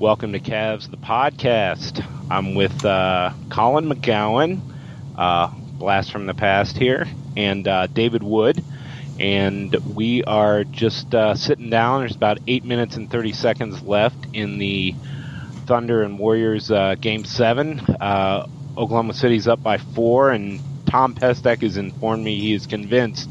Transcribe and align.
Welcome 0.00 0.32
to 0.32 0.40
Cavs 0.40 0.90
the 0.90 0.96
podcast. 0.96 2.02
I'm 2.30 2.54
with 2.54 2.86
uh, 2.86 3.34
Colin 3.50 3.84
McGowan, 3.84 4.62
uh, 5.14 5.48
blast 5.74 6.10
from 6.10 6.24
the 6.24 6.32
past 6.32 6.78
here, 6.78 7.06
and 7.36 7.68
uh, 7.68 7.86
David 7.86 8.22
Wood, 8.22 8.64
and 9.18 9.76
we 9.94 10.24
are 10.24 10.64
just 10.64 11.14
uh, 11.14 11.34
sitting 11.34 11.68
down. 11.68 12.00
There's 12.00 12.16
about 12.16 12.38
eight 12.46 12.64
minutes 12.64 12.96
and 12.96 13.10
thirty 13.10 13.34
seconds 13.34 13.82
left 13.82 14.16
in 14.32 14.56
the 14.56 14.94
Thunder 15.66 16.02
and 16.02 16.18
Warriors 16.18 16.70
uh, 16.70 16.94
game 16.98 17.26
seven. 17.26 17.80
Uh, 17.80 18.48
Oklahoma 18.78 19.12
City's 19.12 19.46
up 19.46 19.62
by 19.62 19.76
four, 19.76 20.30
and 20.30 20.62
Tom 20.86 21.14
Pestek 21.14 21.60
has 21.60 21.76
informed 21.76 22.24
me 22.24 22.40
he 22.40 22.54
is 22.54 22.66
convinced 22.66 23.28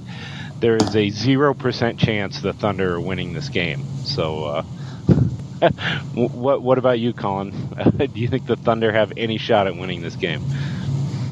there 0.60 0.76
is 0.76 0.96
a 0.96 1.10
zero 1.10 1.56
percent 1.56 1.98
chance 1.98 2.42
the 2.42 2.54
Thunder 2.54 2.94
are 2.94 3.02
winning 3.02 3.34
this 3.34 3.50
game. 3.50 3.84
So. 4.06 4.64
What 6.14 6.62
What 6.62 6.78
about 6.78 7.00
you, 7.00 7.14
Colin? 7.14 7.52
Do 7.98 8.20
you 8.20 8.28
think 8.28 8.46
the 8.46 8.56
Thunder 8.56 8.92
have 8.92 9.14
any 9.18 9.38
shot 9.38 9.68
at 9.68 9.76
winning 9.76 10.02
this 10.02 10.16
game? 10.16 10.44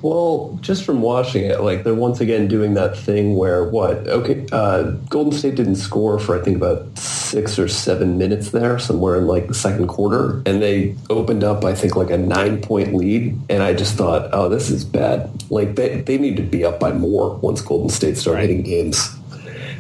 Well, 0.01 0.57
just 0.61 0.85
from 0.85 1.01
watching 1.01 1.45
it, 1.45 1.61
like 1.61 1.83
they're 1.83 1.95
once 1.95 2.21
again 2.21 2.47
doing 2.47 2.75
that 2.75 2.97
thing 2.97 3.35
where 3.35 3.63
what? 3.63 4.07
Okay, 4.07 4.45
uh, 4.51 4.91
Golden 5.09 5.33
State 5.33 5.55
didn't 5.55 5.77
score 5.77 6.19
for 6.19 6.39
I 6.39 6.43
think 6.43 6.57
about 6.57 6.97
six 6.97 7.57
or 7.57 7.67
seven 7.67 8.17
minutes 8.17 8.51
there, 8.51 8.77
somewhere 8.77 9.17
in 9.17 9.27
like 9.27 9.47
the 9.47 9.53
second 9.53 9.87
quarter, 9.87 10.41
and 10.45 10.61
they 10.61 10.95
opened 11.09 11.43
up 11.43 11.65
I 11.65 11.73
think 11.73 11.95
like 11.95 12.11
a 12.11 12.17
nine 12.17 12.61
point 12.61 12.93
lead, 12.93 13.37
and 13.49 13.63
I 13.63 13.73
just 13.73 13.95
thought, 13.95 14.29
oh, 14.33 14.49
this 14.49 14.69
is 14.69 14.85
bad. 14.85 15.29
Like 15.49 15.75
they 15.75 16.01
they 16.01 16.17
need 16.17 16.37
to 16.37 16.43
be 16.43 16.63
up 16.63 16.79
by 16.79 16.93
more 16.93 17.35
once 17.37 17.61
Golden 17.61 17.89
State 17.89 18.17
start 18.17 18.39
hitting 18.39 18.61
games. 18.61 19.15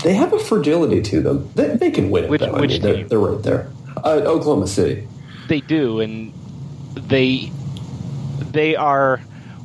They 0.03 0.13
have 0.13 0.33
a 0.33 0.39
fragility 0.39 1.01
to 1.01 1.21
them. 1.21 1.49
They, 1.55 1.75
they 1.75 1.91
can 1.91 2.09
win 2.09 2.25
it. 2.25 2.29
Which- 2.29 2.41
though. 2.41 2.53
I 2.53 2.61
which 2.61 2.71
mean, 2.71 2.81
they're, 2.81 3.03
they're 3.03 3.19
right 3.19 3.41
there. 3.43 3.69
Uh, 4.07 4.21
Oklahoma 4.21 4.67
City. 4.67 5.05
They 5.49 5.59
do, 5.59 5.99
and 5.99 6.31
they 6.95 7.51
they 8.39 8.77
are 8.77 9.17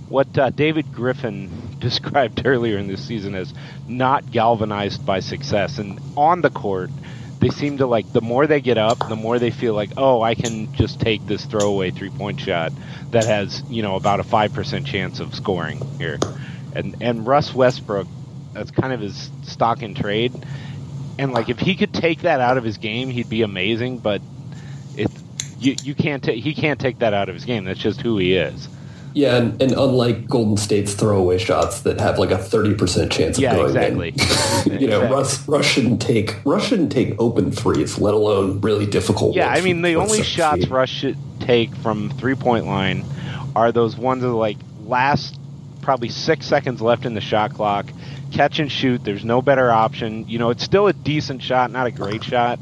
what 0.08 0.36
uh, 0.36 0.50
David 0.50 0.92
Griffin 0.92 1.48
described 1.78 2.42
earlier 2.44 2.76
in 2.76 2.88
this 2.88 3.06
season 3.06 3.36
as 3.36 3.54
not 3.86 4.32
galvanized 4.32 5.06
by 5.06 5.20
success. 5.20 5.78
And 5.78 6.00
on 6.16 6.40
the 6.40 6.50
court, 6.50 6.90
they 7.38 7.50
seem 7.50 7.78
to 7.78 7.86
like 7.86 8.12
the 8.12 8.20
more 8.20 8.48
they 8.48 8.60
get 8.60 8.78
up, 8.78 8.98
the 9.08 9.14
more 9.14 9.38
they 9.38 9.52
feel 9.52 9.74
like, 9.74 9.90
oh, 9.96 10.22
I 10.22 10.34
can 10.34 10.74
just 10.74 10.98
take 10.98 11.24
this 11.24 11.44
throwaway 11.44 11.92
three 11.92 12.10
point 12.10 12.40
shot 12.40 12.72
that 13.12 13.26
has 13.26 13.62
you 13.70 13.82
know 13.82 13.94
about 13.94 14.18
a 14.18 14.24
five 14.24 14.52
percent 14.52 14.88
chance 14.88 15.20
of 15.20 15.36
scoring 15.36 15.80
here. 15.98 16.18
And 16.74 16.96
and 17.00 17.24
Russ 17.24 17.54
Westbrook, 17.54 18.08
that's 18.54 18.72
kind 18.72 18.92
of 18.92 18.98
his 18.98 19.30
stock 19.44 19.84
in 19.84 19.94
trade. 19.94 20.32
And 21.16 21.32
like 21.32 21.48
if 21.48 21.60
he 21.60 21.76
could 21.76 21.94
take 21.94 22.22
that 22.22 22.40
out 22.40 22.58
of 22.58 22.64
his 22.64 22.78
game, 22.78 23.08
he'd 23.08 23.28
be 23.28 23.42
amazing. 23.42 23.98
But 23.98 24.20
you 25.62 25.76
you 25.82 25.94
can't 25.94 26.22
ta- 26.22 26.32
he 26.32 26.54
can't 26.54 26.80
take 26.80 26.98
that 27.00 27.14
out 27.14 27.28
of 27.28 27.34
his 27.34 27.44
game. 27.44 27.64
That's 27.64 27.78
just 27.80 28.00
who 28.00 28.18
he 28.18 28.34
is. 28.34 28.68
Yeah, 29.14 29.36
and, 29.36 29.60
and 29.60 29.72
unlike 29.72 30.26
Golden 30.26 30.56
State's 30.56 30.94
throwaway 30.94 31.36
shots 31.36 31.82
that 31.82 32.00
have 32.00 32.18
like 32.18 32.30
a 32.30 32.38
thirty 32.38 32.72
percent 32.74 33.12
chance 33.12 33.36
of 33.36 33.42
Yeah, 33.42 33.56
going 33.56 33.66
exactly. 33.66 34.08
in, 34.08 34.80
you 34.80 34.86
know, 34.88 35.02
Exactly. 35.02 35.16
Russ, 35.16 35.48
Russ 35.48 35.66
shouldn't 35.66 36.00
take 36.00 36.36
Russ 36.46 36.64
shouldn't 36.64 36.90
take 36.92 37.14
open 37.20 37.52
threes, 37.52 37.98
let 37.98 38.14
alone 38.14 38.60
really 38.62 38.86
difficult. 38.86 39.36
Yeah, 39.36 39.48
I 39.48 39.60
mean 39.60 39.82
the 39.82 39.96
only 39.96 40.22
shots 40.22 40.62
feet. 40.62 40.70
Rush 40.70 40.90
should 40.92 41.18
take 41.40 41.74
from 41.76 42.08
three 42.10 42.34
point 42.34 42.66
line 42.66 43.04
are 43.54 43.70
those 43.70 43.96
ones 43.98 44.22
that 44.22 44.28
are 44.28 44.32
like 44.32 44.56
last 44.86 45.38
probably 45.82 46.08
six 46.08 46.46
seconds 46.46 46.80
left 46.80 47.04
in 47.04 47.12
the 47.12 47.20
shot 47.20 47.52
clock, 47.52 47.86
catch 48.30 48.60
and 48.60 48.72
shoot. 48.72 49.04
There's 49.04 49.24
no 49.26 49.42
better 49.42 49.70
option. 49.70 50.26
You 50.26 50.38
know, 50.38 50.48
it's 50.50 50.64
still 50.64 50.86
a 50.86 50.92
decent 50.94 51.42
shot, 51.42 51.70
not 51.70 51.86
a 51.86 51.90
great 51.90 52.24
shot. 52.24 52.58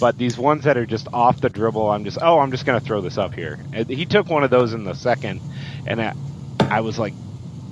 But 0.00 0.16
these 0.16 0.38
ones 0.38 0.64
that 0.64 0.76
are 0.76 0.86
just 0.86 1.08
off 1.12 1.40
the 1.40 1.48
dribble, 1.48 1.90
I'm 1.90 2.04
just 2.04 2.18
oh, 2.20 2.38
I'm 2.38 2.50
just 2.50 2.64
going 2.64 2.78
to 2.78 2.84
throw 2.84 3.00
this 3.00 3.18
up 3.18 3.34
here. 3.34 3.58
And 3.72 3.88
He 3.88 4.06
took 4.06 4.28
one 4.28 4.44
of 4.44 4.50
those 4.50 4.72
in 4.72 4.84
the 4.84 4.94
second, 4.94 5.40
and 5.86 6.00
I, 6.00 6.14
I 6.60 6.80
was 6.80 6.98
like, 6.98 7.14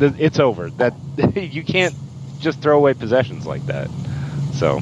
it's 0.00 0.38
over. 0.38 0.70
That 0.70 0.94
you 1.36 1.62
can't 1.62 1.94
just 2.40 2.60
throw 2.60 2.76
away 2.76 2.94
possessions 2.94 3.46
like 3.46 3.64
that. 3.66 3.88
So, 4.54 4.80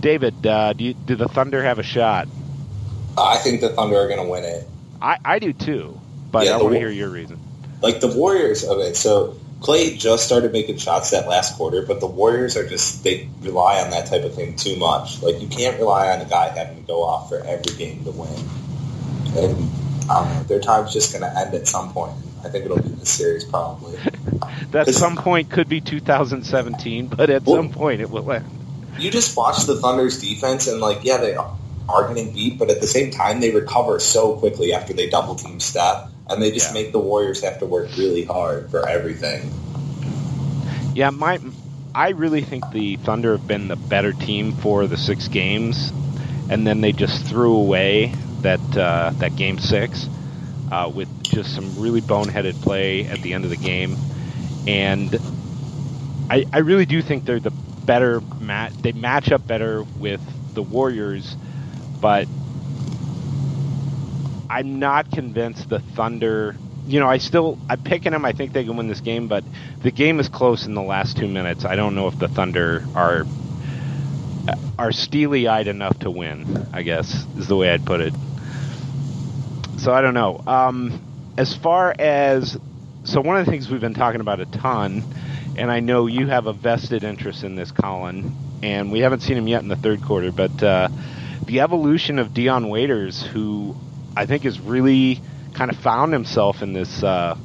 David, 0.00 0.46
uh, 0.46 0.72
do 0.72 0.84
you, 0.84 0.94
do 0.94 1.16
the 1.16 1.28
Thunder 1.28 1.62
have 1.62 1.78
a 1.78 1.82
shot? 1.82 2.28
I 3.16 3.38
think 3.38 3.60
the 3.60 3.70
Thunder 3.70 3.96
are 3.96 4.08
going 4.08 4.24
to 4.24 4.28
win 4.30 4.44
it. 4.44 4.68
I, 5.00 5.18
I 5.24 5.38
do 5.38 5.52
too, 5.52 6.00
but 6.30 6.46
Yeah, 6.46 6.54
I 6.54 6.62
want 6.62 6.74
to 6.74 6.78
hear 6.78 6.90
your 6.90 7.10
reason. 7.10 7.38
Like 7.82 8.00
the 8.00 8.08
Warriors, 8.08 8.64
okay, 8.64 8.94
so 8.94 9.36
Klay 9.64 9.98
just 9.98 10.26
started 10.26 10.52
making 10.52 10.76
shots 10.76 11.10
that 11.12 11.26
last 11.26 11.56
quarter, 11.56 11.80
but 11.80 11.98
the 11.98 12.06
Warriors 12.06 12.54
are 12.54 12.68
just, 12.68 13.02
they 13.02 13.30
rely 13.40 13.80
on 13.80 13.90
that 13.92 14.06
type 14.06 14.22
of 14.22 14.34
thing 14.34 14.56
too 14.56 14.76
much. 14.76 15.22
Like, 15.22 15.40
you 15.40 15.48
can't 15.48 15.78
rely 15.78 16.10
on 16.12 16.20
a 16.20 16.26
guy 16.26 16.50
having 16.50 16.76
to 16.76 16.86
go 16.86 17.02
off 17.02 17.30
for 17.30 17.38
every 17.38 17.74
game 17.76 18.04
to 18.04 18.10
win. 18.10 18.28
And, 19.36 19.70
I 20.10 20.42
their 20.48 20.60
time's 20.60 20.92
just 20.92 21.12
going 21.12 21.22
to 21.22 21.38
end 21.38 21.54
at 21.54 21.66
some 21.66 21.94
point. 21.94 22.12
I 22.44 22.50
think 22.50 22.66
it'll 22.66 22.76
be 22.76 22.90
this 22.90 23.08
series, 23.08 23.44
probably. 23.44 23.98
That 24.72 24.88
some 24.92 25.16
point 25.16 25.50
could 25.50 25.68
be 25.68 25.80
2017, 25.80 27.06
but 27.06 27.30
at 27.30 27.44
Well- 27.44 27.56
some 27.56 27.70
point 27.70 28.00
it 28.00 28.10
will 28.10 28.30
end. 28.30 28.44
You 28.98 29.10
just 29.10 29.36
watch 29.36 29.64
the 29.64 29.76
Thunder's 29.76 30.20
defense, 30.20 30.66
and, 30.66 30.80
like, 30.80 31.04
yeah, 31.04 31.16
they 31.16 31.36
are 31.36 32.08
getting 32.08 32.34
beat, 32.34 32.58
but 32.58 32.70
at 32.70 32.80
the 32.80 32.86
same 32.86 33.10
time, 33.10 33.40
they 33.40 33.50
recover 33.50 33.98
so 33.98 34.34
quickly 34.36 34.72
after 34.74 34.92
they 34.92 35.08
double 35.08 35.36
team 35.36 35.58
Steph, 35.60 36.10
and 36.28 36.42
they 36.42 36.50
just 36.50 36.70
Yeah. 36.70 36.72
make 36.72 36.92
the 36.92 36.98
Warriors 37.00 37.42
have 37.42 37.58
to 37.60 37.66
work 37.66 37.90
really 37.96 38.24
hard 38.24 38.70
for 38.70 38.88
everything. 38.88 39.54
Yeah, 40.94 41.10
my 41.10 41.38
I 41.94 42.10
really 42.10 42.42
think 42.42 42.70
the 42.70 42.96
Thunder 42.96 43.32
have 43.32 43.46
been 43.46 43.68
the 43.68 43.76
better 43.76 44.12
team 44.12 44.52
for 44.52 44.86
the 44.86 44.96
six 44.96 45.28
games, 45.28 45.92
and 46.48 46.66
then 46.66 46.80
they 46.80 46.92
just 46.92 47.26
threw 47.26 47.54
away 47.56 48.14
that 48.40 48.62
uh, 48.76 49.12
that 49.18 49.34
game 49.36 49.58
six 49.58 50.08
uh, 50.70 50.90
with 50.92 51.08
just 51.28 51.54
some 51.54 51.78
really 51.78 52.00
boneheaded 52.00 52.60
play 52.60 53.06
at 53.06 53.20
the 53.22 53.32
end 53.34 53.44
of 53.44 53.50
the 53.50 53.56
game, 53.56 54.00
and 54.66 55.18
I 56.30 56.44
I 56.52 56.58
really 56.58 56.86
do 56.86 57.02
think 57.02 57.24
they're 57.24 57.40
the 57.40 57.54
better 57.86 58.22
mat. 58.38 58.72
They 58.82 58.92
match 58.92 59.30
up 59.32 59.46
better 59.46 59.84
with 59.94 60.22
the 60.52 60.62
Warriors, 60.62 61.36
but 62.00 62.28
I'm 64.54 64.78
not 64.78 65.10
convinced 65.10 65.68
the 65.68 65.80
Thunder. 65.80 66.54
You 66.86 67.00
know, 67.00 67.08
I 67.08 67.18
still 67.18 67.58
I'm 67.68 67.82
picking 67.82 68.12
them. 68.12 68.24
I 68.24 68.30
think 68.30 68.52
they 68.52 68.62
can 68.62 68.76
win 68.76 68.86
this 68.86 69.00
game, 69.00 69.26
but 69.26 69.42
the 69.82 69.90
game 69.90 70.20
is 70.20 70.28
close 70.28 70.64
in 70.64 70.74
the 70.74 70.82
last 70.82 71.16
two 71.16 71.26
minutes. 71.26 71.64
I 71.64 71.74
don't 71.74 71.96
know 71.96 72.06
if 72.06 72.16
the 72.20 72.28
Thunder 72.28 72.84
are 72.94 73.24
are 74.78 74.92
steely 74.92 75.48
eyed 75.48 75.66
enough 75.66 75.98
to 76.00 76.10
win. 76.10 76.68
I 76.72 76.82
guess 76.82 77.26
is 77.36 77.48
the 77.48 77.56
way 77.56 77.70
I'd 77.70 77.84
put 77.84 78.00
it. 78.00 78.14
So 79.78 79.92
I 79.92 80.00
don't 80.02 80.14
know. 80.14 80.40
Um, 80.46 81.00
as 81.36 81.56
far 81.56 81.92
as 81.98 82.56
so, 83.02 83.20
one 83.20 83.36
of 83.36 83.44
the 83.44 83.50
things 83.50 83.68
we've 83.68 83.80
been 83.80 83.94
talking 83.94 84.20
about 84.20 84.38
a 84.38 84.46
ton, 84.46 85.02
and 85.58 85.68
I 85.68 85.80
know 85.80 86.06
you 86.06 86.28
have 86.28 86.46
a 86.46 86.52
vested 86.52 87.02
interest 87.02 87.42
in 87.42 87.56
this, 87.56 87.72
Colin, 87.72 88.32
and 88.62 88.92
we 88.92 89.00
haven't 89.00 89.20
seen 89.20 89.36
him 89.36 89.48
yet 89.48 89.62
in 89.62 89.68
the 89.68 89.76
third 89.76 90.00
quarter, 90.02 90.30
but 90.30 90.62
uh, 90.62 90.88
the 91.44 91.60
evolution 91.60 92.20
of 92.20 92.32
Dion 92.32 92.68
Waiters, 92.68 93.20
who 93.20 93.76
I 94.16 94.26
think 94.26 94.44
has 94.44 94.60
really 94.60 95.20
kind 95.54 95.70
of 95.70 95.78
found 95.78 96.12
himself 96.12 96.62
in 96.62 96.72
this 96.72 97.02
uh, 97.02 97.36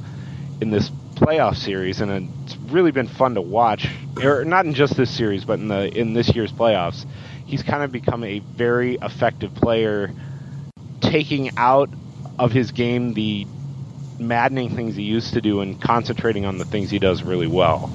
in 0.60 0.70
this 0.70 0.90
playoff 1.16 1.56
series, 1.56 2.00
and 2.00 2.30
it's 2.44 2.56
really 2.70 2.92
been 2.92 3.08
fun 3.08 3.34
to 3.34 3.42
watch. 3.42 3.88
Or 4.22 4.44
not 4.44 4.66
in 4.66 4.74
just 4.74 4.96
this 4.96 5.10
series, 5.10 5.44
but 5.44 5.58
in 5.58 5.68
the 5.68 5.88
in 5.98 6.12
this 6.12 6.34
year's 6.34 6.52
playoffs, 6.52 7.06
he's 7.46 7.62
kind 7.62 7.82
of 7.82 7.92
become 7.92 8.24
a 8.24 8.40
very 8.40 8.98
effective 9.02 9.54
player, 9.54 10.12
taking 11.00 11.50
out 11.56 11.94
of 12.38 12.52
his 12.52 12.72
game 12.72 13.14
the 13.14 13.46
maddening 14.18 14.74
things 14.76 14.96
he 14.96 15.02
used 15.02 15.34
to 15.34 15.40
do 15.40 15.60
and 15.60 15.80
concentrating 15.80 16.44
on 16.44 16.58
the 16.58 16.64
things 16.66 16.90
he 16.90 16.98
does 16.98 17.22
really 17.22 17.46
well. 17.46 17.92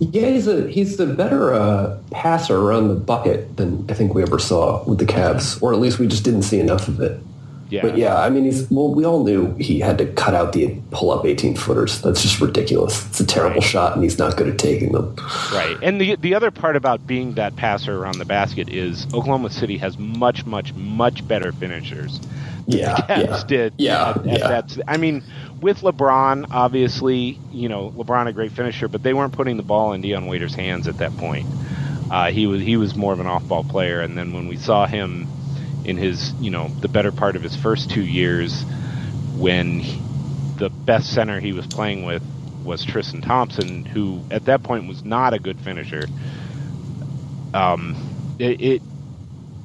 Yeah, 0.00 0.28
he's 0.28 0.46
a 0.46 0.68
he's 0.68 0.96
the 0.96 1.06
better 1.06 1.54
uh, 1.54 1.98
passer 2.10 2.56
around 2.60 2.88
the 2.88 2.94
bucket 2.94 3.56
than 3.56 3.84
I 3.88 3.94
think 3.94 4.14
we 4.14 4.22
ever 4.22 4.38
saw 4.38 4.84
with 4.84 4.98
the 4.98 5.06
Cavs, 5.06 5.62
or 5.62 5.72
at 5.72 5.78
least 5.78 5.98
we 5.98 6.06
just 6.06 6.24
didn't 6.24 6.42
see 6.42 6.60
enough 6.60 6.88
of 6.88 7.00
it. 7.00 7.20
Yeah. 7.68 7.82
But 7.82 7.96
yeah, 7.98 8.16
I 8.20 8.30
mean, 8.30 8.44
he's 8.44 8.70
well. 8.70 8.94
We 8.94 9.04
all 9.04 9.24
knew 9.24 9.54
he 9.56 9.80
had 9.80 9.98
to 9.98 10.06
cut 10.12 10.34
out 10.34 10.52
the 10.52 10.76
pull 10.92 11.10
up 11.10 11.24
eighteen 11.26 11.56
footers. 11.56 12.00
That's 12.00 12.22
just 12.22 12.40
ridiculous. 12.40 13.04
It's 13.08 13.18
a 13.20 13.26
terrible 13.26 13.56
Right. 13.56 13.62
shot, 13.64 13.94
and 13.94 14.02
he's 14.04 14.18
not 14.18 14.36
good 14.36 14.48
at 14.48 14.58
taking 14.58 14.92
them. 14.92 15.16
Right. 15.52 15.76
And 15.82 16.00
the 16.00 16.14
the 16.16 16.34
other 16.34 16.50
part 16.52 16.76
about 16.76 17.06
being 17.06 17.34
that 17.34 17.56
passer 17.56 17.96
around 17.98 18.18
the 18.18 18.24
basket 18.24 18.68
is 18.68 19.06
Oklahoma 19.06 19.50
City 19.50 19.78
has 19.78 19.98
much, 19.98 20.46
much, 20.46 20.74
much 20.74 21.26
better 21.26 21.50
finishers. 21.52 22.20
Yeah, 22.66 22.96
yeah, 23.08 23.42
did. 23.46 23.74
yeah, 23.78 24.10
at- 24.10 24.16
at 24.18 24.26
yeah. 24.26 24.48
That's. 24.48 24.78
I 24.88 24.96
mean, 24.96 25.22
with 25.60 25.80
LeBron, 25.80 26.46
obviously, 26.50 27.38
you 27.52 27.68
know, 27.68 27.90
LeBron 27.92 28.26
a 28.26 28.32
great 28.32 28.52
finisher, 28.52 28.88
but 28.88 29.02
they 29.02 29.14
weren't 29.14 29.32
putting 29.32 29.56
the 29.56 29.62
ball 29.62 29.92
in 29.92 30.00
Dion 30.00 30.26
Waiters' 30.26 30.54
hands 30.54 30.88
at 30.88 30.98
that 30.98 31.16
point. 31.16 31.46
Uh, 32.10 32.30
he 32.30 32.46
was 32.46 32.60
he 32.62 32.76
was 32.76 32.94
more 32.94 33.12
of 33.12 33.20
an 33.20 33.26
off-ball 33.26 33.64
player, 33.64 34.00
and 34.00 34.16
then 34.18 34.32
when 34.32 34.48
we 34.48 34.56
saw 34.56 34.86
him 34.86 35.26
in 35.84 35.96
his, 35.96 36.32
you 36.40 36.50
know, 36.50 36.68
the 36.80 36.88
better 36.88 37.12
part 37.12 37.36
of 37.36 37.42
his 37.42 37.54
first 37.56 37.90
two 37.90 38.02
years, 38.04 38.64
when 39.38 39.80
he- 39.80 40.00
the 40.58 40.70
best 40.70 41.12
center 41.12 41.38
he 41.38 41.52
was 41.52 41.66
playing 41.66 42.04
with 42.04 42.22
was 42.64 42.84
Tristan 42.84 43.20
Thompson, 43.20 43.84
who 43.84 44.20
at 44.30 44.46
that 44.46 44.62
point 44.62 44.88
was 44.88 45.04
not 45.04 45.34
a 45.34 45.38
good 45.38 45.60
finisher. 45.60 46.04
Um, 47.54 47.94
it, 48.38 48.60
it 48.60 48.82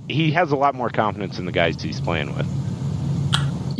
he 0.08 0.32
has 0.32 0.52
a 0.52 0.56
lot 0.56 0.76
more 0.76 0.90
confidence 0.90 1.40
in 1.40 1.46
the 1.46 1.52
guys 1.52 1.82
he's 1.82 2.02
playing 2.02 2.36
with. 2.36 2.48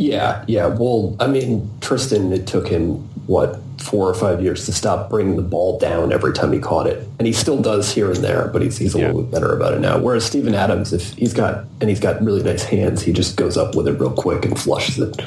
Yeah, 0.02 0.44
yeah. 0.48 0.66
Well, 0.66 1.14
I 1.20 1.28
mean, 1.28 1.70
Tristan, 1.80 2.32
it 2.32 2.46
took 2.48 2.66
him 2.66 2.96
what 3.28 3.60
four 3.78 4.08
or 4.08 4.14
five 4.14 4.42
years 4.42 4.66
to 4.66 4.72
stop 4.72 5.08
bringing 5.08 5.36
the 5.36 5.42
ball 5.42 5.78
down 5.78 6.12
every 6.12 6.32
time 6.32 6.52
he 6.52 6.58
caught 6.58 6.88
it, 6.88 7.06
and 7.18 7.26
he 7.26 7.32
still 7.32 7.60
does 7.62 7.92
here 7.92 8.08
and 8.10 8.16
there, 8.22 8.48
but 8.48 8.62
he's 8.62 8.76
he's 8.78 8.96
a 8.96 8.98
Yeah. 8.98 9.06
little 9.06 9.22
bit 9.22 9.30
better 9.30 9.54
about 9.54 9.74
it 9.74 9.80
now. 9.80 9.98
Whereas 9.98 10.24
Steven 10.24 10.54
Adams, 10.56 10.92
if 10.92 11.12
he's 11.14 11.32
got 11.32 11.66
and 11.80 11.88
he's 11.88 12.00
got 12.00 12.20
really 12.20 12.42
nice 12.42 12.64
hands, 12.64 13.02
he 13.02 13.12
just 13.12 13.36
goes 13.36 13.56
up 13.56 13.76
with 13.76 13.86
it 13.86 13.92
real 14.00 14.10
quick 14.10 14.44
and 14.44 14.58
flushes 14.58 14.98
it. 14.98 15.20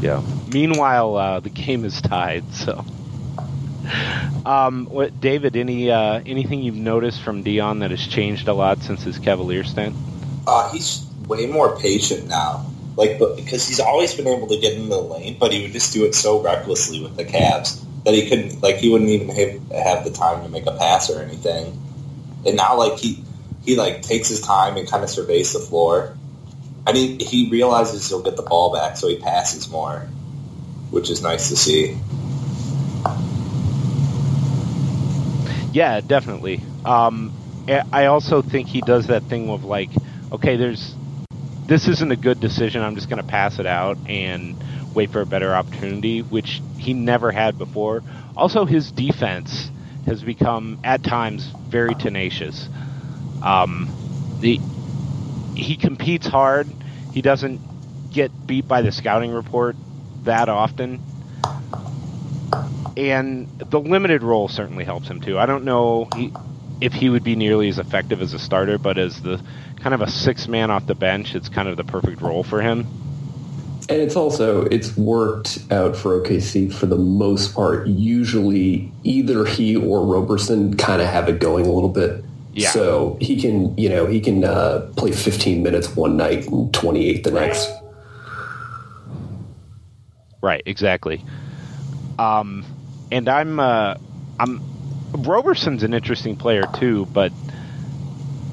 Yeah. 0.00 0.22
Meanwhile, 0.52 1.16
uh, 1.16 1.40
the 1.40 1.50
game 1.50 1.84
is 1.84 2.00
tied. 2.00 2.44
So, 2.54 2.84
um, 4.44 4.86
what, 4.86 5.20
David? 5.20 5.56
Any 5.56 5.90
uh, 5.90 6.20
anything 6.24 6.62
you've 6.62 6.76
noticed 6.76 7.22
from 7.22 7.42
Dion 7.42 7.80
that 7.80 7.90
has 7.90 8.06
changed 8.06 8.46
a 8.46 8.54
lot 8.54 8.82
since 8.84 9.02
his 9.02 9.18
Cavalier 9.18 9.64
stint? 9.64 9.96
Uh, 10.46 10.70
he's 10.72 11.04
way 11.26 11.46
more 11.46 11.76
patient 11.76 12.28
now. 12.28 12.64
Like, 12.96 13.18
but 13.18 13.36
because 13.36 13.68
he's 13.68 13.78
always 13.78 14.14
been 14.14 14.26
able 14.26 14.48
to 14.48 14.58
get 14.58 14.72
in 14.72 14.88
the 14.88 15.00
lane, 15.00 15.36
but 15.38 15.52
he 15.52 15.62
would 15.62 15.72
just 15.72 15.92
do 15.92 16.04
it 16.06 16.14
so 16.14 16.42
recklessly 16.42 17.02
with 17.02 17.14
the 17.16 17.24
Cavs 17.24 17.84
that 18.04 18.14
he 18.14 18.28
couldn't, 18.28 18.62
like, 18.62 18.76
he 18.76 18.88
wouldn't 18.88 19.10
even 19.10 19.28
have, 19.28 19.84
have 19.84 20.04
the 20.04 20.10
time 20.10 20.42
to 20.42 20.48
make 20.48 20.66
a 20.66 20.72
pass 20.72 21.10
or 21.10 21.20
anything. 21.20 21.78
And 22.46 22.56
now, 22.56 22.76
like, 22.78 22.98
he 22.98 23.22
he 23.66 23.76
like 23.76 24.00
takes 24.02 24.28
his 24.28 24.40
time 24.40 24.76
and 24.76 24.88
kind 24.88 25.02
of 25.02 25.10
surveys 25.10 25.52
the 25.52 25.58
floor. 25.58 26.16
I 26.86 26.92
mean, 26.92 27.18
he 27.18 27.50
realizes 27.50 28.08
he'll 28.08 28.22
get 28.22 28.36
the 28.36 28.42
ball 28.42 28.72
back, 28.72 28.96
so 28.96 29.08
he 29.08 29.18
passes 29.18 29.68
more, 29.68 30.08
which 30.90 31.10
is 31.10 31.20
nice 31.20 31.48
to 31.48 31.56
see. 31.56 31.98
Yeah, 35.72 36.00
definitely. 36.00 36.62
Um, 36.84 37.32
I 37.68 37.82
I 37.92 38.06
also 38.06 38.40
think 38.40 38.68
he 38.68 38.80
does 38.80 39.08
that 39.08 39.24
thing 39.24 39.50
of 39.50 39.64
like, 39.64 39.90
okay, 40.30 40.56
there's 40.56 40.94
this 41.66 41.88
isn't 41.88 42.12
a 42.12 42.16
good 42.16 42.40
decision. 42.40 42.82
I'm 42.82 42.94
just 42.94 43.08
going 43.08 43.18
to 43.18 43.24
pass 43.24 43.58
it 43.58 43.66
out 43.66 43.98
and 44.06 44.62
wait 44.94 45.10
for 45.10 45.20
a 45.20 45.26
better 45.26 45.54
opportunity, 45.54 46.20
which 46.20 46.62
he 46.76 46.94
never 46.94 47.32
had 47.32 47.58
before. 47.58 48.02
Also, 48.36 48.64
his 48.64 48.92
defense 48.92 49.70
has 50.06 50.22
become 50.22 50.78
at 50.84 51.02
times 51.02 51.52
very 51.68 51.94
tenacious. 51.94 52.68
Um, 53.42 53.90
the 54.40 54.60
he 55.56 55.76
competes 55.76 56.26
hard. 56.26 56.68
He 57.10 57.22
doesn't 57.22 57.60
get 58.10 58.46
beat 58.46 58.68
by 58.68 58.82
the 58.82 58.92
scouting 58.92 59.32
report 59.32 59.76
that 60.24 60.48
often. 60.48 61.00
And 62.96 63.48
the 63.58 63.80
limited 63.80 64.22
role 64.22 64.48
certainly 64.48 64.84
helps 64.84 65.08
him 65.08 65.20
too. 65.20 65.38
I 65.38 65.46
don't 65.46 65.64
know 65.64 66.08
he, 66.14 66.32
if 66.80 66.92
he 66.92 67.08
would 67.08 67.24
be 67.24 67.36
nearly 67.36 67.68
as 67.68 67.78
effective 67.78 68.20
as 68.20 68.34
a 68.34 68.38
starter, 68.38 68.78
but 68.78 68.98
as 68.98 69.22
the 69.22 69.40
kind 69.80 69.94
of 69.94 70.00
a 70.00 70.10
six 70.10 70.48
man 70.48 70.70
off 70.70 70.86
the 70.86 70.94
bench, 70.94 71.34
it's 71.34 71.48
kind 71.48 71.68
of 71.68 71.76
the 71.76 71.84
perfect 71.84 72.20
role 72.20 72.42
for 72.42 72.60
him. 72.60 72.86
And 73.88 74.00
it's 74.00 74.16
also 74.16 74.64
it's 74.64 74.96
worked 74.96 75.60
out 75.70 75.96
for 75.96 76.20
OKC 76.20 76.72
for 76.72 76.86
the 76.86 76.96
most 76.96 77.54
part. 77.54 77.86
Usually, 77.86 78.90
either 79.04 79.44
he 79.44 79.76
or 79.76 80.04
Roberson 80.04 80.76
kind 80.76 81.00
of 81.00 81.08
have 81.08 81.28
it 81.28 81.38
going 81.38 81.66
a 81.66 81.70
little 81.70 81.88
bit. 81.88 82.24
Yeah. 82.52 82.70
So 82.70 83.18
he 83.20 83.40
can, 83.40 83.76
you 83.76 83.88
know, 83.88 84.06
he 84.06 84.18
can 84.18 84.42
uh, 84.42 84.90
play 84.96 85.12
15 85.12 85.62
minutes 85.62 85.94
one 85.94 86.16
night 86.16 86.48
and 86.48 86.72
28 86.72 87.22
the 87.22 87.30
next. 87.30 87.70
Right, 90.42 90.62
exactly. 90.64 91.22
Um, 92.18 92.64
and 93.12 93.28
I'm, 93.28 93.60
uh, 93.60 93.96
I'm, 94.40 94.62
Roberson's 95.12 95.82
an 95.82 95.94
interesting 95.94 96.36
player 96.36 96.62
too, 96.78 97.06
but, 97.06 97.32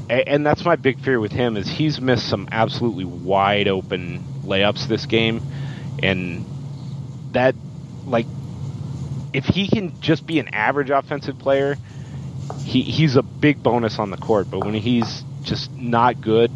and 0.10 0.46
that's 0.46 0.64
my 0.66 0.76
big 0.76 1.00
fear 1.00 1.20
with 1.20 1.32
him 1.32 1.58
is 1.58 1.68
he's 1.68 2.00
missed 2.00 2.28
some 2.28 2.48
absolutely 2.52 3.06
wide 3.06 3.68
open 3.68 4.24
layups 4.44 4.88
this 4.88 5.06
game, 5.06 5.42
and 6.02 6.46
that, 7.34 7.56
like, 8.06 8.28
if 9.34 9.46
he 9.46 9.68
can 9.68 10.00
just 10.00 10.26
be 10.26 10.40
an 10.40 10.48
average 10.50 10.90
offensive 10.90 11.40
player, 11.40 11.78
he 12.64 12.84
he's 12.84 13.16
a 13.16 13.24
big 13.24 13.64
bonus 13.64 14.00
on 14.00 14.12
the 14.12 14.18
court. 14.18 14.50
But 14.50 14.64
when 14.64 14.74
he's 14.76 15.24
just 15.42 15.72
not 15.72 16.22
good 16.22 16.52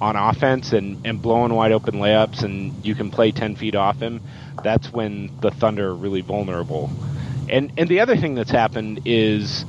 on 0.00 0.16
offense 0.16 0.72
and, 0.72 1.06
and 1.06 1.20
blowing 1.22 1.52
wide 1.52 1.72
open 1.72 1.94
layups 1.94 2.42
and 2.42 2.84
you 2.84 2.94
can 2.94 3.10
play 3.10 3.32
10 3.32 3.56
feet 3.56 3.74
off 3.74 4.00
him, 4.00 4.20
that's 4.62 4.92
when 4.92 5.30
the 5.40 5.50
Thunder 5.50 5.88
are 5.88 5.94
really 5.96 6.20
vulnerable. 6.20 6.90
And 7.50 7.72
and 7.76 7.88
the 7.88 8.00
other 8.00 8.16
thing 8.16 8.34
that's 8.34 8.50
happened 8.50 9.02
is 9.04 9.64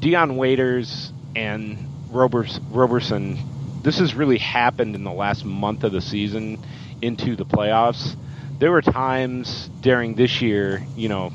Dion 0.00 0.36
Waiters 0.36 1.12
and 1.34 1.78
Robers, 2.10 2.60
Roberson, 2.70 3.38
this 3.82 3.98
has 3.98 4.14
really 4.14 4.38
happened 4.38 4.94
in 4.94 5.04
the 5.04 5.12
last 5.12 5.44
month 5.44 5.84
of 5.84 5.92
the 5.92 6.00
season 6.00 6.58
into 7.02 7.36
the 7.36 7.44
playoffs. 7.44 8.16
There 8.58 8.72
were 8.72 8.82
times 8.82 9.68
during 9.80 10.14
this 10.14 10.42
year, 10.42 10.84
you 10.96 11.08
know, 11.08 11.32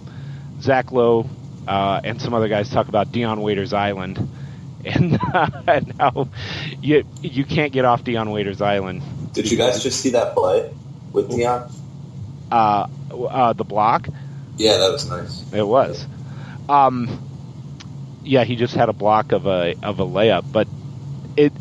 Zach 0.61 0.91
Lowe 0.91 1.29
uh, 1.67 2.01
and 2.03 2.21
some 2.21 2.33
other 2.33 2.47
guys 2.47 2.69
talk 2.69 2.89
about 2.89 3.11
Dion 3.11 3.41
Waiters 3.41 3.73
Island, 3.73 4.29
and 4.85 5.17
uh, 5.33 5.79
now 5.97 6.27
you 6.81 7.05
you 7.21 7.45
can't 7.45 7.71
get 7.71 7.85
off 7.85 8.03
Dion 8.03 8.31
Waiters 8.31 8.61
Island. 8.61 9.01
Did 9.33 9.49
you 9.49 9.57
guys 9.57 9.81
just 9.81 10.01
see 10.01 10.11
that 10.11 10.33
play 10.33 10.73
with 11.11 11.29
Dion? 11.29 11.71
Uh, 12.51 12.87
uh, 13.11 13.53
the 13.53 13.63
block, 13.63 14.07
Yeah, 14.57 14.77
that 14.77 14.91
was 14.91 15.09
nice. 15.09 15.53
it 15.53 15.67
was. 15.67 16.05
Um, 16.69 17.19
yeah, 18.23 18.43
he 18.43 18.55
just 18.55 18.73
had 18.75 18.89
a 18.89 18.93
block 18.93 19.31
of 19.31 19.45
a 19.47 19.75
of 19.83 19.99
a 19.99 20.05
layup, 20.05 20.49
but 20.51 20.67
it 21.35 21.51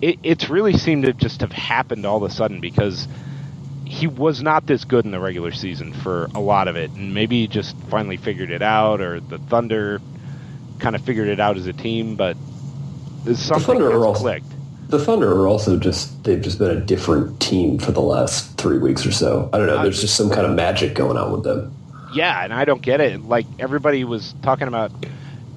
it 0.00 0.18
it's 0.22 0.48
really 0.48 0.76
seemed 0.76 1.04
to 1.04 1.12
just 1.12 1.40
have 1.40 1.52
happened 1.52 2.06
all 2.06 2.16
of 2.16 2.22
a 2.22 2.30
sudden 2.34 2.60
because 2.60 3.06
he 3.84 4.06
was 4.06 4.42
not 4.42 4.66
this 4.66 4.84
good 4.84 5.04
in 5.04 5.10
the 5.10 5.20
regular 5.20 5.50
season 5.52 5.92
for 5.92 6.28
a 6.34 6.40
lot 6.40 6.68
of 6.68 6.76
it, 6.76 6.90
and 6.92 7.14
maybe 7.14 7.40
he 7.40 7.48
just 7.48 7.76
finally 7.90 8.16
figured 8.16 8.50
it 8.50 8.62
out, 8.62 9.00
or 9.00 9.20
the 9.20 9.38
Thunder 9.38 10.00
kind 10.78 10.94
of 10.94 11.02
figured 11.02 11.28
it 11.28 11.40
out 11.40 11.56
as 11.56 11.66
a 11.66 11.72
team, 11.72 12.14
but 12.14 12.36
there's 13.24 13.38
something 13.40 13.66
Thunder 13.78 13.90
are 13.90 14.06
also- 14.06 14.20
clicked. 14.20 14.46
The 14.88 14.98
Thunder 14.98 15.30
are 15.38 15.46
also 15.46 15.78
just, 15.78 16.24
they've 16.24 16.40
just 16.40 16.58
been 16.58 16.70
a 16.74 16.80
different 16.80 17.40
team 17.40 17.78
for 17.78 17.92
the 17.92 18.00
last 18.00 18.56
three 18.56 18.78
weeks 18.78 19.04
or 19.04 19.12
so. 19.12 19.50
I 19.52 19.58
don't 19.58 19.66
know. 19.66 19.82
There's 19.82 20.00
just 20.00 20.16
some 20.16 20.30
kind 20.30 20.46
of 20.46 20.52
magic 20.52 20.94
going 20.94 21.18
on 21.18 21.30
with 21.30 21.44
them. 21.44 21.74
Yeah, 22.12 22.42
and 22.44 22.52
I 22.52 22.64
don't 22.64 22.82
get 22.82 23.00
it. 23.00 23.22
Like 23.22 23.46
everybody 23.58 24.04
was 24.04 24.34
talking 24.42 24.68
about, 24.68 24.92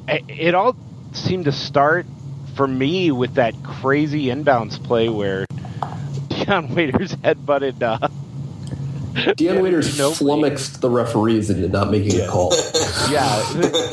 it, 0.08 0.24
it 0.27 0.55
all 0.55 0.75
seemed 1.13 1.46
to 1.46 1.51
start 1.51 2.05
for 2.55 2.67
me 2.67 3.12
with 3.12 3.36
that 3.36 3.53
crazy 3.63 4.25
inbounds 4.25 4.81
play 4.84 5.10
where 5.10 5.46
Dion 6.29 6.74
Waiters 6.75 7.15
headbutted. 7.15 7.81
Uh, 7.81 8.08
Dion 9.36 9.62
Waiters 9.62 9.98
Ginobili. 9.98 10.17
flummoxed 10.17 10.81
the 10.81 10.89
referees 10.89 11.50
into 11.50 11.67
not 11.67 11.91
making 11.91 12.20
a 12.22 12.27
call. 12.27 12.53
yeah, 13.10 13.43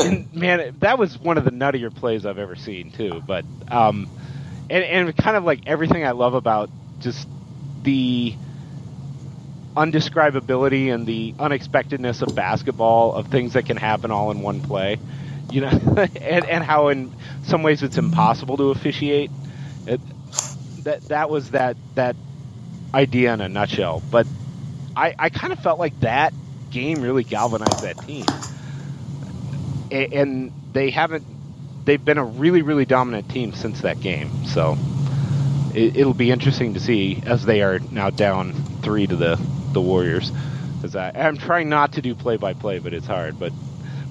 and 0.03 0.33
man, 0.35 0.77
that 0.81 0.99
was 0.99 1.19
one 1.19 1.39
of 1.39 1.45
the 1.45 1.51
nuttier 1.51 1.95
plays 1.95 2.25
I've 2.25 2.39
ever 2.39 2.57
seen 2.57 2.91
too. 2.93 3.23
But 3.27 3.45
um, 3.69 4.09
and 4.71 4.85
and 4.85 5.17
kind 5.17 5.37
of 5.37 5.45
like 5.45 5.61
everything 5.67 6.05
I 6.05 6.13
love 6.13 6.35
about 6.35 6.71
just 7.01 7.27
the 7.83 8.35
undescribability 9.79 10.93
and 10.95 11.07
the 11.07 11.35
unexpectedness 11.39 12.23
of 12.23 12.35
basketball 12.35 13.15
of 13.15 13.29
things 13.29 13.55
that 13.55 13.67
can 13.67 13.79
happen 13.79 14.11
all 14.11 14.31
in 14.33 14.43
one 14.43 14.63
play, 14.63 15.01
you 15.49 15.63
know, 15.63 15.69
and 16.21 16.47
and 16.47 16.65
how 16.65 16.89
in 16.89 17.15
some 17.43 17.63
ways 17.63 17.83
it's 17.83 17.99
impossible 17.99 18.59
to 18.59 18.71
officiate. 18.71 19.33
It, 19.87 20.03
that 20.85 21.09
that 21.09 21.31
was 21.31 21.53
that 21.53 21.79
that 21.95 22.17
idea 22.95 23.35
in 23.35 23.41
a 23.41 23.49
nutshell. 23.49 24.03
But 24.11 24.29
I, 24.97 25.15
I 25.19 25.31
kind 25.31 25.53
of 25.53 25.61
felt 25.61 25.79
like 25.79 26.01
that 26.01 26.35
game 26.71 27.03
really 27.03 27.25
galvanized 27.25 27.83
that 27.83 28.01
team, 28.01 28.45
A- 29.91 30.09
and 30.21 30.53
they 30.73 30.91
haven't. 30.91 31.27
They've 31.87 32.05
been 32.05 32.19
a 32.19 32.25
really 32.25 32.63
really 32.63 32.87
dominant 32.87 33.31
team 33.31 33.55
since 33.55 33.83
that 33.83 34.01
game. 34.01 34.45
So 34.45 34.79
it, 35.71 35.97
it'll 35.99 36.15
be 36.15 36.31
interesting 36.31 36.75
to 36.75 36.81
see 36.81 37.23
as 37.27 37.45
they 37.45 37.63
are 37.63 37.81
now 37.81 38.11
down 38.11 38.55
three 38.83 39.07
to 39.07 39.17
the 39.17 39.41
the 39.79 39.89
Warriors. 39.89 40.33
Because 40.77 40.95
I'm 40.97 41.39
trying 41.39 41.69
not 41.69 41.95
to 41.95 42.03
do 42.03 42.15
play 42.15 42.37
by 42.37 42.55
play, 42.55 42.79
but 42.79 42.93
it's 42.93 43.07
hard. 43.07 43.39
But 43.39 43.53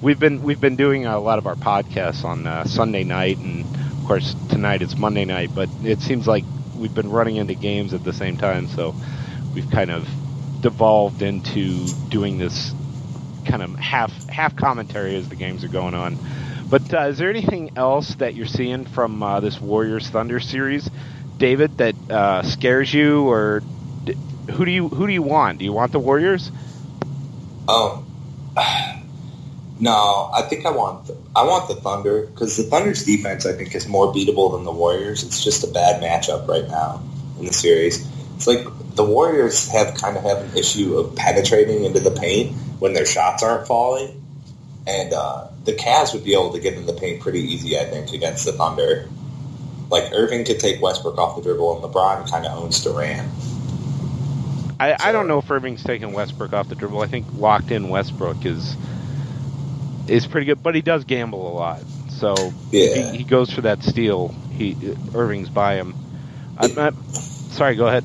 we've 0.02 0.18
been 0.18 0.42
we've 0.42 0.60
been 0.60 0.76
doing 0.76 1.06
a 1.06 1.18
lot 1.18 1.38
of 1.38 1.46
our 1.46 1.54
podcasts 1.54 2.24
on 2.24 2.46
uh, 2.46 2.64
Sunday 2.64 3.04
night, 3.04 3.38
and 3.38 3.64
of 3.64 4.04
course 4.06 4.34
tonight 4.50 4.82
it's 4.82 4.96
Monday 4.96 5.24
night. 5.24 5.50
But 5.54 5.68
it 5.82 6.00
seems 6.00 6.26
like 6.26 6.44
we've 6.76 6.94
been 6.94 7.10
running 7.10 7.36
into 7.36 7.54
games 7.54 7.94
at 7.94 8.04
the 8.04 8.12
same 8.12 8.36
time, 8.36 8.68
so 8.68 8.94
we've 9.54 9.70
kind 9.70 9.90
of 9.90 10.06
devolved 10.60 11.22
into 11.22 11.86
doing 12.08 12.38
this 12.38 12.72
kind 13.46 13.62
of 13.62 13.74
half 13.76 14.12
half 14.28 14.54
commentary 14.56 15.16
as 15.16 15.28
the 15.28 15.36
games 15.36 15.64
are 15.64 15.68
going 15.68 15.94
on. 15.94 16.18
But 16.68 16.92
uh, 16.92 17.08
is 17.08 17.18
there 17.18 17.30
anything 17.30 17.72
else 17.76 18.14
that 18.16 18.34
you're 18.34 18.46
seeing 18.46 18.84
from 18.84 19.22
uh, 19.22 19.40
this 19.40 19.58
Warriors 19.58 20.08
Thunder 20.10 20.38
series, 20.38 20.88
David, 21.38 21.78
that 21.78 21.94
uh, 22.10 22.42
scares 22.42 22.92
you, 22.92 23.26
or 23.26 23.62
who 24.50 24.64
do 24.64 24.70
you 24.70 24.88
who 24.88 25.06
do 25.06 25.12
you 25.12 25.22
want? 25.22 25.58
Do 25.58 25.64
you 25.64 25.72
want 25.72 25.92
the 25.92 25.98
Warriors? 25.98 26.50
Um, 27.68 28.06
no, 29.80 30.30
I 30.34 30.42
think 30.42 30.66
I 30.66 30.70
want 30.70 31.06
the, 31.06 31.16
I 31.36 31.44
want 31.44 31.68
the 31.68 31.76
Thunder 31.76 32.26
because 32.26 32.56
the 32.56 32.64
Thunder's 32.64 33.04
defense 33.04 33.46
I 33.46 33.52
think 33.52 33.74
is 33.74 33.86
more 33.86 34.12
beatable 34.12 34.52
than 34.52 34.64
the 34.64 34.72
Warriors. 34.72 35.22
It's 35.22 35.42
just 35.42 35.64
a 35.64 35.68
bad 35.68 36.02
matchup 36.02 36.48
right 36.48 36.66
now 36.68 37.02
in 37.38 37.46
the 37.46 37.52
series. 37.52 38.06
It's 38.36 38.46
like 38.46 38.64
the 38.94 39.04
Warriors 39.04 39.68
have 39.68 39.94
kind 39.94 40.16
of 40.16 40.22
have 40.22 40.38
an 40.38 40.56
issue 40.56 40.96
of 40.96 41.14
penetrating 41.14 41.84
into 41.84 42.00
the 42.00 42.10
paint 42.10 42.56
when 42.78 42.92
their 42.92 43.06
shots 43.06 43.42
aren't 43.42 43.66
falling, 43.66 44.24
and 44.86 45.12
uh, 45.12 45.48
the 45.64 45.72
Cavs 45.72 46.14
would 46.14 46.24
be 46.24 46.32
able 46.32 46.52
to 46.52 46.60
get 46.60 46.74
in 46.74 46.86
the 46.86 46.92
paint 46.94 47.20
pretty 47.20 47.40
easy. 47.40 47.78
I 47.78 47.84
think 47.84 48.12
against 48.12 48.44
the 48.44 48.52
Thunder. 48.52 49.08
Like 49.90 50.12
Irving 50.12 50.44
could 50.44 50.60
take 50.60 50.82
Westbrook 50.82 51.16
off 51.16 51.36
the 51.36 51.42
dribble, 51.42 51.82
and 51.82 51.94
LeBron 51.94 52.30
kind 52.30 52.44
of 52.44 52.62
owns 52.62 52.84
Durant. 52.84 53.26
I, 54.80 54.96
I 54.98 55.12
don't 55.12 55.26
know 55.26 55.38
if 55.38 55.50
Irving's 55.50 55.82
taking 55.82 56.12
Westbrook 56.12 56.52
off 56.52 56.68
the 56.68 56.74
dribble. 56.76 57.00
I 57.00 57.06
think 57.06 57.26
locked 57.34 57.70
in 57.70 57.88
Westbrook 57.88 58.44
is 58.44 58.76
is 60.06 60.26
pretty 60.26 60.46
good, 60.46 60.62
but 60.62 60.74
he 60.74 60.82
does 60.82 61.04
gamble 61.04 61.52
a 61.52 61.54
lot. 61.54 61.80
So 62.10 62.34
Yeah. 62.70 63.10
he, 63.12 63.18
he 63.18 63.24
goes 63.24 63.50
for 63.52 63.62
that 63.62 63.82
steal. 63.82 64.34
He 64.52 64.76
Irving's 65.14 65.48
by 65.48 65.74
him. 65.76 65.94
I'm 66.58 66.74
not, 66.74 66.94
sorry, 67.12 67.76
go 67.76 67.86
ahead. 67.86 68.04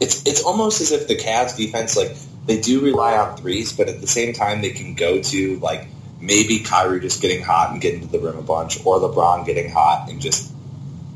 it's 0.00 0.26
it's 0.26 0.42
almost 0.42 0.80
as 0.80 0.92
if 0.92 1.08
the 1.08 1.16
Cavs 1.16 1.56
defense 1.56 1.96
like 1.96 2.16
they 2.46 2.60
do 2.60 2.80
rely 2.80 3.16
on 3.16 3.36
threes, 3.36 3.72
but 3.72 3.88
at 3.88 4.00
the 4.00 4.06
same 4.06 4.32
time 4.32 4.62
they 4.62 4.70
can 4.70 4.94
go 4.94 5.20
to 5.22 5.58
like 5.58 5.88
maybe 6.20 6.60
Kyrie 6.60 7.00
just 7.00 7.20
getting 7.22 7.42
hot 7.42 7.72
and 7.72 7.80
getting 7.80 8.00
to 8.00 8.06
the 8.06 8.18
rim 8.18 8.36
a 8.38 8.42
bunch, 8.42 8.84
or 8.84 8.98
LeBron 8.98 9.44
getting 9.46 9.70
hot 9.70 10.08
and 10.10 10.20
just 10.20 10.52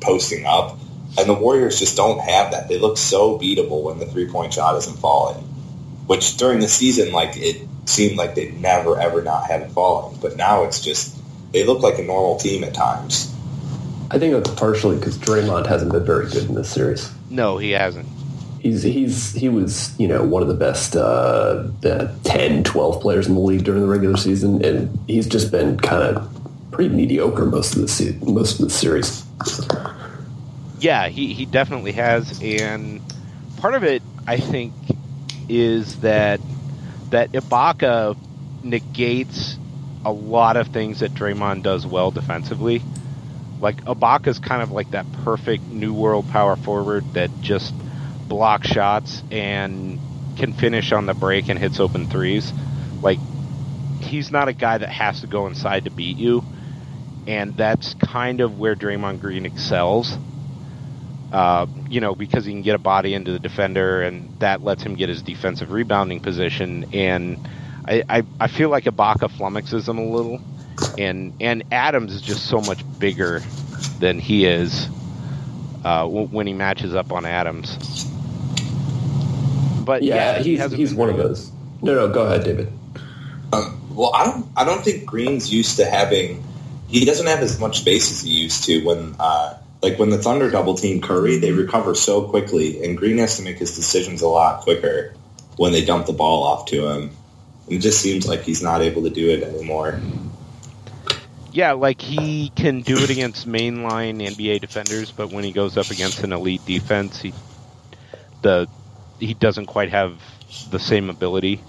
posting 0.00 0.44
up. 0.46 0.78
And 1.16 1.28
the 1.28 1.34
Warriors 1.34 1.78
just 1.78 1.96
don't 1.96 2.20
have 2.20 2.50
that. 2.52 2.68
They 2.68 2.78
look 2.78 2.98
so 2.98 3.38
beatable 3.38 3.82
when 3.82 3.98
the 3.98 4.06
three 4.06 4.26
point 4.26 4.54
shot 4.54 4.76
isn't 4.76 4.98
falling. 4.98 5.42
Which 6.06 6.36
during 6.36 6.60
the 6.60 6.68
season, 6.68 7.12
like 7.12 7.36
it 7.36 7.66
seemed 7.86 8.16
like 8.16 8.34
they'd 8.34 8.60
never 8.60 9.00
ever 9.00 9.22
not 9.22 9.46
have 9.46 9.62
it 9.62 9.70
falling, 9.70 10.18
but 10.20 10.36
now 10.36 10.64
it's 10.64 10.80
just 10.80 11.16
they 11.52 11.64
look 11.64 11.80
like 11.80 11.98
a 11.98 12.02
normal 12.02 12.36
team 12.36 12.64
at 12.64 12.74
times. 12.74 13.32
I 14.10 14.18
think 14.18 14.34
that's 14.34 14.50
partially 14.50 14.96
because 14.96 15.16
Draymond 15.18 15.66
hasn't 15.66 15.92
been 15.92 16.04
very 16.04 16.28
good 16.28 16.48
in 16.48 16.54
this 16.54 16.70
series. 16.70 17.10
No, 17.30 17.58
he 17.58 17.70
hasn't. 17.70 18.06
He's 18.60 18.82
he's 18.82 19.32
he 19.32 19.48
was 19.48 19.98
you 19.98 20.08
know 20.08 20.22
one 20.24 20.42
of 20.42 20.48
the 20.48 20.54
best 20.54 20.96
uh, 20.96 21.68
uh, 21.84 22.14
10, 22.24 22.64
12 22.64 23.00
players 23.00 23.26
in 23.26 23.34
the 23.34 23.40
league 23.40 23.64
during 23.64 23.80
the 23.80 23.88
regular 23.88 24.16
season, 24.16 24.64
and 24.64 24.98
he's 25.06 25.26
just 25.26 25.50
been 25.50 25.78
kind 25.78 26.02
of 26.02 26.30
pretty 26.70 26.94
mediocre 26.94 27.46
most 27.46 27.76
of 27.76 27.82
the 27.82 27.88
se- 27.88 28.18
most 28.22 28.60
of 28.60 28.66
the 28.66 28.70
series. 28.70 29.24
Yeah, 30.84 31.08
he, 31.08 31.32
he 31.32 31.46
definitely 31.46 31.92
has, 31.92 32.42
and 32.42 33.00
part 33.56 33.74
of 33.74 33.84
it, 33.84 34.02
I 34.26 34.36
think, 34.36 34.74
is 35.48 35.96
that 36.00 36.40
that 37.08 37.32
Ibaka 37.32 38.14
negates 38.62 39.58
a 40.04 40.12
lot 40.12 40.58
of 40.58 40.68
things 40.68 41.00
that 41.00 41.14
Draymond 41.14 41.62
does 41.62 41.86
well 41.86 42.10
defensively. 42.10 42.82
Like 43.62 43.82
Ibaka's 43.86 44.38
kind 44.38 44.60
of 44.60 44.72
like 44.72 44.90
that 44.90 45.10
perfect 45.24 45.64
new 45.64 45.94
world 45.94 46.28
power 46.28 46.54
forward 46.54 47.14
that 47.14 47.30
just 47.40 47.72
blocks 48.28 48.68
shots 48.68 49.22
and 49.30 49.98
can 50.36 50.52
finish 50.52 50.92
on 50.92 51.06
the 51.06 51.14
break 51.14 51.48
and 51.48 51.58
hits 51.58 51.80
open 51.80 52.08
threes. 52.08 52.52
Like 53.00 53.20
he's 54.02 54.30
not 54.30 54.48
a 54.48 54.52
guy 54.52 54.76
that 54.76 54.90
has 54.90 55.22
to 55.22 55.28
go 55.28 55.46
inside 55.46 55.86
to 55.86 55.90
beat 55.90 56.18
you, 56.18 56.44
and 57.26 57.56
that's 57.56 57.94
kind 57.94 58.42
of 58.42 58.58
where 58.58 58.76
Draymond 58.76 59.20
Green 59.20 59.46
excels. 59.46 60.18
Uh, 61.34 61.66
you 61.90 62.00
know, 62.00 62.14
because 62.14 62.44
he 62.44 62.52
can 62.52 62.62
get 62.62 62.76
a 62.76 62.78
body 62.78 63.12
into 63.12 63.32
the 63.32 63.40
defender, 63.40 64.02
and 64.02 64.38
that 64.38 64.62
lets 64.62 64.84
him 64.84 64.94
get 64.94 65.08
his 65.08 65.20
defensive 65.20 65.72
rebounding 65.72 66.20
position. 66.20 66.84
And 66.92 67.48
I, 67.84 68.04
I, 68.08 68.22
I 68.38 68.46
feel 68.46 68.68
like 68.68 68.84
Ibaka 68.84 69.28
flummoxes 69.32 69.88
him 69.88 69.98
a 69.98 70.04
little, 70.06 70.40
and 70.96 71.34
and 71.40 71.64
Adams 71.72 72.14
is 72.14 72.22
just 72.22 72.46
so 72.46 72.60
much 72.60 72.84
bigger 73.00 73.42
than 73.98 74.20
he 74.20 74.44
is 74.46 74.88
uh, 75.84 76.02
w- 76.02 76.28
when 76.28 76.46
he 76.46 76.52
matches 76.52 76.94
up 76.94 77.10
on 77.10 77.26
Adams. 77.26 78.04
But 79.84 80.04
Yeah, 80.04 80.36
yeah, 80.36 80.38
he's 80.38 80.72
he's 80.72 80.90
been 80.90 80.98
one 80.98 81.10
of 81.10 81.16
those. 81.16 81.50
No, 81.82 81.96
no, 81.96 82.08
go 82.14 82.26
ahead, 82.26 82.44
David. 82.44 82.72
Um, 83.52 83.80
well, 83.90 84.12
I 84.14 84.24
don't. 84.24 84.46
I 84.56 84.64
don't 84.64 84.84
think 84.84 85.04
Green's 85.04 85.52
used 85.52 85.78
to 85.78 85.84
having. 85.84 86.44
He 86.86 87.04
doesn't 87.04 87.26
have 87.26 87.40
as 87.40 87.58
much 87.58 87.80
space 87.80 88.12
as 88.12 88.20
he 88.22 88.30
used 88.30 88.62
to 88.66 88.84
when, 88.84 89.16
uh, 89.18 89.58
like 89.84 89.98
when 89.98 90.08
the 90.10 90.18
Thunder 90.18 90.50
double 90.50 90.74
team 90.74 91.00
Curry, 91.02 91.36
they 91.36 91.52
recover 91.52 91.94
so 91.94 92.22
quickly, 92.28 92.82
and 92.82 92.96
Green 92.96 93.18
has 93.18 93.36
to 93.36 93.42
make 93.42 93.58
his 93.58 93.76
decisions 93.76 94.22
a 94.22 94.28
lot 94.28 94.62
quicker 94.62 95.14
when 95.56 95.72
they 95.72 95.84
dump 95.84 96.06
the 96.06 96.12
ball 96.12 96.42
off 96.42 96.66
to 96.66 96.88
him. 96.88 97.10
It 97.68 97.78
just 97.78 98.00
seems 98.00 98.26
like 98.26 98.42
he's 98.42 98.62
not 98.62 98.80
able 98.82 99.02
to 99.02 99.10
do 99.10 99.28
it 99.30 99.42
anymore. 99.42 100.00
Yeah, 101.52 101.72
like 101.72 102.00
he 102.00 102.50
can 102.56 102.80
do 102.80 102.96
it 102.98 103.10
against 103.10 103.46
mainline 103.46 104.20
NBA 104.26 104.60
defenders, 104.60 105.12
but 105.12 105.30
when 105.30 105.44
he 105.44 105.52
goes 105.52 105.76
up 105.76 105.90
against 105.90 106.24
an 106.24 106.32
elite 106.32 106.64
defense, 106.66 107.20
he 107.20 107.32
the 108.42 108.66
he 109.20 109.34
doesn't 109.34 109.66
quite 109.66 109.90
have 109.90 110.20
the 110.70 110.80
same 110.80 111.10
ability. 111.10 111.60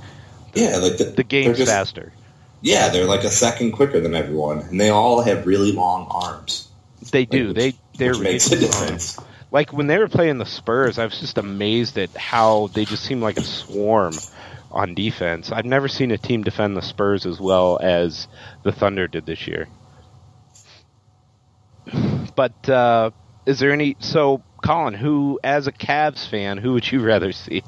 Yeah, 0.54 0.78
like 0.78 0.98
the, 0.98 1.04
The 1.06 1.24
game's 1.24 1.58
just- 1.58 1.72
faster. 1.72 2.14
Yeah, 2.62 2.90
they're 2.90 3.06
like 3.06 3.24
a 3.26 3.30
second 3.30 3.74
quicker 3.74 4.00
than 4.00 4.16
everyone, 4.16 4.60
and 4.62 4.80
they 4.82 4.90
all 4.90 5.22
have 5.22 5.46
really 5.46 5.72
long 5.74 6.08
arms. 6.10 6.68
They 7.12 7.26
do. 7.26 7.50
Which- 7.50 7.56
they 7.58 7.74
they're 7.98 8.12
which 8.12 8.20
makes 8.20 8.52
a 8.52 8.60
difference. 8.60 9.18
Like 9.52 9.72
when 9.72 9.88
they 9.88 9.98
were 9.98 10.08
playing 10.08 10.38
the 10.38 10.46
Spurs, 10.46 10.98
I 11.00 11.06
was 11.06 11.20
just 11.20 11.38
amazed 11.38 11.98
at 11.98 12.16
how 12.18 12.68
they 12.74 12.86
just 12.86 13.04
seemed 13.04 13.22
like 13.22 13.38
a 13.38 13.44
swarm 13.44 14.14
on 14.72 14.96
defense. 14.96 15.52
I've 15.52 15.66
never 15.66 15.88
seen 15.88 16.12
a 16.12 16.18
team 16.18 16.44
defend 16.44 16.76
the 16.76 16.82
Spurs 16.82 17.26
as 17.26 17.40
well 17.40 17.80
as 17.82 18.28
the 18.64 18.72
Thunder 18.72 19.08
did 19.08 19.26
this 19.26 19.48
year. 19.48 19.68
But 22.36 22.68
uh, 22.70 23.12
is 23.46 23.60
there 23.60 23.72
any? 23.72 23.96
So, 24.00 24.44
Colin, 24.64 24.94
who, 24.94 25.40
as 25.44 25.68
a 25.68 25.72
Cavs 25.72 26.28
fan, 26.28 26.58
who 26.58 26.74
would 26.74 26.92
you 26.92 27.02
rather 27.02 27.32
see 27.32 27.64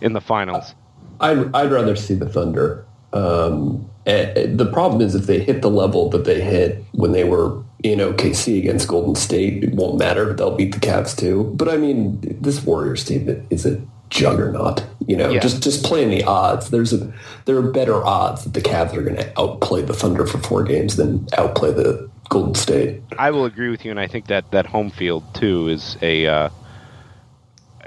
in 0.00 0.14
the 0.14 0.20
finals? 0.20 0.74
I'd, 1.20 1.54
I'd 1.54 1.70
rather 1.70 1.94
see 1.94 2.14
the 2.14 2.28
Thunder. 2.28 2.86
Um, 3.12 3.88
and- 4.06 4.36
and 4.38 4.58
the 4.60 4.66
problem 4.66 5.00
is 5.02 5.14
if 5.14 5.26
they 5.26 5.40
hit 5.40 5.62
the 5.62 5.70
level 5.70 6.08
that 6.10 6.24
they 6.24 6.40
hit 6.40 6.82
when 6.92 7.12
they 7.12 7.24
were 7.24 7.62
in 7.82 8.00
OKC 8.00 8.58
against 8.58 8.88
Golden 8.88 9.14
State, 9.14 9.62
it 9.64 9.74
won't 9.74 9.98
matter. 9.98 10.32
They'll 10.34 10.56
beat 10.56 10.72
the 10.74 10.80
Cavs 10.80 11.16
too. 11.16 11.52
But 11.54 11.68
I 11.68 11.76
mean, 11.76 12.18
this 12.40 12.64
Warriors 12.64 13.04
team 13.04 13.46
is 13.50 13.64
a 13.66 13.80
juggernaut. 14.10 14.84
You 15.06 15.16
know, 15.16 15.30
Yeah. 15.30 15.40
just 15.40 15.62
just 15.62 15.84
playing 15.84 16.10
the 16.10 16.24
odds. 16.24 16.70
There's 16.70 16.92
a 16.92 17.12
there 17.44 17.56
are 17.56 17.62
better 17.70 18.04
odds 18.04 18.44
that 18.44 18.52
the 18.54 18.60
Cavs 18.60 18.94
are 18.94 19.02
going 19.02 19.16
to 19.16 19.40
outplay 19.40 19.82
the 19.82 19.94
Thunder 19.94 20.26
for 20.26 20.38
four 20.38 20.62
games 20.64 20.96
than 20.96 21.26
outplay 21.36 21.72
the 21.72 22.08
Golden 22.28 22.54
State. 22.54 23.00
I 23.18 23.30
will 23.30 23.44
agree 23.44 23.70
with 23.70 23.84
you, 23.84 23.90
and 23.90 24.00
I 24.00 24.06
think 24.06 24.26
that 24.26 24.50
that 24.50 24.66
home 24.66 24.90
field 24.90 25.22
too 25.34 25.68
is 25.68 25.96
a 26.02 26.26
uh, 26.26 26.48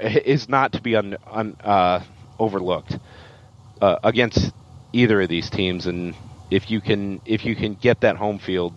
is 0.00 0.48
not 0.48 0.72
to 0.72 0.80
be 0.80 0.96
un, 0.96 1.16
un, 1.30 1.56
uh, 1.62 2.00
overlooked 2.38 2.98
uh, 3.80 3.98
against 4.02 4.52
either 4.92 5.20
of 5.20 5.28
these 5.28 5.50
teams. 5.50 5.86
And 5.86 6.14
if 6.50 6.70
you 6.70 6.80
can 6.80 7.20
if 7.24 7.44
you 7.44 7.54
can 7.54 7.74
get 7.74 8.00
that 8.00 8.16
home 8.16 8.38
field, 8.38 8.72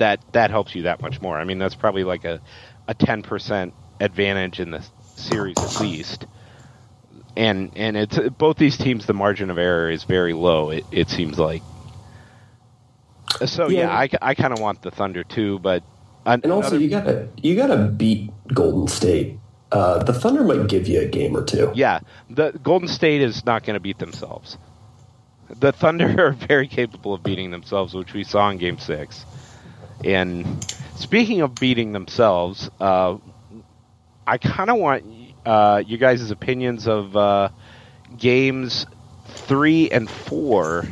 that 0.00 0.20
that 0.32 0.50
helps 0.50 0.74
you 0.74 0.82
that 0.82 1.00
much 1.00 1.22
more. 1.22 1.38
I 1.38 1.44
mean, 1.44 1.58
that's 1.58 1.74
probably 1.76 2.04
like 2.04 2.24
a 2.24 2.40
a 2.88 2.94
ten 2.94 3.22
percent 3.22 3.72
advantage 4.00 4.58
in 4.60 4.70
the 4.72 4.84
series 5.16 5.56
at 5.58 5.80
least. 5.80 6.26
And 7.36 7.70
and 7.76 7.96
it's 7.96 8.18
both 8.36 8.56
these 8.56 8.76
teams. 8.76 9.06
The 9.06 9.14
margin 9.14 9.48
of 9.50 9.56
error 9.58 9.90
is 9.90 10.04
very 10.04 10.32
low. 10.34 10.70
It 10.70 10.84
it 10.90 11.08
seems 11.08 11.38
like. 11.38 11.62
So 13.46 13.68
yeah, 13.68 13.80
Yeah. 13.82 13.90
I, 14.22 14.30
I 14.30 14.34
kind 14.34 14.52
of 14.52 14.58
want 14.60 14.82
the 14.82 14.90
Thunder 14.90 15.22
too, 15.24 15.58
but 15.60 15.82
an- 16.26 16.40
And 16.42 16.52
also, 16.52 16.70
another- 16.76 16.82
you 16.84 16.90
gotta 16.90 17.28
you 17.42 17.56
gotta 17.56 17.76
beat 17.88 18.30
Golden 18.52 18.88
State. 18.88 19.38
uh, 19.72 20.02
the 20.02 20.12
Thunder 20.12 20.42
might 20.42 20.66
give 20.68 20.88
you 20.88 21.00
a 21.00 21.06
game 21.06 21.36
or 21.36 21.44
two. 21.44 21.70
Yeah, 21.74 22.00
the 22.28 22.50
Golden 22.62 22.88
State 22.88 23.22
is 23.22 23.46
not 23.46 23.64
going 23.64 23.74
to 23.74 23.80
beat 23.80 24.00
themselves. 24.00 24.58
The 25.60 25.70
Thunder 25.72 26.26
are 26.26 26.32
very 26.32 26.66
capable 26.66 27.14
of 27.14 27.22
beating 27.22 27.52
themselves, 27.52 27.94
which 27.94 28.12
we 28.12 28.24
saw 28.24 28.50
in 28.50 28.58
Game 28.58 28.78
Six. 28.78 29.24
And 30.04 30.66
speaking 30.96 31.42
of 31.42 31.58
beating 31.58 31.92
themselves, 31.92 32.70
uh, 32.80 33.18
I 34.26 34.38
kind 34.38 34.70
of 34.70 34.78
want 34.78 35.04
uh, 35.44 35.82
you 35.86 35.98
guys' 35.98 36.30
opinions 36.30 36.86
of 36.86 37.16
uh, 37.16 37.48
games 38.16 38.86
three 39.46 39.90
and 39.90 40.08
four 40.10 40.84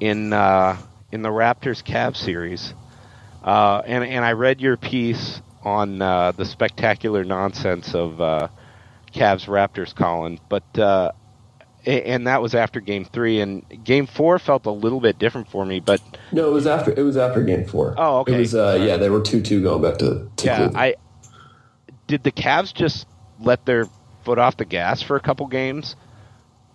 in 0.00 0.32
uh, 0.32 0.76
in 1.10 1.22
the 1.22 1.28
Raptors 1.28 1.82
Cavs 1.82 2.16
series. 2.16 2.74
Uh, 3.42 3.82
and 3.84 4.04
and 4.04 4.24
I 4.24 4.32
read 4.32 4.60
your 4.60 4.76
piece 4.76 5.40
on 5.62 6.02
uh, 6.02 6.32
the 6.32 6.44
spectacular 6.44 7.24
nonsense 7.24 7.94
of 7.94 8.20
uh, 8.20 8.48
Cavs 9.14 9.46
Raptors, 9.46 9.94
Colin. 9.94 10.38
But 10.48 10.78
uh, 10.78 11.12
and 11.86 12.26
that 12.26 12.42
was 12.42 12.54
after 12.54 12.80
Game 12.80 13.04
Three, 13.04 13.40
and 13.40 13.64
Game 13.84 14.06
Four 14.06 14.38
felt 14.38 14.66
a 14.66 14.70
little 14.70 15.00
bit 15.00 15.18
different 15.18 15.50
for 15.50 15.64
me. 15.64 15.80
But 15.80 16.00
no, 16.30 16.48
it 16.48 16.52
was 16.52 16.66
after 16.66 16.92
it 16.92 17.02
was 17.02 17.16
after 17.16 17.42
Game 17.42 17.64
Four. 17.64 17.94
Oh, 17.96 18.20
okay. 18.20 18.34
It 18.34 18.38
was 18.38 18.54
uh, 18.54 18.78
yeah, 18.80 18.96
they 18.96 19.10
were 19.10 19.20
two 19.20 19.42
two 19.42 19.62
going 19.62 19.82
back 19.82 19.98
to, 19.98 20.30
to 20.36 20.46
yeah. 20.46 20.56
Cleveland. 20.56 20.76
I 20.76 20.94
did 22.06 22.22
the 22.22 22.32
Cavs 22.32 22.72
just 22.72 23.06
let 23.40 23.64
their 23.66 23.86
foot 24.24 24.38
off 24.38 24.56
the 24.56 24.64
gas 24.64 25.02
for 25.02 25.16
a 25.16 25.20
couple 25.20 25.46
games. 25.46 25.96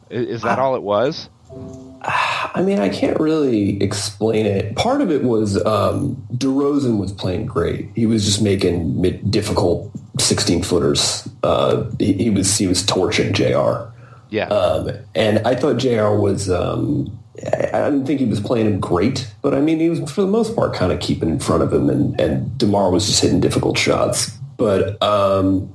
Is, 0.10 0.28
is 0.28 0.42
that 0.42 0.60
all 0.60 0.76
it 0.76 0.84
was? 0.84 1.30
I 2.02 2.62
mean, 2.64 2.80
I 2.80 2.90
can't 2.90 3.20
really 3.20 3.82
explain 3.82 4.46
it. 4.46 4.76
Part 4.76 5.02
of 5.02 5.12
it 5.12 5.24
was 5.24 5.64
um, 5.66 6.16
DeRozan 6.34 7.00
was 7.00 7.12
playing 7.12 7.46
great. 7.46 7.90
He 7.96 8.06
was 8.06 8.26
just 8.26 8.42
making 8.42 9.02
mid- 9.02 9.32
difficult 9.32 9.92
sixteen 10.20 10.64
footers. 10.64 11.28
Uh, 11.44 11.90
he, 12.00 12.14
he 12.14 12.30
was 12.30 12.58
he 12.58 12.68
was 12.68 12.86
torching 12.86 13.34
Jr. 13.34 13.90
Yeah. 14.30 14.48
Um, 14.48 14.90
and 15.16 15.40
I 15.48 15.56
thought 15.56 15.78
Jr. 15.78 16.10
was. 16.20 16.50
Um, 16.50 17.18
I 17.46 17.90
didn't 17.92 18.08
think 18.08 18.20
he 18.20 18.26
was 18.26 18.40
playing 18.40 18.66
him 18.66 18.80
great, 18.80 19.32
but 19.44 19.54
I 19.54 19.62
mean, 19.62 19.80
he 19.80 19.90
was 19.92 20.12
for 20.12 20.22
the 20.22 20.28
most 20.28 20.56
part 20.56 20.74
kind 20.74 20.92
of 20.92 21.00
keeping 21.00 21.30
in 21.30 21.40
front 21.40 21.62
of 21.62 21.72
him, 21.72 21.88
and, 21.90 22.20
and 22.20 22.58
Demar 22.58 22.90
was 22.90 23.06
just 23.06 23.22
hitting 23.22 23.40
difficult 23.40 23.78
shots. 23.78 24.32
But 24.58 25.00
um, 25.04 25.72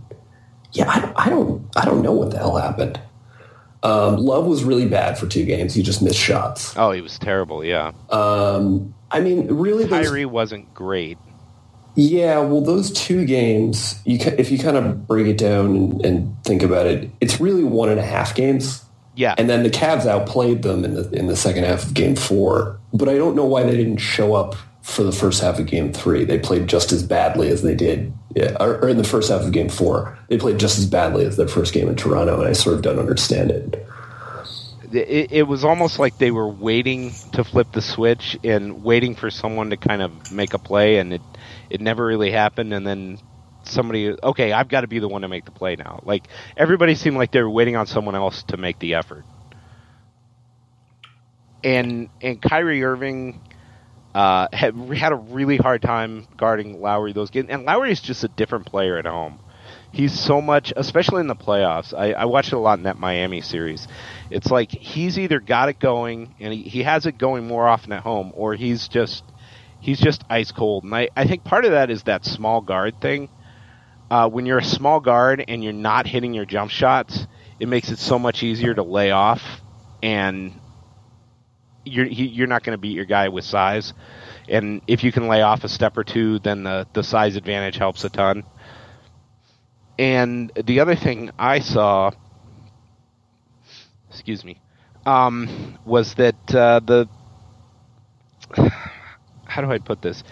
yeah, 0.73 0.89
I, 0.91 1.01
don't- 1.01 1.15
I 1.17 1.29
don't, 1.31 1.71
I 1.77 1.85
don't 1.85 2.03
know 2.03 2.11
what 2.13 2.33
the 2.33 2.39
hell 2.39 2.57
happened. 2.57 2.99
Um, 3.85 4.17
Love 4.17 4.47
was 4.47 4.65
really 4.65 4.87
bad 4.89 5.17
for 5.19 5.27
two 5.29 5.45
games. 5.45 5.73
He 5.75 5.83
just 5.85 6.03
missed 6.03 6.19
shots. 6.19 6.75
oh, 6.77 6.91
he 6.93 7.01
was 7.01 7.17
terrible. 7.19 7.65
Yeah. 7.65 7.93
Um, 8.11 8.93
I 9.13 9.21
mean, 9.21 9.47
really, 9.49 9.87
Kyrie 9.89 10.25
wasn't 10.27 10.73
great. 10.75 11.17
Yeah. 11.95 12.39
Well, 12.39 12.61
those 12.61 12.93
two 12.93 13.25
games, 13.25 14.01
you 14.05 14.19
ca- 14.19 14.35
if 14.39 14.51
you 14.51 14.59
kind 14.59 14.77
of 14.77 15.07
break 15.07 15.27
it 15.27 15.39
down 15.39 15.77
and, 15.77 16.05
and 16.05 16.45
think 16.45 16.63
about 16.63 16.87
it, 16.87 17.11
it's 17.21 17.41
really 17.41 17.65
one 17.65 17.89
and 17.89 18.01
a 18.01 18.05
half 18.05 18.35
games. 18.35 18.85
Yeah. 19.15 19.35
And 19.37 19.49
then 19.49 19.63
the 19.63 19.71
Cavs 19.71 20.07
outplayed 20.07 20.63
them 20.63 20.85
in 20.85 20.95
the 20.95 21.11
in 21.11 21.27
the 21.27 21.37
second 21.37 21.65
half 21.65 21.85
of 21.85 21.95
Game 21.95 22.17
Four. 22.17 22.79
But 22.95 23.09
I 23.09 23.17
don't 23.17 23.37
know 23.37 23.45
why 23.45 23.63
they 23.63 23.77
didn't 23.77 23.99
show 23.99 24.35
up 24.35 24.55
for 24.83 25.03
the 25.03 25.13
first 25.13 25.43
half 25.43 25.59
of 25.59 25.67
Game 25.67 25.93
Three. 25.93 26.25
They 26.25 26.39
played 26.39 26.67
just 26.67 26.93
as 26.93 27.03
badly 27.03 27.49
as 27.49 27.63
they 27.63 27.75
did, 27.75 28.13
yeah, 28.35 28.57
or, 28.59 28.79
or 28.79 28.89
in 28.89 28.99
the 28.99 29.05
first 29.05 29.31
half 29.31 29.43
of 29.43 29.53
Game 29.53 29.69
Four. 29.69 30.19
They 30.29 30.39
played 30.39 30.59
just 30.59 30.79
as 30.79 30.87
badly 30.87 31.25
as 31.25 31.37
their 31.37 31.49
first 31.49 31.73
game 31.73 31.89
in 31.89 31.97
Toronto, 31.97 32.41
and 32.41 32.49
I 32.49 32.53
sort 32.53 32.77
of 32.77 32.83
don't 32.83 32.99
understand 32.99 33.51
it. 33.51 33.87
it, 34.93 35.33
it 35.33 35.43
was 35.45 35.65
almost 35.65 35.99
like 35.99 36.19
they 36.19 36.31
were 36.31 36.49
waiting 36.49 37.13
to 37.33 37.45
flip 37.45 37.73
the 37.73 37.83
switch 37.83 38.39
and 38.45 38.83
waiting 38.83 39.15
for 39.15 39.31
someone 39.31 39.71
to 39.71 39.77
kind 39.77 40.03
of 40.03 40.33
make 40.33 40.55
a 40.55 40.59
play, 40.59 40.97
and 40.97 41.13
it 41.13 41.23
it 41.73 41.81
never 41.81 42.05
really 42.05 42.31
happened. 42.31 42.75
And 42.75 42.87
then 42.87 43.19
somebody, 43.65 44.15
okay, 44.23 44.53
I've 44.53 44.69
got 44.69 44.83
to 44.83 44.87
be 44.87 44.99
the 44.99 45.09
one 45.09 45.23
to 45.23 45.29
make 45.29 45.47
the 45.47 45.51
play 45.51 45.77
now. 45.77 46.01
Like 46.05 46.29
everybody 46.57 46.95
seemed 46.95 47.17
like 47.17 47.33
they 47.33 47.41
were 47.41 47.51
waiting 47.51 47.77
on 47.77 47.87
someone 47.87 48.15
else 48.15 48.43
to 48.45 48.57
make 48.57 48.79
the 48.79 48.95
effort. 48.95 49.25
And 51.65 52.09
and 52.21 52.43
Kyrie 52.43 52.83
Irving 52.85 53.41
uh, 54.15 54.49
had 54.53 54.75
had 54.75 55.13
a 55.13 55.17
really 55.17 55.57
hard 55.57 55.81
time 55.81 56.27
guarding 56.37 56.81
Lowry 56.81 57.13
those 57.13 57.31
games, 57.31 57.49
and 57.51 57.65
Lowry 57.65 57.93
is 57.93 58.01
just 58.01 58.25
a 58.25 58.29
different 58.29 58.67
player 58.67 58.99
at 58.99 59.07
home. 59.07 59.39
He's 59.93 60.19
so 60.19 60.41
much, 60.41 60.73
especially 60.75 61.21
in 61.21 61.29
the 61.29 61.37
playoffs. 61.37 61.95
I, 61.97 62.13
I 62.13 62.25
watched 62.25 62.49
it 62.49 62.57
a 62.57 62.59
lot 62.59 62.79
in 62.79 62.85
that 62.85 62.99
Miami 62.99 63.43
series. 63.43 63.87
It's 64.31 64.51
like 64.51 64.71
he's 64.71 65.19
either 65.19 65.39
got 65.39 65.69
it 65.69 65.79
going 65.79 66.35
and 66.41 66.53
he, 66.53 66.63
he 66.63 66.83
has 66.83 67.05
it 67.07 67.19
going 67.19 67.47
more 67.47 67.69
often 67.69 67.93
at 67.93 68.03
home, 68.03 68.33
or 68.35 68.55
he's 68.55 68.89
just 68.89 69.23
he's 69.83 70.01
just 70.01 70.23
ice 70.31 70.53
cold. 70.53 70.85
And 70.85 70.95
I, 70.95 71.09
I 71.15 71.27
think 71.27 71.45
part 71.45 71.65
of 71.65 71.73
that 71.73 71.91
is 71.91 72.05
that 72.05 72.25
small 72.25 72.61
guard 72.63 73.01
thing. 73.01 73.29
Uh, 74.11 74.29
when 74.29 74.47
you're 74.47 74.59
a 74.59 74.65
small 74.65 75.01
guard 75.01 75.45
and 75.49 75.63
you're 75.63 75.73
not 75.73 76.07
hitting 76.07 76.33
your 76.33 76.45
jump 76.45 76.71
shots, 76.71 77.27
it 77.59 77.69
makes 77.69 77.91
it 77.91 77.99
so 77.99 78.19
much 78.19 78.43
easier 78.43 78.75
to 78.75 78.83
lay 78.83 79.11
off, 79.11 79.43
and 80.03 80.59
you're 81.85 82.07
you're 82.07 82.47
not 82.47 82.63
going 82.63 82.77
to 82.77 82.81
beat 82.81 82.95
your 82.95 83.07
guy 83.07 83.29
with 83.29 83.45
size. 83.45 83.93
And 84.49 84.83
if 84.87 85.03
you 85.03 85.13
can 85.13 85.29
lay 85.29 85.43
off 85.43 85.65
a 85.65 85.69
step 85.69 85.97
or 85.97 86.05
two, 86.05 86.39
then 86.41 86.63
the 86.63 86.87
the 86.93 87.03
size 87.03 87.37
advantage 87.37 87.77
helps 87.77 88.05
a 88.05 88.11
ton. 88.11 88.45
And 89.99 90.53
the 90.63 90.81
other 90.81 90.95
thing 90.95 91.31
I 91.39 91.61
saw, 91.61 92.11
excuse 94.11 94.45
me, 94.45 94.61
um, 95.07 95.79
was 95.85 96.15
that 96.15 96.55
uh, 96.55 96.81
the 96.81 97.09
how 99.53 99.61
do 99.61 99.71
I 99.71 99.79
put 99.79 100.01
this? 100.01 100.25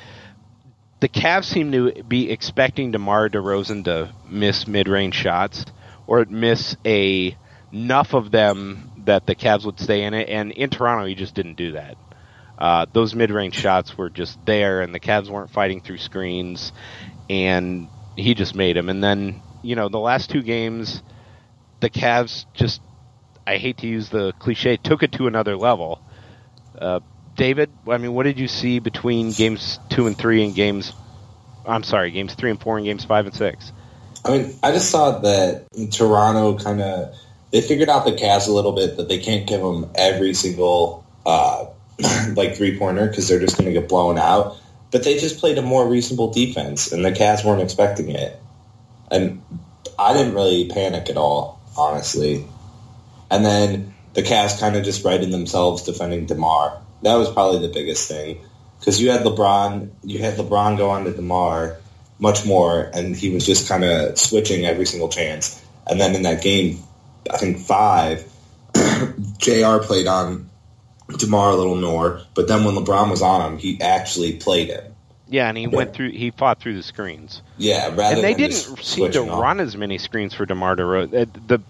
The 1.00 1.08
Cavs 1.08 1.44
seem 1.44 1.72
to 1.72 2.02
be 2.02 2.30
expecting 2.30 2.90
DeMar 2.90 3.28
DeRozan 3.28 3.84
to 3.84 4.14
miss 4.28 4.66
mid-range 4.66 5.14
shots 5.14 5.66
or 6.06 6.24
miss 6.24 6.76
a 6.86 7.36
enough 7.72 8.14
of 8.14 8.30
them 8.30 8.90
that 9.04 9.26
the 9.26 9.34
Cavs 9.34 9.64
would 9.64 9.78
stay 9.78 10.04
in 10.04 10.14
it. 10.14 10.28
And 10.28 10.52
in 10.52 10.70
Toronto, 10.70 11.06
he 11.06 11.14
just 11.14 11.34
didn't 11.34 11.56
do 11.56 11.72
that. 11.72 11.96
Uh, 12.58 12.86
those 12.92 13.14
mid-range 13.14 13.54
shots 13.54 13.96
were 13.96 14.10
just 14.10 14.38
there, 14.44 14.80
and 14.80 14.94
the 14.94 15.00
Cavs 15.00 15.28
weren't 15.28 15.50
fighting 15.50 15.80
through 15.80 15.98
screens, 15.98 16.72
and 17.28 17.88
he 18.16 18.34
just 18.34 18.54
made 18.54 18.76
them. 18.76 18.88
And 18.88 19.02
then, 19.02 19.42
you 19.62 19.76
know, 19.76 19.88
the 19.88 19.98
last 19.98 20.30
two 20.30 20.42
games, 20.42 21.02
the 21.80 21.90
Cavs 21.90 22.46
just, 22.54 22.80
I 23.46 23.58
hate 23.58 23.78
to 23.78 23.86
use 23.86 24.08
the 24.08 24.32
cliche, 24.38 24.76
took 24.76 25.02
it 25.02 25.12
to 25.12 25.26
another 25.26 25.56
level. 25.56 26.02
Uh, 26.78 27.00
David, 27.40 27.70
I 27.88 27.96
mean, 27.96 28.12
what 28.12 28.24
did 28.24 28.38
you 28.38 28.46
see 28.46 28.80
between 28.80 29.32
games 29.32 29.78
two 29.88 30.06
and 30.06 30.14
three 30.14 30.44
and 30.44 30.54
games? 30.54 30.92
I'm 31.64 31.82
sorry, 31.82 32.10
games 32.10 32.34
three 32.34 32.50
and 32.50 32.60
four 32.60 32.76
and 32.76 32.84
games 32.84 33.02
five 33.06 33.24
and 33.24 33.34
six. 33.34 33.72
I 34.26 34.36
mean, 34.36 34.54
I 34.62 34.72
just 34.72 34.90
saw 34.90 35.20
that 35.20 35.66
Toronto 35.90 36.62
kind 36.62 36.82
of 36.82 37.14
they 37.50 37.62
figured 37.62 37.88
out 37.88 38.04
the 38.04 38.12
Cavs 38.12 38.46
a 38.46 38.52
little 38.52 38.72
bit 38.72 38.98
that 38.98 39.08
they 39.08 39.16
can't 39.16 39.48
give 39.48 39.62
them 39.62 39.90
every 39.94 40.34
single 40.34 41.02
uh, 41.24 41.64
like 42.34 42.56
three 42.56 42.78
pointer 42.78 43.06
because 43.06 43.26
they're 43.26 43.40
just 43.40 43.56
going 43.56 43.72
to 43.72 43.80
get 43.80 43.88
blown 43.88 44.18
out. 44.18 44.58
But 44.90 45.04
they 45.04 45.18
just 45.18 45.38
played 45.38 45.56
a 45.56 45.62
more 45.62 45.88
reasonable 45.88 46.34
defense, 46.34 46.92
and 46.92 47.02
the 47.02 47.10
Cavs 47.10 47.42
weren't 47.42 47.62
expecting 47.62 48.10
it. 48.10 48.38
And 49.10 49.42
I 49.98 50.12
didn't 50.12 50.34
really 50.34 50.68
panic 50.68 51.08
at 51.08 51.16
all, 51.16 51.58
honestly. 51.74 52.44
And 53.30 53.46
then 53.46 53.94
the 54.12 54.22
Cavs 54.22 54.60
kind 54.60 54.76
of 54.76 54.84
just 54.84 55.06
righted 55.06 55.30
themselves 55.30 55.84
defending 55.84 56.26
Demar. 56.26 56.82
That 57.02 57.16
was 57.16 57.30
probably 57.30 57.66
the 57.66 57.72
biggest 57.72 58.08
thing 58.08 58.40
because 58.78 59.00
you 59.00 59.10
had 59.10 59.22
LeBron, 59.22 59.90
you 60.04 60.18
had 60.18 60.34
LeBron 60.34 60.76
go 60.76 60.90
on 60.90 61.04
to 61.04 61.12
Demar 61.12 61.76
much 62.18 62.44
more, 62.44 62.90
and 62.92 63.16
he 63.16 63.30
was 63.30 63.46
just 63.46 63.68
kind 63.68 63.84
of 63.84 64.18
switching 64.18 64.66
every 64.66 64.84
single 64.86 65.08
chance. 65.08 65.64
And 65.86 66.00
then 66.00 66.14
in 66.14 66.22
that 66.22 66.42
game, 66.42 66.78
I 67.30 67.38
think 67.38 67.58
five, 67.58 68.30
Jr. 69.38 69.78
played 69.78 70.06
on 70.06 70.50
Demar 71.18 71.50
a 71.50 71.56
little 71.56 71.76
more, 71.76 72.20
but 72.34 72.48
then 72.48 72.64
when 72.64 72.74
LeBron 72.74 73.10
was 73.10 73.22
on 73.22 73.52
him, 73.52 73.58
he 73.58 73.80
actually 73.80 74.34
played 74.36 74.68
him. 74.68 74.84
Yeah, 75.28 75.48
and 75.48 75.56
he 75.56 75.68
went 75.68 75.94
through. 75.94 76.10
He 76.10 76.32
fought 76.32 76.60
through 76.60 76.74
the 76.76 76.82
screens, 76.82 77.40
Yeah, 77.56 77.94
rather 77.94 78.16
and 78.16 78.24
they 78.24 78.34
didn't 78.34 78.56
seem 78.82 79.12
to 79.12 79.28
off. 79.30 79.40
run 79.40 79.60
as 79.60 79.76
many 79.76 79.96
screens 79.98 80.34
for 80.34 80.44
Demar 80.44 80.74
Derozan. 80.74 81.22
Uh, 81.22 81.40
the 81.46 81.60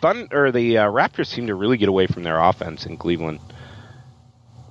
Thun 0.00 0.28
or 0.32 0.50
the 0.50 0.78
uh, 0.78 0.86
Raptors 0.90 1.26
seemed 1.26 1.48
to 1.48 1.54
really 1.54 1.76
get 1.76 1.90
away 1.90 2.06
from 2.06 2.22
their 2.22 2.40
offense 2.40 2.86
in 2.86 2.96
Cleveland. 2.96 3.38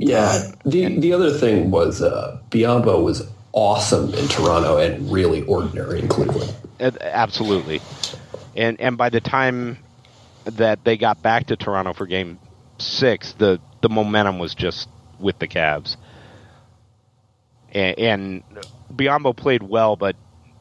Yeah. 0.02 0.52
The 0.66 1.00
the 1.00 1.14
other 1.14 1.32
thing 1.32 1.72
was 1.72 2.02
uh, 2.02 2.40
Biyombo 2.50 3.04
was 3.04 3.30
awesome 3.54 4.14
in 4.14 4.28
Toronto 4.28 4.78
and 4.78 5.12
really 5.12 5.44
ordinary 5.44 6.00
in 6.00 6.08
Cleveland. 6.08 6.54
Uh, 6.80 6.92
absolutely, 7.02 7.82
and 8.56 8.80
and 8.82 8.98
by 8.98 9.10
the 9.10 9.22
time 9.22 9.78
that 10.46 10.84
they 10.84 10.98
got 10.98 11.22
back 11.22 11.48
to 11.48 11.56
Toronto 11.56 11.94
for 11.94 12.08
Game 12.08 12.40
Six, 12.80 13.34
the 13.34 13.60
the 13.82 13.90
momentum 13.90 14.40
was 14.40 14.56
just 14.56 14.90
with 15.20 15.38
the 15.38 15.48
Cavs, 15.48 15.98
and, 17.72 18.00
and 18.00 18.44
Biyombo 18.92 19.36
played 19.36 19.62
well, 19.62 19.96
but 19.96 20.16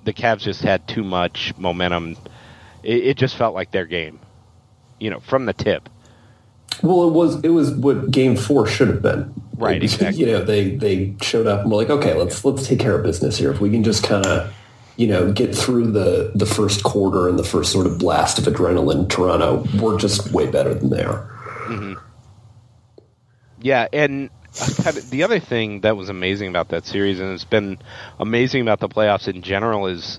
the 0.05 0.13
Cavs 0.13 0.41
just 0.41 0.61
had 0.61 0.87
too 0.87 1.05
much 1.05 1.55
momentum. 1.57 2.17
It, 2.83 3.07
it 3.07 3.17
just 3.17 3.37
felt 3.37 3.55
like 3.55 3.71
their 3.71 3.87
game, 3.87 4.21
you 4.99 5.11
know, 5.11 5.21
from 5.21 5.47
the 5.47 5.53
tip. 5.55 5.89
Well, 6.83 7.09
it 7.09 7.13
was 7.13 7.43
it 7.45 7.51
was 7.51 7.73
what 7.73 8.11
Game 8.11 8.37
Four 8.37 8.67
should 8.67 8.89
have 8.89 9.03
been. 9.03 9.35
Right, 9.57 9.83
exactly. 9.83 10.21
You 10.21 10.27
know, 10.27 10.45
they 10.45 10.77
they 10.77 11.15
showed 11.21 11.47
up 11.47 11.63
and 11.63 11.71
were 11.71 11.77
like, 11.77 11.91
okay, 11.91 12.15
let's 12.15 12.45
let's 12.45 12.67
take 12.67 12.79
care 12.79 12.95
of 12.97 13.03
business 13.03 13.37
here. 13.37 13.51
If 13.51 13.61
we 13.61 13.71
can 13.71 13.85
just 13.85 14.03
kind 14.03 14.25
of, 14.25 14.53
you 14.97 15.07
know, 15.07 15.33
get 15.33 15.55
through 15.55 15.93
the 15.93 16.33
the 16.35 16.47
first 16.47 16.83
quarter 16.83 17.29
and 17.29 17.39
the 17.39 17.45
first 17.45 17.73
sort 17.73 17.87
of 17.87 17.99
blast 17.99 18.39
of 18.39 18.45
adrenaline, 18.45 19.09
Toronto 19.09 19.65
were 19.79 19.99
just 19.99 20.33
way 20.33 20.51
better 20.51 20.73
than 20.75 20.91
they 20.91 21.03
are. 21.05 21.29
Mm-hmm. 21.67 21.95
Yeah, 23.61 23.87
and 23.93 24.31
kind 24.55 24.97
of- 24.97 25.11
the 25.11 25.23
other 25.23 25.39
thing 25.41 25.83
that 25.83 25.97
was 25.97 26.09
amazing 26.09 26.49
about 26.49 26.69
that 26.71 26.87
series, 26.87 27.21
and 27.21 27.33
it's 27.33 27.45
been 27.45 27.79
amazing 28.19 28.63
about 28.63 28.81
the 28.81 28.89
playoffs 28.89 29.29
in 29.29 29.43
general, 29.43 29.87
is 29.87 30.19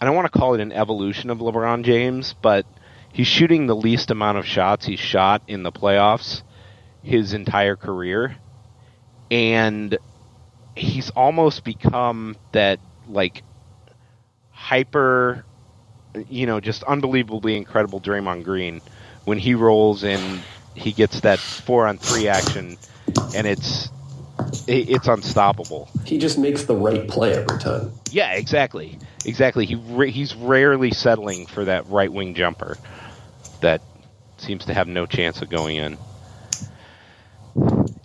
I 0.00 0.06
don't 0.06 0.14
want 0.16 0.32
to 0.32 0.38
call 0.38 0.54
it 0.54 0.60
an 0.60 0.72
evolution 0.72 1.30
of 1.30 1.38
LeBron 1.38 1.84
James, 1.84 2.34
but 2.40 2.64
he's 3.12 3.26
shooting 3.26 3.66
the 3.66 3.76
least 3.76 4.10
amount 4.10 4.38
of 4.38 4.46
shots 4.46 4.86
he's 4.86 5.00
shot 5.00 5.42
in 5.46 5.62
the 5.62 5.72
playoffs 5.72 6.42
his 7.02 7.32
entire 7.34 7.76
career, 7.76 8.36
and 9.30 9.98
he's 10.76 11.10
almost 11.10 11.64
become 11.64 12.36
that 12.52 12.80
like 13.06 13.44
hyper, 14.50 15.46
you 16.26 16.46
know, 16.46 16.60
just 16.60 16.82
unbelievably 16.84 17.56
incredible 17.56 18.00
Draymond 18.00 18.44
Green 18.44 18.82
when 19.24 19.38
he 19.38 19.54
rolls 19.54 20.04
and 20.04 20.46
he 20.74 20.92
gets 20.92 21.20
that 21.20 21.42
four 21.60 21.86
on 21.86 21.98
three 21.98 22.28
action, 22.28 22.78
and 23.32 23.46
it's 23.46 23.86
it- 23.86 23.92
it's 24.66 25.08
unstoppable. 25.08 25.88
He 26.04 26.18
just 26.18 26.38
makes 26.38 26.64
the 26.64 26.76
right 26.76 27.08
play 27.08 27.34
every 27.34 27.58
time. 27.58 27.92
Yeah, 28.10 28.32
exactly, 28.32 28.98
exactly. 29.24 29.66
He 29.66 30.10
he's 30.10 30.34
rarely 30.34 30.90
settling 30.90 31.46
for 31.46 31.64
that 31.64 31.88
right 31.88 32.12
wing 32.12 32.34
jumper 32.34 32.76
that 33.60 33.82
seems 34.36 34.66
to 34.66 34.74
have 34.74 34.88
no 34.88 35.06
chance 35.06 35.42
of 35.42 35.50
going 35.50 35.76
in. 35.76 35.98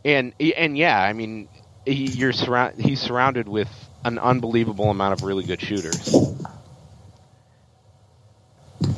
And 0.06 0.34
and 0.40 0.78
yeah, 0.78 1.02
I 1.02 1.14
mean, 1.14 1.48
he, 1.86 2.06
you're 2.06 2.34
surround 2.34 2.80
he's 2.80 3.02
surrounded 3.02 3.48
with 3.48 3.70
an 4.04 4.20
unbelievable 4.20 4.90
amount 4.90 5.14
of 5.14 5.24
really 5.24 5.44
good 5.44 5.62
shooters. 5.62 6.14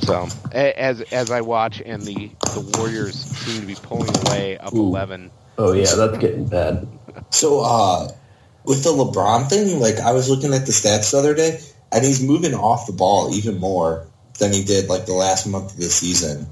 So 0.02 0.28
as 0.52 1.02
as 1.02 1.32
I 1.32 1.42
watch, 1.42 1.82
and 1.86 2.02
the 2.04 2.32
the 2.54 2.78
Warriors 2.78 3.16
seem 3.16 3.62
to 3.62 3.68
be 3.68 3.76
pulling 3.76 4.16
away 4.26 4.58
up 4.58 4.74
Ooh. 4.74 4.88
eleven. 4.88 5.32
Oh 5.58 5.74
yeah, 5.74 5.96
that's 5.96 6.18
getting 6.18 6.48
bad. 6.48 6.88
So, 7.30 7.62
uh, 7.62 8.12
with 8.66 8.84
the 8.84 8.90
LeBron 8.92 9.50
thing, 9.50 9.80
like 9.80 10.00
I 10.00 10.12
was 10.12 10.30
looking 10.30 10.54
at 10.54 10.66
the 10.66 10.72
stats 10.72 11.12
the 11.12 11.18
other 11.20 11.34
day, 11.36 11.60
and 11.92 12.04
he's 12.04 12.22
moving 12.22 12.54
off 12.54 12.88
the 12.88 12.94
ball 12.94 13.34
even 13.34 13.58
more 13.60 14.08
than 14.40 14.52
he 14.52 14.64
did 14.64 14.90
like 14.90 15.06
the 15.06 15.14
last 15.14 15.48
month 15.48 15.72
of 15.72 15.78
the 15.78 15.84
season. 15.84 16.48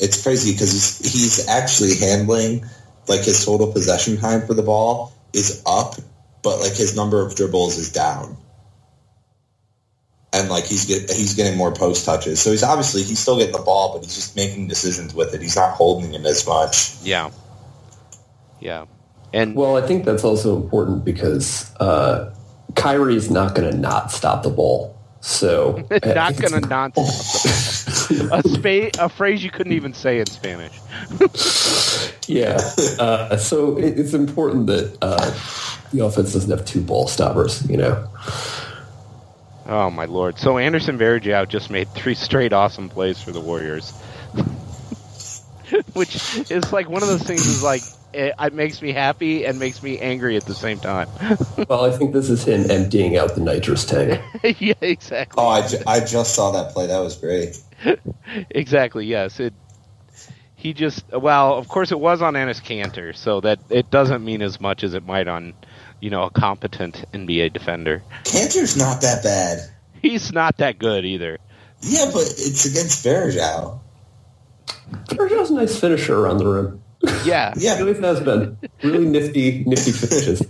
It's 0.00 0.22
crazy 0.22 0.52
because 0.52 0.72
he's 0.72 1.12
he's 1.12 1.48
actually 1.48 1.96
handling 1.96 2.64
like 3.08 3.24
his 3.24 3.44
total 3.44 3.72
possession 3.72 4.18
time 4.18 4.46
for 4.46 4.54
the 4.54 4.62
ball 4.62 5.12
is 5.32 5.62
up, 5.66 5.94
but 6.42 6.60
like 6.60 6.74
his 6.74 6.96
number 6.96 7.24
of 7.24 7.34
dribbles 7.34 7.76
is 7.78 7.90
down. 7.90 8.36
And 10.32 10.48
like 10.50 10.64
he's 10.66 10.84
get, 10.84 11.10
he's 11.10 11.34
getting 11.34 11.56
more 11.56 11.72
post 11.72 12.04
touches, 12.04 12.40
so 12.40 12.50
he's 12.50 12.62
obviously 12.62 13.02
he's 13.02 13.18
still 13.18 13.38
getting 13.38 13.52
the 13.52 13.62
ball, 13.62 13.94
but 13.94 14.04
he's 14.04 14.14
just 14.14 14.36
making 14.36 14.68
decisions 14.68 15.14
with 15.14 15.34
it. 15.34 15.40
He's 15.40 15.56
not 15.56 15.74
holding 15.74 16.12
it 16.12 16.24
as 16.26 16.46
much. 16.46 16.94
Yeah, 17.02 17.30
yeah, 18.60 18.84
and 19.32 19.54
Well, 19.54 19.76
I 19.76 19.86
think 19.86 20.04
that's 20.04 20.24
also 20.24 20.56
important 20.56 21.04
because 21.04 21.74
uh, 21.76 22.34
Kyrie's 22.74 23.30
not 23.30 23.54
going 23.54 23.70
to 23.70 23.76
not 23.76 24.10
stop 24.10 24.42
the 24.42 24.50
ball. 24.50 24.98
So 25.20 25.84
not 26.04 26.36
gonna 26.36 26.60
not 26.68 26.96
a 26.96 28.42
spa- 28.46 29.04
a 29.04 29.08
phrase 29.08 29.42
you 29.42 29.50
couldn't 29.50 29.72
even 29.72 29.92
say 29.92 30.20
in 30.20 30.26
Spanish. 30.26 30.78
Yeah. 32.28 32.60
Uh, 32.98 33.38
so 33.38 33.78
it, 33.78 33.98
it's 33.98 34.12
important 34.12 34.66
that 34.66 34.98
uh, 35.00 35.34
the 35.94 36.04
offense 36.04 36.34
doesn't 36.34 36.50
have 36.50 36.66
two 36.66 36.82
ball 36.82 37.08
stoppers. 37.08 37.66
You 37.70 37.78
know. 37.78 38.08
Oh 39.66 39.88
my 39.90 40.04
lord! 40.04 40.38
So 40.38 40.58
Anderson 40.58 40.98
Varejao 40.98 41.48
just 41.48 41.70
made 41.70 41.88
three 41.94 42.14
straight 42.14 42.52
awesome 42.52 42.90
plays 42.90 43.22
for 43.22 43.32
the 43.32 43.40
Warriors, 43.40 43.92
which 45.94 46.50
is 46.50 46.70
like 46.70 46.90
one 46.90 47.02
of 47.02 47.08
those 47.08 47.22
things. 47.22 47.46
Is 47.46 47.62
like 47.62 47.82
it, 48.12 48.34
it 48.38 48.52
makes 48.54 48.80
me 48.82 48.92
happy 48.92 49.44
and 49.44 49.58
makes 49.58 49.82
me 49.82 49.98
angry 49.98 50.36
at 50.36 50.44
the 50.44 50.54
same 50.54 50.78
time. 50.80 51.08
Well, 51.68 51.84
I 51.84 51.90
think 51.90 52.12
this 52.12 52.30
is 52.30 52.44
him 52.44 52.70
emptying 52.70 53.16
out 53.18 53.34
the 53.34 53.40
nitrous 53.40 53.84
tank. 53.84 54.22
yeah, 54.60 54.74
exactly. 54.80 55.42
Oh, 55.42 55.48
I, 55.48 55.66
ju- 55.66 55.82
I 55.86 56.00
just 56.00 56.34
saw 56.34 56.52
that 56.52 56.72
play. 56.72 56.86
That 56.86 57.00
was 57.00 57.16
great. 57.16 57.58
Exactly. 58.50 59.06
Yes. 59.06 59.40
It. 59.40 59.54
He 60.54 60.72
just. 60.72 61.04
Well, 61.12 61.54
of 61.54 61.68
course, 61.68 61.92
it 61.92 61.98
was 62.00 62.22
on 62.22 62.34
Enes 62.34 62.62
Kanter, 62.62 63.14
so 63.14 63.40
that 63.40 63.58
it 63.70 63.90
doesn't 63.90 64.24
mean 64.24 64.40
as 64.42 64.60
much 64.60 64.84
as 64.84 64.94
it 64.94 65.04
might 65.04 65.28
on, 65.28 65.54
you 66.00 66.10
know, 66.10 66.24
a 66.24 66.30
competent 66.30 67.04
NBA 67.12 67.52
defender. 67.52 68.02
Kanter's 68.24 68.76
not 68.76 69.00
that 69.02 69.22
bad. 69.22 69.58
He's 70.00 70.32
not 70.32 70.58
that 70.58 70.78
good 70.78 71.04
either. 71.04 71.38
Yeah, 71.82 72.06
but 72.12 72.22
it's 72.22 72.64
against 72.66 73.04
Varejao. 73.04 73.80
Virgil's 75.14 75.50
a 75.50 75.54
nice 75.54 75.78
finisher 75.78 76.18
around 76.18 76.38
the 76.38 76.46
rim. 76.46 76.82
Yeah. 77.24 77.54
He 77.54 77.64
Yeah, 77.64 77.78
always 77.80 77.98
has 78.00 78.20
been 78.20 78.56
really 78.82 79.06
nifty, 79.06 79.64
nifty 79.64 79.92
finishes. 79.92 80.42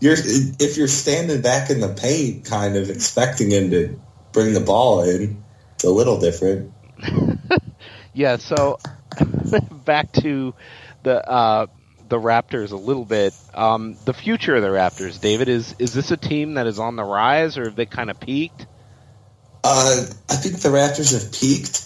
you're 0.00 0.16
if 0.16 0.76
you're 0.76 0.88
standing 0.88 1.40
back 1.42 1.70
in 1.70 1.80
the 1.80 1.88
paint, 1.88 2.44
kind 2.46 2.76
of 2.76 2.88
expecting 2.90 3.50
him 3.50 3.70
to 3.70 4.00
bring 4.32 4.54
the 4.54 4.60
ball 4.60 5.02
in, 5.02 5.42
it's 5.74 5.84
a 5.84 5.90
little 5.90 6.18
different. 6.20 6.72
Yeah, 8.12 8.38
so 8.38 8.78
back 9.84 10.12
to 10.14 10.52
the 11.04 11.28
uh, 11.30 11.66
the 12.08 12.18
Raptors 12.18 12.72
a 12.72 12.76
little 12.76 13.04
bit. 13.04 13.32
Um, 13.54 13.96
the 14.04 14.12
future 14.12 14.56
of 14.56 14.62
the 14.62 14.68
Raptors, 14.68 15.20
David, 15.20 15.48
is 15.48 15.76
is 15.78 15.92
this 15.92 16.10
a 16.10 16.16
team 16.16 16.54
that 16.54 16.66
is 16.66 16.80
on 16.80 16.96
the 16.96 17.04
rise, 17.04 17.56
or 17.56 17.64
have 17.66 17.76
they 17.76 17.86
kind 17.86 18.10
of 18.10 18.18
peaked? 18.18 18.66
Uh, 19.62 20.04
I 20.28 20.34
think 20.36 20.56
the 20.60 20.70
Raptors 20.70 21.12
have 21.12 21.32
peaked, 21.32 21.84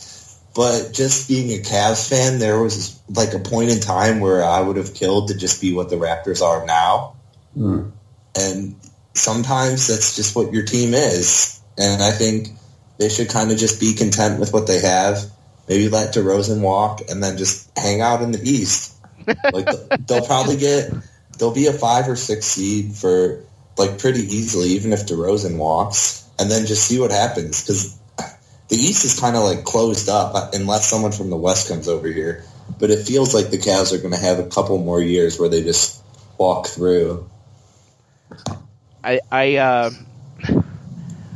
but 0.54 0.92
just 0.92 1.28
being 1.28 1.50
a 1.50 1.62
Cavs 1.62 2.08
fan, 2.08 2.38
there 2.38 2.62
was 2.62 3.00
like 3.08 3.34
a 3.34 3.40
point 3.40 3.70
in 3.70 3.80
time 3.80 4.20
where 4.20 4.44
I 4.44 4.60
would 4.60 4.76
have 4.76 4.94
killed 4.94 5.28
to 5.28 5.36
just 5.36 5.60
be 5.60 5.74
what 5.74 5.90
the 5.90 5.96
Raptors 5.96 6.42
are 6.42 6.64
now. 6.64 7.16
Hmm. 7.54 7.90
And 8.36 8.76
sometimes 9.14 9.88
that's 9.88 10.14
just 10.14 10.36
what 10.36 10.52
your 10.52 10.64
team 10.64 10.94
is. 10.94 11.60
And 11.76 12.00
I 12.02 12.12
think 12.12 12.50
they 12.98 13.08
should 13.08 13.30
kind 13.30 13.50
of 13.50 13.58
just 13.58 13.80
be 13.80 13.94
content 13.94 14.38
with 14.38 14.52
what 14.52 14.68
they 14.68 14.80
have. 14.80 15.24
Maybe 15.68 15.88
let 15.88 16.14
DeRozan 16.14 16.60
walk 16.60 17.00
and 17.08 17.22
then 17.22 17.36
just 17.36 17.76
hang 17.76 18.00
out 18.00 18.22
in 18.22 18.30
the 18.30 18.42
East. 18.42 18.96
Like 19.52 19.66
they'll 20.06 20.26
probably 20.26 20.56
get 20.56 20.92
they'll 21.38 21.54
be 21.54 21.66
a 21.66 21.72
five 21.72 22.08
or 22.08 22.16
six 22.16 22.46
seed 22.46 22.94
for 22.94 23.42
like 23.76 23.98
pretty 23.98 24.20
easily, 24.20 24.68
even 24.70 24.92
if 24.92 25.06
DeRozan 25.06 25.56
walks, 25.56 26.28
and 26.38 26.48
then 26.48 26.66
just 26.66 26.86
see 26.86 27.00
what 27.00 27.10
happens 27.10 27.64
because 27.64 27.98
the 28.68 28.76
East 28.76 29.04
is 29.04 29.18
kind 29.18 29.36
of 29.36 29.42
like 29.42 29.64
closed 29.64 30.08
up 30.08 30.54
unless 30.54 30.88
someone 30.88 31.12
from 31.12 31.30
the 31.30 31.36
West 31.36 31.68
comes 31.68 31.88
over 31.88 32.08
here. 32.08 32.44
But 32.78 32.90
it 32.90 33.04
feels 33.06 33.34
like 33.34 33.50
the 33.50 33.58
Cavs 33.58 33.92
are 33.92 33.98
going 33.98 34.14
to 34.14 34.20
have 34.20 34.38
a 34.38 34.46
couple 34.46 34.78
more 34.78 35.00
years 35.00 35.38
where 35.38 35.48
they 35.48 35.62
just 35.62 36.02
walk 36.38 36.66
through. 36.66 37.28
I 39.02 39.20
I 39.30 39.56
uh, 39.56 39.90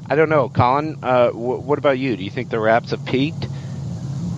I 0.09 0.15
don't 0.17 0.31
know, 0.31 0.49
Colin. 0.49 0.99
Uh, 1.03 1.31
wh- 1.31 1.65
what 1.67 1.79
about 1.79 1.99
you? 1.99 2.17
Do 2.17 2.25
you 2.25 2.31
think 2.31 2.49
the 2.49 2.59
Raps 2.59 2.91
have 2.91 3.05
peaked? 3.05 3.47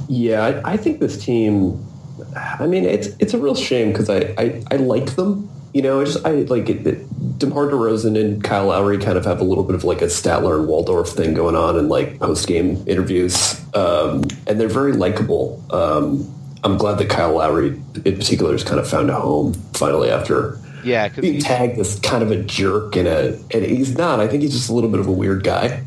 Yeah, 0.08 0.60
I, 0.64 0.72
I 0.72 0.76
think 0.76 0.98
this 0.98 1.22
team. 1.22 1.86
I 2.34 2.66
mean, 2.66 2.84
it's 2.84 3.08
it's 3.20 3.34
a 3.34 3.38
real 3.38 3.54
shame 3.54 3.92
because 3.92 4.10
I, 4.10 4.34
I, 4.36 4.62
I 4.70 4.76
like 4.76 5.14
them. 5.14 5.48
You 5.72 5.82
know, 5.82 6.00
I 6.00 6.04
just 6.04 6.26
I 6.26 6.32
like 6.32 6.68
it. 6.68 6.86
it 6.86 7.06
DeMar 7.40 7.68
DeRozan 7.68 8.20
and 8.20 8.44
Kyle 8.44 8.66
Lowry 8.66 8.98
kind 8.98 9.16
of 9.16 9.24
have 9.24 9.40
a 9.40 9.44
little 9.44 9.64
bit 9.64 9.74
of 9.74 9.82
like 9.82 10.02
a 10.02 10.06
Statler 10.06 10.58
and 10.58 10.68
Waldorf 10.68 11.08
thing 11.08 11.32
going 11.32 11.56
on 11.56 11.78
in 11.78 11.88
like 11.88 12.18
post 12.20 12.46
game 12.46 12.84
interviews, 12.86 13.58
um, 13.74 14.22
and 14.46 14.60
they're 14.60 14.68
very 14.68 14.92
likable. 14.92 15.64
Um, 15.70 16.32
I'm 16.62 16.76
glad 16.76 16.98
that 16.98 17.08
Kyle 17.08 17.34
Lowry, 17.34 17.68
in 18.04 18.16
particular, 18.16 18.52
has 18.52 18.62
kind 18.62 18.78
of 18.78 18.88
found 18.88 19.08
a 19.08 19.14
home 19.14 19.54
finally 19.72 20.10
after 20.10 20.58
Yeah, 20.84 21.08
being 21.08 21.40
tagged 21.40 21.78
as 21.78 21.98
kind 22.00 22.22
of 22.22 22.30
a 22.30 22.42
jerk 22.42 22.94
and 22.96 23.08
a 23.08 23.38
and 23.52 23.64
he's 23.64 23.96
not. 23.96 24.20
I 24.20 24.28
think 24.28 24.42
he's 24.42 24.52
just 24.52 24.68
a 24.68 24.74
little 24.74 24.90
bit 24.90 25.00
of 25.00 25.06
a 25.06 25.12
weird 25.12 25.42
guy. 25.42 25.82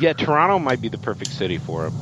yeah, 0.00 0.12
Toronto 0.14 0.58
might 0.58 0.80
be 0.80 0.88
the 0.88 0.98
perfect 0.98 1.30
city 1.30 1.58
for 1.58 1.86
him. 1.86 1.94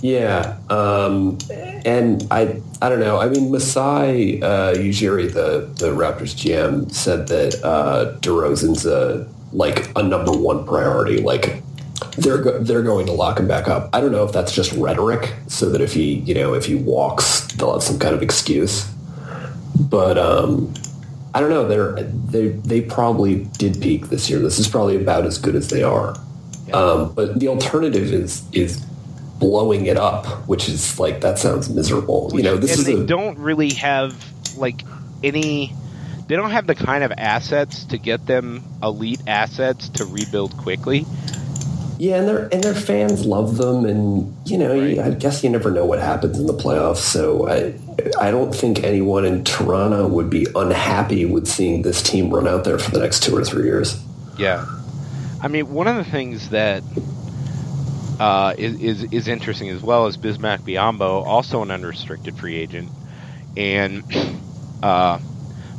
Yeah, 0.00 0.58
um, 0.68 1.38
and 1.84 2.26
I 2.30 2.60
I 2.82 2.88
don't 2.88 3.00
know. 3.00 3.18
I 3.18 3.28
mean, 3.28 3.50
Masai 3.50 4.42
uh, 4.42 4.74
Ujiri, 4.74 5.32
the 5.32 5.68
the 5.76 5.90
Raptors 5.92 6.34
GM, 6.34 6.92
said 6.92 7.28
that 7.28 7.62
uh, 7.64 8.16
DeRozan's 8.20 8.86
a 8.86 9.26
like 9.52 9.90
a 9.96 10.02
number 10.02 10.32
one 10.32 10.66
priority. 10.66 11.20
Like 11.20 11.62
they're 12.16 12.38
go- 12.38 12.58
they're 12.62 12.82
going 12.82 13.06
to 13.06 13.12
lock 13.12 13.38
him 13.38 13.48
back 13.48 13.68
up. 13.68 13.90
I 13.92 14.00
don't 14.00 14.12
know 14.12 14.24
if 14.24 14.32
that's 14.32 14.52
just 14.52 14.72
rhetoric, 14.72 15.34
so 15.46 15.70
that 15.70 15.80
if 15.80 15.92
he 15.94 16.16
you 16.20 16.34
know 16.34 16.54
if 16.54 16.66
he 16.66 16.74
walks, 16.74 17.46
they'll 17.54 17.72
have 17.72 17.82
some 17.82 17.98
kind 17.98 18.14
of 18.14 18.22
excuse. 18.22 18.86
But 19.80 20.18
um, 20.18 20.72
I 21.34 21.40
don't 21.40 21.50
know. 21.50 21.66
They're 21.66 22.02
they 22.02 22.48
they 22.48 22.80
probably 22.82 23.44
did 23.58 23.80
peak 23.80 24.08
this 24.08 24.28
year. 24.28 24.38
This 24.38 24.58
is 24.58 24.68
probably 24.68 24.96
about 24.96 25.24
as 25.24 25.38
good 25.38 25.54
as 25.54 25.68
they 25.68 25.82
are. 25.82 26.16
Um, 26.72 27.14
but 27.14 27.40
the 27.40 27.48
alternative 27.48 28.12
is 28.12 28.42
is 28.52 28.84
blowing 29.38 29.86
it 29.86 29.96
up, 29.96 30.26
which 30.48 30.68
is 30.68 30.98
like 30.98 31.20
that 31.20 31.38
sounds 31.38 31.68
miserable. 31.68 32.30
You 32.34 32.42
know, 32.42 32.56
this 32.56 32.72
and 32.72 32.80
is 32.80 32.86
they 32.86 33.02
a, 33.02 33.06
don't 33.06 33.38
really 33.38 33.70
have 33.74 34.14
like 34.56 34.82
any. 35.22 35.74
They 36.26 36.36
don't 36.36 36.50
have 36.50 36.66
the 36.66 36.74
kind 36.74 37.04
of 37.04 37.12
assets 37.16 37.86
to 37.86 37.98
get 37.98 38.26
them 38.26 38.62
elite 38.82 39.22
assets 39.26 39.88
to 39.90 40.04
rebuild 40.04 40.56
quickly. 40.58 41.06
Yeah, 41.98 42.18
and 42.18 42.28
their 42.28 42.48
and 42.52 42.62
their 42.62 42.74
fans 42.74 43.26
love 43.26 43.56
them, 43.56 43.84
and 43.84 44.36
you 44.46 44.56
know, 44.56 44.72
you, 44.72 45.02
I 45.02 45.10
guess 45.10 45.42
you 45.42 45.50
never 45.50 45.70
know 45.70 45.84
what 45.84 45.98
happens 45.98 46.38
in 46.38 46.46
the 46.46 46.54
playoffs. 46.54 46.98
So 46.98 47.48
I, 47.48 47.74
I 48.20 48.30
don't 48.30 48.54
think 48.54 48.84
anyone 48.84 49.24
in 49.24 49.42
Toronto 49.42 50.06
would 50.06 50.30
be 50.30 50.46
unhappy 50.54 51.24
with 51.24 51.48
seeing 51.48 51.82
this 51.82 52.00
team 52.00 52.30
run 52.30 52.46
out 52.46 52.62
there 52.64 52.78
for 52.78 52.92
the 52.92 53.00
next 53.00 53.24
two 53.24 53.36
or 53.36 53.44
three 53.44 53.64
years. 53.64 54.00
Yeah, 54.38 54.64
I 55.42 55.48
mean, 55.48 55.72
one 55.72 55.88
of 55.88 55.96
the 55.96 56.04
things 56.04 56.50
that 56.50 56.84
uh, 58.18 58.54
is, 58.58 58.76
is 58.76 59.04
is 59.10 59.28
interesting 59.28 59.70
as 59.70 59.82
well 59.82 60.06
as 60.06 60.16
Bismack 60.18 60.60
Biyombo, 60.64 61.22
also 61.26 61.62
an 61.62 61.70
unrestricted 61.70 62.36
free 62.36 62.56
agent, 62.56 62.92
and 63.56 64.04
uh, 64.82 65.20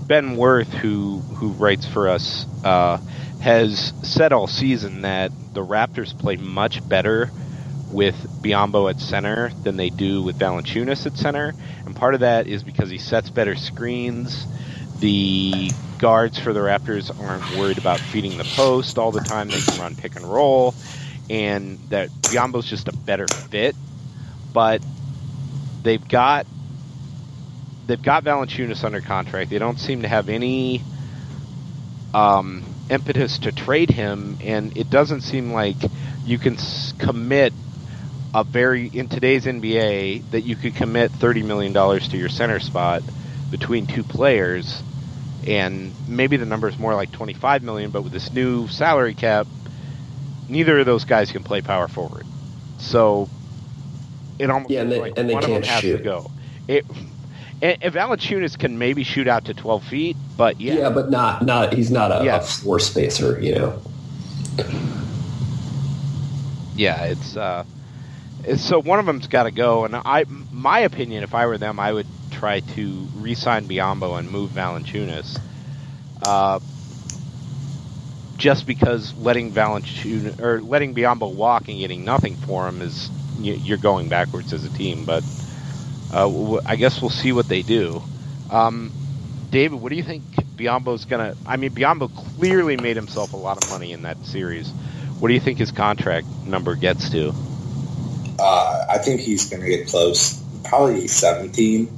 Ben 0.02 0.36
Worth, 0.38 0.74
who 0.74 1.26
who 1.38 1.54
writes 1.54 1.86
for 1.88 2.10
us, 2.10 2.48
uh, 2.64 3.00
has 3.40 3.94
said 4.04 4.34
all 4.34 4.48
season 4.48 5.02
that 5.02 5.34
the 5.54 5.62
Raptors 5.62 6.18
play 6.18 6.38
much 6.38 6.88
better 6.88 7.32
with 7.90 8.26
Biyombo 8.42 8.90
at 8.90 9.00
center 9.00 9.52
than 9.64 9.78
they 9.78 9.90
do 9.90 10.24
with 10.24 10.38
Valanciunas 10.38 11.06
at 11.06 11.18
center, 11.18 11.56
and 11.86 11.96
part 11.96 12.14
of 12.14 12.22
that 12.22 12.48
is 12.48 12.64
because 12.64 12.90
he 12.90 12.98
sets 13.00 13.30
better 13.32 13.56
screens. 13.56 14.48
The 14.96 15.76
guards 15.98 16.40
for 16.40 16.54
the 16.54 16.60
Raptors 16.62 17.12
aren't 17.18 17.48
worried 17.48 17.78
about 17.80 18.04
feeding 18.04 18.38
the 18.38 18.46
post 18.46 18.98
all 18.98 19.12
the 19.12 19.22
time; 19.22 19.52
they 19.52 19.62
can 19.62 19.78
run 19.78 19.96
pick 19.96 20.16
and 20.16 20.30
roll, 20.30 20.78
and 21.30 21.90
that 21.90 22.12
Biyombo's 22.30 22.68
just 22.68 22.88
a 22.88 22.94
better 22.94 23.30
fit. 23.52 23.78
But 24.54 24.84
they've 25.84 26.06
got 26.08 26.48
they've 27.86 28.02
got 28.02 28.24
Valanciunas 28.24 28.84
under 28.84 29.02
contract. 29.02 29.50
They 29.50 29.60
don't 29.60 29.80
seem 29.80 30.04
to 30.04 30.08
have 30.08 30.30
any 30.30 30.86
um, 32.14 32.76
impetus 32.90 33.40
to 33.40 33.52
trade 33.52 33.92
him, 33.92 34.38
and 34.40 34.74
it 34.76 34.90
doesn't 34.90 35.22
seem 35.22 35.52
like 35.54 35.84
you 36.24 36.40
can 36.40 36.56
s- 36.56 36.94
commit 37.00 37.56
a 38.34 38.44
very 38.44 38.88
in 38.88 39.10
today's 39.10 39.46
NBA 39.48 40.24
that 40.32 40.44
you 40.44 40.56
could 40.58 40.76
commit 40.76 41.14
thirty 41.20 41.44
million 41.44 41.74
dollars 41.74 42.08
to 42.10 42.18
your 42.18 42.30
center 42.30 42.60
spot 42.60 43.04
between 43.50 43.88
two 43.88 44.04
players, 44.04 44.84
and 45.44 45.96
maybe 46.08 46.38
the 46.38 46.46
number 46.46 46.68
is 46.70 46.80
more 46.80 46.96
like 46.96 47.12
twenty 47.12 47.34
five 47.34 47.64
million. 47.64 47.92
But 47.92 48.04
with 48.04 48.14
this 48.14 48.32
new 48.34 48.68
salary 48.68 49.16
cap, 49.16 49.48
neither 50.50 50.80
of 50.80 50.86
those 50.86 51.06
guys 51.06 51.32
can 51.32 51.44
play 51.44 51.62
power 51.62 51.88
forward. 51.88 52.26
So 52.78 53.30
it 54.38 54.50
almost 54.50 54.72
Yeah, 54.72 54.82
and 54.82 54.92
they- 54.92 55.00
like 55.02 55.14
and 55.18 55.30
they 55.30 55.34
one 55.34 55.44
of 55.44 55.50
them 55.50 55.62
can't 55.62 55.72
has 55.72 55.82
to 55.82 55.98
shoot. 55.98 56.04
go. 56.04 56.32
It, 56.68 56.86
and, 57.62 57.78
and 57.82 57.94
Valanciunas 57.94 58.58
can 58.58 58.78
maybe 58.78 59.04
shoot 59.04 59.28
out 59.28 59.46
to 59.46 59.54
twelve 59.54 59.84
feet, 59.84 60.16
but 60.38 60.60
yeah, 60.62 60.76
Yeah, 60.76 60.90
but 60.90 61.10
not 61.10 61.46
not 61.46 61.74
he's 61.74 61.92
not 61.92 62.12
a, 62.22 62.24
Yeah. 62.24 62.38
a 62.38 62.42
floor 62.42 62.80
spacer, 62.80 63.40
you 63.42 63.56
know. 63.56 63.82
yeah, 66.76 67.06
it's 67.06 67.36
uh, 67.36 67.66
it's, 68.46 68.62
so 68.64 68.80
one 68.82 69.00
of 69.00 69.06
them's 69.06 69.28
got 69.28 69.44
to 69.44 69.52
go. 69.52 69.86
And 69.86 69.96
I, 69.96 70.26
my 70.52 70.80
opinion, 70.80 71.24
if 71.24 71.34
I 71.34 71.46
were 71.46 71.58
them, 71.58 71.80
I 71.80 71.92
would 71.92 72.08
try 72.32 72.62
to 72.62 73.08
re-sign 73.18 73.68
Biyombo 73.68 74.18
and 74.18 74.32
move 74.32 74.52
Valanciunas. 74.52 75.40
Uh, 76.24 76.60
just 78.40 78.66
because 78.66 79.14
letting 79.18 79.52
Valanciunas 79.52 80.40
or 80.40 80.62
letting 80.62 80.96
Biyombo 80.96 81.32
walk 81.36 81.68
and 81.68 81.78
getting 81.78 82.04
nothing 82.06 82.36
for 82.36 82.68
him 82.68 82.82
is 82.82 83.10
you- 83.40 83.60
you're 83.64 83.78
going 83.78 84.08
backwards 84.10 84.54
as 84.54 84.64
a 84.66 84.70
team. 84.70 85.04
But 85.06 85.24
uh, 86.12 86.22
w- 86.22 86.62
I 86.66 86.76
guess 86.78 87.02
we'll 87.02 87.12
see 87.12 87.32
what 87.34 87.48
they 87.48 87.62
do. 87.62 88.02
Um, 88.50 88.92
David, 89.52 89.80
what 89.82 89.90
do 89.90 89.96
you 89.96 90.04
think 90.04 90.24
Biyombo's 90.56 91.06
gonna? 91.06 91.36
I 91.46 91.58
mean, 91.58 91.72
Biyombo 91.72 92.10
clearly 92.38 92.78
made 92.78 92.96
himself 92.96 93.34
a 93.34 93.38
lot 93.38 93.64
of 93.64 93.70
money 93.70 93.92
in 93.92 94.04
that 94.04 94.18
series. 94.26 94.70
What 95.20 95.28
do 95.28 95.34
you 95.34 95.40
think 95.40 95.58
his 95.60 95.72
contract 95.72 96.26
number 96.48 96.76
gets 96.76 97.10
to? 97.10 97.34
Uh, 98.40 98.86
I 98.90 99.00
think 99.00 99.20
he's 99.20 99.50
going 99.50 99.62
to 99.62 99.68
get 99.68 99.88
close. 99.88 100.42
Probably 100.64 101.08
17. 101.08 101.90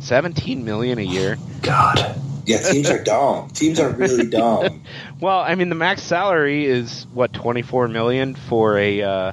Seventeen 0.00 0.64
million 0.64 0.98
a 0.98 1.02
year. 1.02 1.38
God. 1.62 2.20
Yeah, 2.48 2.62
teams 2.62 2.88
are 2.90 3.02
dumb. 3.02 3.50
Teams 3.50 3.78
are 3.78 3.90
really 3.90 4.26
dumb. 4.30 4.82
Well, 5.20 5.38
I 5.40 5.54
mean, 5.54 5.68
the 5.68 5.74
max 5.74 6.02
salary 6.02 6.64
is 6.66 7.06
what 7.12 7.32
twenty 7.32 7.62
four 7.62 7.88
million 7.88 8.34
for 8.34 8.78
a. 8.78 9.02
Uh, 9.02 9.32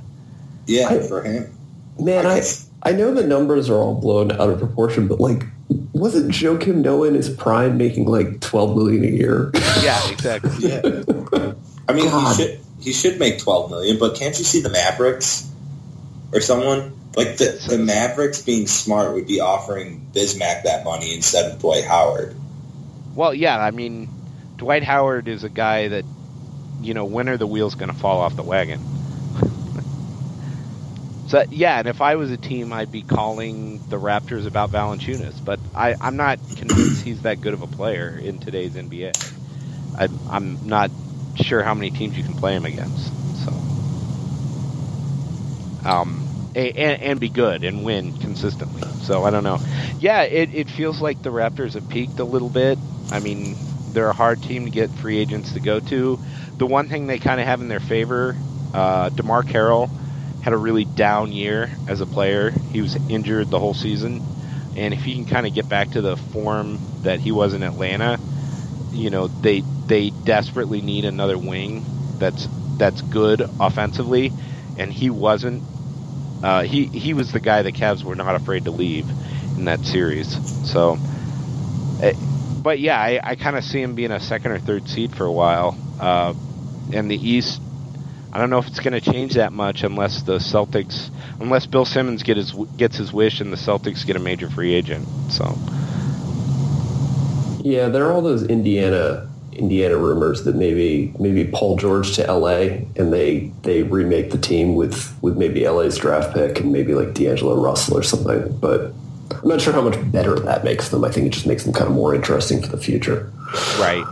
Yeah, 0.67 0.89
I- 0.89 0.99
for 1.07 1.23
him. 1.23 1.51
Man, 1.99 2.25
I 2.25 2.41
I 2.83 2.91
know 2.91 3.13
the 3.13 3.25
numbers 3.25 3.69
are 3.69 3.75
all 3.77 3.95
blown 3.99 4.31
out 4.33 4.49
of 4.49 4.59
proportion, 4.59 5.07
but 5.07 5.19
like 5.19 5.43
wasn't 5.93 6.31
Joakim 6.31 6.83
Noah 6.83 7.07
in 7.07 7.13
his 7.15 7.29
prime 7.29 7.77
making 7.77 8.05
like 8.05 8.41
twelve 8.41 8.75
million 8.75 9.03
a 9.05 9.07
year? 9.07 9.51
yeah, 9.81 10.09
exactly. 10.11 10.51
Yeah. 10.69 11.53
I 11.87 11.93
mean, 11.93 12.09
he 12.09 12.33
should 12.33 12.59
he 12.81 12.93
should 12.93 13.19
make 13.19 13.39
12 13.39 13.69
million, 13.71 13.97
but 13.99 14.15
can't 14.15 14.37
you 14.37 14.43
see 14.43 14.59
the 14.61 14.69
Mavericks 14.69 15.47
or 16.33 16.41
someone 16.41 16.93
like 17.15 17.37
the 17.37 17.63
the 17.69 17.77
Mavericks 17.77 18.41
being 18.41 18.67
smart 18.67 19.13
would 19.13 19.27
be 19.27 19.39
offering 19.39 20.05
Bismack 20.13 20.63
that 20.63 20.83
money 20.83 21.13
instead 21.15 21.51
of 21.51 21.59
Dwight 21.59 21.85
Howard. 21.85 22.35
Well, 23.15 23.33
yeah, 23.33 23.57
I 23.57 23.71
mean, 23.71 24.09
Dwight 24.57 24.83
Howard 24.83 25.27
is 25.27 25.43
a 25.43 25.49
guy 25.49 25.87
that, 25.89 26.05
you 26.79 26.93
know, 26.93 27.05
when 27.05 27.29
are 27.29 27.37
the 27.37 27.47
wheels 27.47 27.75
going 27.75 27.91
to 27.91 27.97
fall 27.99 28.21
off 28.21 28.35
the 28.35 28.43
wagon? 28.43 28.87
so, 31.25 31.43
yeah, 31.49 31.79
and 31.79 31.87
if 31.87 32.01
I 32.01 32.15
was 32.15 32.31
a 32.31 32.37
team, 32.37 32.71
I'd 32.71 32.91
be 32.91 33.01
calling 33.03 33.83
the 33.89 33.97
Raptors 33.97 34.45
about 34.45 34.71
Valanciunas, 34.71 35.41
but 35.43 35.59
I, 35.73 35.95
I'm 35.99 36.17
not 36.17 36.39
convinced 36.55 37.01
he's 37.01 37.21
that 37.23 37.41
good 37.41 37.53
of 37.55 37.61
a 37.61 37.67
player 37.67 38.15
in 38.17 38.39
today's 38.39 38.75
NBA. 38.75 39.13
I, 39.97 40.09
I'm 40.27 40.57
not 40.61 40.91
sure 41.35 41.63
how 41.63 41.73
many 41.73 41.91
teams 41.91 42.15
you 42.17 42.23
can 42.23 42.35
play 42.35 42.55
him 42.55 42.65
against. 42.65 43.13
So, 43.33 43.67
um, 45.83 46.29
and, 46.53 46.75
and 47.01 47.19
be 47.19 47.29
good 47.29 47.63
and 47.63 47.83
win 47.83 48.13
consistently. 48.13 48.93
So 48.99 49.23
I 49.23 49.29
don't 49.29 49.43
know. 49.43 49.59
Yeah, 49.97 50.21
it, 50.23 50.49
it 50.53 50.69
feels 50.69 51.01
like 51.01 51.21
the 51.21 51.29
Raptors 51.31 51.73
have 51.73 51.87
peaked 51.87 52.19
a 52.19 52.25
little 52.25 52.49
bit. 52.49 52.79
I 53.09 53.19
mean, 53.19 53.59
they're 53.87 54.09
a 54.09 54.13
hard 54.13 54.41
team 54.41 54.65
to 54.65 54.71
get 54.71 54.95
free 54.95 55.17
agents 55.17 55.53
to 55.53 55.61
go 55.61 55.79
to. 55.81 56.19
The 56.57 56.67
one 56.67 56.87
thing 56.89 57.07
they 57.07 57.19
kind 57.19 57.39
of 57.39 57.47
have 57.47 57.61
in 57.61 57.67
their 57.67 57.79
favor, 57.79 58.41
uh, 58.73 59.09
DeMarre 59.11 59.45
Carroll 59.45 59.93
had 60.39 60.53
a 60.53 60.57
really 60.57 60.85
down 60.85 61.31
year 61.31 61.77
as 61.87 62.01
a 62.01 62.07
player. 62.07 62.51
He 62.67 62.81
was 62.81 62.97
injured 63.07 63.49
the 63.49 63.59
whole 63.59 63.73
season, 63.73 64.23
and 64.75 64.93
if 64.93 65.03
he 65.03 65.15
can 65.15 65.25
kind 65.25 65.47
of 65.47 65.53
get 65.53 65.67
back 65.69 65.91
to 65.91 66.01
the 66.01 66.17
form 66.17 66.83
that 67.01 67.19
he 67.21 67.31
was 67.31 67.53
in 67.53 67.63
Atlanta, 67.63 68.19
you 68.91 69.09
know, 69.09 69.27
they 69.27 69.65
they 69.85 70.11
desperately 70.11 70.81
need 70.81 71.05
another 71.05 71.37
wing 71.37 71.87
that's 72.19 72.47
that's 72.77 73.01
good 73.01 73.45
offensively, 73.59 74.35
and 74.75 74.91
he 74.93 75.09
wasn't. 75.09 75.65
Uh, 76.43 76.63
he 76.63 76.89
he 76.93 77.13
was 77.13 77.31
the 77.31 77.41
guy 77.41 77.61
the 77.63 77.73
Cavs 77.73 78.03
were 78.03 78.15
not 78.15 78.35
afraid 78.35 78.65
to 78.65 78.71
leave 78.71 79.13
in 79.55 79.65
that 79.65 79.85
series. 79.85 80.39
So, 80.63 80.99
eh, 81.99 82.13
but 82.65 82.79
yeah, 82.79 82.99
I, 82.99 83.19
I 83.21 83.35
kind 83.35 83.55
of 83.55 83.63
see 83.63 83.79
him 83.79 83.93
being 83.93 84.09
a 84.09 84.19
second 84.19 84.51
or 84.51 84.57
third 84.57 84.89
seed 84.89 85.15
for 85.15 85.23
a 85.23 85.31
while. 85.31 85.77
Uh, 85.99 86.33
and 86.91 87.11
the 87.11 87.15
East, 87.15 87.61
I 88.33 88.39
don't 88.39 88.49
know 88.49 88.57
if 88.57 88.65
it's 88.65 88.79
going 88.79 88.99
to 88.99 89.01
change 89.01 89.35
that 89.35 89.53
much 89.53 89.83
unless 89.83 90.23
the 90.23 90.39
Celtics, 90.39 91.11
unless 91.39 91.67
Bill 91.67 91.85
Simmons 91.85 92.23
get 92.23 92.37
his 92.37 92.53
gets 92.75 92.97
his 92.97 93.13
wish 93.13 93.39
and 93.39 93.53
the 93.53 93.57
Celtics 93.57 94.03
get 94.03 94.15
a 94.15 94.19
major 94.19 94.49
free 94.49 94.73
agent. 94.73 95.07
So, 95.29 95.55
Yeah, 97.63 97.89
there 97.89 98.07
are 98.07 98.11
all 98.11 98.23
those 98.23 98.41
Indiana 98.47 99.29
Indiana 99.51 99.95
rumors 99.97 100.43
that 100.45 100.55
maybe 100.55 101.13
maybe 101.19 101.45
Paul 101.45 101.77
George 101.77 102.15
to 102.15 102.33
LA 102.33 102.79
and 102.95 103.13
they 103.13 103.51
they 103.61 103.83
remake 103.83 104.31
the 104.31 104.39
team 104.39 104.73
with 104.73 105.15
with 105.21 105.37
maybe 105.37 105.69
LA's 105.69 105.99
draft 105.99 106.33
pick 106.33 106.61
and 106.61 106.71
maybe 106.71 106.95
like 106.95 107.13
D'Angelo 107.13 107.61
Russell 107.61 107.95
or 107.95 108.01
something. 108.01 108.57
But 108.57 108.91
I'm 109.31 109.47
not 109.47 109.61
sure 109.61 109.73
how 109.73 109.81
much 109.81 110.11
better 110.11 110.39
that 110.39 110.63
makes 110.63 110.89
them. 110.89 111.03
I 111.03 111.11
think 111.11 111.27
it 111.27 111.29
just 111.31 111.47
makes 111.47 111.63
them 111.63 111.73
kind 111.73 111.87
of 111.87 111.93
more 111.93 112.13
interesting 112.13 112.61
for 112.61 112.67
the 112.67 112.77
future. 112.77 113.31
right, 113.79 114.05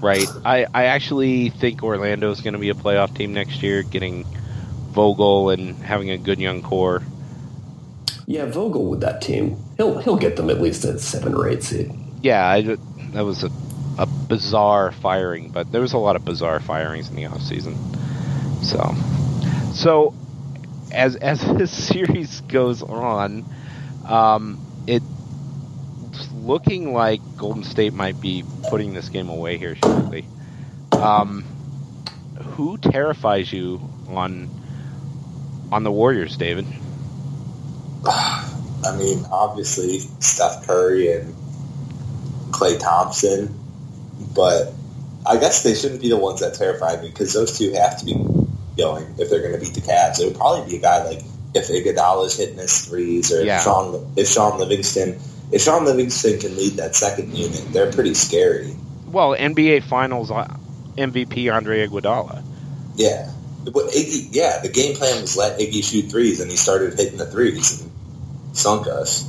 right. 0.00 0.26
I 0.44 0.66
I 0.74 0.84
actually 0.84 1.50
think 1.50 1.82
Orlando 1.82 2.30
is 2.30 2.40
going 2.40 2.54
to 2.54 2.58
be 2.58 2.70
a 2.70 2.74
playoff 2.74 3.16
team 3.16 3.32
next 3.32 3.62
year, 3.62 3.82
getting 3.82 4.24
Vogel 4.90 5.50
and 5.50 5.76
having 5.76 6.10
a 6.10 6.18
good 6.18 6.40
young 6.40 6.62
core. 6.62 7.02
Yeah, 8.26 8.46
Vogel 8.46 8.86
with 8.86 9.00
that 9.00 9.22
team, 9.22 9.56
he'll 9.76 9.98
he'll 9.98 10.16
get 10.16 10.36
them 10.36 10.50
at 10.50 10.60
least 10.60 10.84
at 10.84 11.00
seven 11.00 11.34
or 11.34 11.48
eight 11.48 11.62
seed. 11.62 11.92
yeah, 12.22 12.46
I, 12.48 12.76
that 13.12 13.24
was 13.24 13.44
a, 13.44 13.50
a 13.98 14.06
bizarre 14.06 14.92
firing, 14.92 15.50
but 15.50 15.72
there 15.72 15.80
was 15.80 15.92
a 15.92 15.98
lot 15.98 16.16
of 16.16 16.24
bizarre 16.24 16.60
firings 16.60 17.08
in 17.08 17.16
the 17.16 17.26
off 17.26 17.42
season. 17.42 17.76
So, 18.62 18.94
so 19.72 20.14
as 20.92 21.16
as 21.16 21.40
this 21.56 21.70
series 21.70 22.40
goes 22.42 22.82
on, 22.82 23.44
um, 24.10 24.60
it's 24.86 25.04
looking 26.34 26.92
like 26.92 27.20
Golden 27.36 27.62
State 27.62 27.92
might 27.92 28.20
be 28.20 28.44
putting 28.68 28.92
this 28.92 29.08
game 29.08 29.28
away 29.28 29.56
here 29.56 29.76
shortly. 29.76 30.26
Um, 30.92 31.44
who 32.38 32.76
terrifies 32.78 33.52
you 33.52 33.80
on 34.08 34.50
on 35.70 35.84
the 35.84 35.92
Warriors, 35.92 36.36
David? 36.36 36.66
I 38.04 38.96
mean, 38.98 39.24
obviously 39.30 39.98
Steph 40.18 40.66
Curry 40.66 41.12
and 41.12 41.34
Klay 42.50 42.80
Thompson, 42.80 43.54
but 44.34 44.72
I 45.26 45.36
guess 45.36 45.62
they 45.62 45.74
shouldn't 45.74 46.00
be 46.00 46.08
the 46.08 46.16
ones 46.16 46.40
that 46.40 46.54
terrify 46.54 47.00
me 47.00 47.10
because 47.10 47.32
those 47.32 47.56
two 47.56 47.72
have 47.74 47.98
to 47.98 48.04
be 48.04 48.14
going 48.76 49.04
if 49.18 49.30
they're 49.30 49.42
going 49.42 49.52
to 49.52 49.60
beat 49.60 49.74
the 49.74 49.82
Cavs. 49.82 50.20
It 50.20 50.26
would 50.26 50.36
probably 50.36 50.68
be 50.68 50.78
a 50.78 50.80
guy 50.80 51.04
like 51.04 51.22
if 51.54 51.68
Iguodala's 51.68 52.36
hitting 52.36 52.58
his 52.58 52.86
threes 52.86 53.32
or 53.32 53.42
Yeah. 53.44 53.56
if 53.58 53.62
Shaun 53.64 54.12
if 54.16 54.28
Shaun 54.28 54.58
Livingston 54.58 55.18
if 55.52 55.62
Shaun 55.62 55.84
Livingston 55.84 56.38
can 56.38 56.56
lead 56.56 56.74
that 56.74 56.94
second 56.94 57.34
unit, 57.36 57.64
they're 57.72 57.90
pretty 57.92 58.14
scary. 58.14 58.76
Well, 59.10 59.34
NBA 59.34 59.82
Finals 59.82 60.30
uh, 60.30 60.46
MVP 60.96 61.52
Andre 61.52 61.86
Iguodala. 61.88 62.42
Yeah. 62.94 63.30
But 63.64 63.74
Iggy, 63.90 64.28
yeah, 64.30 64.60
the 64.62 64.68
game 64.68 64.94
plan 64.94 65.20
was 65.20 65.36
let 65.36 65.58
Iggy 65.58 65.82
shoot 65.84 66.10
threes, 66.10 66.40
and 66.40 66.50
he 66.50 66.56
started 66.56 66.94
hitting 66.98 67.18
the 67.18 67.26
threes 67.26 67.80
and 67.82 67.90
sunk 68.56 68.86
us. 68.86 69.28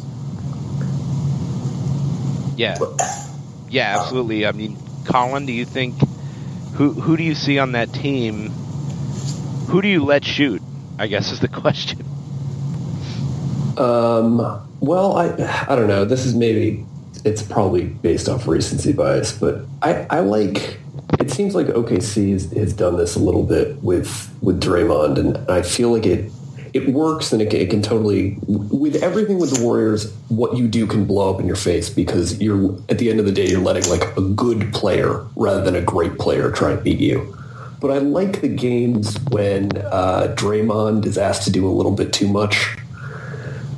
Yeah, 2.55 2.77
But, 2.79 3.01
yeah, 3.69 3.97
absolutely. 3.99 4.45
I 4.45 4.51
mean, 4.51 4.77
Colin, 5.05 5.45
do 5.47 5.53
you 5.53 5.65
think 5.65 5.95
who 6.75 6.91
who 6.93 7.17
do 7.17 7.23
you 7.23 7.33
see 7.33 7.57
on 7.59 7.71
that 7.71 7.91
team? 7.93 8.49
Who 9.69 9.81
do 9.81 9.87
you 9.87 10.03
let 10.05 10.23
shoot? 10.23 10.61
I 10.99 11.07
guess 11.07 11.31
is 11.31 11.39
the 11.39 11.47
question. 11.63 12.05
Um, 13.81 14.37
well, 14.79 15.17
I 15.17 15.65
I 15.67 15.75
don't 15.75 15.87
know. 15.87 16.05
This 16.05 16.25
is 16.25 16.35
maybe 16.35 16.85
it's 17.25 17.41
probably 17.41 17.85
based 17.85 18.29
off 18.29 18.47
recency 18.47 18.93
bias, 18.93 19.31
but 19.37 19.65
I, 19.81 20.05
I 20.09 20.19
like. 20.19 20.79
It 21.19 21.29
seems 21.29 21.53
like 21.55 21.67
OKC 21.67 22.31
has, 22.31 22.51
has 22.53 22.73
done 22.73 22.97
this 22.97 23.15
a 23.15 23.19
little 23.19 23.43
bit 23.43 23.81
with 23.83 24.31
with 24.41 24.61
Draymond, 24.61 25.17
and 25.17 25.37
I 25.51 25.61
feel 25.61 25.91
like 25.91 26.05
it 26.05 26.31
it 26.73 26.89
works, 26.89 27.33
and 27.33 27.41
it, 27.41 27.49
can- 27.49 27.59
it 27.59 27.69
can 27.69 27.81
totally 27.81 28.37
with 28.47 28.95
everything 29.03 29.39
with 29.39 29.55
the 29.55 29.63
Warriors. 29.63 30.11
What 30.29 30.57
you 30.57 30.67
do 30.67 30.85
can 30.87 31.05
blow 31.05 31.33
up 31.33 31.39
in 31.39 31.47
your 31.47 31.55
face 31.55 31.89
because 31.89 32.39
you're 32.41 32.75
at 32.89 32.97
the 32.99 33.09
end 33.09 33.19
of 33.19 33.25
the 33.25 33.31
day 33.31 33.47
you're 33.47 33.59
letting 33.61 33.89
like 33.89 34.15
a 34.15 34.21
good 34.21 34.71
player 34.73 35.25
rather 35.35 35.63
than 35.63 35.75
a 35.75 35.81
great 35.81 36.17
player 36.17 36.51
try 36.51 36.71
and 36.71 36.83
beat 36.83 36.99
you. 36.99 37.35
But 37.79 37.89
I 37.91 37.97
like 37.97 38.41
the 38.41 38.47
games 38.47 39.17
when 39.31 39.71
uh, 39.77 40.35
Draymond 40.37 41.05
is 41.07 41.17
asked 41.17 41.43
to 41.43 41.51
do 41.51 41.67
a 41.67 41.73
little 41.73 41.91
bit 41.91 42.13
too 42.13 42.27
much 42.27 42.77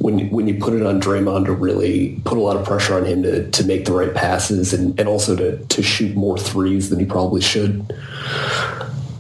when 0.03 0.29
when 0.31 0.49
you 0.49 0.55
put 0.55 0.73
it 0.73 0.85
on 0.85 0.99
Draymond 0.99 1.45
to 1.45 1.53
really 1.53 2.21
put 2.25 2.37
a 2.37 2.41
lot 2.41 2.57
of 2.57 2.65
pressure 2.65 2.95
on 2.95 3.05
him 3.05 3.23
to, 3.23 3.49
to 3.49 3.63
make 3.65 3.85
the 3.85 3.93
right 3.93 4.13
passes 4.13 4.73
and, 4.73 4.99
and 4.99 5.07
also 5.07 5.33
to, 5.37 5.57
to 5.57 5.81
shoot 5.81 6.13
more 6.15 6.37
threes 6.37 6.89
than 6.89 6.99
he 6.99 7.05
probably 7.05 7.39
should. 7.39 7.89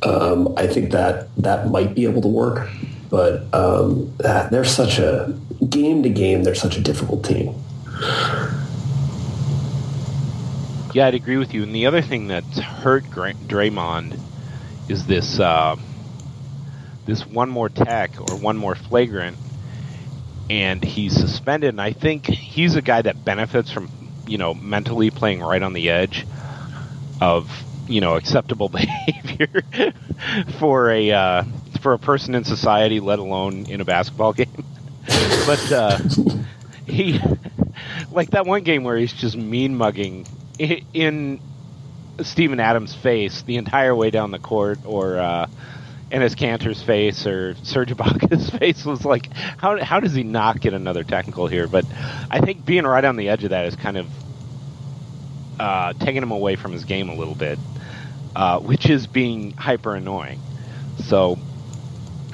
Um, 0.03 0.53
I 0.57 0.67
think 0.67 0.91
that 0.91 1.33
that 1.37 1.69
might 1.69 1.95
be 1.95 2.03
able 2.03 2.21
to 2.21 2.27
work, 2.27 2.69
but 3.09 3.45
um, 3.53 4.13
they're 4.17 4.65
such 4.65 4.99
a 4.99 5.33
game 5.69 6.03
to 6.03 6.09
game. 6.09 6.43
They're 6.43 6.53
such 6.53 6.75
a 6.75 6.81
difficult 6.81 7.23
team. 7.23 7.55
Yeah, 10.93 11.07
I'd 11.07 11.15
agree 11.15 11.37
with 11.37 11.53
you. 11.53 11.63
And 11.63 11.73
the 11.73 11.85
other 11.85 12.01
thing 12.01 12.27
that's 12.27 12.59
hurt 12.59 13.05
Draymond 13.05 14.19
is 14.89 15.07
this 15.07 15.39
uh, 15.39 15.77
this 17.05 17.25
one 17.25 17.49
more 17.49 17.69
tech 17.69 18.11
or 18.19 18.35
one 18.35 18.57
more 18.57 18.75
flagrant, 18.75 19.37
and 20.49 20.83
he's 20.83 21.13
suspended. 21.13 21.69
And 21.69 21.81
I 21.81 21.93
think 21.93 22.25
he's 22.25 22.75
a 22.75 22.81
guy 22.81 23.01
that 23.01 23.23
benefits 23.23 23.71
from 23.71 23.89
you 24.27 24.37
know 24.37 24.53
mentally 24.53 25.09
playing 25.11 25.41
right 25.41 25.61
on 25.61 25.73
the 25.73 25.89
edge 25.89 26.25
of 27.21 27.49
you 27.87 28.01
know 28.01 28.15
acceptable 28.15 28.69
behavior 28.69 29.63
for 30.59 30.89
a 30.89 31.11
uh, 31.11 31.43
for 31.81 31.93
a 31.93 31.99
person 31.99 32.35
in 32.35 32.43
society, 32.43 32.99
let 32.99 33.19
alone 33.19 33.65
in 33.67 33.81
a 33.81 33.85
basketball 33.85 34.33
game. 34.33 34.65
but 35.45 35.71
uh, 35.71 35.97
he 36.87 37.19
like 38.11 38.31
that 38.31 38.45
one 38.45 38.63
game 38.63 38.83
where 38.83 38.97
he's 38.97 39.13
just 39.13 39.35
mean 39.35 39.75
mugging 39.75 40.25
in 40.59 41.39
Steven 42.21 42.59
Adams' 42.59 42.93
face 42.93 43.41
the 43.41 43.57
entire 43.57 43.95
way 43.95 44.11
down 44.11 44.31
the 44.31 44.39
court, 44.39 44.79
or 44.85 45.17
uh, 45.17 45.47
Enes 46.13 46.35
Kanter's 46.35 46.81
face, 46.83 47.25
or 47.25 47.55
Serge 47.63 47.89
Ibaka's 47.89 48.49
face 48.59 48.85
was 48.85 49.03
like, 49.03 49.33
how 49.33 49.83
how 49.83 49.99
does 49.99 50.13
he 50.13 50.23
not 50.23 50.61
get 50.61 50.73
another 50.73 51.03
technical 51.03 51.47
here? 51.47 51.67
But 51.67 51.85
I 52.29 52.39
think 52.39 52.63
being 52.65 52.83
right 52.83 53.03
on 53.03 53.15
the 53.15 53.29
edge 53.29 53.43
of 53.43 53.49
that 53.49 53.65
is 53.65 53.75
kind 53.75 53.97
of 53.97 54.07
uh, 55.59 55.93
taking 55.93 56.21
him 56.21 56.31
away 56.31 56.55
from 56.55 56.71
his 56.71 56.85
game 56.85 57.09
a 57.09 57.15
little 57.15 57.33
bit, 57.33 57.57
uh, 58.35 58.59
which 58.59 58.89
is 58.89 59.07
being 59.07 59.51
hyper 59.51 59.95
annoying. 59.95 60.39
So, 61.05 61.39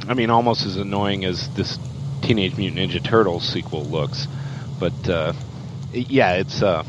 I 0.08 0.14
mean, 0.14 0.30
almost 0.30 0.66
as 0.66 0.76
annoying 0.76 1.24
as 1.24 1.48
this 1.56 1.80
Teenage 2.22 2.58
Mutant 2.58 2.92
Ninja 2.92 3.02
Turtles 3.02 3.48
sequel 3.48 3.86
looks, 3.86 4.28
but 4.78 5.08
uh, 5.08 5.32
yeah, 5.94 6.34
it's 6.34 6.62
uh, 6.62 6.84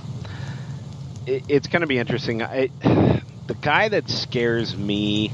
it, 1.25 1.45
it's 1.47 1.69
going 1.69 1.83
to 1.83 1.87
be 1.87 1.99
interesting. 1.99 2.43
I, 2.43 2.71
the 3.47 3.57
guy 3.61 3.89
that 3.91 4.09
scares 4.09 4.77
me 4.77 5.33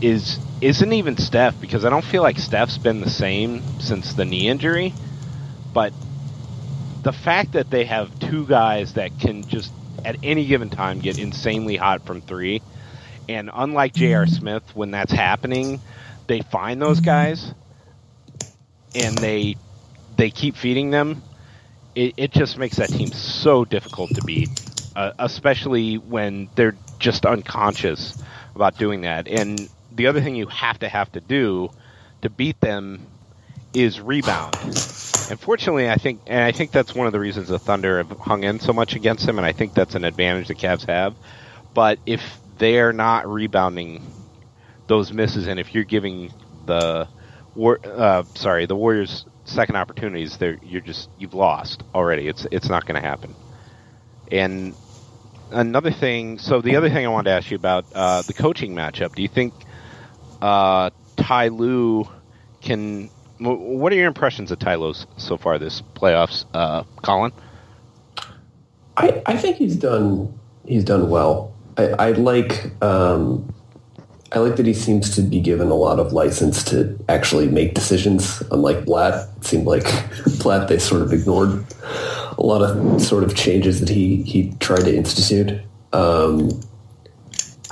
is 0.00 0.40
isn't 0.60 0.92
even 0.92 1.16
Steph 1.16 1.58
because 1.60 1.84
I 1.84 1.90
don't 1.90 2.04
feel 2.04 2.22
like 2.22 2.38
Steph's 2.38 2.78
been 2.78 3.00
the 3.00 3.10
same 3.10 3.64
since 3.78 4.14
the 4.14 4.24
knee 4.24 4.48
injury, 4.48 4.96
but 5.74 5.94
the 7.02 7.12
fact 7.12 7.52
that 7.52 7.70
they 7.70 7.84
have 7.84 8.18
two 8.18 8.46
guys 8.46 8.94
that 8.94 9.18
can 9.18 9.46
just 9.46 9.72
at 10.04 10.16
any 10.22 10.46
given 10.46 10.70
time 10.70 11.00
get 11.00 11.18
insanely 11.18 11.76
hot 11.76 12.04
from 12.04 12.22
three, 12.22 12.62
and 13.28 13.50
unlike 13.52 13.94
J.R. 13.94 14.26
Smith, 14.26 14.64
when 14.74 14.90
that's 14.90 15.12
happening, 15.12 15.80
they 16.28 16.40
find 16.40 16.80
those 16.80 17.00
guys 17.00 17.54
and 18.94 19.22
they 19.22 19.56
they 20.16 20.30
keep 20.30 20.56
feeding 20.56 20.90
them. 20.90 21.24
It, 21.94 22.14
it 22.16 22.32
just 22.32 22.58
makes 22.58 22.76
that 22.76 22.92
team 22.92 23.12
so 23.12 23.64
difficult 23.64 24.14
to 24.14 24.22
beat, 24.22 24.50
uh, 24.96 25.12
especially 25.18 25.96
when 25.98 26.50
they're 26.56 26.78
just 26.98 27.26
unconscious 27.26 28.14
about 28.54 28.76
doing 28.76 29.02
that. 29.02 29.28
And 29.28 29.68
the 30.00 30.06
other 30.06 30.22
thing 30.22 30.34
you 30.34 30.46
have 30.46 30.78
to 30.78 30.88
have 30.88 31.12
to 31.12 31.20
do 31.20 31.68
to 32.22 32.30
beat 32.30 32.58
them 32.62 33.06
is 33.74 34.00
rebound. 34.00 34.54
Unfortunately, 35.28 35.90
I 35.90 35.96
think, 35.96 36.22
and 36.26 36.42
I 36.42 36.52
think 36.52 36.72
that's 36.72 36.94
one 36.94 37.06
of 37.06 37.12
the 37.12 37.20
reasons 37.20 37.48
the 37.48 37.58
Thunder 37.58 37.98
have 37.98 38.10
hung 38.18 38.42
in 38.42 38.60
so 38.60 38.72
much 38.72 38.94
against 38.94 39.26
them, 39.26 39.36
and 39.36 39.46
I 39.46 39.52
think 39.52 39.74
that's 39.74 39.94
an 39.94 40.04
advantage 40.04 40.48
the 40.48 40.54
Cavs 40.54 40.86
have. 40.86 41.14
But 41.74 41.98
if 42.06 42.22
they're 42.56 42.94
not 42.94 43.28
rebounding 43.28 44.24
those 44.86 45.12
misses, 45.12 45.46
and 45.46 45.60
if 45.60 45.74
you're 45.74 45.84
giving 45.84 46.32
the 46.64 47.06
war, 47.54 47.78
uh, 47.84 48.22
sorry, 48.36 48.64
the 48.64 48.76
Warriors 48.76 49.26
second 49.44 49.76
opportunities, 49.76 50.38
they're, 50.38 50.58
you're 50.62 50.80
just 50.80 51.10
you've 51.18 51.34
lost 51.34 51.82
already. 51.94 52.26
It's 52.26 52.46
it's 52.50 52.70
not 52.70 52.86
going 52.86 53.00
to 53.00 53.06
happen. 53.06 53.36
And 54.32 54.74
another 55.50 55.90
thing, 55.90 56.38
so 56.38 56.62
the 56.62 56.76
other 56.76 56.88
thing 56.88 57.04
I 57.04 57.08
wanted 57.10 57.30
to 57.30 57.36
ask 57.36 57.50
you 57.50 57.56
about 57.56 57.84
uh, 57.94 58.22
the 58.22 58.32
coaching 58.32 58.74
matchup. 58.74 59.14
Do 59.14 59.20
you 59.20 59.28
think 59.28 59.52
uh, 60.42 60.90
Ty 61.16 61.48
Lue 61.48 62.08
can? 62.60 63.08
What 63.38 63.92
are 63.92 63.96
your 63.96 64.06
impressions 64.08 64.50
of 64.50 64.58
Ty 64.58 64.74
Lue 64.76 64.90
s- 64.90 65.06
so 65.16 65.36
far 65.36 65.58
this 65.58 65.82
playoffs, 65.94 66.44
uh, 66.52 66.82
Colin? 67.02 67.32
I, 68.96 69.22
I 69.26 69.36
think 69.36 69.56
he's 69.56 69.76
done 69.76 70.38
he's 70.66 70.84
done 70.84 71.08
well. 71.08 71.52
I, 71.78 71.88
I 71.92 72.10
like 72.12 72.70
um, 72.82 73.52
I 74.32 74.38
like 74.40 74.56
that 74.56 74.66
he 74.66 74.74
seems 74.74 75.14
to 75.16 75.22
be 75.22 75.40
given 75.40 75.68
a 75.70 75.74
lot 75.74 75.98
of 75.98 76.12
license 76.12 76.62
to 76.64 76.98
actually 77.08 77.48
make 77.48 77.74
decisions. 77.74 78.42
Unlike 78.50 78.84
Blatt, 78.84 79.28
it 79.38 79.44
seemed 79.44 79.66
like 79.66 79.84
Blatt 80.42 80.68
they 80.68 80.78
sort 80.78 81.02
of 81.02 81.12
ignored 81.12 81.64
a 82.36 82.42
lot 82.42 82.62
of 82.62 83.00
sort 83.02 83.24
of 83.24 83.34
changes 83.34 83.80
that 83.80 83.88
he 83.88 84.22
he 84.22 84.52
tried 84.60 84.84
to 84.84 84.94
institute. 84.94 85.60
Um, 85.92 86.50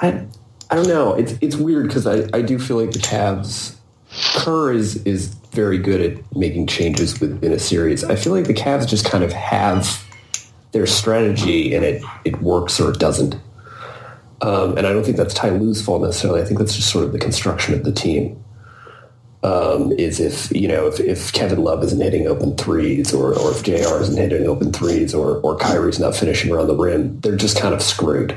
I 0.01 0.25
I 0.71 0.77
don't 0.77 0.89
know. 0.89 1.15
It's 1.15 1.35
it's 1.41 1.57
weird 1.57 1.89
because 1.89 2.07
I, 2.07 2.29
I 2.37 2.43
do 2.43 2.59
feel 2.59 2.77
like 2.77 2.93
the 2.93 2.99
Cavs 2.99 3.77
Kerr 4.35 4.73
is 4.73 4.97
is 5.05 5.29
very 5.53 5.79
good 5.79 6.01
at 6.01 6.37
making 6.37 6.67
changes 6.67 7.21
within 7.21 7.53
a 7.53 7.59
series. 7.59 8.05
I 8.05 8.17
feel 8.17 8.33
like 8.33 8.47
the 8.47 8.55
Cavs 8.55 8.87
just 8.87 9.05
kind 9.05 9.25
of 9.25 9.33
have 9.33 10.05
their 10.73 10.87
strategy 10.87 11.75
and 11.75 11.85
it, 11.85 12.03
it 12.25 12.41
works 12.43 12.79
or 12.79 12.91
it 12.91 12.99
doesn't. 12.99 13.35
Um, 14.41 14.77
and 14.77 14.87
I 14.87 14.93
don't 14.93 15.03
think 15.03 15.17
that's 15.17 15.35
Ty 15.35 15.51
Lue's 15.51 15.83
fault 15.83 16.03
necessarily. 16.03 16.43
I 16.43 16.45
think 16.45 16.59
that's 16.59 16.77
just 16.77 16.91
sort 16.91 17.05
of 17.05 17.13
the 17.13 17.19
construction 17.19 17.75
of 17.75 17.85
the 17.85 17.93
team. 17.93 18.43
Um, 19.45 19.93
is 19.93 20.19
if 20.19 20.51
you 20.51 20.67
know 20.67 20.89
if, 20.89 20.99
if 20.99 21.33
Kevin 21.33 21.63
Love 21.63 21.85
isn't 21.85 22.01
hitting 22.01 22.27
open 22.27 22.57
threes 22.57 23.15
or, 23.15 23.39
or 23.39 23.53
if 23.53 23.63
Jr. 23.63 24.01
isn't 24.01 24.17
hitting 24.17 24.49
open 24.49 24.73
threes 24.73 25.15
or 25.15 25.37
or 25.39 25.57
Kyrie's 25.57 26.01
not 26.01 26.17
finishing 26.17 26.53
around 26.53 26.67
the 26.67 26.75
rim, 26.75 27.21
they're 27.21 27.37
just 27.37 27.57
kind 27.57 27.73
of 27.73 27.81
screwed. 27.81 28.37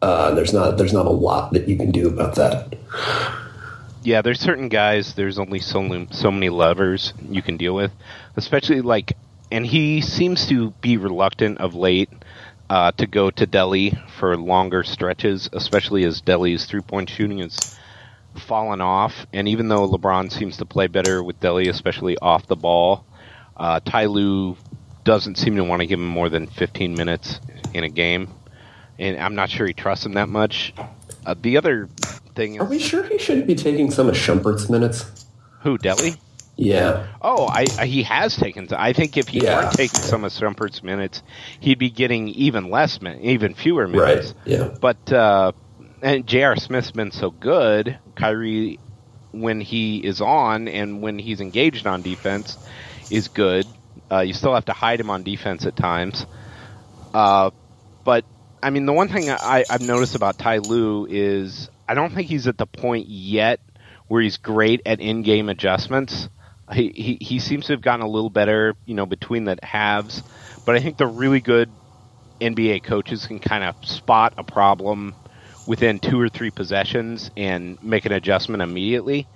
Uh, 0.00 0.34
there's 0.34 0.52
not 0.52 0.78
there's 0.78 0.92
not 0.92 1.06
a 1.06 1.10
lot 1.10 1.52
that 1.52 1.68
you 1.68 1.76
can 1.76 1.90
do 1.90 2.08
about 2.08 2.34
that. 2.36 2.74
Yeah, 4.04 4.22
there's 4.22 4.40
certain 4.40 4.68
guys. 4.68 5.14
There's 5.14 5.38
only 5.38 5.58
so 5.58 6.06
so 6.10 6.30
many 6.30 6.50
levers 6.50 7.12
you 7.28 7.42
can 7.42 7.56
deal 7.56 7.74
with, 7.74 7.90
especially 8.36 8.80
like, 8.80 9.16
and 9.50 9.66
he 9.66 10.00
seems 10.00 10.46
to 10.46 10.70
be 10.80 10.96
reluctant 10.96 11.58
of 11.58 11.74
late 11.74 12.08
uh, 12.70 12.92
to 12.92 13.06
go 13.06 13.30
to 13.30 13.46
Delly 13.46 13.98
for 14.18 14.36
longer 14.36 14.84
stretches, 14.84 15.48
especially 15.52 16.04
as 16.04 16.22
Delly's 16.22 16.64
three 16.66 16.80
point 16.80 17.10
shooting 17.10 17.38
has 17.38 17.76
fallen 18.46 18.80
off. 18.80 19.26
And 19.32 19.48
even 19.48 19.68
though 19.68 19.88
LeBron 19.88 20.30
seems 20.30 20.58
to 20.58 20.64
play 20.64 20.86
better 20.86 21.22
with 21.22 21.40
Delly, 21.40 21.68
especially 21.68 22.16
off 22.18 22.46
the 22.46 22.56
ball, 22.56 23.04
uh, 23.56 23.80
Ty 23.80 24.06
Lue 24.06 24.56
doesn't 25.04 25.38
seem 25.38 25.56
to 25.56 25.64
want 25.64 25.80
to 25.80 25.86
give 25.86 25.98
him 25.98 26.06
more 26.06 26.28
than 26.28 26.46
15 26.46 26.94
minutes 26.94 27.40
in 27.74 27.84
a 27.84 27.88
game, 27.88 28.28
and 28.98 29.18
I'm 29.18 29.34
not 29.34 29.50
sure 29.50 29.66
he 29.66 29.74
trusts 29.74 30.06
him 30.06 30.14
that 30.14 30.28
much. 30.28 30.74
Uh, 31.24 31.34
the 31.40 31.56
other 31.56 31.88
thing 32.34 32.54
is 32.56 32.60
Are 32.62 32.66
we 32.66 32.78
sure 32.78 33.02
he 33.04 33.18
shouldn't 33.18 33.46
be 33.46 33.54
taking 33.54 33.90
some 33.90 34.08
of 34.08 34.14
Shumpert's 34.14 34.68
minutes? 34.70 35.04
who 35.62 35.78
Delly. 35.78 36.18
Yeah. 36.56 37.06
Oh, 37.22 37.46
I, 37.46 37.70
I 37.78 37.86
he 37.86 38.02
has 38.04 38.36
taken. 38.36 38.68
I 38.72 38.92
think 38.92 39.16
if 39.16 39.28
he 39.28 39.40
Yeah. 39.42 39.54
weren't 39.54 39.70
taking 39.76 40.02
some 40.02 40.24
of 40.24 40.32
Shumpert's 40.32 40.82
minutes, 40.82 41.22
he'd 41.60 41.78
be 41.78 41.90
getting 41.90 42.28
even 42.28 42.70
less 42.70 43.00
min, 43.00 43.20
even 43.22 43.54
fewer 43.54 43.86
Right. 43.86 44.18
minutes. 44.18 44.34
Yeah. 44.44 44.70
But 44.80 45.12
uh, 45.12 45.52
and 46.02 46.26
J.R. 46.26 46.56
Smith's 46.56 46.90
been 46.90 47.12
so 47.12 47.30
good. 47.30 47.98
Kyrie, 48.16 48.80
when 49.32 49.60
he 49.60 49.98
is 49.98 50.20
on 50.20 50.66
and 50.68 51.00
when 51.02 51.18
he's 51.18 51.40
engaged 51.40 51.86
on 51.86 52.02
defense, 52.02 52.58
is 53.10 53.28
good. 53.28 53.68
Uh, 54.10 54.20
you 54.20 54.32
still 54.32 54.54
have 54.54 54.64
to 54.66 54.72
hide 54.72 55.00
him 55.00 55.10
on 55.10 55.22
defense 55.22 55.64
at 55.66 55.76
times. 55.76 56.26
Uh, 57.14 57.50
but 58.04 58.24
I 58.62 58.70
mean, 58.70 58.86
the 58.86 58.92
one 58.92 59.08
thing 59.08 59.30
I, 59.30 59.64
I've 59.68 59.80
noticed 59.80 60.14
about 60.14 60.38
Ty 60.38 60.58
Lue 60.58 61.06
is 61.08 61.68
I 61.88 61.94
don't 61.94 62.12
think 62.12 62.28
he's 62.28 62.46
at 62.46 62.58
the 62.58 62.66
point 62.66 63.08
yet 63.08 63.60
where 64.08 64.22
he's 64.22 64.36
great 64.36 64.82
at 64.86 65.00
in-game 65.00 65.48
adjustments. 65.48 66.28
He, 66.72 66.92
he 66.94 67.18
he 67.20 67.38
seems 67.38 67.66
to 67.66 67.72
have 67.72 67.80
gotten 67.80 68.04
a 68.04 68.08
little 68.08 68.30
better, 68.30 68.74
you 68.84 68.94
know, 68.94 69.06
between 69.06 69.44
the 69.44 69.58
halves. 69.62 70.22
But 70.66 70.76
I 70.76 70.80
think 70.80 70.98
the 70.98 71.06
really 71.06 71.40
good 71.40 71.70
NBA 72.40 72.84
coaches 72.84 73.26
can 73.26 73.38
kind 73.38 73.64
of 73.64 73.76
spot 73.86 74.34
a 74.36 74.44
problem 74.44 75.14
within 75.66 75.98
two 75.98 76.20
or 76.20 76.28
three 76.28 76.50
possessions 76.50 77.30
and 77.36 77.82
make 77.82 78.04
an 78.04 78.12
adjustment 78.12 78.62
immediately. 78.62 79.26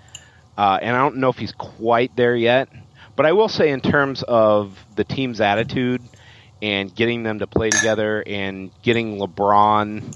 Uh, 0.59 0.79
and 0.83 0.95
I 0.95 0.99
don't 0.99 1.17
know 1.17 1.31
if 1.31 1.39
he's 1.39 1.53
quite 1.53 2.15
there 2.17 2.37
yet. 2.37 2.69
But 3.17 3.27
I 3.27 3.33
will 3.33 3.49
say, 3.49 3.71
in 3.71 3.81
terms 3.81 4.23
of 4.23 4.79
the 4.95 5.05
team's 5.05 5.41
attitude 5.41 6.03
and 6.63 6.95
getting 6.95 7.25
them 7.25 7.41
to 7.41 7.47
play 7.49 7.73
together 7.73 8.23
and 8.25 8.71
getting 8.83 9.19
LeBron 9.19 10.15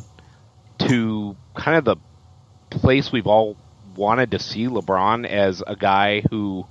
to 0.79 1.37
kind 1.57 1.77
of 1.77 1.85
the 1.85 1.97
place 2.71 3.11
we've 3.11 3.27
all 3.27 3.57
wanted 3.97 4.31
to 4.31 4.39
see 4.39 4.67
LeBron 4.67 5.27
as 5.27 5.63
a 5.67 5.75
guy 5.75 6.23
who 6.31 6.65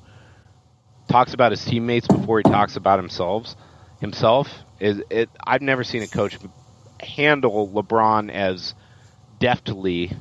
talks 1.09 1.33
about 1.33 1.51
his 1.51 1.63
teammates 1.63 2.07
before 2.07 2.39
he 2.39 2.45
talks 2.45 2.77
about 2.77 2.99
himself. 2.99 3.53
Himself 3.99 4.47
is 4.79 5.01
it. 5.09 5.29
I've 5.45 5.61
never 5.61 5.83
seen 5.83 6.03
a 6.03 6.07
coach 6.07 6.37
handle 7.01 7.67
LeBron 7.67 8.31
as 8.31 8.73
deftly 9.39 10.11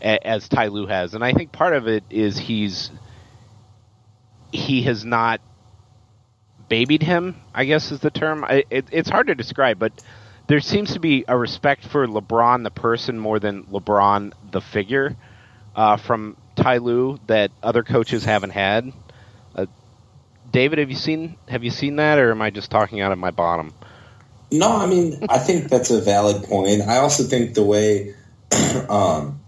as 0.00 0.48
Ty 0.48 0.68
Lue 0.68 0.86
has, 0.86 1.14
and 1.14 1.24
I 1.24 1.32
think 1.32 1.52
part 1.52 1.74
of 1.74 1.88
it 1.88 2.04
is 2.10 2.38
he's 2.38 2.90
he 4.52 4.82
has 4.82 5.04
not 5.04 5.40
babied 6.72 7.02
him. 7.02 7.36
I 7.54 7.66
guess 7.66 7.92
is 7.92 8.00
the 8.00 8.10
term. 8.10 8.46
It, 8.48 8.86
it's 8.90 9.10
hard 9.10 9.26
to 9.26 9.34
describe, 9.34 9.78
but 9.78 9.92
there 10.46 10.60
seems 10.60 10.94
to 10.94 11.00
be 11.00 11.22
a 11.28 11.36
respect 11.36 11.84
for 11.84 12.06
LeBron 12.06 12.64
the 12.64 12.70
person 12.70 13.18
more 13.18 13.38
than 13.38 13.64
LeBron 13.64 14.32
the 14.52 14.62
figure 14.62 15.14
uh, 15.76 15.98
from 15.98 16.34
Ty 16.56 16.78
Lue 16.78 17.20
that 17.26 17.50
other 17.62 17.82
coaches 17.82 18.24
haven't 18.24 18.50
had. 18.50 18.90
Uh, 19.54 19.66
David, 20.50 20.78
have 20.78 20.88
you 20.88 20.96
seen 20.96 21.36
have 21.46 21.62
you 21.62 21.70
seen 21.70 21.96
that, 21.96 22.18
or 22.18 22.30
am 22.30 22.40
I 22.40 22.48
just 22.48 22.70
talking 22.70 23.02
out 23.02 23.12
of 23.12 23.18
my 23.18 23.32
bottom? 23.32 23.74
No, 24.50 24.74
I 24.74 24.86
mean, 24.86 25.26
I 25.28 25.40
think 25.40 25.68
that's 25.68 25.90
a 25.90 26.00
valid 26.00 26.44
point. 26.44 26.80
I 26.88 27.00
also 27.00 27.24
think 27.24 27.52
the 27.52 27.64
way 27.64 28.14
um, 28.88 29.42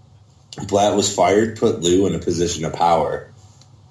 Blatt 0.69 0.95
was 0.95 1.15
fired 1.15 1.57
put 1.57 1.81
Lue 1.81 2.07
in 2.07 2.15
a 2.15 2.19
position 2.19 2.67
of 2.67 2.75
power 2.75 3.31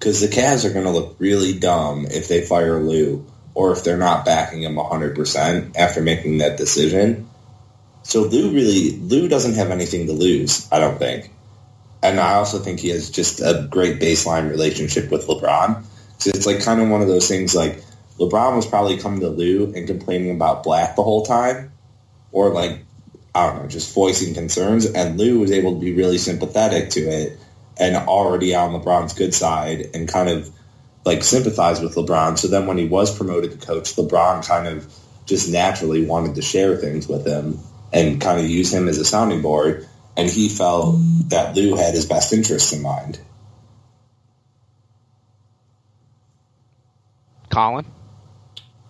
because 0.04 0.20
the 0.20 0.28
Cavs 0.28 0.66
are 0.66 0.74
going 0.74 0.84
to 0.84 0.92
look 0.92 1.16
really 1.18 1.58
dumb 1.58 2.06
if 2.08 2.28
they 2.28 2.42
fire 2.42 2.78
Lue 2.82 3.26
or 3.54 3.72
if 3.72 3.86
they're 3.86 3.98
not 3.98 4.26
backing 4.26 4.62
him 4.62 4.76
100% 4.76 5.78
after 5.78 6.02
making 6.02 6.40
that 6.40 6.58
decision. 6.58 7.30
So 8.04 8.24
Lue 8.24 8.52
really, 8.52 8.98
Lue 8.98 9.30
doesn't 9.30 9.54
have 9.54 9.72
anything 9.72 10.08
to 10.08 10.12
lose, 10.12 10.68
I 10.74 10.80
don't 10.80 11.00
think. 11.00 11.32
And 12.02 12.20
I 12.20 12.34
also 12.34 12.60
think 12.60 12.82
he 12.82 12.90
has 12.90 13.12
just 13.12 13.40
a 13.40 13.66
great 13.72 14.02
baseline 14.02 14.50
relationship 14.50 15.10
with 15.10 15.26
LeBron. 15.26 15.86
So 16.18 16.32
it's 16.32 16.46
like 16.46 16.62
kind 16.62 16.82
of 16.82 16.90
one 16.90 17.02
of 17.02 17.08
those 17.08 17.30
things 17.30 17.56
like 17.56 17.82
LeBron 18.20 18.58
was 18.58 18.66
probably 18.66 18.98
coming 18.98 19.22
to 19.22 19.30
Lue 19.30 19.72
and 19.74 19.88
complaining 19.88 20.36
about 20.36 20.64
Blatt 20.64 20.98
the 20.98 21.04
whole 21.04 21.26
time, 21.26 21.72
or 22.34 22.50
like 22.50 22.84
I 23.34 23.48
don't 23.48 23.62
know, 23.64 23.68
just 23.70 23.96
voicing 23.96 24.34
concerns. 24.34 24.86
And 24.86 25.18
Lue 25.18 25.40
was 25.40 25.52
able 25.54 25.76
to 25.76 25.80
be 25.80 25.94
really 25.94 26.18
sympathetic 26.18 26.90
to 26.92 27.00
it 27.00 27.40
and 27.78 27.96
already 27.96 28.54
on 28.56 28.72
LeBron's 28.72 29.14
good 29.14 29.34
side 29.34 29.90
and 29.94 30.08
kind 30.08 30.30
of 30.30 30.50
like 31.06 31.24
sympathize 31.24 31.82
with 31.82 31.96
LeBron. 31.96 32.38
So 32.38 32.48
then 32.48 32.68
when 32.68 32.78
he 32.78 32.88
was 32.88 33.16
promoted 33.16 33.60
to 33.60 33.66
coach, 33.66 33.96
LeBron 33.96 34.48
kind 34.48 34.68
of 34.68 34.94
just 35.26 35.52
naturally 35.52 36.06
wanted 36.06 36.36
to 36.36 36.42
share 36.42 36.78
things 36.78 37.08
with 37.08 37.26
him 37.26 37.60
and 37.92 38.20
kind 38.22 38.40
of 38.40 38.50
use 38.50 38.74
him 38.74 38.88
as 38.88 38.98
a 38.98 39.06
sounding 39.06 39.42
board. 39.42 39.88
And 40.16 40.30
he 40.30 40.50
felt 40.50 40.98
that 41.30 41.56
Lue 41.56 41.76
had 41.76 41.94
his 41.94 42.06
best 42.06 42.34
interests 42.34 42.72
in 42.72 42.82
mind. 42.82 43.20
Colin, 47.50 47.86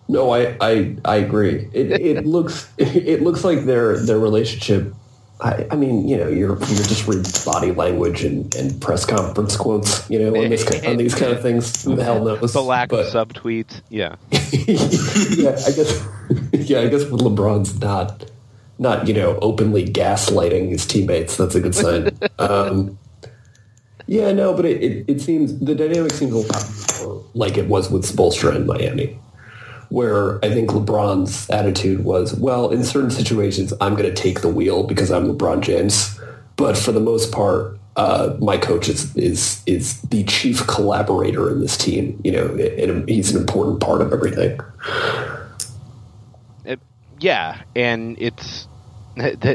No, 0.08 0.30
I, 0.30 0.56
I, 0.60 0.96
I 1.04 1.16
agree. 1.16 1.68
It, 1.72 1.92
it 1.92 2.26
looks 2.26 2.70
it 2.78 3.22
looks 3.22 3.44
like 3.44 3.64
their 3.64 3.98
their 3.98 4.18
relationship. 4.18 4.94
I, 5.40 5.66
I 5.70 5.76
mean, 5.76 6.08
you 6.08 6.16
know, 6.16 6.28
you're 6.28 6.56
you're 6.56 6.58
just 6.58 7.06
reading 7.08 7.30
body 7.44 7.72
language 7.72 8.24
and, 8.24 8.54
and 8.54 8.80
press 8.80 9.04
conference 9.04 9.56
quotes, 9.56 10.08
you 10.08 10.18
know, 10.18 10.28
on, 10.28 10.48
this, 10.48 10.64
on 10.86 10.96
these 10.96 11.14
kind 11.14 11.32
of 11.32 11.42
things. 11.42 11.84
Who 11.84 11.96
the 11.96 12.04
hell 12.04 12.24
knows? 12.24 12.52
the 12.52 12.62
lack 12.62 12.90
But- 12.90 13.06
of 13.06 13.28
subtweets, 13.28 13.80
yeah. 13.90 14.16
yeah, 14.30 15.56
I 15.66 15.72
guess. 15.72 16.06
Yeah, 16.52 16.80
I 16.80 16.88
guess 16.88 17.04
with 17.04 17.20
LeBron's 17.20 17.78
not, 17.80 18.30
not 18.78 19.06
you 19.06 19.12
know, 19.12 19.38
openly 19.42 19.84
gaslighting 19.84 20.70
his 20.70 20.86
teammates. 20.86 21.36
That's 21.36 21.54
a 21.54 21.60
good 21.60 21.74
sign. 21.74 22.16
um, 22.38 22.98
yeah, 24.06 24.32
no, 24.32 24.54
but 24.54 24.64
it, 24.64 24.82
it, 24.82 25.04
it 25.06 25.20
seems 25.20 25.58
the 25.58 25.74
dynamic 25.74 26.12
seems 26.12 26.32
a 26.32 26.38
lot 26.38 27.04
more 27.04 27.24
like 27.34 27.58
it 27.58 27.68
was 27.68 27.90
with 27.90 28.04
Spoelstra 28.04 28.56
in 28.56 28.66
Miami, 28.66 29.18
where 29.94 30.44
I 30.44 30.50
think 30.50 30.70
LeBron's 30.70 31.48
attitude 31.50 32.04
was, 32.04 32.34
well, 32.34 32.70
in 32.70 32.82
certain 32.82 33.12
situations, 33.12 33.72
I'm 33.80 33.94
going 33.94 34.12
to 34.12 34.14
take 34.14 34.40
the 34.40 34.48
wheel 34.48 34.82
because 34.82 35.12
I'm 35.12 35.26
LeBron 35.26 35.60
James, 35.60 36.18
but 36.56 36.76
for 36.76 36.92
the 36.92 37.00
most 37.00 37.32
part. 37.32 37.78
Uh, 37.96 38.36
my 38.40 38.58
coach 38.58 38.88
is, 38.88 39.14
is 39.14 39.62
is 39.66 40.00
the 40.02 40.24
chief 40.24 40.66
collaborator 40.66 41.48
in 41.48 41.60
this 41.60 41.76
team. 41.76 42.20
You 42.24 42.32
know, 42.32 42.46
and 42.76 43.08
he's 43.08 43.32
an 43.32 43.40
important 43.40 43.78
part 43.78 44.00
of 44.02 44.12
everything. 44.12 44.58
It, 46.64 46.80
yeah, 47.20 47.62
and 47.76 48.16
it's 48.20 48.66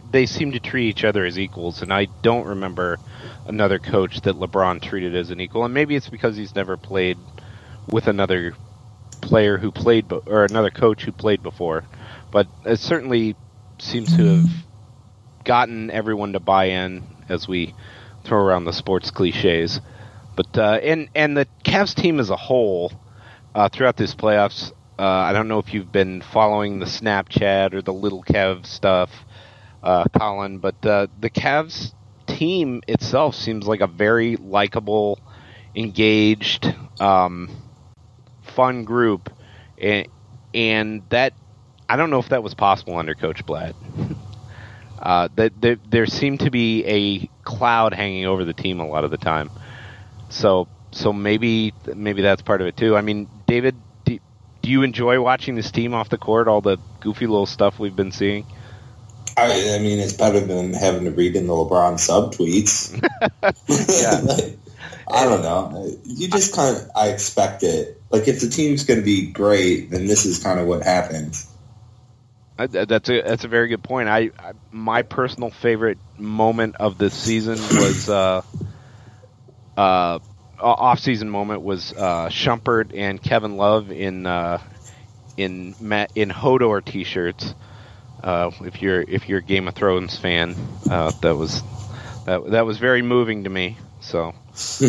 they 0.09 0.25
seem 0.25 0.53
to 0.53 0.61
treat 0.61 0.87
each 0.87 1.03
other 1.03 1.25
as 1.25 1.37
equals, 1.37 1.81
and 1.81 1.91
I 1.91 2.07
don't 2.21 2.47
remember 2.47 2.97
another 3.45 3.77
coach 3.77 4.21
that 4.21 4.35
LeBron 4.35 4.81
treated 4.81 5.17
as 5.17 5.31
an 5.31 5.41
equal. 5.41 5.65
And 5.65 5.73
maybe 5.73 5.97
it's 5.97 6.07
because 6.07 6.37
he's 6.37 6.55
never 6.55 6.77
played 6.77 7.17
with 7.89 8.07
another 8.07 8.53
player 9.21 9.57
who 9.57 9.71
played, 9.71 10.07
be- 10.07 10.19
or 10.25 10.45
another 10.45 10.69
coach 10.69 11.03
who 11.03 11.11
played 11.11 11.43
before. 11.43 11.83
But 12.31 12.47
it 12.65 12.79
certainly 12.79 13.35
seems 13.79 14.15
to 14.15 14.25
have 14.25 14.49
gotten 15.43 15.89
everyone 15.91 16.33
to 16.33 16.39
buy 16.39 16.65
in 16.65 17.03
as 17.27 17.47
we 17.47 17.73
throw 18.23 18.39
around 18.39 18.65
the 18.65 18.73
sports 18.73 19.11
cliches. 19.11 19.81
But 20.35 20.57
uh, 20.57 20.79
and 20.83 21.09
and 21.15 21.35
the 21.35 21.47
Cavs 21.63 21.95
team 21.95 22.19
as 22.19 22.29
a 22.29 22.35
whole 22.35 22.91
uh, 23.55 23.69
throughout 23.69 23.97
this 23.97 24.15
playoffs. 24.15 24.71
Uh, 24.97 25.03
I 25.03 25.33
don't 25.33 25.47
know 25.47 25.59
if 25.59 25.73
you've 25.73 25.91
been 25.91 26.21
following 26.21 26.79
the 26.79 26.85
Snapchat 26.85 27.73
or 27.73 27.81
the 27.81 27.93
Little 27.93 28.21
Kev 28.21 28.65
stuff, 28.65 29.09
uh, 29.81 30.03
Colin, 30.17 30.59
but 30.59 30.85
uh, 30.85 31.07
the 31.19 31.29
Cavs 31.29 31.93
team 32.27 32.81
itself 32.87 33.35
seems 33.35 33.65
like 33.65 33.79
a 33.81 33.87
very 33.87 34.35
likable, 34.35 35.19
engaged, 35.73 36.73
um, 36.99 37.49
fun 38.59 38.83
group, 38.83 39.31
and, 39.77 40.05
and 40.53 41.01
that 41.07 41.31
I 41.87 41.95
don't 41.95 42.09
know 42.09 42.19
if 42.19 42.27
that 42.27 42.43
was 42.43 42.53
possible 42.53 42.97
under 42.97 43.15
Coach 43.15 43.45
Blatt. 43.45 43.75
Uh, 45.01 45.29
that 45.35 45.53
there, 45.61 45.77
there 45.89 46.05
seemed 46.05 46.41
to 46.41 46.51
be 46.51 46.83
a 46.83 47.29
cloud 47.45 47.93
hanging 47.93 48.25
over 48.25 48.43
the 48.43 48.51
team 48.51 48.81
a 48.81 48.85
lot 48.85 49.05
of 49.05 49.11
the 49.11 49.17
time. 49.17 49.49
So 50.27 50.67
so 50.91 51.13
maybe 51.13 51.73
maybe 51.95 52.21
that's 52.21 52.41
part 52.41 52.59
of 52.59 52.67
it 52.67 52.75
too. 52.75 52.97
I 52.97 53.01
mean, 53.01 53.29
David, 53.47 53.77
do, 54.03 54.19
do 54.61 54.69
you 54.69 54.83
enjoy 54.83 55.21
watching 55.21 55.55
this 55.55 55.71
team 55.71 55.93
off 55.93 56.09
the 56.09 56.17
court? 56.17 56.49
All 56.49 56.59
the 56.59 56.79
goofy 56.99 57.27
little 57.27 57.45
stuff 57.45 57.79
we've 57.79 57.95
been 57.95 58.11
seeing. 58.11 58.45
I, 59.37 59.75
I 59.75 59.79
mean, 59.79 59.99
it's 59.99 60.11
better 60.11 60.41
than 60.41 60.73
having 60.73 61.05
to 61.05 61.11
read 61.11 61.37
in 61.37 61.47
the 61.47 61.53
LeBron 61.53 61.93
subtweets. 61.93 62.99
Yeah. 64.01 64.55
I 65.09 65.25
don't 65.25 65.41
know. 65.41 65.97
You 66.03 66.27
just 66.29 66.55
kind 66.55 66.77
of, 66.77 66.89
I 66.95 67.09
expect 67.09 67.63
it. 67.63 68.01
Like, 68.11 68.27
if 68.27 68.41
the 68.41 68.49
team's 68.49 68.83
going 68.83 68.99
to 68.99 69.05
be 69.05 69.31
great, 69.31 69.89
then 69.91 70.07
this 70.07 70.25
is 70.25 70.43
kind 70.43 70.59
of 70.59 70.67
what 70.67 70.83
happens. 70.83 71.47
That's 72.57 73.09
a 73.09 73.21
that's 73.21 73.45
a 73.45 73.47
very 73.47 73.69
good 73.69 73.83
point. 73.83 74.09
I, 74.09 74.31
I 74.37 74.51
my 74.71 75.01
personal 75.03 75.49
favorite 75.49 75.97
moment 76.17 76.75
of 76.79 76.97
this 76.97 77.13
season 77.13 77.57
was 77.57 78.09
uh, 78.09 78.41
uh, 79.77 80.19
off 80.59 80.99
season 80.99 81.29
moment 81.29 81.61
was 81.61 81.93
uh, 81.93 82.27
Shumpert 82.27 82.91
and 82.93 83.21
Kevin 83.21 83.55
Love 83.55 83.91
in 83.91 84.25
uh, 84.25 84.59
in 85.37 85.75
Ma- 85.79 86.07
in 86.15 86.29
Hodor 86.29 86.83
t-shirts. 86.83 87.55
Uh, 88.21 88.51
if 88.61 88.81
you're 88.81 89.01
if 89.01 89.29
you're 89.29 89.39
a 89.39 89.43
Game 89.43 89.67
of 89.69 89.75
Thrones 89.75 90.17
fan, 90.17 90.55
uh, 90.89 91.13
that 91.21 91.35
was 91.37 91.63
That, 92.25 92.51
that 92.51 92.65
was 92.65 92.77
very 92.77 93.01
moving 93.01 93.45
to 93.45 93.49
me. 93.49 93.77
So, 94.01 94.33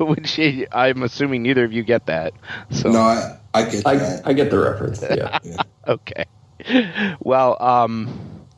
which 0.00 0.40
I'm 0.72 1.02
assuming 1.02 1.42
neither 1.42 1.64
of 1.64 1.72
you 1.72 1.82
get 1.82 2.06
that. 2.06 2.34
So 2.70 2.90
no, 2.90 3.00
I, 3.00 3.38
I 3.54 3.62
get 3.64 3.86
I, 3.86 3.96
that. 3.96 4.22
I 4.26 4.32
get 4.32 4.50
the 4.50 4.58
reference. 4.58 5.02
Yeah. 5.10 5.38
okay. 5.88 6.24
Well, 7.20 7.56
um, 7.62 8.48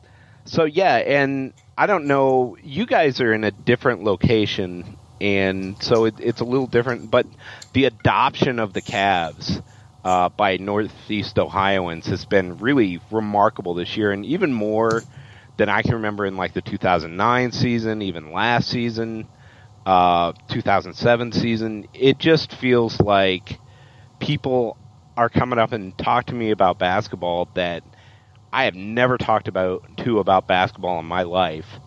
so 0.45 0.65
yeah, 0.65 0.95
and 0.97 1.53
I 1.77 1.87
don't 1.87 2.05
know. 2.07 2.57
You 2.61 2.85
guys 2.85 3.21
are 3.21 3.33
in 3.33 3.43
a 3.43 3.51
different 3.51 4.03
location, 4.03 4.97
and 5.21 5.81
so 5.81 6.05
it, 6.05 6.15
it's 6.19 6.41
a 6.41 6.45
little 6.45 6.67
different. 6.67 7.09
But 7.11 7.27
the 7.73 7.85
adoption 7.85 8.59
of 8.59 8.73
the 8.73 8.81
Cavs. 8.81 9.61
uh, 10.03 10.29
by 10.29 10.57
Northeast 10.57 11.39
Ohioans 11.39 12.07
has 12.07 12.25
been 12.25 12.57
really 12.57 12.99
remarkable 13.11 13.73
this 13.73 13.97
year, 13.97 14.11
and 14.11 14.25
even 14.25 14.53
more 14.53 15.05
than 15.57 15.69
I 15.69 15.81
can 15.81 15.95
remember 15.95 16.25
in 16.25 16.37
like 16.37 16.53
the 16.53 16.61
2009 16.61 17.51
season, 17.51 18.01
even 18.01 18.31
last 18.31 18.69
season, 18.69 19.29
uh, 19.85 20.33
2007 20.49 21.31
season. 21.31 21.85
It 21.93 22.19
just 22.19 22.53
feels 22.55 22.99
like 23.01 23.61
people 24.19 24.77
are 25.17 25.29
coming 25.29 25.59
up 25.59 25.73
and 25.73 25.97
talk 25.97 26.25
to 26.27 26.35
me 26.35 26.51
about 26.51 26.79
basketball 26.79 27.49
that 27.55 27.83
I 28.53 28.65
have 28.65 28.75
never 28.75 29.17
talked 29.17 29.47
about 29.47 29.83
to 29.99 30.19
about 30.19 30.47
basketball 30.47 30.99
in 30.99 31.05
my 31.05 31.23
life, 31.23 31.79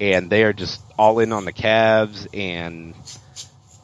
and 0.00 0.30
they 0.30 0.44
are 0.44 0.52
just 0.54 0.82
all 0.98 1.18
in 1.20 1.32
on 1.32 1.44
the 1.44 1.52
Cavs 1.52 2.26
and 2.32 2.96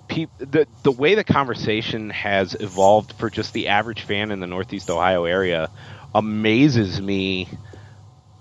peop- 0.08 0.32
the 0.38 0.66
the 0.82 0.92
way 0.92 1.14
the 1.14 1.24
conversation 1.24 2.10
has 2.10 2.56
evolved 2.60 3.14
for 3.14 3.30
just 3.30 3.52
the 3.52 3.68
average 3.68 4.02
fan 4.02 4.30
in 4.30 4.40
the 4.40 4.46
Northeast 4.46 4.90
Ohio 4.90 5.24
area 5.24 5.70
amazes 6.14 7.00
me. 7.00 7.48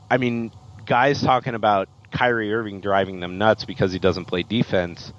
I 0.09 0.17
mean, 0.17 0.51
guys 0.85 1.21
talking 1.21 1.55
about 1.55 1.89
Kyrie 2.13 2.53
Irving 2.53 2.81
driving 2.81 3.19
them 3.19 3.37
nuts 3.37 3.65
because 3.65 3.91
he 3.93 3.99
doesn't 3.99 4.25
play 4.25 4.43
defense 4.43 5.13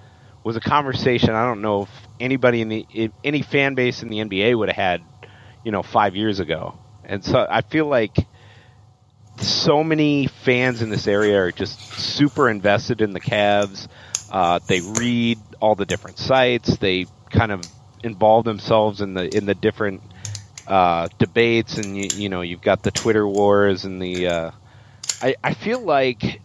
was 0.44 0.56
a 0.56 0.60
conversation 0.60 1.30
I 1.30 1.46
don't 1.46 1.62
know 1.62 1.82
if 1.82 1.90
anybody 2.20 2.60
in 2.62 2.68
the 2.68 3.12
any 3.24 3.42
fan 3.42 3.74
base 3.74 4.02
in 4.02 4.10
the 4.10 4.20
NBA 4.20 4.54
would 4.54 4.68
have 4.68 4.76
had, 4.76 5.06
you 5.64 5.72
know, 5.72 5.82
5 5.82 6.16
years 6.16 6.40
ago. 6.40 6.78
And 7.04 7.24
so 7.24 7.46
I 7.50 7.62
feel 7.62 7.86
like 7.86 8.16
so 9.40 9.82
many 9.82 10.26
fans 10.26 10.82
in 10.82 10.90
this 10.90 11.06
area 11.06 11.38
are 11.40 11.52
just 11.52 11.80
super 11.98 12.48
invested 12.48 13.00
in 13.00 13.12
the 13.12 13.20
Cavs. 13.20 13.88
Uh, 14.28 14.60
they 14.66 14.80
read 14.80 15.44
all 15.60 15.74
the 15.74 15.86
different 15.86 16.18
sites. 16.18 16.76
They 16.78 17.06
kind 17.30 17.52
of 17.52 17.62
involve 18.02 18.44
themselves 18.44 19.00
in 19.00 19.14
the 19.14 19.28
in 19.36 19.44
the 19.46 19.54
different 19.54 20.12
uh, 20.66 21.08
debates, 21.18 21.78
and 21.78 21.96
you, 21.96 22.04
you 22.06 22.28
know 22.28 22.42
you've 22.42 22.60
got 22.62 22.82
the 22.82 22.92
Twitter 22.92 23.26
wars 23.28 23.84
and 23.84 24.00
the. 24.00 24.26
Uh, 24.28 24.50
I 25.20 25.36
I 25.44 25.54
feel 25.54 25.84
like 25.84 26.42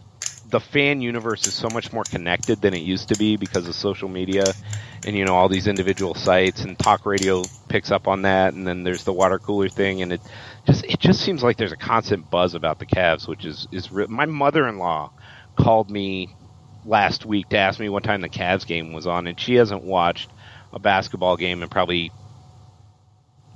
the 0.50 0.60
fan 0.60 1.00
universe 1.00 1.46
is 1.46 1.54
so 1.54 1.70
much 1.70 1.92
more 1.92 2.04
connected 2.04 2.60
than 2.60 2.74
it 2.74 2.78
used 2.78 3.08
to 3.08 3.16
be 3.16 3.36
because 3.36 3.68
of 3.68 3.74
social 3.74 4.08
media, 4.08 4.56
and 5.04 5.16
you 5.16 5.24
know 5.24 5.34
all 5.36 5.48
these 5.48 5.66
individual 5.68 6.14
sites 6.14 6.62
and 6.64 6.78
talk 6.78 7.06
radio 7.06 7.50
picks 7.68 7.90
up 7.90 8.08
on 8.08 8.22
that, 8.22 8.54
and 8.54 8.66
then 8.66 8.82
there's 8.84 9.04
the 9.04 9.12
water 9.12 9.38
cooler 9.38 9.68
thing, 9.68 10.02
and 10.02 10.12
it 10.12 10.22
just 10.66 10.84
it 10.84 11.00
just 11.00 11.20
seems 11.22 11.42
like 11.42 11.56
there's 11.56 11.72
a 11.72 11.76
constant 11.76 12.28
buzz 12.30 12.54
about 12.54 12.78
the 12.78 12.86
Cavs, 12.86 13.28
which 13.28 13.44
is 13.44 13.66
is 13.72 13.90
re- 13.92 14.06
my 14.08 14.26
mother-in-law 14.26 15.10
called 15.58 15.90
me 15.90 16.36
last 16.84 17.26
week 17.26 17.48
to 17.50 17.56
ask 17.58 17.78
me 17.80 17.88
what 17.88 18.02
time 18.04 18.20
the 18.22 18.30
Cavs 18.30 18.66
game 18.66 18.92
was 18.92 19.06
on, 19.06 19.26
and 19.26 19.38
she 19.40 19.54
hasn't 19.56 19.84
watched 19.84 20.32
a 20.72 20.78
basketball 20.80 21.36
game 21.36 21.62
in 21.62 21.68
probably 21.68 22.12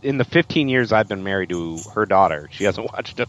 in 0.04 0.18
the 0.18 0.24
15 0.24 0.68
years 0.68 0.92
I've 0.92 1.08
been 1.08 1.24
married 1.24 1.48
to 1.50 1.84
her 1.94 2.06
daughter. 2.06 2.48
She 2.52 2.64
hasn't 2.64 2.86
watched 2.92 3.20
an 3.20 3.26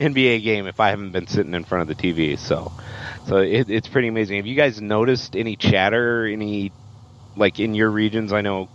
NBA 0.00 0.44
game 0.44 0.66
if 0.66 0.80
I 0.80 0.90
haven't 0.90 1.12
been 1.12 1.26
sitting 1.26 1.54
in 1.54 1.64
front 1.64 1.82
of 1.82 1.88
the 1.88 1.94
TV. 1.96 2.38
So, 2.38 2.72
so 3.26 3.38
it, 3.38 3.70
it's 3.70 3.88
pretty 3.88 4.08
amazing. 4.08 4.36
Have 4.36 4.46
you 4.46 4.56
guys 4.56 4.80
noticed 4.80 5.36
any 5.36 5.56
chatter, 5.56 6.26
any 6.26 6.72
like 7.36 7.58
in 7.58 7.74
your 7.74 7.90
regions? 7.90 8.32
I 8.32 8.42
know, 8.42 8.70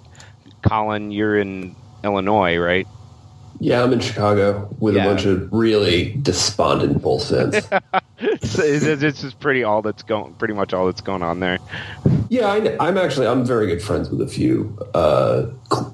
Colin, 0.67 1.11
you're 1.11 1.37
in 1.37 1.75
Illinois, 2.03 2.57
right? 2.57 2.87
Yeah, 3.59 3.83
I'm 3.83 3.93
in 3.93 3.99
Chicago 3.99 4.75
with 4.79 4.95
Yeah. 4.95 5.05
a 5.05 5.09
bunch 5.09 5.25
of 5.25 5.47
really 5.51 6.17
despondent 6.21 7.01
Bulls 7.01 7.29
fans. 7.29 7.65
so 8.43 8.63
it's, 8.63 9.03
it's 9.03 9.21
just 9.21 9.39
pretty 9.39 9.63
all 9.63 9.81
that's 9.83 10.03
going, 10.03 10.35
pretty 10.35 10.55
much 10.55 10.73
all 10.73 10.87
that's 10.87 11.01
going 11.01 11.23
on 11.23 11.39
there. 11.39 11.59
Yeah, 12.33 12.51
I, 12.51 12.87
I'm 12.87 12.97
actually 12.97 13.27
I'm 13.27 13.45
very 13.45 13.67
good 13.67 13.79
friends 13.79 14.09
with 14.09 14.19
a 14.19 14.27
few. 14.27 14.75
Uh, 14.95 15.45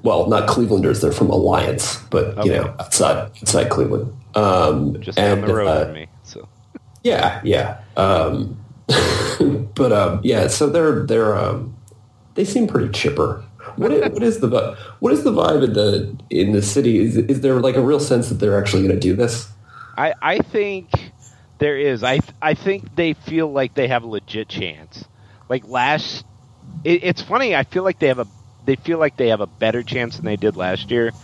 well, 0.02 0.26
not 0.26 0.48
Clevelanders; 0.48 1.02
they're 1.02 1.12
from 1.12 1.28
Alliance, 1.28 1.98
but 2.04 2.42
you 2.46 2.52
know, 2.52 2.74
outside 2.80 3.16
outside 3.16 3.68
Cleveland. 3.68 4.10
Um, 4.34 4.98
Just 5.02 5.18
down 5.18 5.42
the 5.42 5.54
road 5.54 5.68
uh, 5.68 5.84
from 5.84 5.94
me. 5.94 6.06
So 6.22 6.48
Yeah, 7.04 7.42
yeah. 7.44 7.82
Um, 7.98 8.58
but 9.74 9.92
um, 9.92 10.22
yeah, 10.24 10.46
so 10.46 10.70
they're 10.70 11.04
they're 11.04 11.36
um, 11.36 11.76
they 12.36 12.46
seem 12.46 12.66
pretty 12.66 12.88
chipper. 12.88 13.44
What 13.76 13.92
is, 13.92 14.10
what 14.10 14.22
is 14.22 14.40
the 14.40 14.78
what 15.00 15.12
is 15.12 15.24
the 15.24 15.32
vibe 15.32 15.62
in 15.62 15.74
the 15.74 16.16
in 16.30 16.52
the 16.52 16.62
city? 16.62 17.00
Is 17.00 17.18
is 17.18 17.42
there 17.42 17.60
like 17.60 17.76
a 17.76 17.82
real 17.82 18.00
sense 18.00 18.30
that 18.30 18.36
they're 18.36 18.58
actually 18.58 18.86
going 18.86 18.94
to 18.94 19.00
do 19.00 19.14
this? 19.14 19.52
I, 19.98 20.14
I 20.22 20.38
think 20.38 21.12
there 21.58 21.76
is. 21.76 22.02
I 22.02 22.20
I 22.40 22.54
think 22.54 22.96
they 22.96 23.12
feel 23.12 23.52
like 23.52 23.74
they 23.74 23.88
have 23.88 24.04
a 24.04 24.08
legit 24.08 24.48
chance. 24.48 25.04
Like 25.50 25.66
last, 25.66 26.24
it, 26.84 27.04
it's 27.04 27.22
funny. 27.22 27.54
I 27.54 27.64
feel 27.64 27.82
like 27.84 27.98
they 27.98 28.08
have 28.08 28.18
a 28.18 28.28
they 28.62 28.76
feel 28.76 28.98
like 28.98 29.16
they 29.16 29.28
have 29.28 29.40
a 29.40 29.46
better 29.46 29.82
chance 29.82 30.16
than 30.16 30.26
they 30.26 30.36
did 30.36 30.54
last 30.56 30.90
year. 30.90 31.14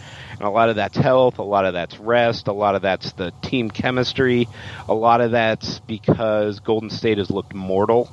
And 0.41 0.49
a 0.49 0.51
lot 0.51 0.71
of 0.71 0.77
that's 0.77 0.97
health, 0.97 1.39
a 1.39 1.43
lot 1.43 1.67
of 1.67 1.75
that's 1.75 1.99
rest, 1.99 2.49
a 2.49 2.53
lot 2.53 2.75
of 2.75 2.83
that's 2.83 3.13
the 3.13 3.35
team 3.43 3.71
chemistry, 3.71 4.49
a 4.89 4.95
lot 4.95 5.21
of 5.21 5.33
that's 5.33 5.81
because 5.81 6.61
Golden 6.61 6.89
State 6.89 7.19
has 7.19 7.31
looked 7.31 7.53
mortal 7.55 8.11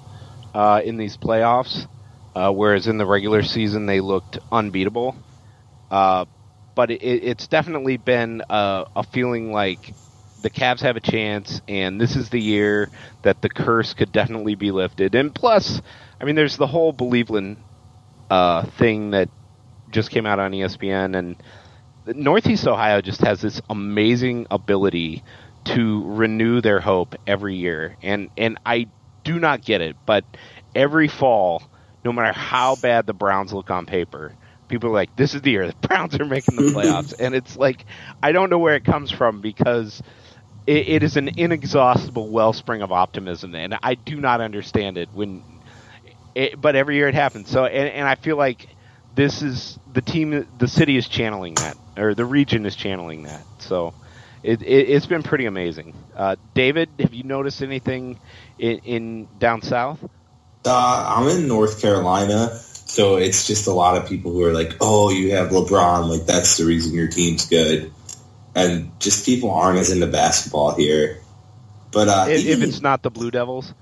uh, 0.53 0.81
in 0.83 0.97
these 0.97 1.17
playoffs, 1.17 1.87
uh, 2.35 2.51
whereas 2.51 2.87
in 2.87 2.97
the 2.97 3.05
regular 3.05 3.43
season 3.43 3.85
they 3.85 4.01
looked 4.01 4.39
unbeatable. 4.51 5.15
Uh, 5.91 6.25
but 6.75 6.91
it, 6.91 7.01
it's 7.03 7.47
definitely 7.47 7.97
been 7.97 8.41
a, 8.49 8.85
a 8.95 9.03
feeling 9.03 9.51
like 9.51 9.95
the 10.39 10.49
Cavs 10.49 10.81
have 10.81 10.97
a 10.97 11.01
chance, 11.01 11.61
and 11.67 12.01
this 12.01 12.15
is 12.15 12.29
the 12.29 12.41
year 12.41 12.91
that 13.21 13.41
the 13.41 13.49
curse 13.49 13.93
could 13.93 14.11
definitely 14.11 14.55
be 14.55 14.71
lifted. 14.71 15.15
And 15.15 15.33
plus, 15.33 15.81
I 16.23 16.25
mean, 16.25 16.35
there's 16.35 16.55
the 16.55 16.67
whole 16.67 16.93
Believeland 16.93 17.57
uh, 18.29 18.63
thing 18.63 19.11
that 19.11 19.27
just 19.91 20.09
came 20.09 20.25
out 20.25 20.39
on 20.39 20.53
ESPN, 20.53 21.17
and 21.17 21.43
Northeast 22.05 22.65
Ohio 22.65 23.01
just 23.01 23.19
has 23.19 23.41
this 23.41 23.61
amazing 23.69 24.47
ability 24.49 25.21
to 25.65 26.01
renew 26.05 26.61
their 26.61 26.79
hope 26.79 27.15
every 27.27 27.55
year, 27.55 27.97
and 28.01 28.29
and 28.37 28.57
I 28.65 28.87
do 29.25 29.37
not 29.37 29.65
get 29.65 29.81
it, 29.81 29.97
but 30.05 30.23
every 30.73 31.09
fall, 31.09 31.61
no 32.05 32.13
matter 32.13 32.31
how 32.31 32.77
bad 32.77 33.05
the 33.05 33.13
Browns 33.13 33.51
look 33.51 33.69
on 33.69 33.85
paper, 33.85 34.37
people 34.69 34.91
are 34.91 34.93
like, 34.93 35.13
"This 35.17 35.35
is 35.35 35.41
the 35.41 35.51
year 35.51 35.67
the 35.67 35.87
Browns 35.89 36.17
are 36.17 36.25
making 36.25 36.55
the 36.55 36.71
playoffs," 36.71 37.13
and 37.19 37.35
it's 37.35 37.57
like 37.57 37.83
I 38.21 38.31
don't 38.31 38.49
know 38.49 38.59
where 38.59 38.75
it 38.75 38.85
comes 38.85 39.11
from 39.11 39.41
because 39.41 40.01
it, 40.67 40.87
it 40.87 41.03
is 41.03 41.17
an 41.17 41.31
inexhaustible 41.35 42.31
wellspring 42.31 42.81
of 42.81 42.93
optimism, 42.93 43.55
and 43.55 43.77
I 43.83 43.95
do 43.95 44.21
not 44.21 44.39
understand 44.39 44.97
it 44.97 45.09
when. 45.11 45.43
It, 46.35 46.59
but 46.59 46.75
every 46.75 46.95
year 46.95 47.07
it 47.07 47.15
happens. 47.15 47.49
So, 47.49 47.65
and, 47.65 47.89
and 47.89 48.07
I 48.07 48.15
feel 48.15 48.37
like 48.37 48.67
this 49.15 49.41
is 49.41 49.77
the 49.91 50.01
team, 50.01 50.47
the 50.57 50.67
city 50.67 50.97
is 50.97 51.07
channeling 51.07 51.55
that, 51.55 51.77
or 51.97 52.15
the 52.15 52.25
region 52.25 52.65
is 52.65 52.75
channeling 52.75 53.23
that. 53.23 53.43
So, 53.59 53.93
it, 54.43 54.61
it, 54.61 54.89
it's 54.89 55.05
been 55.05 55.23
pretty 55.23 55.45
amazing. 55.45 55.95
Uh, 56.15 56.35
David, 56.53 56.89
have 56.99 57.13
you 57.13 57.23
noticed 57.23 57.61
anything 57.61 58.19
in, 58.59 58.77
in 58.79 59.27
down 59.39 59.61
south? 59.61 60.03
Uh, 60.65 61.15
I'm 61.17 61.27
in 61.29 61.47
North 61.47 61.81
Carolina, 61.81 62.49
so 62.57 63.17
it's 63.17 63.47
just 63.47 63.67
a 63.67 63.71
lot 63.71 63.97
of 63.97 64.07
people 64.07 64.31
who 64.31 64.43
are 64.43 64.53
like, 64.53 64.77
"Oh, 64.79 65.09
you 65.09 65.35
have 65.35 65.49
LeBron, 65.49 66.09
like 66.09 66.25
that's 66.25 66.57
the 66.57 66.65
reason 66.65 66.93
your 66.93 67.07
team's 67.07 67.47
good," 67.47 67.91
and 68.55 68.97
just 68.99 69.25
people 69.25 69.51
aren't 69.51 69.79
as 69.79 69.91
into 69.91 70.07
basketball 70.07 70.75
here. 70.75 71.19
But 71.91 72.07
uh, 72.07 72.25
if, 72.29 72.45
if 72.45 72.61
it's 72.61 72.81
not 72.81 73.01
the 73.01 73.11
Blue 73.11 73.29
Devils, 73.29 73.73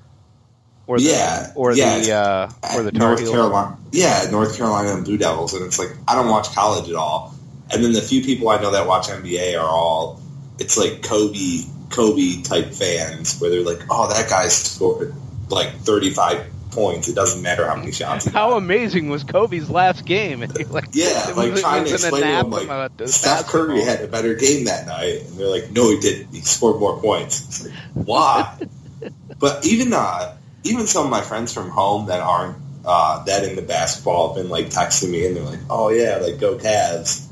or 0.91 0.97
the, 0.99 1.03
Yeah, 1.05 1.51
or 1.55 1.71
yeah. 1.73 1.99
the 1.99 2.11
uh, 2.11 2.51
or 2.75 2.83
the 2.83 2.91
North 2.91 3.19
Heels. 3.19 3.31
Carolina, 3.31 3.77
yeah, 3.91 4.27
North 4.31 4.57
Carolina 4.57 4.93
and 4.93 5.05
Blue 5.05 5.17
Devils, 5.17 5.53
and 5.53 5.65
it's 5.65 5.79
like 5.79 5.89
I 6.07 6.15
don't 6.15 6.29
watch 6.29 6.53
college 6.53 6.89
at 6.89 6.95
all. 6.95 7.33
And 7.73 7.83
then 7.83 7.93
the 7.93 8.01
few 8.01 8.21
people 8.23 8.49
I 8.49 8.61
know 8.61 8.71
that 8.71 8.85
watch 8.87 9.07
NBA 9.07 9.57
are 9.59 9.67
all 9.69 10.19
it's 10.59 10.77
like 10.77 11.01
Kobe, 11.03 11.61
Kobe 11.89 12.41
type 12.43 12.73
fans, 12.73 13.39
where 13.39 13.49
they're 13.49 13.61
like, 13.63 13.79
"Oh, 13.89 14.09
that 14.13 14.29
guy 14.29 14.47
scored 14.49 15.13
like 15.49 15.73
35 15.79 16.45
points. 16.71 17.07
It 17.07 17.15
doesn't 17.15 17.41
matter 17.41 17.65
how 17.65 17.75
many 17.77 17.91
shots." 17.93 18.25
He 18.25 18.31
How 18.31 18.49
got." 18.51 18.57
amazing 18.57 19.09
was 19.09 19.23
Kobe's 19.23 19.69
last 19.69 20.05
game? 20.05 20.41
Like, 20.69 20.87
Yeah, 20.91 21.31
like 21.35 21.51
was- 21.51 21.61
trying 21.61 21.85
to 21.85 21.93
explain 21.93 22.21
to 22.23 22.27
them, 22.27 22.49
like 22.51 23.07
Steph 23.07 23.47
Curry 23.47 23.81
had 23.81 24.01
a 24.01 24.07
better 24.07 24.35
game 24.35 24.65
that 24.65 24.85
night, 24.85 25.21
and 25.25 25.37
they're 25.39 25.47
like, 25.47 25.71
"No, 25.71 25.89
he 25.89 25.99
didn't. 25.99 26.33
He 26.33 26.41
scored 26.41 26.79
more 26.79 26.99
points." 26.99 27.65
Like, 27.65 27.73
why? 27.93 28.57
but 29.39 29.65
even 29.65 29.93
uh, 29.93 30.35
even 30.63 30.87
some 30.87 31.05
of 31.05 31.11
my 31.11 31.21
friends 31.21 31.53
from 31.53 31.69
home 31.69 32.07
that 32.07 32.19
aren't 32.19 32.57
uh, 32.85 33.23
that 33.25 33.43
into 33.43 33.61
basketball 33.61 34.33
have 34.33 34.43
been 34.43 34.49
like 34.49 34.67
texting 34.67 35.11
me, 35.11 35.25
and 35.25 35.35
they're 35.35 35.43
like, 35.43 35.59
"Oh 35.69 35.89
yeah, 35.89 36.17
like 36.17 36.39
go 36.39 36.57
Cavs." 36.57 37.27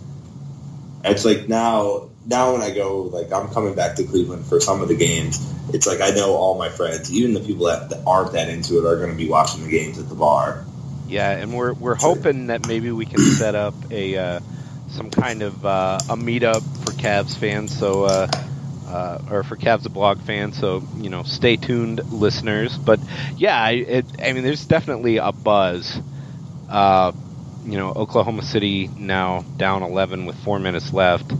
It's 1.04 1.26
like 1.26 1.48
now 1.48 2.10
now 2.28 2.54
when 2.54 2.62
I 2.62 2.72
go, 2.72 3.04
like 3.04 3.32
I'm 3.32 3.50
coming 3.50 3.76
back 3.76 3.96
to 3.96 4.04
Cleveland 4.04 4.46
for 4.46 4.60
some 4.60 4.82
of 4.82 4.88
the 4.88 4.96
games, 4.96 5.54
it's 5.74 5.88
like 5.88 6.02
I 6.02 6.12
know 6.12 6.36
all 6.36 6.58
my 6.58 6.70
friends, 6.70 7.12
even 7.12 7.34
the 7.34 7.40
people 7.40 7.66
that, 7.66 7.90
that 7.90 8.04
aren't 8.06 8.34
that 8.34 8.50
into 8.50 8.80
it, 8.80 8.86
are 8.86 8.98
going 8.98 9.12
to 9.12 9.18
be 9.18 9.28
watching 9.28 9.64
the 9.64 9.72
games 9.72 9.98
at 9.98 10.10
the 10.10 10.16
bar. 10.16 10.66
Yeah, 11.08 11.32
and 11.32 11.54
we're 11.54 11.74
we're 11.74 11.96
hoping 11.96 12.48
that 12.48 12.68
maybe 12.68 12.92
we 12.92 13.06
can 13.06 13.20
set 13.20 13.56
up 13.56 13.74
a 13.92 14.18
uh, 14.18 14.40
some 14.90 15.10
kind 15.10 15.42
of 15.42 15.66
uh, 15.66 16.00
a 16.10 16.16
meetup 16.16 16.62
for 16.84 16.92
Cavs 16.92 17.38
fans. 17.38 17.78
So. 17.78 18.28
Uh, 18.90 19.20
or 19.30 19.44
for 19.44 19.56
Cavs 19.56 19.86
a 19.86 19.90
blog 19.90 20.20
fan. 20.22 20.52
so 20.52 20.82
you 20.98 21.10
know, 21.10 21.22
stay 21.24 21.58
tuned, 21.58 22.02
listeners. 22.12 22.76
But 22.78 23.00
yeah, 23.38 23.62
I, 23.62 23.72
it, 23.72 24.06
I 24.20 24.34
mean, 24.34 24.44
there's 24.44 24.66
definitely 24.66 25.18
a 25.18 25.32
buzz. 25.32 26.02
Uh, 26.68 27.12
you 27.66 27.78
know, 27.78 27.92
Oklahoma 27.92 28.42
City 28.42 28.90
now 28.98 29.46
down 29.58 29.84
11 29.84 30.26
with 30.26 30.36
four 30.44 30.60
minutes 30.60 30.92
left. 30.92 31.32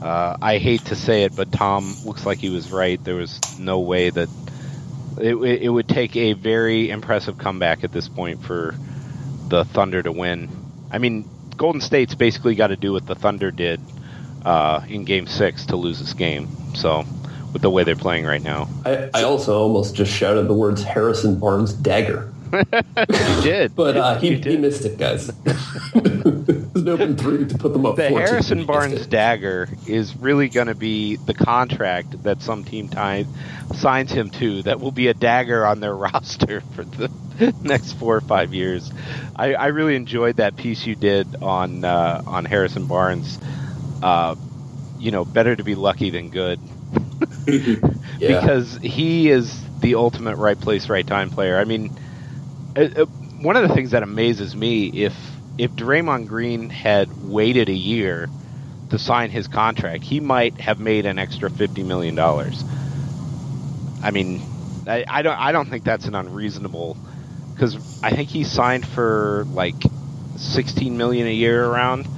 Uh, 0.00 0.36
I 0.40 0.58
hate 0.58 0.86
to 0.86 0.96
say 0.96 1.24
it, 1.24 1.34
but 1.34 1.52
Tom 1.52 1.98
looks 2.04 2.24
like 2.24 2.38
he 2.38 2.48
was 2.48 2.70
right. 2.72 3.02
There 3.02 3.16
was 3.16 3.40
no 3.58 3.80
way 3.80 4.10
that 4.10 4.28
it, 5.18 5.34
it 5.34 5.68
would 5.68 5.88
take 5.88 6.16
a 6.16 6.32
very 6.32 6.90
impressive 6.90 7.38
comeback 7.38 7.84
at 7.84 7.92
this 7.92 8.08
point 8.08 8.42
for 8.44 8.74
the 9.48 9.64
Thunder 9.64 10.02
to 10.02 10.12
win. 10.12 10.48
I 10.90 10.98
mean, 10.98 11.28
Golden 11.56 11.80
State's 11.80 12.14
basically 12.14 12.54
got 12.54 12.68
to 12.68 12.76
do 12.76 12.92
what 12.92 13.06
the 13.06 13.14
Thunder 13.14 13.50
did 13.50 13.80
uh, 14.44 14.84
in 14.88 15.04
Game 15.04 15.26
Six 15.26 15.66
to 15.66 15.76
lose 15.76 15.98
this 15.98 16.14
game. 16.14 16.63
So, 16.74 17.04
with 17.52 17.62
the 17.62 17.70
way 17.70 17.84
they're 17.84 17.96
playing 17.96 18.24
right 18.24 18.42
now, 18.42 18.68
I, 18.84 19.10
I 19.14 19.22
also 19.22 19.58
almost 19.58 19.94
just 19.94 20.12
shouted 20.12 20.48
the 20.48 20.54
words 20.54 20.82
Harrison 20.82 21.38
Barnes 21.38 21.72
dagger. 21.72 22.32
you 22.52 23.42
did, 23.42 23.74
but 23.74 23.96
uh, 23.96 24.18
he, 24.18 24.36
he 24.36 24.56
missed 24.56 24.84
it, 24.84 24.96
guys. 24.96 25.26
There's 25.94 26.86
an 26.86 26.88
open 26.88 27.16
three 27.16 27.46
to 27.46 27.58
put 27.58 27.72
them 27.72 27.86
up. 27.86 27.96
The 27.96 28.10
14. 28.10 28.26
Harrison 28.26 28.66
Barnes 28.66 29.06
dagger 29.06 29.68
is 29.86 30.16
really 30.16 30.48
going 30.48 30.68
to 30.68 30.74
be 30.74 31.16
the 31.16 31.34
contract 31.34 32.22
that 32.22 32.42
some 32.42 32.64
team 32.64 32.88
tie, 32.88 33.26
signs 33.74 34.12
him 34.12 34.30
to. 34.30 34.62
That 34.62 34.80
will 34.80 34.92
be 34.92 35.08
a 35.08 35.14
dagger 35.14 35.66
on 35.66 35.80
their 35.80 35.96
roster 35.96 36.60
for 36.74 36.84
the 36.84 37.10
next 37.62 37.92
four 37.94 38.16
or 38.16 38.20
five 38.20 38.54
years. 38.54 38.92
I, 39.34 39.54
I 39.54 39.66
really 39.68 39.96
enjoyed 39.96 40.36
that 40.36 40.56
piece 40.56 40.86
you 40.86 40.94
did 40.94 41.36
on 41.36 41.84
uh, 41.84 42.22
on 42.26 42.44
Harrison 42.44 42.86
Barnes. 42.86 43.38
Uh, 44.02 44.36
you 45.04 45.10
know, 45.10 45.26
better 45.26 45.54
to 45.54 45.62
be 45.62 45.74
lucky 45.74 46.08
than 46.08 46.30
good. 46.30 46.58
yeah. 47.46 48.40
because 48.40 48.78
he 48.82 49.28
is 49.28 49.62
the 49.80 49.96
ultimate 49.96 50.36
right 50.36 50.58
place, 50.58 50.88
right 50.88 51.06
time 51.06 51.28
player. 51.28 51.58
I 51.58 51.64
mean, 51.66 51.90
uh, 52.74 52.88
uh, 52.96 53.06
one 53.42 53.56
of 53.56 53.68
the 53.68 53.74
things 53.74 53.90
that 53.90 54.02
amazes 54.02 54.56
me 54.56 54.86
if 54.86 55.12
if 55.58 55.72
Draymond 55.72 56.26
Green 56.26 56.70
had 56.70 57.12
waited 57.12 57.68
a 57.68 57.74
year 57.74 58.32
to 58.88 58.98
sign 58.98 59.30
his 59.30 59.46
contract, 59.46 60.04
he 60.04 60.20
might 60.20 60.58
have 60.58 60.78
made 60.78 61.04
an 61.04 61.18
extra 61.18 61.50
fifty 61.50 61.82
million 61.82 62.14
dollars. 62.14 62.64
I 64.02 64.10
mean, 64.10 64.42
I, 64.86 65.04
I 65.06 65.22
don't 65.22 65.38
I 65.38 65.52
don't 65.52 65.68
think 65.68 65.84
that's 65.84 66.06
an 66.06 66.14
unreasonable 66.14 66.96
because 67.54 67.78
I 68.02 68.16
think 68.16 68.30
he 68.30 68.42
signed 68.44 68.86
for 68.86 69.44
like 69.50 69.82
sixteen 70.36 70.96
million 70.96 71.26
a 71.26 71.32
year 71.34 71.62
around, 71.62 72.08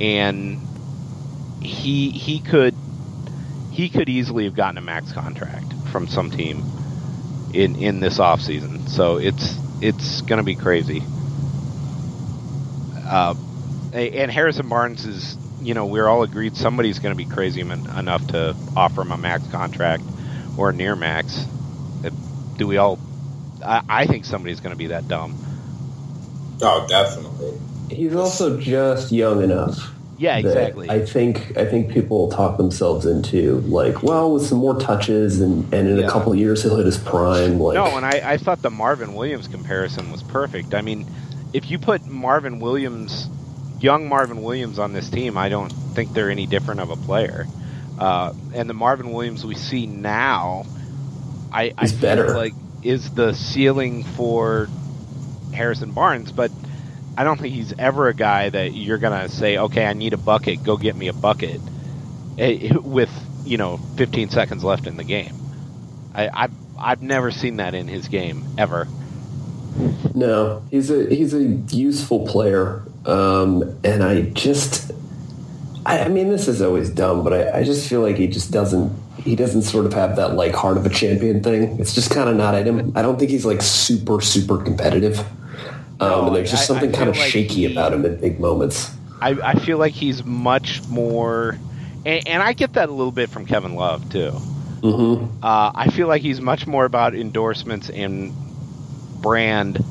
and 0.00 0.69
he 1.60 2.10
he 2.10 2.40
could 2.40 2.74
he 3.72 3.88
could 3.88 4.08
easily 4.08 4.44
have 4.44 4.54
gotten 4.54 4.78
a 4.78 4.80
max 4.80 5.12
contract 5.12 5.72
from 5.90 6.06
some 6.06 6.30
team 6.30 6.62
in 7.52 7.76
in 7.76 8.00
this 8.00 8.18
offseason. 8.18 8.88
So 8.88 9.18
it's 9.18 9.56
it's 9.80 10.20
going 10.22 10.38
to 10.38 10.44
be 10.44 10.54
crazy. 10.54 11.02
Uh, 13.06 13.34
and 13.92 14.30
Harrison 14.30 14.68
Barnes 14.68 15.04
is, 15.04 15.36
you 15.62 15.74
know, 15.74 15.86
we're 15.86 16.06
all 16.06 16.22
agreed 16.22 16.56
somebody's 16.56 17.00
going 17.00 17.12
to 17.12 17.16
be 17.16 17.28
crazy 17.28 17.60
enough 17.60 18.26
to 18.28 18.54
offer 18.76 19.02
him 19.02 19.10
a 19.10 19.18
max 19.18 19.46
contract 19.48 20.04
or 20.56 20.72
near 20.72 20.94
max. 20.94 21.44
Do 22.56 22.66
we 22.66 22.76
all? 22.76 22.98
I, 23.64 23.82
I 23.88 24.06
think 24.06 24.24
somebody's 24.24 24.60
going 24.60 24.72
to 24.72 24.78
be 24.78 24.88
that 24.88 25.08
dumb. 25.08 25.34
Oh, 26.62 26.86
definitely. 26.88 27.58
He's 27.88 28.14
also 28.14 28.60
just 28.60 29.10
young 29.10 29.42
enough. 29.42 29.92
Yeah, 30.20 30.36
exactly. 30.36 30.90
I 30.90 31.04
think 31.06 31.56
I 31.56 31.64
think 31.64 31.90
people 31.90 32.30
talk 32.30 32.58
themselves 32.58 33.06
into 33.06 33.60
like, 33.62 34.02
well, 34.02 34.30
with 34.34 34.44
some 34.44 34.58
more 34.58 34.78
touches 34.78 35.40
and, 35.40 35.64
and 35.72 35.88
in 35.88 35.96
Yeah. 35.96 36.06
a 36.06 36.10
couple 36.10 36.30
of 36.32 36.38
years 36.38 36.62
he'll 36.62 36.76
hit 36.76 36.84
his 36.84 36.98
prime. 36.98 37.58
Like, 37.58 37.74
No, 37.74 37.86
and 37.96 38.04
I, 38.04 38.20
I 38.32 38.36
thought 38.36 38.60
the 38.60 38.68
Marvin 38.70 39.14
Williams 39.14 39.48
comparison 39.48 40.12
was 40.12 40.22
perfect. 40.22 40.74
I 40.74 40.82
mean, 40.82 41.06
if 41.54 41.70
you 41.70 41.78
put 41.78 42.06
Marvin 42.06 42.60
Williams, 42.60 43.28
young 43.80 44.10
Marvin 44.10 44.42
Williams, 44.42 44.78
on 44.78 44.92
this 44.92 45.08
team, 45.08 45.38
I 45.38 45.48
don't 45.48 45.70
think 45.70 46.12
they're 46.12 46.30
any 46.30 46.44
different 46.46 46.80
of 46.80 46.90
a 46.90 46.96
player. 46.96 47.46
Uh, 47.98 48.34
and 48.54 48.68
the 48.68 48.74
Marvin 48.74 49.12
Williams 49.12 49.46
we 49.46 49.54
see 49.54 49.86
now, 49.86 50.66
I, 51.50 51.72
I 51.78 51.86
feel 51.86 51.98
better. 52.00 52.36
like 52.36 52.52
is 52.82 53.10
the 53.12 53.32
ceiling 53.32 54.04
for 54.04 54.68
Harrison 55.54 55.92
Barnes, 55.92 56.30
but 56.30 56.50
I 57.16 57.24
don't 57.24 57.38
think 57.38 57.54
he's 57.54 57.72
ever 57.78 58.08
a 58.08 58.14
guy 58.14 58.48
that 58.48 58.74
you're 58.74 58.98
gonna 58.98 59.28
say, 59.28 59.58
okay, 59.58 59.86
I 59.86 59.92
need 59.92 60.12
a 60.12 60.18
bucket, 60.18 60.62
go 60.62 60.76
get 60.76 60.96
me 60.96 61.08
a 61.08 61.12
bucket, 61.12 61.60
eh, 62.38 62.74
with 62.76 63.10
you 63.44 63.56
know 63.56 63.78
15 63.96 64.30
seconds 64.30 64.64
left 64.64 64.86
in 64.86 64.96
the 64.96 65.04
game. 65.04 65.34
I, 66.14 66.28
I've 66.32 66.52
I've 66.78 67.02
never 67.02 67.30
seen 67.30 67.56
that 67.56 67.74
in 67.74 67.88
his 67.88 68.08
game 68.08 68.44
ever. 68.56 68.88
No, 70.14 70.62
he's 70.70 70.90
a 70.90 71.06
he's 71.14 71.34
a 71.34 71.44
useful 71.70 72.26
player, 72.26 72.82
um, 73.06 73.78
and 73.84 74.02
I 74.02 74.22
just, 74.22 74.90
I, 75.86 76.00
I 76.00 76.08
mean, 76.08 76.28
this 76.28 76.48
is 76.48 76.60
always 76.60 76.90
dumb, 76.90 77.22
but 77.22 77.32
I, 77.32 77.60
I 77.60 77.62
just 77.64 77.88
feel 77.88 78.00
like 78.00 78.16
he 78.16 78.26
just 78.26 78.50
doesn't 78.50 78.92
he 79.18 79.36
doesn't 79.36 79.62
sort 79.62 79.86
of 79.86 79.92
have 79.92 80.16
that 80.16 80.34
like 80.34 80.54
heart 80.54 80.76
of 80.76 80.86
a 80.86 80.90
champion 80.90 81.42
thing. 81.42 81.78
It's 81.78 81.94
just 81.94 82.10
kind 82.10 82.28
of 82.28 82.36
not 82.36 82.54
at 82.54 82.66
him. 82.66 82.92
I 82.96 83.02
don't 83.02 83.18
think 83.18 83.30
he's 83.30 83.44
like 83.44 83.62
super 83.62 84.20
super 84.20 84.58
competitive, 84.58 85.24
um, 86.00 86.26
and 86.28 86.36
there's 86.36 86.50
just 86.50 86.62
I- 86.62 86.64
I 86.64 86.66
something 86.66 86.92
kind 86.92 87.08
of 87.10 87.16
like 87.16 87.30
shaky 87.30 87.54
he- 87.66 87.72
about 87.72 87.92
him 87.92 88.04
in 88.04 88.20
big 88.20 88.40
moments. 88.40 88.90
I, 89.20 89.30
I 89.44 89.54
feel 89.60 89.78
like 89.78 89.92
he's 89.94 90.24
much 90.24 90.82
more, 90.88 91.58
and, 92.04 92.22
and 92.26 92.42
I 92.42 92.52
get 92.54 92.72
that 92.74 92.88
a 92.88 92.92
little 92.92 93.12
bit 93.12 93.30
from 93.30 93.44
Kevin 93.46 93.74
Love 93.74 94.08
too. 94.08 94.30
hmm 94.82 95.24
Uh, 95.42 95.70
I 95.74 95.88
feel 95.90 96.08
like 96.08 96.22
he's 96.22 96.40
much 96.40 96.66
more 96.66 96.84
about 96.84 97.14
endorsements 97.14 97.90
and 97.90 98.32
brand 99.20 99.84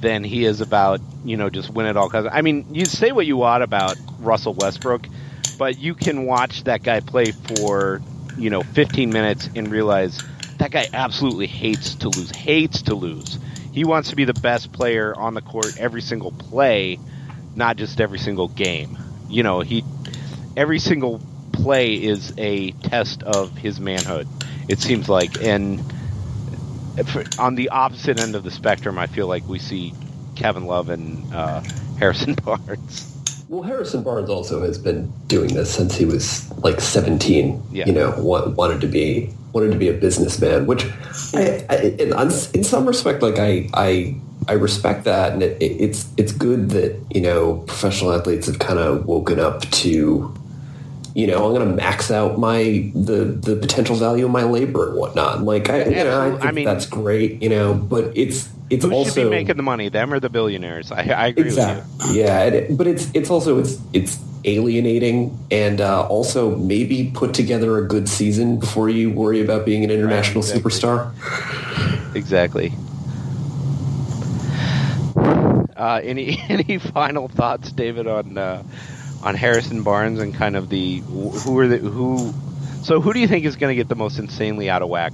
than 0.00 0.24
he 0.24 0.44
is 0.44 0.60
about 0.60 1.00
you 1.24 1.36
know 1.36 1.50
just 1.50 1.70
win 1.70 1.86
it 1.86 1.96
all. 1.96 2.08
Because 2.08 2.26
I 2.30 2.42
mean, 2.42 2.66
you 2.74 2.86
say 2.86 3.12
what 3.12 3.26
you 3.26 3.36
want 3.36 3.62
about 3.62 3.98
Russell 4.18 4.54
Westbrook, 4.54 5.08
but 5.58 5.78
you 5.78 5.94
can 5.94 6.24
watch 6.26 6.64
that 6.64 6.82
guy 6.82 7.00
play 7.00 7.32
for 7.32 8.02
you 8.36 8.50
know 8.50 8.62
15 8.62 9.12
minutes 9.12 9.48
and 9.54 9.70
realize 9.70 10.22
that 10.58 10.70
guy 10.70 10.88
absolutely 10.92 11.46
hates 11.46 11.96
to 11.96 12.08
lose. 12.08 12.30
Hates 12.30 12.82
to 12.82 12.94
lose. 12.94 13.38
He 13.72 13.84
wants 13.84 14.10
to 14.10 14.16
be 14.16 14.24
the 14.24 14.34
best 14.34 14.72
player 14.72 15.14
on 15.16 15.34
the 15.34 15.42
court 15.42 15.76
every 15.78 16.02
single 16.02 16.32
play, 16.32 17.00
not 17.54 17.76
just 17.76 18.00
every 18.00 18.18
single 18.18 18.48
game. 18.48 18.98
You 19.28 19.42
know, 19.42 19.60
he 19.60 19.86
every 20.56 20.78
single 20.78 21.22
play 21.52 21.94
is 21.94 22.32
a 22.38 22.72
test 22.72 23.22
of 23.22 23.56
his 23.56 23.80
manhood. 23.80 24.30
It 24.68 24.80
seems 24.80 25.08
like, 25.08 25.36
and 25.40 25.82
on 27.38 27.54
the 27.54 27.70
opposite 27.70 28.18
end 28.18 28.36
of 28.36 28.44
the 28.44 28.50
spectrum, 28.50 28.98
I 28.98 29.06
feel 29.06 29.26
like 29.28 29.48
we 29.48 29.58
see 29.58 29.94
Kevin 30.36 30.64
Love 30.64 30.88
and 30.88 31.32
uh, 31.32 31.62
Harrison 31.96 32.34
Barnes. 32.44 33.11
Well, 33.52 33.60
Harrison 33.60 34.02
Barnes 34.02 34.30
also 34.30 34.62
has 34.62 34.78
been 34.78 35.12
doing 35.26 35.52
this 35.52 35.74
since 35.74 35.94
he 35.94 36.06
was 36.06 36.50
like 36.64 36.80
17. 36.80 37.62
Yeah. 37.70 37.84
You 37.84 37.92
know, 37.92 38.14
wa- 38.16 38.48
wanted 38.48 38.80
to 38.80 38.86
be 38.86 39.28
wanted 39.52 39.72
to 39.72 39.78
be 39.78 39.90
a 39.90 39.92
businessman, 39.92 40.64
which 40.64 40.86
I, 41.34 41.62
I 41.68 41.76
in, 41.98 42.14
in 42.14 42.64
some 42.64 42.86
respect, 42.86 43.20
like 43.20 43.38
I 43.38 43.68
I 43.74 44.16
I 44.48 44.54
respect 44.54 45.04
that, 45.04 45.34
and 45.34 45.42
it, 45.42 45.60
it, 45.60 45.72
it's 45.72 46.08
it's 46.16 46.32
good 46.32 46.70
that 46.70 46.98
you 47.10 47.20
know 47.20 47.56
professional 47.66 48.14
athletes 48.14 48.46
have 48.46 48.58
kind 48.58 48.78
of 48.78 49.04
woken 49.04 49.38
up 49.38 49.60
to. 49.82 50.34
You 51.14 51.26
know, 51.26 51.46
I'm 51.46 51.54
going 51.54 51.68
to 51.68 51.74
max 51.74 52.10
out 52.10 52.38
my 52.38 52.90
the 52.94 53.24
the 53.24 53.56
potential 53.56 53.96
value 53.96 54.24
of 54.24 54.30
my 54.30 54.44
labor 54.44 54.88
and 54.88 54.98
whatnot. 54.98 55.42
Like, 55.42 55.68
I, 55.68 55.84
you 55.84 56.04
know, 56.04 56.20
I, 56.20 56.30
think 56.30 56.44
I 56.44 56.50
mean- 56.52 56.64
that's 56.64 56.86
great. 56.86 57.42
You 57.42 57.50
know, 57.50 57.74
but 57.74 58.16
it's 58.16 58.48
it's 58.70 58.84
Who 58.84 58.92
also 58.92 59.10
should 59.10 59.24
be 59.24 59.30
making 59.30 59.58
the 59.58 59.62
money, 59.62 59.90
them 59.90 60.14
or 60.14 60.20
the 60.20 60.30
billionaires? 60.30 60.90
I, 60.90 61.02
I 61.02 61.26
agree 61.28 61.44
exactly. 61.44 62.18
Yeah, 62.18 62.44
it, 62.44 62.76
but 62.76 62.86
it's 62.86 63.10
it's 63.12 63.28
also 63.28 63.58
it's 63.58 63.78
it's 63.92 64.18
alienating 64.44 65.38
and 65.50 65.80
uh, 65.80 66.06
also 66.06 66.56
maybe 66.56 67.10
put 67.14 67.34
together 67.34 67.78
a 67.78 67.86
good 67.86 68.08
season 68.08 68.58
before 68.58 68.88
you 68.88 69.10
worry 69.10 69.42
about 69.42 69.64
being 69.64 69.84
an 69.84 69.90
international 69.90 70.42
exactly. 70.42 70.70
superstar. 70.70 72.16
Exactly. 72.16 72.72
Uh, 75.76 76.00
any 76.02 76.38
any 76.48 76.78
final 76.78 77.28
thoughts, 77.28 77.72
David, 77.72 78.06
on 78.06 78.38
uh, 78.38 78.62
on 79.22 79.34
Harrison 79.34 79.82
Barnes 79.82 80.18
and 80.20 80.34
kind 80.34 80.56
of 80.56 80.68
the 80.68 80.98
who 81.00 81.58
are 81.58 81.68
the 81.68 81.78
who? 81.78 82.34
So 82.82 83.00
who 83.00 83.12
do 83.12 83.20
you 83.20 83.28
think 83.28 83.44
is 83.44 83.56
going 83.56 83.70
to 83.70 83.76
get 83.76 83.88
the 83.88 83.94
most 83.94 84.18
insanely 84.18 84.68
out 84.68 84.82
of 84.82 84.88
whack 84.88 85.12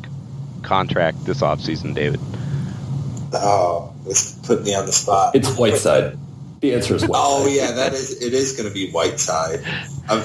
contract 0.63 1.25
this 1.25 1.43
offseason, 1.43 1.95
David? 1.95 2.21
Oh, 3.35 3.93
this 4.05 4.39
put 4.47 4.65
me 4.65 4.75
on 4.75 4.87
the 4.87 4.93
spot. 4.93 5.37
It's 5.37 5.55
Whiteside. 5.57 6.19
The 6.61 6.75
answer 6.75 6.95
is 6.95 7.03
Whiteside. 7.03 7.17
Oh 7.17 7.47
yeah, 7.47 7.73
that 7.73 7.93
is. 7.93 8.23
It 8.23 8.33
is 8.33 8.53
going 8.53 8.69
to 8.69 8.75
be 8.75 8.91
Whiteside. 8.91 9.61
I'm, 10.09 10.25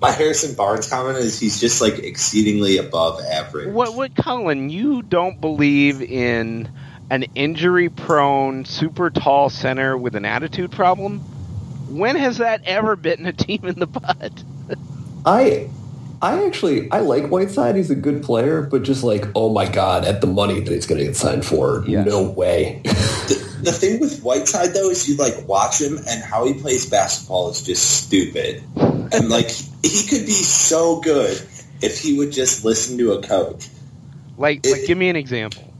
My 0.00 0.10
Harrison 0.10 0.54
Barnes 0.54 0.88
comment 0.88 1.16
is 1.18 1.38
he's 1.38 1.60
just 1.60 1.80
like 1.80 2.00
exceedingly 2.00 2.76
above 2.78 3.20
average. 3.20 3.72
What? 3.72 3.94
What, 3.94 4.14
Colin? 4.16 4.68
You 4.68 5.02
don't 5.02 5.40
believe 5.40 6.02
in 6.02 6.68
an 7.10 7.24
injury-prone, 7.34 8.64
super 8.64 9.10
tall 9.10 9.48
center 9.48 9.96
with 9.96 10.16
an 10.16 10.24
attitude 10.24 10.72
problem? 10.72 11.24
When 11.92 12.16
has 12.16 12.38
that 12.38 12.62
ever 12.64 12.96
bitten 12.96 13.26
a 13.26 13.32
team 13.32 13.64
in 13.64 13.78
the 13.78 13.86
butt? 13.86 14.44
I 15.26 15.68
I 16.22 16.46
actually 16.46 16.90
I 16.90 17.00
like 17.00 17.28
Whiteside. 17.28 17.76
He's 17.76 17.90
a 17.90 17.94
good 17.94 18.22
player, 18.22 18.62
but 18.62 18.82
just 18.82 19.04
like, 19.04 19.26
oh 19.34 19.52
my 19.52 19.68
god, 19.68 20.04
at 20.04 20.20
the 20.20 20.26
money 20.26 20.60
that 20.60 20.72
he's 20.72 20.86
going 20.86 21.00
to 21.00 21.04
get 21.04 21.16
signed 21.16 21.44
for, 21.44 21.84
Yes. 21.86 22.06
no 22.06 22.22
way. 22.30 22.80
the, 22.84 23.60
the 23.64 23.72
thing 23.72 24.00
with 24.00 24.22
Whiteside 24.22 24.70
though 24.74 24.88
is 24.90 25.08
you 25.08 25.16
like 25.16 25.46
watch 25.46 25.80
him 25.80 25.98
and 26.08 26.22
how 26.22 26.46
he 26.46 26.54
plays 26.54 26.88
basketball 26.88 27.50
is 27.50 27.62
just 27.62 28.04
stupid. 28.04 28.62
And 28.76 29.28
like 29.28 29.50
he 29.50 30.06
could 30.08 30.24
be 30.26 30.32
so 30.32 31.00
good 31.00 31.36
if 31.82 32.00
he 32.00 32.16
would 32.16 32.32
just 32.32 32.64
listen 32.64 32.96
to 32.98 33.12
a 33.12 33.22
coach. 33.22 33.68
Like, 34.38 34.64
like, 34.64 34.86
give 34.86 34.96
me 34.96 35.08
an 35.08 35.16
example. 35.16 35.71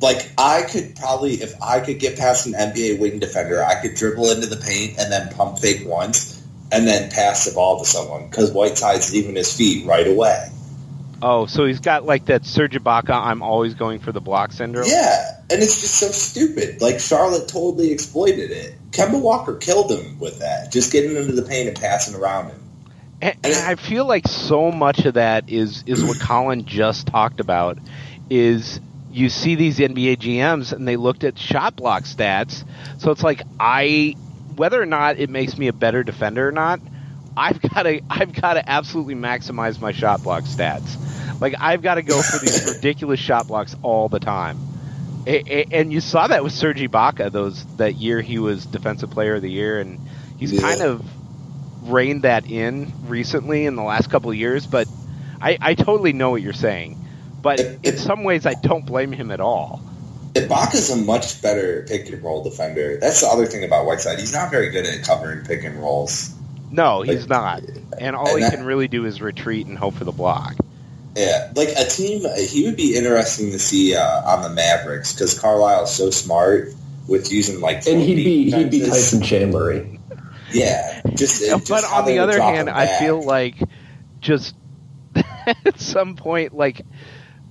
Like 0.00 0.30
I 0.38 0.62
could 0.62 0.96
probably, 0.96 1.34
if 1.34 1.60
I 1.62 1.80
could 1.80 1.98
get 1.98 2.18
past 2.18 2.46
an 2.46 2.54
NBA 2.54 2.98
wing 2.98 3.18
defender, 3.18 3.62
I 3.62 3.80
could 3.80 3.94
dribble 3.94 4.30
into 4.30 4.46
the 4.46 4.56
paint 4.56 4.98
and 4.98 5.12
then 5.12 5.28
pump 5.34 5.58
fake 5.58 5.86
once, 5.86 6.42
and 6.72 6.86
then 6.86 7.10
pass 7.10 7.44
the 7.44 7.52
ball 7.54 7.80
to 7.80 7.84
someone 7.84 8.28
because 8.28 8.52
Whiteside's 8.52 9.12
leaving 9.12 9.36
his 9.36 9.54
feet 9.54 9.86
right 9.86 10.06
away. 10.06 10.50
Oh, 11.22 11.46
so 11.46 11.66
he's 11.66 11.80
got 11.80 12.06
like 12.06 12.26
that 12.26 12.46
Serge 12.46 12.72
Ibaka. 12.72 13.10
I'm 13.10 13.42
always 13.42 13.74
going 13.74 13.98
for 14.00 14.10
the 14.12 14.20
block 14.20 14.52
syndrome. 14.52 14.86
Yeah, 14.88 15.40
and 15.50 15.62
it's 15.62 15.80
just 15.80 15.96
so 15.96 16.06
stupid. 16.06 16.80
Like 16.80 16.98
Charlotte 16.98 17.46
totally 17.48 17.92
exploited 17.92 18.50
it. 18.50 18.74
Kemba 18.92 19.20
Walker 19.20 19.56
killed 19.56 19.92
him 19.92 20.18
with 20.18 20.38
that, 20.38 20.72
just 20.72 20.92
getting 20.92 21.16
into 21.16 21.32
the 21.32 21.42
paint 21.42 21.68
and 21.68 21.76
passing 21.78 22.14
around 22.14 22.50
him. 22.50 22.60
And, 23.20 23.36
and 23.44 23.54
I 23.54 23.74
feel 23.74 24.06
like 24.06 24.26
so 24.26 24.72
much 24.72 25.04
of 25.04 25.14
that 25.14 25.50
is 25.50 25.84
is 25.86 26.02
what 26.02 26.18
Colin 26.20 26.64
just 26.64 27.06
talked 27.06 27.40
about. 27.40 27.78
Is 28.30 28.80
you 29.10 29.28
see 29.30 29.56
these 29.56 29.80
NBA 29.80 30.16
GMs 30.16 30.72
and 30.72 30.86
they 30.88 30.96
looked 30.96 31.24
at 31.24 31.38
shot 31.38 31.76
block 31.76 32.04
stats, 32.04 32.64
so 32.98 33.10
it's 33.10 33.22
like 33.22 33.42
I, 33.58 34.16
whether 34.46 34.80
or 34.80 34.86
not 34.86 35.18
it 35.18 35.30
makes 35.30 35.58
me 35.58 35.68
a 35.68 35.72
better 35.72 36.04
defender 36.04 36.48
or 36.48 36.52
not, 36.52 36.80
I've 37.36 37.60
got 37.74 37.84
to 37.84 38.00
I've 38.10 38.32
got 38.32 38.54
to 38.54 38.68
absolutely 38.70 39.14
maximize 39.14 39.80
my 39.80 39.92
shot 39.92 40.22
block 40.22 40.44
stats. 40.46 40.98
Like 41.40 41.54
I've 41.60 41.82
got 41.82 41.96
to 41.96 42.02
go 42.02 42.22
for 42.22 42.38
these 42.38 42.60
ridiculous 42.64 43.20
shot 43.20 43.46
blocks 43.46 43.74
all 43.82 44.08
the 44.08 44.20
time. 44.20 44.64
And 45.26 45.92
you 45.92 46.00
saw 46.00 46.26
that 46.28 46.42
with 46.42 46.52
Serge 46.52 46.80
Ibaka 46.80 47.30
those 47.32 47.66
that 47.76 47.94
year 47.96 48.20
he 48.22 48.38
was 48.38 48.66
defensive 48.66 49.10
player 49.10 49.36
of 49.36 49.42
the 49.42 49.50
year, 49.50 49.80
and 49.80 50.00
he's 50.36 50.52
Yeah. 50.52 50.52
kind 50.52 50.82
of 50.82 51.02
reined 51.80 52.24
that 52.24 52.46
in 52.46 52.94
recently 53.00 53.66
in 53.66 53.76
the 53.76 53.82
last 53.82 54.08
couple 54.08 54.30
of 54.30 54.36
years. 54.36 54.66
But 54.66 54.88
I, 55.40 55.58
I 55.60 55.74
totally 55.74 56.12
know 56.12 56.30
what 56.30 56.42
you're 56.42 56.52
saying. 56.52 56.99
But 57.42 57.60
in 57.82 57.96
some 57.96 58.24
ways, 58.24 58.46
I 58.46 58.54
don't 58.54 58.84
blame 58.84 59.12
him 59.12 59.30
at 59.30 59.40
all. 59.40 59.82
Ibaka's 60.34 60.90
a 60.90 60.96
much 60.96 61.40
better 61.42 61.84
pick 61.88 62.08
and 62.10 62.22
roll 62.22 62.44
defender. 62.44 62.98
That's 63.00 63.20
the 63.22 63.26
other 63.26 63.46
thing 63.46 63.64
about 63.64 63.86
Whiteside. 63.86 64.18
He's 64.18 64.32
not 64.32 64.50
very 64.50 64.70
good 64.70 64.86
at 64.86 65.02
covering 65.04 65.44
pick 65.44 65.64
and 65.64 65.80
rolls. 65.80 66.34
No, 66.70 67.02
he's 67.02 67.22
Like, 67.22 67.28
not. 67.28 67.62
And 67.98 68.14
all 68.14 68.28
and 68.28 68.36
he 68.36 68.42
that- 68.42 68.52
can 68.54 68.64
really 68.64 68.86
do 68.88 69.06
is 69.06 69.20
retreat 69.20 69.66
and 69.66 69.76
hope 69.76 69.94
for 69.94 70.04
the 70.04 70.12
block. 70.12 70.54
Yeah, 71.16 71.50
like 71.56 71.70
a 71.76 71.84
team, 71.86 72.24
he 72.38 72.64
would 72.66 72.76
be 72.76 72.94
interesting 72.94 73.50
to 73.50 73.58
see 73.58 73.96
uh, 73.96 74.00
on 74.24 74.42
the 74.42 74.50
Mavericks 74.50 75.12
because 75.12 75.36
Carlisle's 75.36 75.92
so 75.92 76.10
smart 76.10 76.72
with 77.08 77.32
using 77.32 77.60
like. 77.60 77.84
and 77.88 78.00
he'd 78.00 78.14
be 78.14 78.50
he'd 78.52 78.70
be. 78.70 78.80
Tyson 78.80 79.20
Chandlery. 79.20 79.98
Yeah, 80.52 81.00
just, 81.16 81.40
just 81.44 81.68
but 81.68 81.82
on 81.84 82.04
the 82.06 82.20
other 82.20 82.40
hand, 82.40 82.70
I 82.70 82.98
feel 83.00 83.20
like 83.20 83.56
just 84.20 84.54
at 85.46 85.80
some 85.80 86.14
point, 86.14 86.54
like 86.54 86.82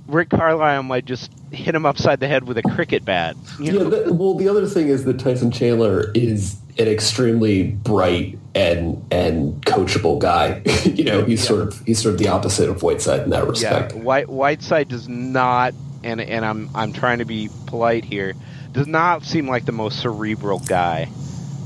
Rick 0.09 0.29
Carlisle 0.29 0.83
might 0.83 1.05
just 1.05 1.31
hit 1.51 1.73
him 1.75 1.85
upside 1.85 2.19
the 2.19 2.27
head 2.27 2.43
with 2.45 2.57
a 2.57 2.63
cricket 2.63 3.05
bat. 3.05 3.35
You 3.59 3.65
Yeah. 3.65 3.71
know? 3.83 3.89
The, 3.89 4.13
well, 4.13 4.33
the 4.35 4.47
other 4.49 4.65
thing 4.65 4.87
is 4.87 5.05
that 5.05 5.19
Tyson 5.19 5.51
Chandler 5.51 6.11
is 6.13 6.55
an 6.77 6.87
extremely 6.87 7.63
bright 7.71 8.37
and 8.55 9.03
and 9.11 9.61
coachable 9.65 10.19
guy. 10.19 10.61
you 10.85 11.03
know, 11.03 11.23
he's 11.25 11.45
sort 11.45 11.61
of 11.61 11.79
he's 11.85 11.99
sort 12.01 12.13
of 12.15 12.19
the 12.19 12.27
opposite 12.29 12.69
of 12.69 12.81
Whiteside 12.81 13.21
in 13.21 13.29
that 13.31 13.43
Yeah, 13.43 13.49
respect. 13.49 13.93
White 13.93 14.29
Whiteside 14.29 14.87
does 14.89 15.07
not, 15.07 15.73
and 16.03 16.19
and 16.21 16.45
I'm 16.45 16.69
I'm 16.73 16.93
trying 16.93 17.19
to 17.19 17.25
be 17.25 17.49
polite 17.67 18.05
here, 18.05 18.33
does 18.71 18.87
not 18.87 19.23
seem 19.23 19.47
like 19.47 19.65
the 19.65 19.71
most 19.71 19.99
cerebral 19.99 20.59
guy. 20.59 21.05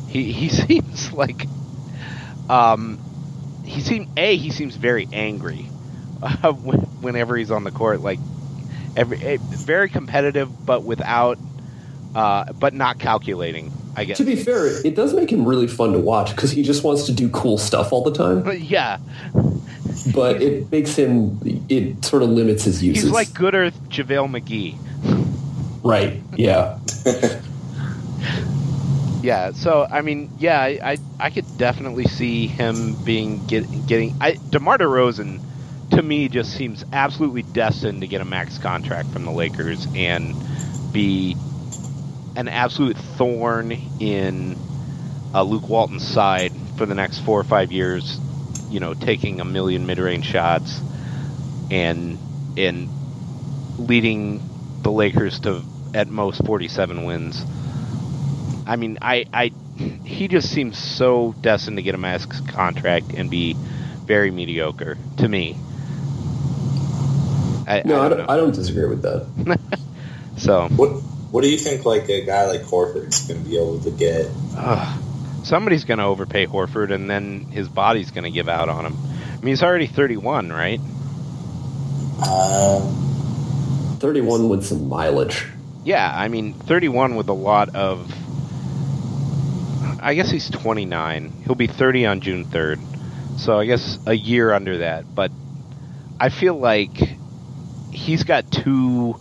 He 0.09 0.31
he 0.31 0.49
seems 0.49 1.11
like, 1.13 1.45
um, 2.49 2.99
he 3.65 3.81
seems 3.81 4.07
a 4.17 4.35
he 4.35 4.49
seems 4.51 4.75
very 4.75 5.07
angry, 5.13 5.67
uh, 6.21 6.51
whenever 6.53 7.35
he's 7.37 7.51
on 7.51 7.63
the 7.63 7.71
court. 7.71 8.01
Like, 8.01 8.19
every 8.95 9.17
eh, 9.19 9.37
very 9.41 9.89
competitive, 9.89 10.65
but 10.65 10.83
without, 10.83 11.37
uh, 12.15 12.51
but 12.53 12.73
not 12.73 12.99
calculating. 12.99 13.71
I 13.95 14.05
guess. 14.05 14.17
To 14.17 14.23
be 14.23 14.35
fair, 14.35 14.65
it 14.85 14.95
does 14.95 15.13
make 15.13 15.31
him 15.31 15.45
really 15.45 15.67
fun 15.67 15.93
to 15.93 15.99
watch 15.99 16.31
because 16.35 16.49
he 16.49 16.63
just 16.63 16.83
wants 16.83 17.03
to 17.05 17.11
do 17.11 17.29
cool 17.29 17.59
stuff 17.59 17.93
all 17.93 18.03
the 18.03 18.11
time. 18.11 18.43
yeah, 18.57 18.97
But 20.15 20.41
it 20.41 20.71
makes 20.71 20.95
him 20.95 21.39
it 21.69 22.03
sort 22.03 22.23
of 22.23 22.29
limits 22.29 22.63
his 22.63 22.81
uses. 22.83 23.03
he's 23.03 23.11
like 23.11 23.33
good 23.35 23.53
Earth 23.53 23.79
JaVale 23.89 24.41
McGee. 24.41 24.77
right, 25.83 26.21
yeah. 26.35 26.79
Yeah, 29.21 29.51
so 29.53 29.87
I 29.89 30.01
mean, 30.01 30.29
yeah, 30.37 30.59
I, 30.59 30.79
I 30.83 30.97
I 31.17 31.29
could 31.29 31.45
definitely 31.57 32.03
see 32.05 32.47
him 32.47 32.93
being 33.05 33.45
get, 33.47 33.63
getting. 33.87 34.13
I 34.19 34.33
DeMar 34.49 34.79
DeRozan 34.79 35.39
to 35.95 36.03
me 36.03 36.29
just 36.29 36.51
seems 36.53 36.83
absolutely 36.91 37.43
destined 37.43 38.01
to 38.01 38.07
get 38.07 38.21
a 38.21 38.25
max 38.25 38.57
contract 38.57 39.11
from 39.11 39.25
the 39.25 39.31
Lakers 39.31 39.87
and 39.95 40.43
be 40.91 41.37
an 42.35 42.47
absolute 42.47 42.97
thorn 42.97 43.71
in 43.99 44.59
uh, 45.33 45.43
Luke 45.43 45.69
Walton's 45.69 46.07
side 46.07 46.53
for 46.77 46.85
the 46.85 46.95
next 46.95 47.19
four 47.21 47.39
or 47.39 47.43
five 47.45 47.71
years. 47.71 48.21
You 48.67 48.79
know, 48.79 48.93
taking 48.95 49.41
a 49.41 49.45
million 49.45 49.85
mid-range 49.85 50.25
shots 50.25 50.83
and 51.71 52.21
and 52.57 52.91
leading 53.77 54.43
the 54.83 54.91
Lakers 54.91 55.39
to 55.41 55.65
at 55.93 56.09
most 56.09 56.45
47 56.45 57.05
wins. 57.05 57.45
I 58.65 58.75
mean, 58.75 58.97
I, 59.01 59.25
I, 59.33 59.51
he 60.03 60.27
just 60.27 60.49
seems 60.51 60.77
so 60.77 61.33
destined 61.41 61.77
to 61.77 61.83
get 61.83 61.95
a 61.95 61.97
max 61.97 62.41
contract 62.41 63.13
and 63.13 63.29
be 63.29 63.59
very 64.07 64.31
mediocre 64.31 64.99
to 65.17 65.27
me. 65.27 65.61
I, 67.67 67.81
No, 67.85 67.99
I 68.01 68.05
I 68.05 68.09
don't 68.09 68.17
don't. 68.19 68.29
I 68.29 68.37
don't 68.37 68.53
disagree 68.55 68.85
with 68.87 69.01
that. 69.03 69.59
So, 70.37 70.67
What 70.69 70.89
What 71.31 71.41
do 71.43 71.49
you 71.49 71.57
think? 71.57 71.85
Like 71.85 72.09
a 72.09 72.25
guy 72.25 72.45
like 72.47 72.61
Horford's 72.61 73.27
going 73.27 73.43
to 73.43 73.49
be 73.49 73.55
able 73.57 73.79
to 73.81 73.91
get? 73.91 74.27
ugh. 74.57 74.99
somebody's 75.43 75.83
going 75.85 75.99
to 75.99 76.05
overpay 76.05 76.47
Horford, 76.47 76.91
and 76.91 77.09
then 77.09 77.41
his 77.45 77.67
body's 77.69 78.11
going 78.11 78.23
to 78.23 78.31
give 78.31 78.49
out 78.49 78.67
on 78.69 78.85
him. 78.85 78.93
I 78.95 79.35
mean, 79.37 79.47
he's 79.51 79.61
already 79.63 79.87
31, 79.87 80.51
right? 80.51 80.79
Um, 82.27 83.97
31 83.99 84.49
with 84.49 84.65
some 84.65 84.87
mileage. 84.87 85.45
Yeah, 85.83 86.11
I 86.13 86.27
mean, 86.29 86.53
31 86.53 87.15
with 87.15 87.29
a 87.29 87.33
lot 87.33 87.75
of. 87.75 88.11
I 90.01 90.15
guess 90.15 90.29
he's 90.29 90.49
29. 90.49 91.31
He'll 91.45 91.55
be 91.55 91.67
30 91.67 92.05
on 92.07 92.21
June 92.21 92.45
3rd. 92.45 92.79
So 93.39 93.59
I 93.59 93.65
guess 93.65 93.97
a 94.05 94.13
year 94.13 94.53
under 94.53 94.79
that. 94.79 95.13
But 95.13 95.31
I 96.19 96.29
feel 96.29 96.55
like 96.55 96.91
he's 97.93 98.23
got 98.23 98.51
two 98.51 99.19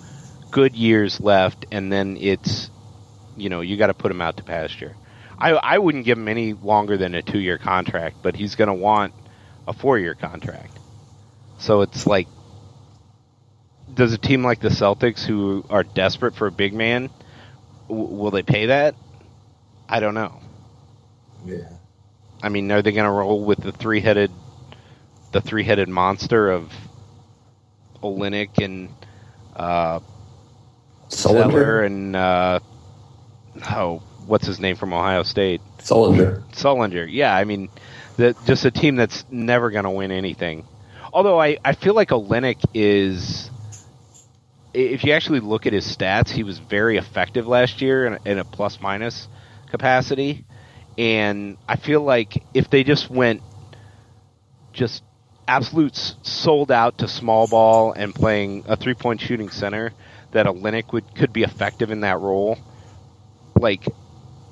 good 0.51 0.77
years 0.77 1.21
left, 1.21 1.67
and 1.73 1.93
then 1.93 2.17
it's, 2.21 2.71
you 3.37 3.49
know, 3.51 3.61
you 3.61 3.77
got 3.77 3.89
to 3.89 3.95
put 3.95 4.11
him 4.11 4.21
out 4.21 4.39
to 4.39 4.45
pasture. 4.45 4.97
I, 5.39 5.51
I 5.53 5.79
wouldn't 5.79 6.05
give 6.05 6.19
him 6.19 6.29
any 6.29 6.55
longer 6.55 6.97
than 6.97 7.15
a 7.15 7.23
two 7.23 7.41
year 7.41 7.59
contract, 7.59 8.19
but 8.23 8.37
he's 8.37 8.55
going 8.57 8.69
to 8.69 8.75
want 8.75 9.15
a 9.67 9.73
four 9.73 9.99
year 9.99 10.15
contract. 10.15 10.79
So 11.59 11.83
it's 11.83 12.07
like 12.07 12.29
does 13.93 14.13
a 14.13 14.19
team 14.19 14.45
like 14.45 14.61
the 14.61 14.69
Celtics, 14.69 15.25
who 15.25 15.65
are 15.71 15.85
desperate 15.85 16.35
for 16.35 16.47
a 16.47 16.53
big 16.53 16.75
man, 16.75 17.11
w- 17.89 18.09
will 18.17 18.31
they 18.31 18.43
pay 18.43 18.67
that? 18.67 18.97
I 19.89 20.01
don't 20.01 20.15
know. 20.15 20.41
yeah. 21.45 21.79
I 22.43 22.49
mean, 22.49 22.71
are 22.73 22.83
they 22.83 22.93
going 22.93 23.05
to 23.05 23.11
roll 23.11 23.45
with 23.45 23.61
the 23.61 23.73
three-headed, 23.73 24.33
the 25.33 25.41
three-headed 25.41 25.89
monster 25.89 26.51
of 26.51 26.73
Olynyk 28.03 28.63
and 28.63 28.89
uh, 29.57 30.01
Zeller 31.11 31.83
and 31.83 32.17
uh, 32.17 32.61
oh, 33.71 34.03
what's 34.27 34.47
his 34.47 34.61
name 34.61 34.77
from 34.77 34.93
Ohio 34.93 35.23
State? 35.23 35.61
Sullinger. 35.79 36.43
Sullinger. 36.53 37.07
Yeah, 37.11 37.35
I 37.35 37.45
mean, 37.45 37.69
the, 38.17 38.37
just 38.47 38.65
a 38.65 38.71
team 38.71 38.97
that's 38.97 39.25
never 39.31 39.71
going 39.71 39.85
to 39.85 39.91
win 39.91 40.11
anything. 40.11 40.65
Although 41.13 41.41
I, 41.41 41.59
I 41.65 41.73
feel 41.75 41.95
like 41.95 42.09
Olynyk 42.09 42.65
is, 42.73 43.51
if 44.73 45.05
you 45.05 45.13
actually 45.13 45.41
look 45.41 45.67
at 45.67 45.73
his 45.73 45.85
stats, 45.85 46.31
he 46.31 46.43
was 46.43 46.59
very 46.59 46.97
effective 46.97 47.47
last 47.47 47.83
year 47.83 48.07
in 48.07 48.15
a, 48.15 48.31
in 48.31 48.39
a 48.39 48.45
plus 48.45 48.81
minus 48.81 49.29
capacity. 49.71 50.45
And 50.97 51.59
I 51.69 51.77
feel 51.77 52.03
like 52.03 52.43
if 52.55 52.71
they 52.71 52.85
just 52.85 53.11
went 53.11 53.43
just 54.73 55.03
absolute 55.57 55.97
sold 56.23 56.73
out 56.73 56.99
to 56.99 57.09
small 57.09 57.47
ball 57.47 57.93
and 57.93 58.15
playing 58.15 58.65
a 58.67 58.77
three 58.77 58.95
point 58.95 59.21
shooting 59.21 59.51
center, 59.51 59.93
that 60.33 60.47
Olynyk 60.47 60.93
would 60.93 61.15
could 61.15 61.33
be 61.33 61.43
effective 61.43 61.91
in 61.91 62.01
that 62.01 62.19
role, 62.21 62.59
like 63.59 63.87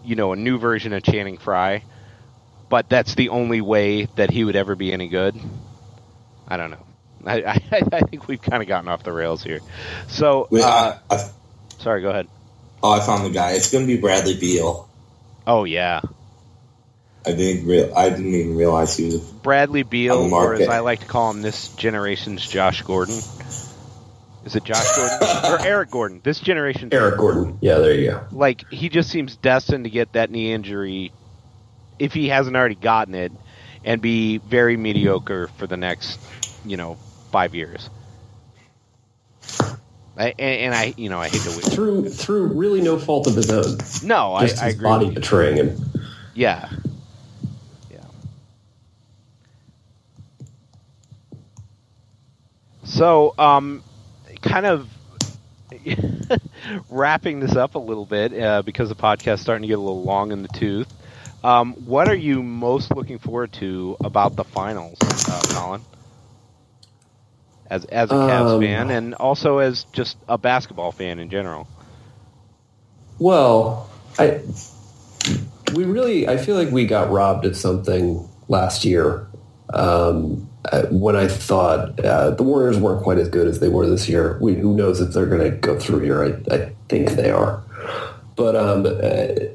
you 0.05 0.15
know 0.17 0.33
a 0.33 0.37
new 0.37 0.59
version 0.59 0.93
of 0.93 1.03
Channing 1.03 1.39
Frye. 1.39 1.83
But 2.69 2.89
that's 2.89 3.15
the 3.17 3.31
only 3.31 3.61
way 3.61 4.05
that 4.17 4.31
he 4.31 4.45
would 4.45 4.55
ever 4.57 4.77
be 4.77 4.93
any 4.93 5.09
good. 5.09 5.35
I 6.47 6.57
don't 6.57 6.71
know. 6.71 6.87
I 7.25 7.43
I, 7.43 7.61
I 7.93 8.01
think 8.01 8.29
we've 8.29 8.43
kind 8.43 8.63
of 8.63 8.69
gotten 8.69 8.89
off 8.89 9.03
the 9.03 9.13
rails 9.13 9.43
here. 9.43 9.61
So 10.09 10.49
Wait, 10.51 10.63
uh, 10.63 10.99
I, 11.11 11.15
I, 11.15 11.31
sorry, 11.79 12.03
go 12.03 12.11
ahead. 12.11 12.29
oh, 12.83 12.93
I 12.93 13.01
found 13.01 13.25
the 13.25 13.31
guy. 13.31 13.53
It's 13.53 13.71
going 13.73 13.87
to 13.87 13.93
be 13.93 14.01
Bradley 14.01 14.37
Beal. 14.37 14.89
Oh 15.47 15.65
yeah, 15.65 16.03
I 17.27 17.33
didn't 17.33 17.67
real. 17.67 17.95
I 17.95 18.09
didn't 18.09 18.35
even 18.35 18.57
realize 18.57 18.97
he 18.97 19.07
was. 19.07 19.21
Bradley 19.21 19.83
Beal, 19.83 20.33
or 20.33 20.55
as. 20.55 20.69
I 20.69 20.81
like 20.81 21.01
to 21.01 21.07
call 21.07 21.31
him, 21.31 21.43
this 21.43 21.69
generation's 21.77 22.47
Josh 22.49 22.83
Gordon. 22.83 23.17
Is 24.45 24.57
it 24.57 24.65
Josh 24.65 24.97
Gordon 24.97 25.53
or 25.53 25.67
Eric 25.67 25.91
Gordon? 25.91 26.21
This 26.25 26.41
generation, 26.41 26.89
Eric 26.93 27.19
Gordon. 27.19 27.59
Yeah, 27.61 27.79
there 27.79 27.95
you 27.95 28.11
go. 28.13 28.25
like 28.33 28.71
he 28.71 28.89
just 28.89 29.11
seems 29.11 29.37
destined 29.37 29.85
to 29.85 29.91
get 29.91 30.15
that 30.15 30.31
knee 30.31 30.53
injury 30.53 31.13
if 31.99 32.15
he 32.15 32.29
hasn't 32.29 32.57
already 32.57 32.75
gotten 32.75 33.15
it, 33.15 33.33
and 33.85 34.01
be 34.01 34.39
very 34.39 34.79
mediocre 34.79 35.49
for 35.59 35.67
the 35.67 35.77
next, 35.77 36.19
you 36.65 36.79
know, 36.79 36.97
five 37.31 37.55
years. 37.55 37.91
I, 40.17 40.35
and, 40.39 40.41
and 40.41 40.75
I, 40.75 40.95
you 40.97 41.09
know, 41.11 41.21
I 41.21 41.29
hate 41.29 41.43
to 41.43 41.51
wait. 41.51 41.65
Through 41.65 42.09
through 42.09 42.47
really 42.49 42.81
no 42.81 42.99
fault 42.99 43.27
of 43.27 43.35
his 43.37 43.51
own. 43.51 43.79
No, 44.07 44.35
I, 44.35 44.47
Just 44.47 44.63
I 44.63 44.67
his 44.67 44.75
agree. 44.75 44.85
body 44.89 45.11
betraying 45.11 45.57
him. 45.57 45.77
Yeah. 46.35 46.69
Yeah. 46.71 46.79
So, 52.91 53.35
um, 53.39 53.83
kind 54.43 54.67
of 54.67 54.89
wrapping 56.91 57.41
this 57.41 57.55
up 57.55 57.77
a 57.77 57.79
little 57.79 58.05
bit 58.05 58.39
uh, 58.39 58.63
because 58.63 58.89
the 58.89 58.97
podcast's 58.97 59.43
starting 59.43 59.63
to 59.63 59.69
get 59.69 59.79
a 59.79 59.81
little 59.81 60.03
long 60.03 60.33
in 60.33 60.43
the 60.43 60.49
tooth. 60.49 60.93
Um, 61.45 61.73
what 61.87 62.09
are 62.09 62.15
you 62.15 62.43
most 62.43 62.95
looking 62.95 63.19
forward 63.19 63.53
to 63.55 63.97
about 64.05 64.37
the 64.37 64.45
finals, 64.45 64.99
uh, 65.03 65.41
Colin? 65.55 65.83
As 67.69 67.85
as 67.85 68.11
a 68.11 68.15
Cavs 68.15 68.55
Um, 68.57 68.61
fan 68.61 68.91
and 68.91 69.15
also 69.15 69.59
as 69.59 69.85
just 69.93 70.17
a 70.29 70.37
basketball 70.37 70.91
fan 70.91 71.21
in 71.21 71.31
general. 71.31 71.69
Well, 73.21 73.89
I 74.19 74.41
we 75.75 75.85
really 75.85 76.27
I 76.29 76.37
feel 76.37 76.57
like 76.57 76.71
we 76.73 76.85
got 76.87 77.11
robbed 77.11 77.47
of 77.47 77.57
something 77.57 78.29
last 78.49 78.85
year 78.85 79.29
um, 79.73 80.49
uh, 80.73 80.83
when 80.87 81.17
I 81.17 81.29
thought 81.29 81.99
uh, 82.01 82.31
the 82.31 82.43
Warriors 82.43 82.79
weren't 82.79 83.03
quite 83.03 83.19
as 83.19 83.29
good 83.29 83.47
as 83.47 83.61
they 83.61 83.69
were 83.69 83.87
this 83.87 84.09
year. 84.09 84.39
We, 84.41 84.55
who 84.55 84.75
knows 84.75 85.01
if 85.01 85.13
they're 85.13 85.27
going 85.27 85.51
to 85.51 85.57
go 85.57 85.79
through 85.79 86.01
here? 86.01 86.23
I, 86.23 86.55
I 86.55 86.73
think 86.89 87.13
they 87.13 87.31
are, 87.31 87.63
but 88.37 88.57
um, 88.57 88.87
uh, 88.87 89.47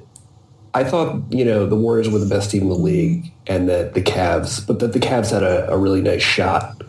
I 0.74 0.84
thought 0.84 1.22
you 1.32 1.46
know 1.46 1.66
the 1.66 1.76
Warriors 1.76 2.10
were 2.10 2.20
the 2.20 2.26
best 2.26 2.52
team 2.52 2.64
in 2.64 2.70
the 2.70 2.76
league, 2.76 3.32
and 3.48 3.70
that 3.70 3.94
the 3.94 4.02
Cavs, 4.02 4.66
but 4.66 4.80
that 4.80 4.94
the 4.94 5.00
Cavs 5.00 5.32
had 5.32 5.44
a, 5.44 5.70
a 5.72 5.78
really 5.78 6.02
nice 6.02 6.24
shot, 6.24 6.82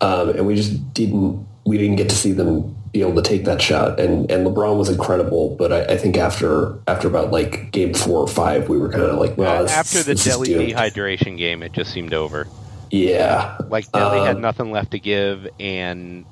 um, 0.00 0.30
and 0.30 0.46
we 0.46 0.56
just 0.56 0.92
didn't 0.92 1.46
we 1.64 1.78
didn't 1.78 1.96
get 1.96 2.08
to 2.08 2.16
see 2.16 2.32
them 2.32 2.74
be 2.92 3.00
able 3.02 3.14
to 3.14 3.22
take 3.22 3.44
that 3.44 3.62
shot. 3.62 4.00
And 4.00 4.30
and 4.30 4.46
LeBron 4.46 4.76
was 4.76 4.88
incredible, 4.88 5.54
but 5.56 5.72
I, 5.72 5.94
I 5.94 5.96
think 5.96 6.16
after 6.16 6.78
after 6.88 7.06
about 7.08 7.30
like 7.30 7.70
game 7.70 7.94
four 7.94 8.18
or 8.20 8.28
five, 8.28 8.68
we 8.68 8.78
were 8.78 8.88
kind 8.90 9.02
of 9.04 9.18
like, 9.18 9.36
well, 9.36 9.62
this- 9.62 9.72
After 9.72 10.02
the 10.02 10.14
Delly 10.14 10.72
dehydration 10.72 11.36
game, 11.38 11.62
it 11.62 11.72
just 11.72 11.92
seemed 11.92 12.12
over. 12.14 12.46
yeah, 12.90 13.56
Like 13.68 13.86
Delly 13.92 14.24
had 14.26 14.36
Um, 14.36 14.42
nothing 14.42 14.72
left 14.72 14.90
to 14.92 14.98
give, 14.98 15.46
and 15.60 16.24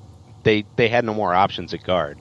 they 0.42 0.64
they 0.76 0.88
had 0.88 1.04
no 1.04 1.14
more 1.14 1.32
options 1.34 1.72
at 1.74 1.84
guard. 1.84 2.18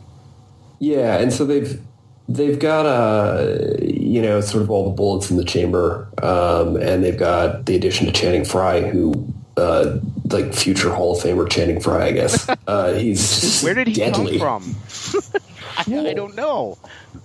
Yeah, 0.79 1.17
and 1.17 1.33
so 1.33 1.43
they've 1.45 1.81
they've 2.29 2.59
got 2.59 2.85
uh 2.85 3.55
you 3.81 4.21
know 4.21 4.41
sort 4.41 4.61
of 4.61 4.69
all 4.69 4.83
the 4.89 4.95
bullets 4.95 5.31
in 5.31 5.38
the 5.38 5.43
chamber, 5.45 6.07
um, 6.21 6.75
and 6.75 7.03
they've 7.03 7.17
got 7.17 7.65
the 7.65 7.75
addition 7.75 8.05
to 8.05 8.11
Channing 8.11 8.45
Frye, 8.45 8.81
who 8.81 9.13
uh, 9.55 9.97
like 10.32 10.53
future 10.53 10.93
Hall 10.93 11.15
of 11.17 11.23
Famer 11.23 11.49
Channing 11.49 11.80
Frye, 11.80 12.07
I 12.07 12.11
guess. 12.11 12.49
Uh, 12.67 12.93
he's 12.95 13.61
Where 13.61 13.73
did 13.73 13.88
he 13.88 13.93
deadly. 13.93 14.38
come 14.39 14.61
from? 14.61 15.41
I, 15.95 16.09
I 16.09 16.13
don't 16.13 16.36
know. 16.36 16.78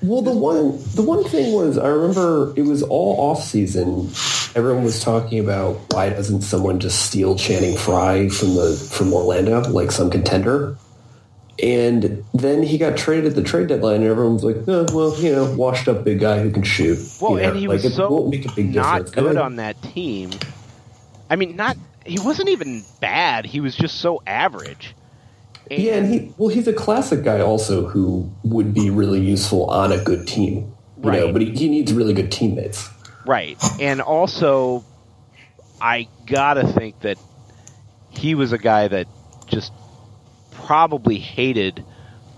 Well, 0.02 0.22
the 0.22 0.30
one 0.30 0.78
the 0.94 1.02
one 1.02 1.24
thing 1.24 1.52
was 1.52 1.76
I 1.78 1.88
remember 1.88 2.52
it 2.56 2.62
was 2.62 2.82
all 2.84 3.18
off 3.30 3.42
season. 3.42 4.08
Everyone 4.54 4.84
was 4.84 5.02
talking 5.02 5.40
about 5.40 5.78
why 5.92 6.10
doesn't 6.10 6.42
someone 6.42 6.78
just 6.78 7.06
steal 7.06 7.34
Channing 7.36 7.76
Frye 7.76 8.28
from 8.28 8.54
the 8.54 8.76
from 8.92 9.12
Orlando 9.12 9.62
like 9.70 9.90
some 9.90 10.10
contender? 10.10 10.76
And 11.62 12.24
then 12.34 12.62
he 12.62 12.78
got 12.78 12.96
traded 12.96 13.26
at 13.26 13.34
the 13.34 13.42
trade 13.42 13.68
deadline, 13.68 13.96
and 13.96 14.04
everyone 14.04 14.34
was 14.34 14.44
like, 14.44 14.56
oh, 14.68 14.86
"Well, 14.92 15.18
you 15.20 15.32
know, 15.32 15.52
washed 15.54 15.86
up 15.88 16.04
big 16.04 16.20
guy 16.20 16.40
who 16.40 16.50
can 16.50 16.62
shoot." 16.62 16.98
Well, 17.20 17.32
You 17.32 17.42
know, 17.42 17.48
and 17.50 17.58
he 17.58 17.66
like, 17.68 17.82
was 17.82 17.94
so 17.94 18.10
won't 18.10 18.30
make 18.30 18.46
a 18.48 18.52
big 18.52 18.74
not 18.74 18.92
difference. 19.06 19.10
good 19.10 19.26
And 19.26 19.36
then- 19.36 19.42
on 19.44 19.56
that 19.56 19.80
team. 19.82 20.30
I 21.28 21.36
mean, 21.36 21.56
not 21.56 21.76
he 22.06 22.18
wasn't 22.20 22.48
even 22.48 22.84
bad. 23.00 23.44
He 23.46 23.60
was 23.60 23.74
just 23.76 24.00
so 24.00 24.22
average. 24.26 24.94
Yeah, 25.70 25.94
and 25.94 26.12
he 26.12 26.32
well, 26.36 26.48
he's 26.48 26.68
a 26.68 26.72
classic 26.72 27.22
guy 27.24 27.40
also 27.40 27.86
who 27.86 28.30
would 28.44 28.74
be 28.74 28.90
really 28.90 29.20
useful 29.20 29.66
on 29.70 29.92
a 29.92 30.02
good 30.02 30.26
team. 30.26 30.74
You 31.02 31.10
know, 31.10 31.24
Right. 31.26 31.32
but 31.32 31.42
he, 31.42 31.50
he 31.50 31.68
needs 31.68 31.92
really 31.92 32.12
good 32.14 32.30
teammates. 32.30 32.88
Right. 33.26 33.56
And 33.80 34.00
also, 34.00 34.84
I 35.80 36.08
gotta 36.26 36.66
think 36.66 37.00
that 37.00 37.18
he 38.10 38.34
was 38.34 38.52
a 38.52 38.58
guy 38.58 38.88
that 38.88 39.06
just 39.46 39.72
probably 40.50 41.18
hated 41.18 41.84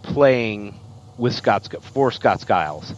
playing 0.02 0.78
with 1.18 1.34
Scott 1.34 1.68
for 1.82 2.10
Scott 2.12 2.40
Skiles. 2.40 2.92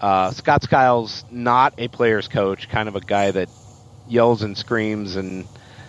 Uh, 0.00 0.30
Scott 0.32 0.62
Skiles, 0.62 1.24
not 1.30 1.74
a 1.78 1.88
player's 1.88 2.28
coach, 2.28 2.68
kind 2.68 2.88
of 2.88 2.96
a 2.96 3.00
guy 3.00 3.30
that 3.30 3.48
yells 4.08 4.42
and 4.42 4.56
screams 4.56 5.16
and 5.16 5.46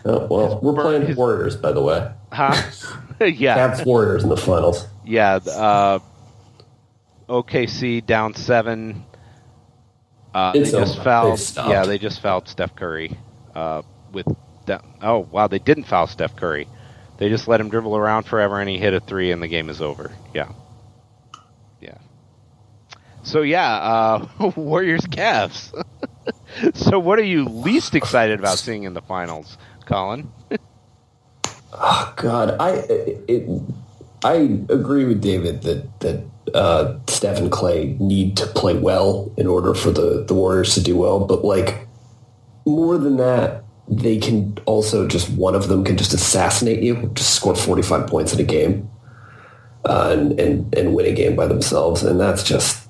Oh, 0.07 0.28
well, 0.28 0.59
we're 0.61 0.74
playing 0.74 1.07
his- 1.07 1.18
Warriors, 1.18 1.55
by 1.55 1.72
the 1.72 1.82
way. 1.82 2.11
huh? 2.32 2.53
yeah, 3.26 3.57
Cavs 3.57 3.86
Warriors 3.86 4.24
in 4.24 4.30
the 4.30 4.38
finals. 4.38 4.86
yeah. 5.05 5.36
Uh, 5.36 5.99
OKC 7.28 8.05
down 8.05 8.36
seven. 8.36 9.03
Uh, 10.34 10.51
they 10.51 10.63
just 10.63 11.01
fouled. 11.01 11.39
They 11.39 11.70
yeah, 11.70 11.86
they 11.86 11.97
just 11.97 12.22
fouled 12.22 12.47
Steph 12.47 12.76
Curry. 12.76 13.18
Uh, 13.55 13.82
with 14.11 14.28
that. 14.68 14.84
Oh 15.01 15.20
wow, 15.32 15.47
they 15.47 15.59
didn't 15.59 15.86
foul 15.86 16.07
Steph 16.07 16.36
Curry. 16.36 16.68
They 17.18 17.30
just 17.30 17.47
let 17.47 17.59
him 17.61 17.70
dribble 17.70 17.95
around 17.95 18.24
forever, 18.24 18.59
and 18.59 18.70
he 18.70 18.78
hit 18.78 18.93
a 18.93 18.99
three, 18.99 19.32
and 19.32 19.41
the 19.41 19.47
game 19.47 19.70
is 19.70 19.82
over. 19.82 20.11
Yeah, 20.34 20.51
yeah. 21.82 21.97
So 23.24 23.41
yeah, 23.41 23.74
uh, 24.39 24.51
Warriors 24.55 25.05
Cavs. 25.07 25.72
So 26.74 27.00
what 27.00 27.20
are 27.20 27.24
you 27.24 27.46
least 27.46 27.96
excited 27.96 28.40
about 28.40 28.58
seeing 28.58 28.84
in 28.84 28.94
the 28.94 29.02
finals, 29.02 29.58
Colin? 29.86 30.32
Oh 31.74 32.14
God, 32.16 32.56
I 32.60 32.72
it, 33.28 33.62
I 34.24 34.34
agree 34.70 35.06
with 35.06 35.22
David 35.22 35.64
that 35.64 36.00
that 36.00 36.24
uh, 36.54 36.98
Steph 37.08 37.38
and 37.38 37.52
Klay 37.52 38.00
need 38.00 38.38
to 38.38 38.46
play 38.48 38.76
well 38.76 39.32
in 39.38 39.48
order 39.48 39.74
for 39.74 39.92
the 39.92 40.24
the 40.26 40.34
Warriors 40.34 40.74
to 40.76 40.82
do 40.82 40.96
well. 40.96 41.20
But 41.20 41.44
like 41.44 41.88
more 42.66 42.98
than 42.98 43.18
that, 43.18 43.64
they 43.88 44.18
can 44.18 44.58
also 44.66 45.08
just 45.08 45.30
one 45.32 45.54
of 45.54 45.68
them 45.68 45.84
can 45.84 45.98
just 45.98 46.14
assassinate 46.14 46.82
you, 46.82 47.12
just 47.14 47.36
score 47.36 47.56
forty 47.56 47.82
five 47.82 48.08
points 48.08 48.34
in 48.34 48.40
a 48.40 48.44
game, 48.44 48.90
uh, 49.84 50.16
and, 50.18 50.40
and 50.40 50.74
and 50.76 50.96
win 50.96 51.06
a 51.06 51.12
game 51.12 51.36
by 51.36 51.48
themselves, 51.48 52.04
and 52.04 52.20
that's 52.20 52.44
just 52.44 52.85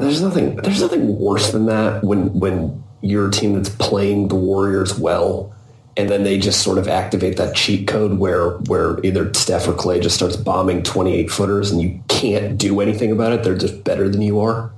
there's 0.00 0.22
nothing 0.22 0.56
there's 0.56 0.80
nothing 0.80 1.18
worse 1.18 1.52
than 1.52 1.66
that 1.66 2.02
when 2.02 2.32
when 2.38 2.82
you're 3.02 3.28
a 3.28 3.30
team 3.30 3.54
that's 3.54 3.70
playing 3.70 4.28
the 4.28 4.34
Warriors 4.34 4.98
well 4.98 5.54
and 5.96 6.08
then 6.08 6.24
they 6.24 6.38
just 6.38 6.62
sort 6.62 6.78
of 6.78 6.88
activate 6.88 7.36
that 7.36 7.54
cheat 7.54 7.86
code 7.86 8.18
where 8.18 8.50
where 8.68 8.98
either 9.04 9.32
Steph 9.34 9.68
or 9.68 9.72
Klay 9.72 10.00
just 10.00 10.16
starts 10.16 10.36
bombing 10.36 10.82
28 10.82 11.30
footers 11.30 11.70
and 11.70 11.80
you 11.80 12.00
can't 12.08 12.56
do 12.56 12.80
anything 12.80 13.10
about 13.10 13.32
it. 13.32 13.42
They're 13.42 13.58
just 13.58 13.84
better 13.84 14.08
than 14.08 14.22
you 14.22 14.40
are. 14.40 14.70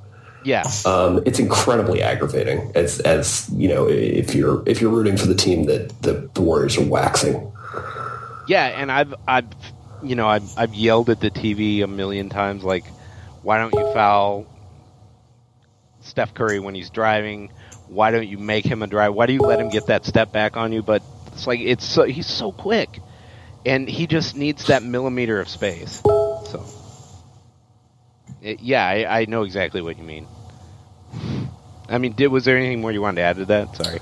Yeah, 0.45 0.64
Um, 0.85 1.23
it's 1.25 1.39
incredibly 1.39 2.03
aggravating 2.03 2.73
as 2.75 2.99
as 3.01 3.49
you 3.55 3.68
know 3.68 3.89
if 3.89 4.35
you're 4.35 4.62
if 4.66 4.81
you're 4.81 4.91
rooting 4.91 5.16
for 5.16 5.27
the 5.27 5.37
team 5.37 5.66
that 5.66 5.91
the, 6.03 6.29
the 6.35 6.43
Warriors 6.43 6.77
are 6.79 6.85
waxing. 6.85 7.53
Yeah, 8.49 8.66
and 8.66 8.91
I've 8.91 9.14
I've 9.29 9.47
you 10.03 10.16
know 10.16 10.27
I've 10.27 10.59
I've 10.59 10.75
yelled 10.75 11.11
at 11.11 11.20
the 11.20 11.31
TV 11.31 11.85
a 11.85 11.87
million 11.87 12.29
times 12.29 12.64
like, 12.64 12.85
why 13.43 13.59
don't 13.59 13.73
you 13.73 13.93
foul 13.93 14.47
Steph 16.03 16.34
Curry 16.34 16.59
when 16.59 16.74
he's 16.74 16.90
driving? 16.90 17.50
Why 17.88 18.11
don't 18.11 18.28
you 18.28 18.38
make 18.38 18.64
him 18.64 18.82
a 18.82 18.86
drive? 18.86 19.14
Why 19.14 19.26
do 19.26 19.32
you 19.32 19.40
let 19.40 19.61
him 19.61 19.70
get 19.70 19.86
that 19.86 20.05
step 20.05 20.32
back 20.32 20.57
on 20.57 20.72
you? 20.72 20.82
But 20.82 21.03
it's 21.28 21.46
like 21.46 21.61
it's 21.61 21.84
so 21.84 22.05
he's 22.05 22.26
so 22.26 22.53
quick, 22.53 23.00
and 23.64 23.88
he 23.88 24.07
just 24.07 24.36
needs 24.36 24.66
that 24.66 24.82
millimeter 24.82 25.40
of 25.40 25.48
space. 25.48 26.00
So, 26.05 26.64
it, 28.42 28.61
yeah, 28.61 28.86
I, 28.86 29.20
I 29.20 29.24
know 29.26 29.42
exactly 29.42 29.82
what 29.82 29.98
you 29.98 30.05
mean. 30.05 30.26
I 31.88 31.98
mean, 31.98 32.12
did 32.12 32.28
was 32.28 32.44
there 32.44 32.57
anything 32.57 32.80
more 32.80 32.92
you 32.92 33.03
wanted 33.03 33.16
to 33.16 33.22
add 33.22 33.36
to 33.36 33.44
that? 33.46 33.76
Sorry. 33.76 34.00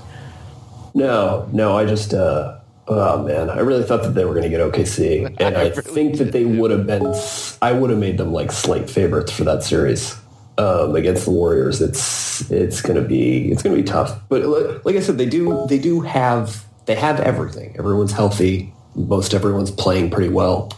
No, 0.93 1.47
no, 1.51 1.77
I 1.77 1.85
just 1.85 2.13
uh, 2.13 2.59
Oh 2.87 3.23
man, 3.23 3.49
I 3.49 3.59
really 3.59 3.83
thought 3.83 4.03
that 4.03 4.15
they 4.15 4.25
were 4.25 4.33
going 4.33 4.43
to 4.43 4.49
get 4.49 4.59
OKC, 4.59 5.25
and 5.39 5.57
I, 5.57 5.61
I 5.61 5.69
really 5.69 5.81
think 5.81 6.17
that 6.17 6.31
they 6.31 6.45
would 6.45 6.71
have 6.71 6.87
been. 6.87 7.13
I 7.61 7.71
would 7.71 7.89
have 7.89 7.99
made 7.99 8.17
them 8.17 8.33
like 8.33 8.51
slight 8.51 8.89
favorites 8.89 9.31
for 9.31 9.43
that 9.45 9.63
series 9.63 10.20
um, 10.57 10.95
against 10.95 11.25
the 11.25 11.31
Warriors. 11.31 11.81
It's 11.81 12.49
it's 12.51 12.81
going 12.81 13.01
to 13.01 13.07
be 13.07 13.51
it's 13.51 13.63
going 13.63 13.75
to 13.75 13.81
be 13.81 13.87
tough. 13.87 14.19
But 14.29 14.43
like 14.85 14.95
I 14.95 14.99
said, 14.99 15.17
they 15.17 15.25
do 15.25 15.65
they 15.67 15.79
do 15.79 16.01
have 16.01 16.65
they 16.85 16.95
have 16.95 17.19
everything. 17.19 17.75
Everyone's 17.77 18.11
healthy. 18.11 18.73
Most 18.95 19.33
everyone's 19.33 19.71
playing 19.71 20.11
pretty 20.11 20.29
well. 20.29 20.71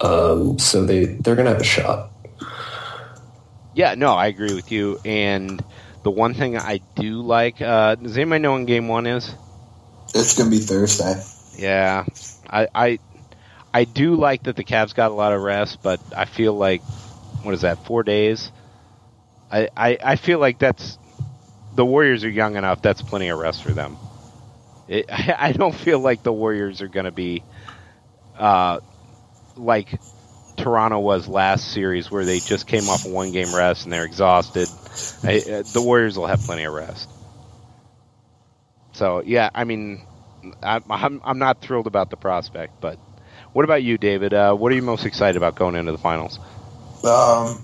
Um, 0.00 0.58
so 0.58 0.84
they 0.84 1.04
they're 1.06 1.36
going 1.36 1.46
to 1.46 1.52
have 1.52 1.60
a 1.60 1.64
shot. 1.64 2.10
Yeah, 3.74 3.94
no, 3.94 4.12
I 4.12 4.26
agree 4.26 4.54
with 4.54 4.70
you. 4.70 5.00
And 5.04 5.64
the 6.02 6.10
one 6.10 6.34
thing 6.34 6.56
I 6.56 6.80
do 6.96 7.22
like, 7.22 7.60
uh, 7.62 7.94
does 7.94 8.16
anybody 8.16 8.42
know 8.42 8.52
when 8.52 8.66
game 8.66 8.88
one 8.88 9.06
is? 9.06 9.34
It's 10.14 10.36
gonna 10.36 10.50
be 10.50 10.58
Thursday. 10.58 11.22
Yeah, 11.56 12.04
I, 12.48 12.68
I, 12.74 12.98
I 13.72 13.84
do 13.84 14.16
like 14.16 14.42
that 14.44 14.56
the 14.56 14.64
Cavs 14.64 14.94
got 14.94 15.10
a 15.10 15.14
lot 15.14 15.32
of 15.32 15.40
rest, 15.40 15.78
but 15.82 16.00
I 16.14 16.26
feel 16.26 16.54
like, 16.54 16.82
what 17.42 17.54
is 17.54 17.62
that, 17.62 17.86
four 17.86 18.02
days? 18.02 18.50
I, 19.52 19.98
I, 20.02 20.16
feel 20.16 20.38
like 20.38 20.58
that's 20.58 20.98
the 21.74 21.84
Warriors 21.84 22.24
are 22.24 22.30
young 22.30 22.56
enough. 22.56 22.80
That's 22.80 23.02
plenty 23.02 23.28
of 23.28 23.38
rest 23.38 23.62
for 23.62 23.72
them. 23.72 23.96
It, 24.88 25.06
I, 25.10 25.52
don't 25.52 25.74
feel 25.74 26.00
like 26.00 26.22
the 26.22 26.32
Warriors 26.32 26.80
are 26.80 26.88
going 26.88 27.04
to 27.04 27.12
be, 27.12 27.42
uh, 28.38 28.80
like 29.56 30.00
Toronto 30.56 31.00
was 31.00 31.28
last 31.28 31.72
series, 31.72 32.10
where 32.10 32.24
they 32.24 32.38
just 32.38 32.66
came 32.66 32.88
off 32.88 33.04
a 33.04 33.08
one 33.08 33.32
game 33.32 33.54
rest 33.54 33.84
and 33.84 33.92
they're 33.92 34.04
exhausted. 34.04 34.68
I, 35.22 35.38
uh, 35.38 35.62
the 35.72 35.82
Warriors 35.84 36.16
will 36.16 36.26
have 36.26 36.40
plenty 36.40 36.64
of 36.64 36.72
rest. 36.72 37.08
So 38.92 39.22
yeah, 39.24 39.50
I 39.54 39.64
mean, 39.64 40.06
I'm, 40.62 40.84
I'm 40.88 41.20
I'm 41.24 41.38
not 41.38 41.60
thrilled 41.60 41.86
about 41.86 42.10
the 42.10 42.16
prospect, 42.16 42.80
but 42.80 42.98
what 43.52 43.64
about 43.64 43.82
you, 43.82 43.98
David? 43.98 44.34
Uh, 44.34 44.54
what 44.54 44.72
are 44.72 44.74
you 44.74 44.82
most 44.82 45.06
excited 45.06 45.36
about 45.36 45.56
going 45.56 45.74
into 45.74 45.92
the 45.92 45.98
finals? 45.98 46.38
Um, 47.04 47.62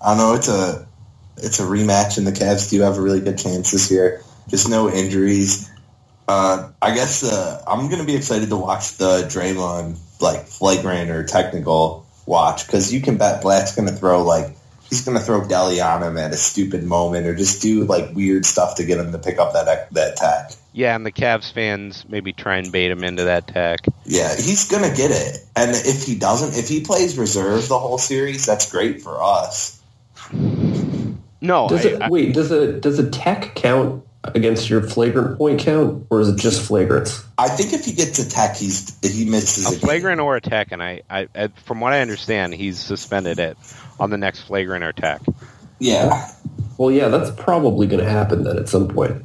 I 0.00 0.16
know 0.16 0.34
it's 0.34 0.48
a 0.48 0.87
it's 1.42 1.60
a 1.60 1.64
rematch, 1.64 2.18
and 2.18 2.26
the 2.26 2.32
Cavs 2.32 2.70
do 2.70 2.80
have 2.82 2.96
a 2.96 3.00
really 3.00 3.20
good 3.20 3.38
chance 3.38 3.70
this 3.70 3.90
year. 3.90 4.22
Just 4.48 4.68
no 4.68 4.90
injuries. 4.90 5.70
Uh, 6.26 6.70
I 6.82 6.94
guess 6.94 7.24
uh, 7.24 7.62
I'm 7.66 7.88
going 7.88 8.00
to 8.00 8.06
be 8.06 8.14
excited 8.14 8.50
to 8.50 8.56
watch 8.56 8.96
the 8.96 9.22
Draymond 9.22 9.98
like 10.20 10.46
flagrant 10.46 11.10
or 11.10 11.24
technical 11.24 12.06
watch 12.26 12.66
because 12.66 12.92
you 12.92 13.00
can 13.00 13.16
bet 13.16 13.40
Blatt's 13.40 13.74
going 13.74 13.88
to 13.88 13.94
throw 13.94 14.22
like 14.22 14.56
he's 14.88 15.04
going 15.04 15.16
to 15.16 15.24
throw 15.24 15.40
Delly 15.42 15.84
on 15.84 16.02
him 16.02 16.16
at 16.18 16.32
a 16.32 16.36
stupid 16.36 16.84
moment 16.84 17.26
or 17.26 17.34
just 17.34 17.62
do 17.62 17.84
like 17.84 18.14
weird 18.14 18.44
stuff 18.46 18.76
to 18.76 18.84
get 18.84 18.98
him 18.98 19.12
to 19.12 19.18
pick 19.18 19.38
up 19.38 19.52
that 19.52 19.92
that 19.92 20.16
tech. 20.16 20.52
Yeah, 20.72 20.94
and 20.94 21.04
the 21.04 21.12
Cavs 21.12 21.52
fans 21.52 22.04
maybe 22.08 22.32
try 22.32 22.58
and 22.58 22.70
bait 22.70 22.90
him 22.90 23.02
into 23.02 23.24
that 23.24 23.48
tech. 23.48 23.80
Yeah, 24.04 24.34
he's 24.36 24.68
going 24.68 24.88
to 24.88 24.96
get 24.96 25.10
it. 25.10 25.44
And 25.56 25.72
if 25.72 26.04
he 26.04 26.14
doesn't, 26.14 26.56
if 26.56 26.68
he 26.68 26.82
plays 26.82 27.18
reserve 27.18 27.68
the 27.68 27.78
whole 27.78 27.98
series, 27.98 28.46
that's 28.46 28.70
great 28.70 29.02
for 29.02 29.20
us. 29.22 29.80
No, 31.40 31.68
Does 31.68 31.86
I, 31.86 31.88
it, 31.90 32.02
I- 32.02 32.08
wait, 32.10 32.34
does 32.34 32.50
a 32.50 32.80
does 32.80 32.98
a 32.98 33.08
tech 33.10 33.54
count 33.54 34.04
against 34.24 34.68
your 34.68 34.82
flagrant 34.82 35.38
point 35.38 35.60
count, 35.60 36.06
or 36.10 36.20
is 36.20 36.28
it 36.28 36.36
just 36.36 36.68
flagrants? 36.68 37.24
I 37.38 37.48
think 37.48 37.72
if 37.72 37.84
he 37.84 37.92
gets 37.92 38.18
a 38.18 38.28
tech, 38.28 38.56
he's 38.56 38.98
he 39.02 39.24
misses 39.24 39.64
a 39.66 39.68
a 39.68 39.70
game. 39.72 39.80
flagrant 39.80 40.20
or 40.20 40.36
a 40.36 40.40
tech, 40.40 40.72
and 40.72 40.82
I, 40.82 41.02
I, 41.08 41.28
I, 41.34 41.48
from 41.64 41.80
what 41.80 41.92
I 41.92 42.00
understand, 42.00 42.54
he's 42.54 42.78
suspended 42.78 43.38
it 43.38 43.56
on 44.00 44.10
the 44.10 44.18
next 44.18 44.42
flagrant 44.42 44.84
or 44.84 44.92
tech. 44.92 45.22
Yeah. 45.78 46.28
Well, 46.76 46.90
yeah, 46.90 47.08
that's 47.08 47.30
probably 47.30 47.86
going 47.86 48.02
to 48.04 48.10
happen 48.10 48.42
then 48.44 48.58
at 48.58 48.68
some 48.68 48.88
point. 48.88 49.24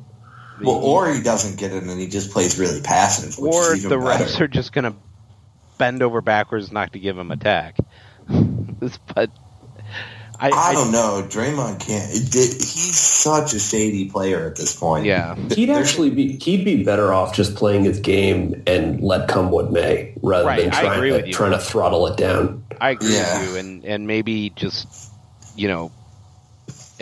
Well, 0.61 0.75
or 0.75 1.11
he 1.11 1.21
doesn't 1.21 1.59
get 1.59 1.71
it 1.73 1.83
and 1.83 1.99
he 1.99 2.07
just 2.07 2.31
plays 2.31 2.57
really 2.59 2.81
passive. 2.81 3.37
Which 3.37 3.53
or 3.53 3.73
is 3.73 3.85
even 3.85 3.89
the 3.99 4.05
better. 4.05 4.23
refs 4.25 4.39
are 4.39 4.47
just 4.47 4.71
going 4.71 4.85
to 4.85 4.95
bend 5.77 6.01
over 6.03 6.21
backwards 6.21 6.71
not 6.71 6.93
to 6.93 6.99
give 6.99 7.17
him 7.17 7.31
a 7.31 7.37
tech. 7.37 7.75
but 9.15 9.29
I, 10.43 10.49
I 10.49 10.73
don't 10.73 10.91
know. 10.91 11.23
Draymond 11.27 11.79
can't. 11.79 12.09
It 12.13 12.31
did, 12.31 12.51
he's 12.53 12.99
such 12.99 13.53
a 13.53 13.59
shady 13.59 14.09
player 14.09 14.45
at 14.45 14.55
this 14.57 14.75
point. 14.75 15.05
yeah, 15.05 15.35
He'd 15.55 15.69
actually 15.69 16.09
be 16.09 16.37
he'd 16.37 16.65
be 16.65 16.83
better 16.83 17.13
off 17.13 17.33
just 17.33 17.55
playing 17.55 17.85
his 17.85 17.99
game 17.99 18.61
and 18.67 19.01
let 19.01 19.27
come 19.29 19.51
what 19.51 19.71
may, 19.71 20.13
rather 20.21 20.45
Right, 20.45 20.61
than 20.63 20.71
trying 20.71 20.93
agree 20.97 21.11
to, 21.11 21.31
trying 21.31 21.51
to 21.51 21.59
throttle 21.59 22.07
it 22.07 22.17
down. 22.17 22.63
I 22.81 22.89
agree 22.91 23.13
Yeah. 23.13 23.39
with 23.41 23.49
you, 23.51 23.55
and 23.57 23.85
and 23.85 24.05
maybe 24.07 24.49
just 24.55 24.87
you 25.55 25.67
know. 25.69 25.91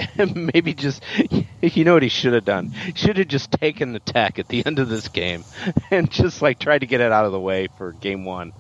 Maybe 0.36 0.74
just, 0.74 1.04
you 1.62 1.84
know 1.84 1.94
what 1.94 2.04
he 2.04 2.10
should 2.10 2.34
have 2.34 2.46
done? 2.46 2.74
Should 2.96 3.18
have 3.18 3.28
just 3.28 3.52
taken 3.52 3.94
the 3.94 4.00
tech 4.00 4.40
at 4.40 4.48
the 4.48 4.66
end 4.66 4.80
of 4.80 4.90
this 4.90 5.08
game 5.08 5.44
and 5.92 6.10
just 6.12 6.42
like 6.42 6.60
tried 6.60 6.80
to 6.80 6.86
get 6.86 7.02
it 7.02 7.12
out 7.12 7.26
of 7.26 7.32
the 7.32 7.40
way 7.40 7.68
for 7.78 7.94
game 7.94 8.26
one. 8.26 8.54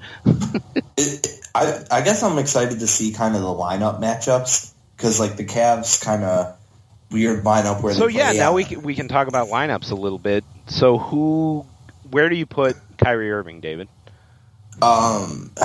It, 0.97 1.27
I, 1.53 1.83
I 1.91 2.01
guess 2.01 2.23
I'm 2.23 2.37
excited 2.37 2.79
to 2.79 2.87
see 2.87 3.11
kind 3.11 3.35
of 3.35 3.41
the 3.41 3.47
lineup 3.47 3.99
matchups 3.99 4.71
because 4.95 5.19
like 5.19 5.37
the 5.37 5.45
Cavs 5.45 6.03
kind 6.03 6.23
of 6.23 6.57
weird 7.09 7.43
lineup 7.43 7.81
where 7.81 7.93
So 7.93 8.07
yeah, 8.07 8.31
now 8.31 8.49
out. 8.51 8.55
we 8.55 8.63
can, 8.63 8.81
we 8.81 8.95
can 8.95 9.07
talk 9.07 9.27
about 9.27 9.49
lineups 9.49 9.91
a 9.91 9.95
little 9.95 10.19
bit. 10.19 10.43
So 10.67 10.97
who, 10.97 11.65
where 12.09 12.29
do 12.29 12.35
you 12.35 12.45
put 12.45 12.77
Kyrie 12.97 13.31
Irving, 13.31 13.59
David? 13.59 13.89
Um, 14.81 15.51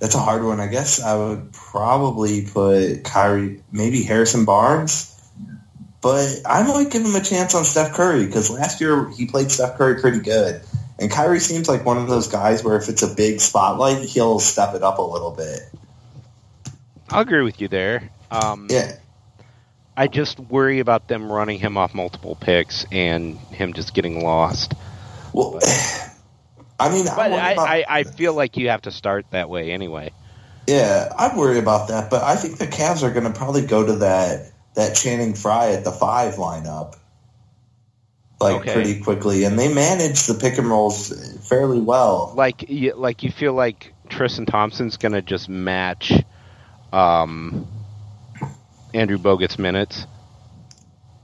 that's 0.00 0.14
a 0.14 0.18
hard 0.18 0.42
one. 0.42 0.60
I 0.60 0.66
guess 0.66 1.00
I 1.00 1.14
would 1.14 1.52
probably 1.52 2.46
put 2.46 3.04
Kyrie, 3.04 3.62
maybe 3.70 4.02
Harrison 4.02 4.46
Barnes, 4.46 5.14
but 6.00 6.40
I 6.46 6.62
might 6.62 6.90
give 6.90 7.04
him 7.04 7.14
a 7.14 7.20
chance 7.20 7.54
on 7.54 7.64
Steph 7.64 7.92
Curry 7.92 8.26
because 8.26 8.50
last 8.50 8.80
year 8.80 9.10
he 9.10 9.26
played 9.26 9.52
Steph 9.52 9.76
Curry 9.76 10.00
pretty 10.00 10.20
good, 10.20 10.62
and 10.98 11.10
Kyrie 11.10 11.38
seems 11.38 11.68
like 11.68 11.84
one 11.84 11.98
of 11.98 12.08
those 12.08 12.28
guys 12.28 12.64
where 12.64 12.76
if 12.76 12.88
it's 12.88 13.02
a 13.02 13.14
big 13.14 13.40
spotlight, 13.40 14.02
he'll 14.02 14.40
step 14.40 14.74
it 14.74 14.82
up 14.82 14.98
a 14.98 15.02
little 15.02 15.30
bit. 15.30 15.60
I'll 17.10 17.20
agree 17.20 17.42
with 17.42 17.60
you 17.60 17.68
there. 17.68 18.10
Um, 18.30 18.68
Yeah, 18.70 18.96
I 19.96 20.06
just 20.06 20.40
worry 20.40 20.78
about 20.78 21.08
them 21.08 21.30
running 21.30 21.58
him 21.58 21.76
off 21.76 21.94
multiple 21.94 22.36
picks 22.36 22.86
and 22.90 23.36
him 23.36 23.74
just 23.74 23.92
getting 23.92 24.24
lost. 24.24 24.72
well, 25.34 25.58
I 26.80 26.90
mean, 26.92 27.06
I 27.08 27.14
But 27.16 27.32
I, 27.32 27.52
about- 27.52 27.68
I, 27.68 27.84
I 27.88 28.02
feel 28.04 28.34
like 28.34 28.56
you 28.56 28.70
have 28.70 28.82
to 28.82 28.90
start 28.90 29.26
that 29.30 29.48
way 29.50 29.70
anyway. 29.70 30.12
Yeah, 30.66 31.12
I 31.16 31.36
worry 31.36 31.58
about 31.58 31.88
that, 31.88 32.10
but 32.10 32.22
I 32.22 32.36
think 32.36 32.58
the 32.58 32.66
Cavs 32.66 33.02
are 33.02 33.10
going 33.12 33.24
to 33.24 33.36
probably 33.36 33.66
go 33.66 33.84
to 33.86 33.92
that 33.96 34.52
that 34.74 34.94
Channing 34.94 35.34
Frye 35.34 35.72
at 35.72 35.82
the 35.84 35.90
five 35.90 36.34
lineup, 36.34 36.94
like 38.40 38.60
Okay. 38.62 38.72
pretty 38.72 39.00
quickly, 39.00 39.44
and 39.44 39.58
they 39.58 39.72
manage 39.72 40.26
the 40.26 40.34
pick 40.34 40.58
and 40.58 40.68
rolls 40.68 41.12
fairly 41.48 41.80
well. 41.80 42.32
Like 42.36 42.70
you, 42.70 42.94
like 42.94 43.24
you 43.24 43.32
feel 43.32 43.52
like 43.52 43.92
Tristan 44.08 44.46
Thompson's 44.46 44.96
going 44.96 45.12
to 45.12 45.22
just 45.22 45.48
match 45.48 46.12
um, 46.92 47.66
Andrew 48.94 49.18
Bogut's 49.18 49.58
minutes. 49.58 50.06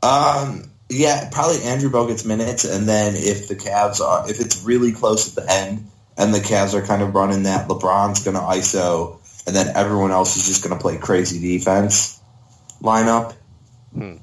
Um, 0.02 0.70
yeah, 0.88 1.28
probably 1.32 1.62
Andrew 1.62 1.90
Bogut's 1.90 2.24
minutes, 2.24 2.64
and 2.64 2.88
then 2.88 3.14
if 3.16 3.48
the 3.48 3.56
Cavs 3.56 4.00
are 4.00 4.28
if 4.30 4.40
it's 4.40 4.62
really 4.62 4.92
close 4.92 5.28
at 5.28 5.44
the 5.44 5.52
end, 5.52 5.90
and 6.16 6.32
the 6.32 6.38
Cavs 6.38 6.74
are 6.74 6.84
kind 6.84 7.02
of 7.02 7.14
running 7.14 7.44
that, 7.44 7.68
LeBron's 7.68 8.24
going 8.24 8.36
to 8.36 8.42
ISO, 8.42 9.18
and 9.46 9.54
then 9.54 9.76
everyone 9.76 10.12
else 10.12 10.36
is 10.36 10.46
just 10.46 10.62
going 10.62 10.76
to 10.76 10.80
play 10.80 10.96
crazy 10.98 11.58
defense 11.58 12.20
lineup. 12.82 13.34
Hmm. 13.92 14.16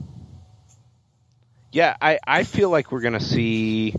Yeah, 1.71 1.97
I, 2.01 2.19
I 2.25 2.43
feel 2.43 2.69
like 2.69 2.91
we're 2.91 3.01
going 3.01 3.13
to 3.13 3.19
see 3.19 3.95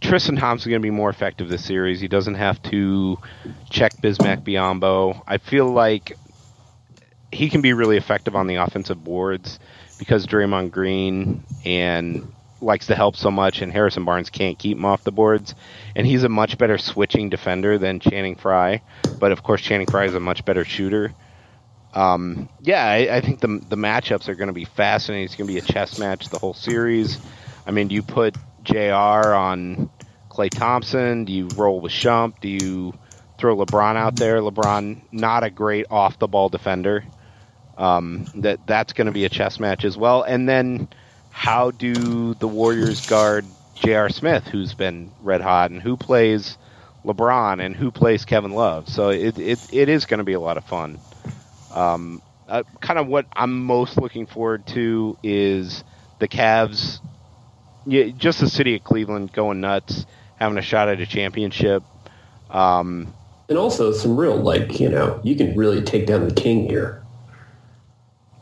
Tristan 0.00 0.36
Thompson 0.36 0.70
going 0.70 0.82
to 0.82 0.86
be 0.86 0.90
more 0.90 1.08
effective 1.08 1.48
this 1.48 1.64
series. 1.64 2.00
He 2.00 2.08
doesn't 2.08 2.34
have 2.34 2.60
to 2.64 3.18
check 3.70 3.92
Bismack 3.98 4.42
Biyombo. 4.42 5.22
I 5.26 5.38
feel 5.38 5.66
like 5.66 6.18
he 7.32 7.48
can 7.48 7.60
be 7.60 7.72
really 7.72 7.96
effective 7.96 8.34
on 8.34 8.48
the 8.48 8.56
offensive 8.56 9.02
boards 9.02 9.60
because 10.00 10.26
Draymond 10.26 10.70
Green 10.70 11.44
and 11.62 12.32
likes 12.62 12.86
to 12.86 12.94
help 12.94 13.16
so 13.16 13.30
much, 13.30 13.60
and 13.60 13.70
Harrison 13.70 14.06
Barnes 14.06 14.30
can't 14.30 14.58
keep 14.58 14.78
him 14.78 14.84
off 14.86 15.04
the 15.04 15.12
boards. 15.12 15.54
And 15.94 16.06
he's 16.06 16.24
a 16.24 16.28
much 16.28 16.56
better 16.56 16.78
switching 16.78 17.28
defender 17.28 17.76
than 17.76 18.00
Channing 18.00 18.34
Frye, 18.34 18.80
but 19.18 19.30
of 19.30 19.42
course 19.42 19.60
Channing 19.60 19.86
Frye 19.86 20.06
is 20.06 20.14
a 20.14 20.20
much 20.20 20.44
better 20.46 20.64
shooter. 20.64 21.12
Um, 21.92 22.48
yeah, 22.62 22.82
I, 22.82 23.16
I 23.16 23.20
think 23.20 23.40
the 23.40 23.60
the 23.68 23.76
matchups 23.76 24.28
are 24.28 24.34
going 24.34 24.48
to 24.48 24.54
be 24.54 24.64
fascinating. 24.64 25.26
It's 25.26 25.36
going 25.36 25.48
to 25.48 25.52
be 25.52 25.58
a 25.58 25.62
chess 25.62 25.98
match 25.98 26.30
the 26.30 26.38
whole 26.38 26.54
series. 26.54 27.18
I 27.66 27.70
mean, 27.70 27.88
do 27.88 27.94
you 27.94 28.02
put 28.02 28.34
Jr. 28.62 29.34
on 29.34 29.90
Klay 30.30 30.50
Thompson? 30.50 31.26
Do 31.26 31.32
you 31.32 31.48
roll 31.48 31.80
with 31.80 31.92
Shump? 31.92 32.40
Do 32.40 32.48
you 32.48 32.94
throw 33.36 33.54
LeBron 33.56 33.96
out 33.96 34.16
there? 34.16 34.40
LeBron, 34.40 35.02
not 35.12 35.44
a 35.44 35.50
great 35.50 35.86
off 35.90 36.18
the 36.18 36.28
ball 36.28 36.48
defender. 36.48 37.04
Um, 37.80 38.26
that 38.36 38.66
that's 38.66 38.92
going 38.92 39.06
to 39.06 39.12
be 39.12 39.24
a 39.24 39.30
chess 39.30 39.58
match 39.58 39.86
as 39.86 39.96
well. 39.96 40.22
And 40.22 40.46
then, 40.46 40.88
how 41.30 41.70
do 41.70 42.34
the 42.34 42.46
Warriors 42.46 43.08
guard 43.08 43.46
J.R. 43.74 44.10
Smith, 44.10 44.46
who's 44.46 44.74
been 44.74 45.10
red 45.22 45.40
hot, 45.40 45.70
and 45.70 45.80
who 45.80 45.96
plays 45.96 46.58
LeBron, 47.06 47.64
and 47.64 47.74
who 47.74 47.90
plays 47.90 48.26
Kevin 48.26 48.50
Love? 48.50 48.88
So 48.90 49.08
it 49.08 49.38
it, 49.38 49.58
it 49.72 49.88
is 49.88 50.04
going 50.04 50.18
to 50.18 50.24
be 50.24 50.34
a 50.34 50.40
lot 50.40 50.58
of 50.58 50.64
fun. 50.64 50.98
Um, 51.72 52.20
uh, 52.46 52.64
kind 52.80 52.98
of 52.98 53.06
what 53.06 53.24
I'm 53.32 53.64
most 53.64 53.96
looking 53.96 54.26
forward 54.26 54.66
to 54.68 55.16
is 55.22 55.82
the 56.18 56.28
Cavs, 56.28 57.00
yeah, 57.86 58.08
just 58.08 58.40
the 58.40 58.50
city 58.50 58.76
of 58.76 58.84
Cleveland 58.84 59.32
going 59.32 59.62
nuts, 59.62 60.04
having 60.38 60.58
a 60.58 60.62
shot 60.62 60.88
at 60.88 61.00
a 61.00 61.06
championship. 61.06 61.82
Um, 62.50 63.14
and 63.48 63.56
also 63.56 63.92
some 63.92 64.16
real 64.16 64.36
like 64.36 64.78
you 64.80 64.88
know 64.88 65.20
you 65.24 65.34
can 65.34 65.56
really 65.56 65.82
take 65.82 66.06
down 66.06 66.28
the 66.28 66.34
king 66.34 66.68
here. 66.68 66.99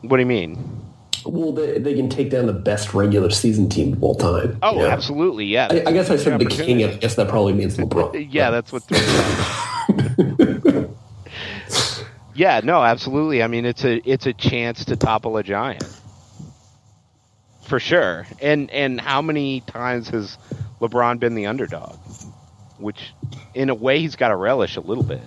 What 0.01 0.17
do 0.17 0.21
you 0.21 0.27
mean? 0.27 0.85
Well, 1.25 1.51
they, 1.51 1.79
they 1.79 1.95
can 1.95 2.09
take 2.09 2.29
down 2.29 2.45
the 2.45 2.53
best 2.53 2.93
regular 2.93 3.29
season 3.29 3.67
team 3.67 3.93
of 3.93 4.03
all 4.03 4.15
time. 4.15 4.57
Oh, 4.63 4.73
you 4.73 4.79
know? 4.79 4.87
absolutely, 4.87 5.45
yeah. 5.45 5.67
I, 5.69 5.83
I 5.87 5.91
guess 5.91 6.09
I 6.09 6.15
said 6.15 6.39
the 6.39 6.45
king. 6.45 6.83
I 6.83 6.95
guess 6.95 7.15
that 7.15 7.27
probably 7.27 7.53
means 7.53 7.77
LeBron. 7.77 8.27
Yeah, 8.31 8.51
that's 8.51 8.71
what. 8.71 8.83
yeah, 12.35 12.61
no, 12.63 12.83
absolutely. 12.83 13.43
I 13.43 13.47
mean, 13.47 13.65
it's 13.65 13.83
a 13.83 13.97
it's 14.09 14.27
a 14.27 14.33
chance 14.33 14.85
to 14.85 14.95
topple 14.95 15.35
a 15.37 15.43
giant 15.43 15.83
for 17.69 17.79
sure. 17.79 18.25
And 18.41 18.69
and 18.71 18.99
how 18.99 19.21
many 19.21 19.61
times 19.61 20.09
has 20.09 20.37
LeBron 20.81 21.19
been 21.19 21.35
the 21.35 21.45
underdog? 21.45 21.97
Which, 22.79 23.13
in 23.53 23.69
a 23.69 23.75
way, 23.75 23.99
he's 23.99 24.15
got 24.15 24.29
to 24.29 24.35
relish 24.35 24.75
a 24.75 24.81
little 24.81 25.03
bit. 25.03 25.21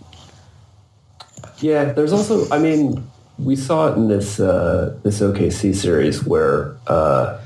Yeah, 1.59 1.93
there's 1.93 2.13
also. 2.13 2.51
I 2.51 2.59
mean, 2.59 3.09
we 3.43 3.57
saw 3.57 3.93
it 3.93 3.97
in 3.97 4.09
this 4.09 4.39
uh, 4.41 4.97
this 5.03 5.21
OKC 5.21 5.75
series 5.75 6.25
where 6.25 6.77
uh, 6.87 7.41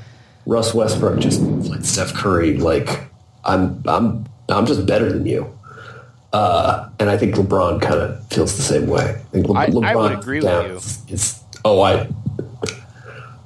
Russ 0.45 0.73
Westbrook 0.73 1.19
just 1.19 1.41
like 1.41 1.83
Steph 1.83 2.13
Curry, 2.13 2.57
like 2.57 3.07
I'm 3.43 3.83
I'm 3.87 4.25
I'm 4.49 4.65
just 4.65 4.85
better 4.85 5.11
than 5.11 5.25
you. 5.25 5.53
Uh, 6.33 6.89
and 6.99 7.09
I 7.09 7.17
think 7.17 7.35
LeBron 7.35 7.81
kind 7.81 7.95
of 7.99 8.27
feels 8.27 8.57
the 8.57 8.61
same 8.63 8.87
way. 8.87 9.01
I 9.03 9.13
think 9.31 9.47
Le- 9.47 9.57
I- 9.57 9.91
I 9.91 9.95
would 9.95 10.11
agree 10.11 10.41
with 10.41 10.67
you. 11.07 11.13
Is, 11.13 11.41
oh, 11.65 11.81
I 11.81 12.07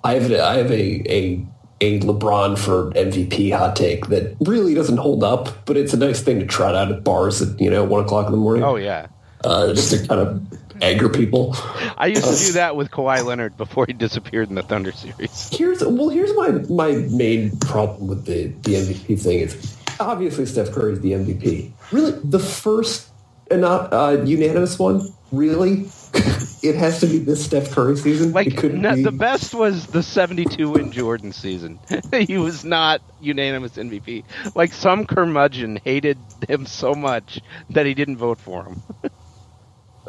I 0.04 0.16
have 0.16 0.32
a, 0.32 0.44
I 0.44 0.58
have 0.58 0.72
a, 0.72 1.14
a 1.14 1.46
a 1.80 2.00
LeBron 2.02 2.58
for 2.58 2.92
MVP 2.92 3.56
hot 3.58 3.76
take 3.76 4.08
that 4.08 4.36
really 4.42 4.74
doesn't 4.74 4.98
hold 4.98 5.24
up, 5.24 5.66
but 5.66 5.78
it's 5.78 5.94
a 5.94 5.98
nice 5.98 6.22
thing 6.22 6.40
to 6.40 6.46
trot 6.46 6.76
out 6.76 6.92
at 6.92 7.04
bars 7.04 7.42
at 7.42 7.60
you 7.62 7.70
know 7.70 7.84
one 7.84 8.04
o'clock 8.04 8.26
in 8.26 8.32
the 8.32 8.38
morning. 8.38 8.64
Oh 8.64 8.76
yeah, 8.76 9.08
uh, 9.44 9.74
just 9.74 9.92
to 9.92 10.08
kind 10.08 10.22
of 10.22 10.62
anger 10.82 11.10
people. 11.10 11.56
I 11.98 12.08
used 12.08 12.26
to 12.26 12.46
do 12.46 12.52
that 12.54 12.76
with 12.76 12.92
Kawhi 12.92 13.24
Leonard 13.24 13.58
before 13.58 13.86
he 13.86 13.94
disappeared 13.94 14.50
in 14.50 14.56
the 14.56 14.64
Thunder 14.64 14.92
series. 14.92 15.50
Here's 15.52 15.84
well, 15.84 16.10
here's 16.10 16.36
my 16.36 16.50
my 16.70 16.92
main 16.92 17.58
problem 17.60 18.08
with 18.08 18.26
the 18.26 18.48
the 18.48 18.76
MVP 18.76 19.20
thing 19.20 19.40
is 19.40 19.78
obviously 20.00 20.46
Steph 20.46 20.72
Curry 20.72 20.94
is 20.94 21.02
the 21.02 21.12
MVP. 21.12 21.72
Really, 21.92 22.12
the 22.24 22.40
first 22.40 23.10
and 23.50 23.62
not 23.62 23.94
uh, 23.94 24.22
unanimous 24.24 24.80
one. 24.80 25.02
Really, 25.32 25.86
it 26.64 26.76
has 26.76 27.00
to 27.00 27.08
be 27.08 27.20
this 27.20 27.46
Steph 27.46 27.72
Curry 27.72 27.96
season. 27.96 28.34
Like 28.34 28.62
no, 28.64 28.96
be. 28.96 29.04
the 29.04 29.12
best 29.12 29.54
was 29.54 29.88
the 29.88 30.04
'72 30.04 30.70
win 30.70 30.92
Jordan 30.92 31.32
season. 31.32 31.80
he 32.12 32.38
was 32.38 32.66
not 32.66 33.02
unanimous 33.22 33.74
MVP. 33.74 34.24
Like 34.56 34.74
some 34.74 35.06
curmudgeon 35.06 35.80
hated 35.84 36.18
him 36.50 36.66
so 36.66 36.94
much 36.94 37.40
that 37.70 37.86
he 37.86 37.94
didn't 37.94 38.18
vote 38.18 38.40
for 38.40 38.64
him. 38.66 38.82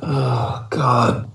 Oh 0.03 0.67
God. 0.71 1.31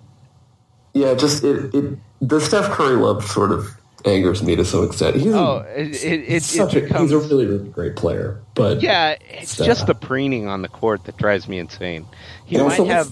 Yeah, 0.93 1.13
just 1.13 1.43
it, 1.43 1.73
it 1.73 1.97
the 2.21 2.39
Steph 2.41 2.69
Curry 2.71 2.95
love 2.95 3.23
sort 3.23 3.51
of 3.51 3.67
angers 4.05 4.41
me 4.43 4.55
to 4.55 4.65
some 4.65 4.83
extent. 4.85 5.15
He's 5.15 5.33
a- 5.33 5.37
Oh, 5.37 5.57
it 5.75 5.87
it, 5.95 6.03
it, 6.03 6.29
it 6.29 6.43
such 6.43 6.75
a, 6.75 6.81
becomes 6.81 7.11
he's 7.11 7.11
a 7.11 7.27
really 7.27 7.45
really 7.45 7.69
great 7.69 7.95
player, 7.95 8.41
but 8.55 8.81
yeah. 8.81 9.11
It's 9.29 9.53
It's, 9.53 9.61
uh, 9.61 9.65
just 9.65 9.87
the 9.87 9.95
preening 9.95 10.47
on 10.47 10.61
the 10.61 10.67
court 10.69 11.05
that 11.05 11.17
drives 11.17 11.47
me 11.47 11.59
insane. 11.59 12.05
He 12.45 12.55
And 12.55 12.65
might 12.65 12.79
also 12.79 12.85
have 12.85 13.11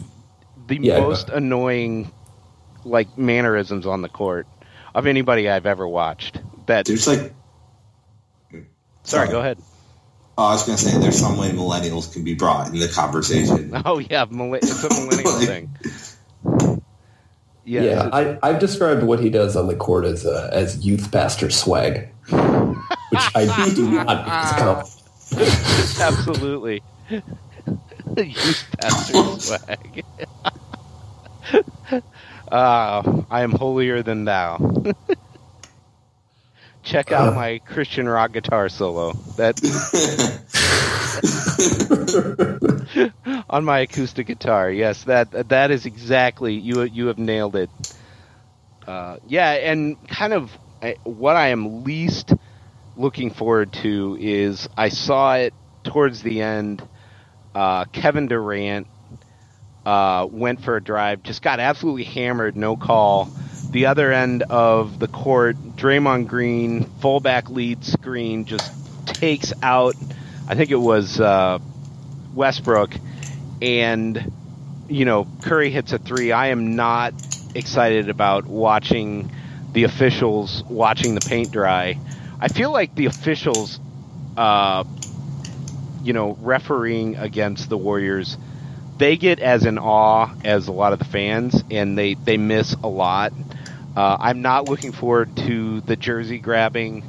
the 0.67 0.77
Yeah, 0.81 0.99
most 0.99 1.29
annoying 1.29 2.11
like 2.83 3.17
mannerisms 3.17 3.85
on 3.85 4.01
the 4.01 4.09
court 4.09 4.47
of 4.93 5.05
anybody 5.07 5.49
I've 5.49 5.65
ever 5.65 5.87
watched. 5.87 6.39
That 6.67 6.85
There's 6.85 7.07
like, 7.07 7.33
sorry, 9.03 9.27
go 9.29 9.39
ahead. 9.39 9.59
Oh, 10.37 10.43
I 10.45 10.51
was 10.53 10.65
going 10.65 10.77
to 10.77 10.83
say, 10.83 10.97
there's 10.99 11.19
some 11.19 11.37
way 11.37 11.49
millennials 11.51 12.11
can 12.11 12.23
be 12.23 12.33
brought 12.35 12.67
in 12.67 12.79
the 12.79 12.87
conversation. 12.87 13.71
Oh 13.85 13.99
yeah, 13.99 14.25
millen- 14.29 14.59
it's 14.63 14.83
a 14.83 14.89
millennial 14.89 15.33
Like- 15.39 15.47
thing. 15.47 16.81
Yeah, 17.67 17.81
yeah, 17.81 18.09
I, 18.13 18.37
I've 18.43 18.59
described 18.59 19.01
what 19.03 19.19
he 19.19 19.31
does 19.31 19.55
on 19.55 19.65
the 19.65 19.75
court 19.75 20.05
as 20.05 20.23
uh, 20.23 20.49
as 20.53 20.85
youth 20.85 21.11
pastor 21.11 21.49
swag, 21.49 22.09
which 22.29 23.21
I 23.33 23.71
do 23.75 23.89
not 23.89 24.85
think 25.25 25.41
is 25.41 25.41
a 25.97 25.97
compliment. 25.97 25.99
Absolutely. 25.99 26.83
Youth 28.17 28.65
pastor 28.79 29.39
swag. 29.39 30.05
uh, 32.51 33.23
I 33.31 33.41
am 33.41 33.51
holier 33.51 34.03
than 34.03 34.25
thou. 34.25 34.57
Check 36.85 37.11
out 37.11 37.35
my 37.35 37.59
Christian 37.65 38.07
rock 38.07 38.31
guitar 38.31 38.69
solo. 38.69 39.13
That 39.37 39.59
on 43.49 43.65
my 43.65 43.79
acoustic 43.79 44.27
guitar. 44.27 44.69
Yes, 44.69 45.03
that 45.05 45.49
that 45.49 45.71
is 45.71 45.87
exactly 45.87 46.53
you. 46.53 46.83
You 46.83 47.07
have 47.07 47.17
nailed 47.17 47.55
it. 47.55 47.71
Uh, 48.87 49.17
yeah, 49.27 49.51
and 49.51 49.97
kind 50.07 50.33
of 50.33 50.51
uh, 50.83 50.91
what 51.03 51.35
I 51.35 51.47
am 51.47 51.83
least 51.83 52.33
looking 52.95 53.31
forward 53.31 53.73
to 53.73 54.15
is 54.19 54.69
I 54.77 54.89
saw 54.89 55.35
it 55.35 55.55
towards 55.83 56.21
the 56.21 56.43
end. 56.43 56.87
Uh, 57.55 57.85
Kevin 57.85 58.27
Durant 58.27 58.85
uh, 59.85 60.27
went 60.29 60.63
for 60.63 60.75
a 60.75 60.83
drive, 60.83 61.23
just 61.23 61.41
got 61.41 61.59
absolutely 61.59 62.03
hammered, 62.03 62.55
no 62.55 62.75
call. 62.75 63.29
The 63.75 63.87
other 63.87 64.13
end 64.13 64.41
of 64.43 64.99
the 64.99 65.09
court, 65.09 65.57
Draymond 65.75 66.27
Green, 66.27 66.85
fullback 67.01 67.49
lead 67.49 67.83
screen, 67.83 68.45
just 68.45 68.71
takes 69.05 69.51
out. 69.61 69.95
I 70.47 70.55
think 70.55 70.71
it 70.71 70.77
was 70.77 71.19
uh, 71.19 71.59
Westbrook, 72.33 72.93
and 73.61 74.31
you 74.87 75.03
know 75.03 75.27
Curry 75.41 75.71
hits 75.71 75.91
a 75.91 75.97
three. 75.97 76.31
I 76.31 76.51
am 76.51 76.77
not 76.77 77.15
excited 77.53 78.07
about 78.07 78.45
watching 78.45 79.29
the 79.73 79.83
officials 79.83 80.63
watching 80.69 81.13
the 81.13 81.27
paint 81.27 81.51
dry. 81.51 81.99
I 82.39 82.47
feel 82.47 82.71
like 82.71 82.95
the 82.95 83.07
officials, 83.07 83.81
uh, 84.37 84.85
you 86.01 86.13
know, 86.13 86.37
refereeing 86.39 87.17
against 87.17 87.67
the 87.67 87.77
Warriors, 87.77 88.37
they 88.97 89.17
get 89.17 89.41
as 89.41 89.65
in 89.65 89.77
awe 89.77 90.33
as 90.45 90.69
a 90.69 90.71
lot 90.71 90.93
of 90.93 90.99
the 90.99 91.05
fans, 91.05 91.61
and 91.69 91.97
they 91.97 92.13
they 92.13 92.37
miss 92.37 92.73
a 92.81 92.87
lot. 92.87 93.33
Uh, 93.95 94.17
I'm 94.19 94.41
not 94.41 94.65
looking 94.65 94.91
forward 94.91 95.35
to 95.37 95.81
the 95.81 95.95
jersey 95.95 96.39
grabbing 96.39 97.05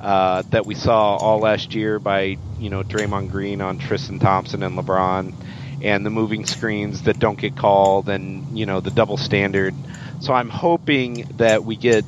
uh, 0.00 0.42
that 0.50 0.66
we 0.66 0.74
saw 0.74 1.16
all 1.16 1.40
last 1.40 1.74
year 1.74 1.98
by 1.98 2.38
you 2.56 2.70
know 2.70 2.82
Draymond 2.82 3.30
Green 3.30 3.60
on 3.62 3.78
Tristan 3.78 4.18
Thompson 4.18 4.62
and 4.62 4.78
LeBron, 4.78 5.34
and 5.80 6.04
the 6.06 6.10
moving 6.10 6.44
screens 6.44 7.02
that 7.02 7.18
don't 7.18 7.38
get 7.38 7.56
called, 7.56 8.08
and 8.08 8.46
you 8.50 8.66
know 8.66 8.80
the 8.80 8.90
double 8.90 9.16
standard. 9.16 9.78
So 10.20 10.34
I'm 10.34 10.50
hoping 10.50 11.24
that 11.34 11.64
we 11.64 11.76
get 11.76 12.06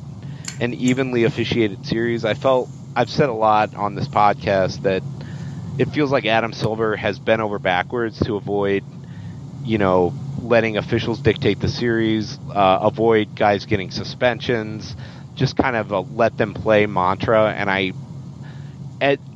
an 0.59 0.73
evenly 0.73 1.23
officiated 1.25 1.85
series. 1.85 2.25
I 2.25 2.35
felt 2.35 2.71
I've 2.95 3.09
said 3.11 3.29
a 3.29 3.33
lot 3.33 3.75
on 3.75 3.95
this 3.95 4.09
podcast 4.09 4.81
that 4.83 5.03
it 5.77 5.91
feels 5.91 6.11
like 6.11 6.25
Adam 6.25 6.53
Silver 6.53 6.95
has 6.95 7.19
bent 7.19 7.41
over 7.41 7.59
backwards 7.59 8.19
to 8.21 8.35
avoid, 8.35 8.85
you 9.63 9.77
know, 9.77 10.15
letting 10.43 10.77
officials 10.77 11.19
dictate 11.19 11.59
the 11.59 11.67
series, 11.67 12.37
uh, 12.53 12.79
avoid 12.81 13.35
guys 13.35 13.65
getting 13.65 13.91
suspensions, 13.91 14.95
just 15.35 15.55
kind 15.55 15.75
of 15.75 15.91
a 15.91 15.99
let 15.99 16.37
them 16.37 16.53
play 16.53 16.85
mantra. 16.85 17.51
And 17.51 17.69
I, 17.69 17.93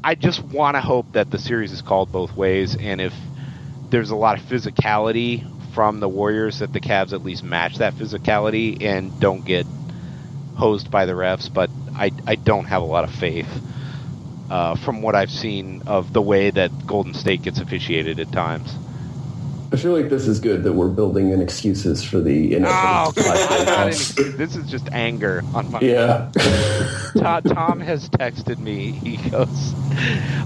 I 0.03 0.15
just 0.15 0.43
want 0.43 0.75
to 0.75 0.81
hope 0.81 1.13
that 1.13 1.31
the 1.31 1.38
series 1.38 1.71
is 1.71 1.81
called 1.81 2.11
both 2.11 2.35
ways, 2.35 2.75
and 2.75 2.99
if 2.99 3.13
there's 3.89 4.09
a 4.09 4.15
lot 4.15 4.38
of 4.38 4.45
physicality 4.45 5.49
from 5.73 5.99
the 5.99 6.09
Warriors, 6.09 6.59
that 6.59 6.73
the 6.73 6.80
Cavs 6.81 7.13
at 7.13 7.23
least 7.23 7.43
match 7.43 7.77
that 7.77 7.93
physicality 7.93 8.81
and 8.84 9.19
don't 9.19 9.45
get 9.45 9.65
hosed 10.55 10.91
by 10.91 11.05
the 11.05 11.13
refs. 11.13 11.51
But 11.51 11.69
I, 11.95 12.11
I 12.27 12.35
don't 12.35 12.65
have 12.65 12.81
a 12.81 12.85
lot 12.85 13.03
of 13.03 13.13
faith 13.13 13.47
uh, 14.49 14.75
from 14.75 15.01
what 15.01 15.15
I've 15.15 15.31
seen 15.31 15.84
of 15.88 16.13
the 16.13 16.21
way 16.21 16.49
that 16.49 16.85
Golden 16.85 17.13
State 17.13 17.41
gets 17.41 17.59
officiated 17.59 18.19
at 18.19 18.31
times. 18.31 18.75
I 19.74 19.76
feel 19.76 19.91
like 19.91 20.08
this 20.10 20.28
is 20.28 20.40
good 20.40 20.64
that 20.66 20.74
we're 20.74 20.88
building 20.90 21.32
in 21.32 21.41
excuses 21.41 22.04
for 22.04 22.20
the 22.20 22.54
Oh, 22.54 22.58
inevitable. 22.58 23.24
God, 23.66 23.88
any- 23.88 24.30
this 24.38 24.56
is 24.56 24.70
just 24.70 24.88
anger 24.91 25.44
on 25.56 25.72
my. 25.72 25.80
yeah, 25.82 26.30
Tom, 27.18 27.41
Tom 27.41 27.80
has 27.80 28.08
texted 28.10 28.60
me. 28.60 28.91
He 28.91 29.18
goes, 29.32 29.74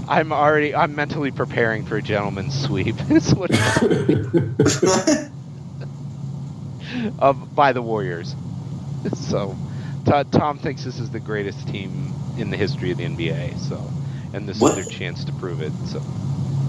"I'm 0.08 0.32
already. 0.32 0.74
I'm 0.74 0.94
mentally 0.94 1.30
preparing 1.30 1.84
for 1.84 1.98
a 1.98 2.02
gentleman's 2.02 2.58
sweep." 2.58 2.96
Is 3.10 3.34
what 3.34 3.50
he 3.54 3.58
told 3.58 4.08
me. 4.08 5.28
of 7.18 7.54
by 7.54 7.72
the 7.74 7.82
Warriors. 7.82 8.34
So, 9.14 9.56
To- 10.06 10.24
Tom 10.30 10.58
thinks 10.58 10.84
this 10.84 10.98
is 10.98 11.10
the 11.10 11.20
greatest 11.20 11.68
team 11.68 12.14
in 12.38 12.48
the 12.50 12.56
history 12.56 12.92
of 12.92 12.96
the 12.98 13.04
NBA. 13.04 13.58
So, 13.58 13.78
and 14.32 14.48
this 14.48 14.58
What? 14.58 14.78
is 14.78 14.86
their 14.86 14.94
chance 14.98 15.24
to 15.24 15.32
prove 15.34 15.60
it. 15.60 15.72
So, 15.86 16.00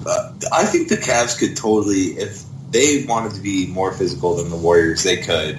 Uh, 0.06 0.32
I 0.54 0.66
think 0.66 0.88
the 0.90 0.98
Cavs 0.98 1.38
could 1.38 1.56
totally, 1.58 2.18
if 2.18 2.44
they 2.72 3.06
wanted 3.08 3.34
to 3.36 3.42
be 3.42 3.68
more 3.68 3.92
physical 3.94 4.36
than 4.36 4.50
the 4.50 4.56
Warriors, 4.58 5.04
they 5.04 5.18
could. 5.18 5.58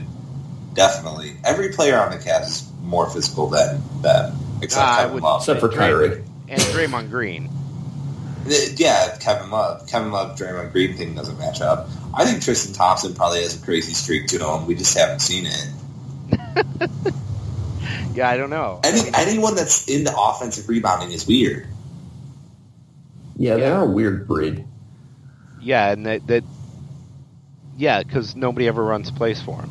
Definitely. 0.74 1.32
Every 1.44 1.70
player 1.70 1.98
on 1.98 2.10
the 2.12 2.18
Cavs 2.18 2.42
is 2.48 2.70
more 2.82 3.08
physical 3.10 3.48
than 3.48 3.82
them, 4.02 4.36
except 4.62 4.84
I 4.86 4.96
Kevin 4.98 5.14
would- 5.14 5.22
Love. 5.22 5.40
except 5.42 5.60
for 5.60 5.68
Kyrie. 5.68 6.22
and 6.48 6.60
Draymond 6.60 7.10
Green. 7.10 7.48
Yeah, 8.46 9.16
Kevin 9.18 9.50
Love, 9.50 9.86
Kevin 9.86 10.12
Love, 10.12 10.38
Draymond 10.38 10.72
Green 10.72 10.96
thing 10.96 11.14
doesn't 11.14 11.38
match 11.38 11.60
up. 11.60 11.88
I 12.14 12.24
think 12.24 12.42
Tristan 12.42 12.72
Thompson 12.72 13.14
probably 13.14 13.42
has 13.42 13.60
a 13.60 13.64
crazy 13.64 13.92
streak 13.92 14.26
to 14.28 14.38
him. 14.38 14.66
We 14.66 14.74
just 14.74 14.96
haven't 14.96 15.20
seen 15.20 15.46
it. 15.46 15.68
Yeah, 18.14 18.28
I 18.28 18.36
don't 18.36 18.50
know. 18.50 18.80
Any 18.82 19.02
anyone 19.14 19.54
that's 19.54 19.88
into 19.88 20.12
offensive 20.16 20.68
rebounding 20.68 21.12
is 21.12 21.26
weird. 21.28 21.68
Yeah, 23.36 23.54
they 23.54 23.62
Yeah. 23.62 23.78
are 23.78 23.84
a 23.84 23.90
weird 23.90 24.26
breed. 24.26 24.64
Yeah, 25.60 25.92
and 25.92 26.04
that, 26.06 26.26
that 26.26 26.44
yeah, 27.80 28.02
because 28.02 28.36
nobody 28.36 28.68
ever 28.68 28.84
runs 28.84 29.10
plays 29.10 29.40
for 29.42 29.60
him. 29.60 29.70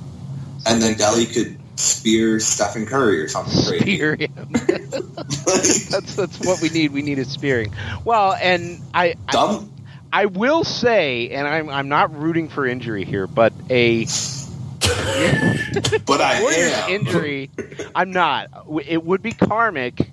And 0.66 0.82
then 0.82 0.96
Delly 0.96 1.32
could 1.34 1.58
spear 1.80 2.40
Stephen 2.40 2.86
Curry 2.86 3.22
or 3.22 3.28
something 3.30 3.54
crazy. 3.68 3.96
Spear 3.96 4.16
him. 4.16 4.50
that's 4.52 6.16
that's 6.16 6.40
what 6.42 6.62
we 6.62 6.70
need. 6.70 6.92
We 6.92 7.02
need 7.02 7.20
a 7.20 7.26
spearing. 7.26 7.74
Well, 8.04 8.34
and 8.34 8.82
I, 8.94 9.16
I 9.28 9.32
Dumb. 9.32 9.72
I 10.12 10.26
will 10.26 10.64
say, 10.64 11.30
and 11.30 11.48
I'm 11.48 11.70
I'm 11.70 11.88
not 11.88 12.16
rooting 12.18 12.50
for 12.50 12.66
injury 12.66 13.06
here, 13.06 13.28
but 13.28 13.54
a 13.70 14.06
But 16.06 16.22
I 16.22 16.34
am. 16.36 16.90
injury, 16.90 17.52
I'm 17.94 18.12
not. 18.12 18.48
It 18.86 19.04
would 19.04 19.22
be 19.22 19.32
karmic, 19.32 20.12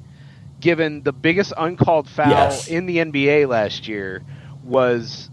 given 0.60 1.02
the 1.02 1.12
biggest 1.12 1.52
uncalled 1.56 2.08
foul 2.08 2.30
Yes. 2.30 2.68
in 2.68 2.86
the 2.86 2.98
NBA 2.98 3.48
last 3.48 3.88
year 3.88 4.22
was 4.62 5.30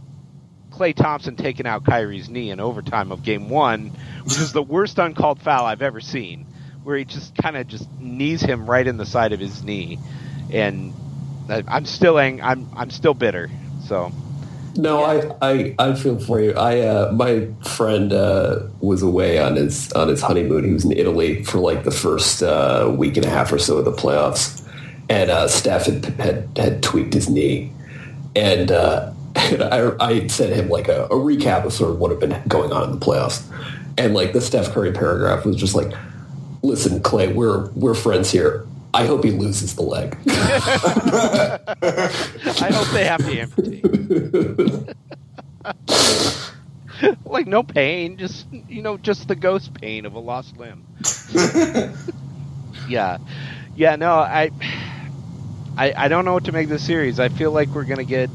Klay 0.74 0.96
Thompson 0.96 1.36
taking 1.36 1.68
out 1.68 1.84
Kyrie's 1.86 2.30
knee 2.30 2.50
in 2.50 2.60
overtime 2.60 3.12
of 3.12 3.22
Game 3.24 3.48
One, 3.50 3.92
which 4.24 4.38
is 4.40 4.54
the 4.54 4.64
worst 4.64 4.98
uncalled 4.98 5.40
foul 5.42 5.66
I've 5.66 5.84
ever 5.84 6.02
seen, 6.02 6.46
where 6.84 6.98
he 6.98 7.06
just 7.06 7.36
kind 7.36 7.56
of 7.56 7.68
just 7.68 7.88
knees 8.00 8.42
him 8.42 8.68
right 8.70 8.86
in 8.86 8.98
the 8.98 9.06
side 9.06 9.34
of 9.34 9.40
his 9.40 9.64
knee, 9.64 10.00
and 10.52 10.94
I- 11.50 11.64
I'm 11.68 11.86
still 11.86 12.18
ang- 12.20 12.42
I'm 12.42 12.68
I'm 12.76 12.90
still 12.90 13.14
bitter. 13.14 13.52
So 13.88 14.12
No, 14.76 15.04
I, 15.04 15.36
I, 15.42 15.76
I 15.78 15.94
feel 15.94 16.18
for 16.18 16.42
you. 16.42 16.54
I 16.54 16.80
uh, 16.80 17.12
my 17.14 17.48
friend 17.64 18.12
uh, 18.12 18.62
was 18.82 19.04
away 19.04 19.38
on 19.38 19.56
his 19.56 19.92
on 19.94 20.08
his 20.08 20.22
honeymoon. 20.24 20.64
He 20.64 20.74
was 20.74 20.86
in 20.86 20.92
Italy 20.94 21.44
for 21.44 21.60
like 21.60 21.84
the 21.84 21.92
first 21.92 22.42
uh, 22.42 22.92
week 22.98 23.16
and 23.18 23.26
a 23.26 23.30
half 23.30 23.54
or 23.54 23.60
so 23.60 23.78
of 23.78 23.86
the 23.86 23.92
playoffs, 23.92 24.68
and 25.08 25.30
uh, 25.30 25.48
Steph 25.48 25.86
had, 25.86 26.06
had 26.20 26.50
had 26.58 26.82
tweaked 26.82 27.14
his 27.14 27.30
knee, 27.30 27.72
and, 28.36 28.72
uh, 28.72 29.12
and 29.12 29.16
I, 29.62 29.92
I 30.00 30.28
sent 30.28 30.54
him 30.54 30.70
like 30.70 30.88
a, 30.88 31.06
a 31.06 31.16
recap 31.16 31.66
of 31.66 31.74
sort 31.74 31.92
of 31.92 32.00
what 32.00 32.12
had 32.12 32.20
been 32.20 32.42
going 32.48 32.72
on 32.72 32.84
in 32.84 33.00
the 33.00 33.06
playoffs, 33.06 33.44
and 33.98 34.14
like 34.14 34.34
the 34.34 34.42
Steph 34.42 34.72
Curry 34.72 34.92
paragraph 34.92 35.46
was 35.46 35.56
just 35.56 35.76
like, 35.76 35.92
"Listen, 36.62 37.02
Clay, 37.02 37.32
we're 37.32 37.70
we're 37.72 37.94
friends 37.94 38.32
here. 38.32 38.66
I 38.94 39.06
hope 39.06 39.24
he 39.24 39.32
loses 39.32 39.76
the 39.76 39.84
leg." 39.84 40.18
I 42.62 42.72
hope 42.72 42.88
they 42.90 43.06
have 43.06 43.26
to 43.26 43.40
amputate. 43.40 43.84
like 47.26 47.48
no 47.48 47.64
pain, 47.64 48.18
just 48.18 48.46
you 48.52 48.82
know, 48.82 48.98
just 48.98 49.28
the 49.28 49.36
ghost 49.36 49.74
pain 49.74 50.06
of 50.06 50.14
a 50.14 50.20
lost 50.20 50.58
limb. 50.58 50.86
yeah, 52.88 53.18
yeah. 53.76 53.96
No, 53.96 54.14
I, 54.14 54.52
I, 55.78 55.94
I 55.96 56.08
don't 56.08 56.26
know 56.26 56.34
what 56.34 56.46
to 56.46 56.52
make 56.52 56.66
of 56.66 56.70
this 56.70 56.86
series. 56.86 57.20
I 57.20 57.30
feel 57.30 57.52
like 57.52 57.70
we're 57.70 57.86
gonna 57.86 58.04
get. 58.04 58.30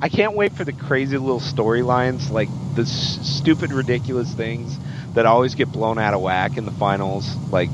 I 0.00 0.08
can't 0.08 0.34
wait 0.36 0.54
for 0.54 0.64
the 0.64 0.72
crazy 0.72 1.16
little 1.18 1.40
storylines, 1.40 2.30
like 2.30 2.52
the 2.74 2.82
s- 2.82 3.18
stupid, 3.22 3.72
ridiculous 3.72 4.34
things 4.34 4.78
that 5.14 5.26
always 5.26 5.54
get 5.54 5.72
blown 5.72 5.98
out 5.98 6.14
of 6.14 6.20
whack 6.20 6.56
in 6.58 6.66
the 6.66 6.72
finals. 6.72 7.38
Like, 7.50 7.72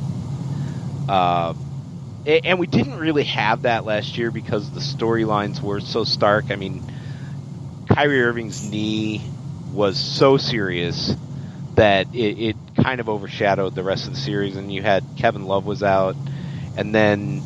uh, 1.09 1.55
and 2.45 2.59
we 2.61 2.67
didn't 2.69 2.99
really 2.99 3.25
have 3.25 3.63
that 3.63 3.85
last 3.85 4.19
year 4.19 4.31
because 4.31 4.71
the 4.71 4.81
storylines 4.81 5.63
were 5.63 5.81
so 5.81 6.05
stark. 6.05 6.51
I 6.51 6.57
mean, 6.57 6.85
Kyrie 7.93 8.23
Irving's 8.23 8.63
knee 8.63 9.33
was 9.69 9.99
so 9.99 10.37
serious 10.37 11.17
that 11.77 12.09
it, 12.13 12.39
it 12.39 12.59
kind 12.83 13.01
of 13.01 13.09
overshadowed 13.09 13.75
the 13.75 13.85
rest 13.85 14.07
of 14.09 14.15
the 14.15 14.21
series, 14.21 14.57
and 14.57 14.73
you 14.73 14.83
had 14.83 15.15
Kevin 15.17 15.45
Love 15.45 15.65
was 15.65 15.83
out, 15.83 16.19
and 16.75 16.95
then 16.95 17.45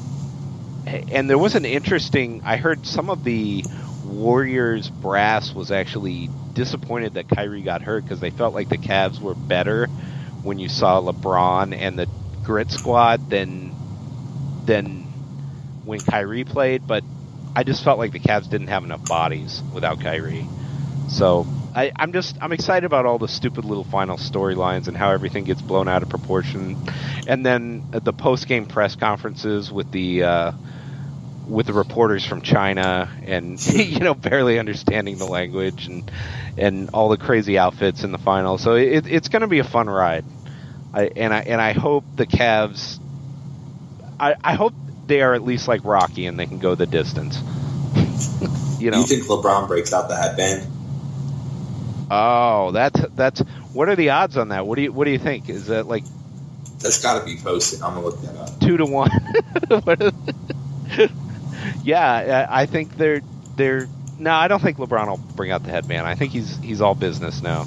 and 1.08 1.28
there 1.28 1.38
was 1.38 1.54
an 1.54 1.64
interesting. 1.64 2.40
I 2.44 2.56
heard 2.56 2.86
some 2.86 3.10
of 3.10 3.22
the 3.22 3.66
Warriors 4.06 4.88
brass 4.90 5.52
was 5.54 5.70
actually 5.70 6.28
disappointed 6.54 7.14
that 7.14 7.28
Kyrie 7.28 7.62
got 7.62 7.82
hurt 7.82 8.04
because 8.04 8.20
they 8.20 8.30
felt 8.30 8.54
like 8.54 8.68
the 8.68 8.78
Cavs 8.78 9.20
were 9.20 9.34
better 9.34 9.88
when 10.42 10.58
you 10.58 10.68
saw 10.68 11.00
LeBron 11.00 11.74
and 11.76 11.98
the 11.98 12.06
Grit 12.42 12.70
Squad 12.70 13.28
than 13.28 13.76
than 14.64 15.02
when 15.84 16.02
Kyrie 16.02 16.44
played. 16.44 16.86
But 16.86 17.04
I 17.54 17.64
just 17.64 17.84
felt 17.84 17.98
like 17.98 18.12
the 18.12 18.20
Cavs 18.20 18.48
didn't 18.48 18.68
have 18.68 18.84
enough 18.84 19.06
bodies 19.06 19.62
without 19.72 20.00
Kyrie. 20.00 20.50
So 21.08 21.46
I, 21.74 21.92
I'm 21.96 22.12
just 22.12 22.38
I'm 22.40 22.52
excited 22.52 22.86
about 22.86 23.06
all 23.06 23.18
the 23.18 23.28
stupid 23.28 23.64
little 23.64 23.84
final 23.84 24.16
storylines 24.16 24.88
and 24.88 24.96
how 24.96 25.10
everything 25.10 25.44
gets 25.44 25.62
blown 25.62 25.88
out 25.88 26.02
of 26.02 26.08
proportion, 26.08 26.78
and 27.26 27.44
then 27.44 27.84
the 27.90 28.12
post 28.12 28.46
game 28.48 28.66
press 28.66 28.96
conferences 28.96 29.70
with 29.70 29.90
the 29.90 30.22
uh, 30.22 30.52
with 31.46 31.66
the 31.66 31.72
reporters 31.72 32.24
from 32.24 32.42
China 32.42 33.08
and 33.24 33.64
you 33.74 34.00
know 34.00 34.14
barely 34.14 34.58
understanding 34.58 35.18
the 35.18 35.26
language 35.26 35.86
and 35.86 36.10
and 36.56 36.90
all 36.90 37.08
the 37.08 37.16
crazy 37.16 37.58
outfits 37.58 38.04
in 38.04 38.12
the 38.12 38.18
final. 38.18 38.58
So 38.58 38.74
it, 38.74 39.06
it's 39.06 39.28
going 39.28 39.42
to 39.42 39.48
be 39.48 39.58
a 39.58 39.64
fun 39.64 39.88
ride. 39.88 40.24
I, 40.92 41.10
and 41.14 41.32
I 41.32 41.40
and 41.40 41.60
I 41.60 41.72
hope 41.72 42.04
the 42.16 42.26
Cavs. 42.26 42.98
I, 44.18 44.34
I 44.42 44.54
hope 44.54 44.72
they 45.06 45.20
are 45.20 45.34
at 45.34 45.42
least 45.42 45.68
like 45.68 45.84
Rocky 45.84 46.26
and 46.26 46.38
they 46.38 46.46
can 46.46 46.58
go 46.58 46.74
the 46.74 46.86
distance. 46.86 47.36
you 48.80 48.90
know. 48.90 49.00
You 49.00 49.06
think 49.06 49.24
LeBron 49.24 49.68
breaks 49.68 49.92
out 49.92 50.08
the 50.08 50.16
headband? 50.16 50.66
Oh, 52.10 52.70
that's 52.72 53.00
that's. 53.14 53.40
What 53.72 53.88
are 53.90 53.96
the 53.96 54.10
odds 54.10 54.36
on 54.38 54.48
that? 54.48 54.66
What 54.66 54.76
do 54.76 54.82
you 54.82 54.92
What 54.92 55.04
do 55.04 55.10
you 55.10 55.18
think? 55.18 55.50
Is 55.50 55.66
that 55.66 55.86
like 55.86 56.04
That's 56.78 57.02
got 57.02 57.18
to 57.20 57.26
be 57.26 57.36
posted. 57.36 57.82
I'm 57.82 57.94
gonna 57.94 58.06
look 58.06 58.22
that 58.22 58.36
up. 58.36 58.58
two 58.60 58.78
to 58.78 58.86
one? 58.86 59.10
What 61.64 61.76
is- 61.76 61.84
yeah, 61.84 62.46
I 62.50 62.62
I 62.62 62.66
think 62.66 62.96
they're 62.96 63.22
they're. 63.56 63.88
No, 64.18 64.32
I 64.32 64.48
don't 64.48 64.62
think 64.62 64.78
LeBron 64.78 65.08
will 65.08 65.18
bring 65.18 65.50
out 65.50 65.62
the 65.64 65.70
headband. 65.70 66.06
I 66.06 66.14
think 66.14 66.32
he's 66.32 66.56
he's 66.58 66.80
all 66.80 66.94
business 66.94 67.42
now. 67.42 67.66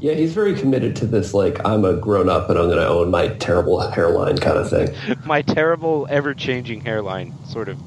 Yeah, 0.00 0.14
he's 0.14 0.32
very 0.32 0.54
committed 0.54 0.96
to 0.96 1.06
this, 1.06 1.34
like, 1.34 1.62
I'm 1.66 1.84
a 1.84 1.92
grown 1.92 2.30
up 2.30 2.48
and 2.48 2.58
I'm 2.58 2.68
going 2.68 2.78
to 2.78 2.88
own 2.88 3.10
my 3.10 3.28
terrible 3.28 3.78
hairline 3.80 4.38
kind 4.38 4.56
of 4.56 4.70
thing. 4.70 4.94
My 5.26 5.42
terrible, 5.42 6.06
ever 6.08 6.32
changing 6.32 6.80
hairline, 6.80 7.34
sort 7.48 7.68
of. 7.68 7.78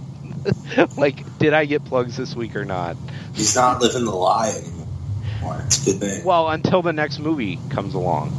like, 0.98 1.40
did 1.40 1.54
I 1.54 1.66
get 1.66 1.84
plugs 1.86 2.16
this 2.16 2.36
week 2.36 2.56
or 2.56 2.66
not? 2.66 2.98
He's 3.34 3.56
not 3.56 3.82
living 3.82 4.06
the 4.06 4.12
lie 4.12 4.50
anymore. 4.50 5.64
It's 5.66 5.88
a 5.88 5.92
good 5.92 6.00
thing. 6.02 6.24
Well, 6.24 6.50
until 6.50 6.84
the 6.84 6.94
next 6.94 7.18
movie 7.18 7.58
comes 7.72 7.96
along. 7.96 8.30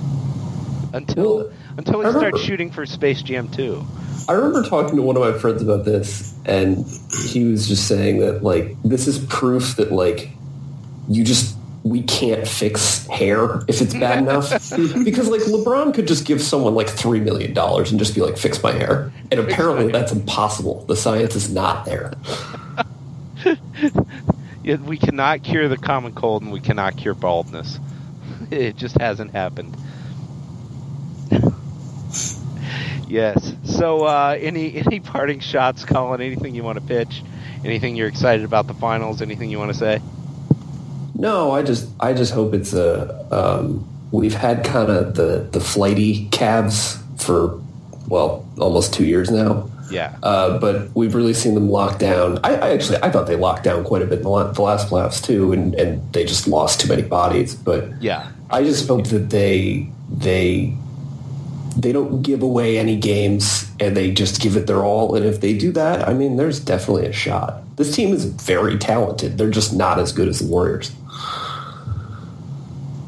Until 0.92 1.36
Well, 1.36 1.52
until 1.76 2.00
he 2.02 2.06
I 2.06 2.10
starts 2.12 2.40
shooting 2.42 2.70
for 2.70 2.86
Space 2.86 3.22
Jam 3.22 3.48
2. 3.48 3.84
I 4.28 4.32
remember 4.32 4.68
talking 4.68 4.96
to 4.96 5.02
one 5.02 5.16
of 5.16 5.22
my 5.22 5.38
friends 5.38 5.62
about 5.62 5.84
this, 5.84 6.34
and 6.44 6.86
he 7.30 7.44
was 7.44 7.68
just 7.68 7.86
saying 7.86 8.20
that, 8.20 8.42
like, 8.42 8.76
this 8.82 9.06
is 9.06 9.18
proof 9.26 9.76
that, 9.76 9.92
like, 9.92 10.30
you 11.08 11.24
just, 11.24 11.56
we 11.82 12.02
can't 12.02 12.46
fix 12.46 13.06
hair 13.08 13.60
if 13.68 13.80
it's 13.82 13.94
bad 13.94 14.18
enough. 14.18 14.50
because, 15.04 15.28
like, 15.28 15.42
LeBron 15.42 15.94
could 15.94 16.08
just 16.08 16.26
give 16.26 16.42
someone, 16.42 16.74
like, 16.74 16.86
$3 16.86 17.22
million 17.22 17.56
and 17.56 17.98
just 17.98 18.14
be 18.14 18.20
like, 18.20 18.38
fix 18.38 18.62
my 18.62 18.72
hair. 18.72 19.12
And 19.30 19.40
apparently 19.40 19.92
that's 19.92 20.12
impossible. 20.12 20.84
The 20.86 20.96
science 20.96 21.36
is 21.36 21.52
not 21.52 21.84
there. 21.84 22.14
Yeah, 24.64 24.76
we 24.76 24.96
cannot 24.96 25.42
cure 25.42 25.68
the 25.68 25.76
common 25.76 26.14
cold 26.14 26.42
and 26.42 26.50
we 26.50 26.58
cannot 26.58 26.96
cure 26.96 27.14
baldness. 27.14 27.78
It 28.50 28.76
just 28.76 28.98
hasn't 28.98 29.30
happened. 29.32 29.74
Yes. 33.08 33.54
So, 33.64 34.04
uh, 34.04 34.36
any 34.40 34.76
any 34.76 35.00
parting 35.00 35.40
shots, 35.40 35.84
Colin? 35.84 36.20
Anything 36.20 36.54
you 36.54 36.62
want 36.62 36.78
to 36.78 36.84
pitch? 36.84 37.22
Anything 37.64 37.96
you're 37.96 38.08
excited 38.08 38.44
about 38.44 38.66
the 38.66 38.74
finals? 38.74 39.22
Anything 39.22 39.50
you 39.50 39.58
want 39.58 39.72
to 39.72 39.78
say? 39.78 40.00
No, 41.14 41.52
I 41.52 41.62
just 41.62 41.88
I 42.00 42.12
just 42.12 42.32
hope 42.32 42.54
it's 42.54 42.72
a. 42.74 43.26
Um, 43.30 43.86
we've 44.10 44.34
had 44.34 44.64
kind 44.64 44.90
of 44.90 45.14
the 45.14 45.48
the 45.52 45.60
flighty 45.60 46.28
Cavs 46.30 47.00
for 47.20 47.60
well 48.08 48.46
almost 48.58 48.92
two 48.92 49.06
years 49.06 49.30
now, 49.30 49.70
Yeah. 49.90 50.14
uh, 50.22 50.58
but 50.58 50.94
we've 50.94 51.14
really 51.14 51.32
seen 51.34 51.54
them 51.54 51.70
lock 51.70 51.98
down. 51.98 52.38
I, 52.44 52.56
I 52.56 52.70
actually 52.72 52.98
I 53.02 53.10
thought 53.10 53.26
they 53.26 53.36
locked 53.36 53.64
down 53.64 53.84
quite 53.84 54.02
a 54.02 54.06
bit 54.06 54.18
in 54.18 54.22
the 54.24 54.28
last 54.28 54.88
playoffs 54.88 55.22
too, 55.24 55.52
and, 55.52 55.74
and 55.76 56.12
they 56.12 56.24
just 56.24 56.46
lost 56.46 56.80
too 56.80 56.88
many 56.88 57.02
bodies. 57.02 57.54
But 57.54 58.02
Yeah. 58.02 58.30
I 58.50 58.62
just 58.62 58.86
hope 58.86 59.06
that 59.08 59.30
they 59.30 59.88
they 60.10 60.74
they 61.76 61.92
don't 61.92 62.22
give 62.22 62.42
away 62.42 62.78
any 62.78 62.96
games 62.96 63.70
and 63.80 63.96
they 63.96 64.12
just 64.12 64.40
give 64.40 64.56
it 64.56 64.66
their 64.66 64.84
all. 64.84 65.14
And 65.14 65.24
if 65.24 65.40
they 65.40 65.56
do 65.56 65.72
that, 65.72 66.08
I 66.08 66.14
mean, 66.14 66.36
there's 66.36 66.60
definitely 66.60 67.06
a 67.06 67.12
shot. 67.12 67.62
This 67.76 67.94
team 67.94 68.12
is 68.12 68.24
very 68.24 68.78
talented. 68.78 69.36
They're 69.36 69.50
just 69.50 69.74
not 69.74 69.98
as 69.98 70.12
good 70.12 70.28
as 70.28 70.38
the 70.38 70.46
Warriors. 70.46 70.94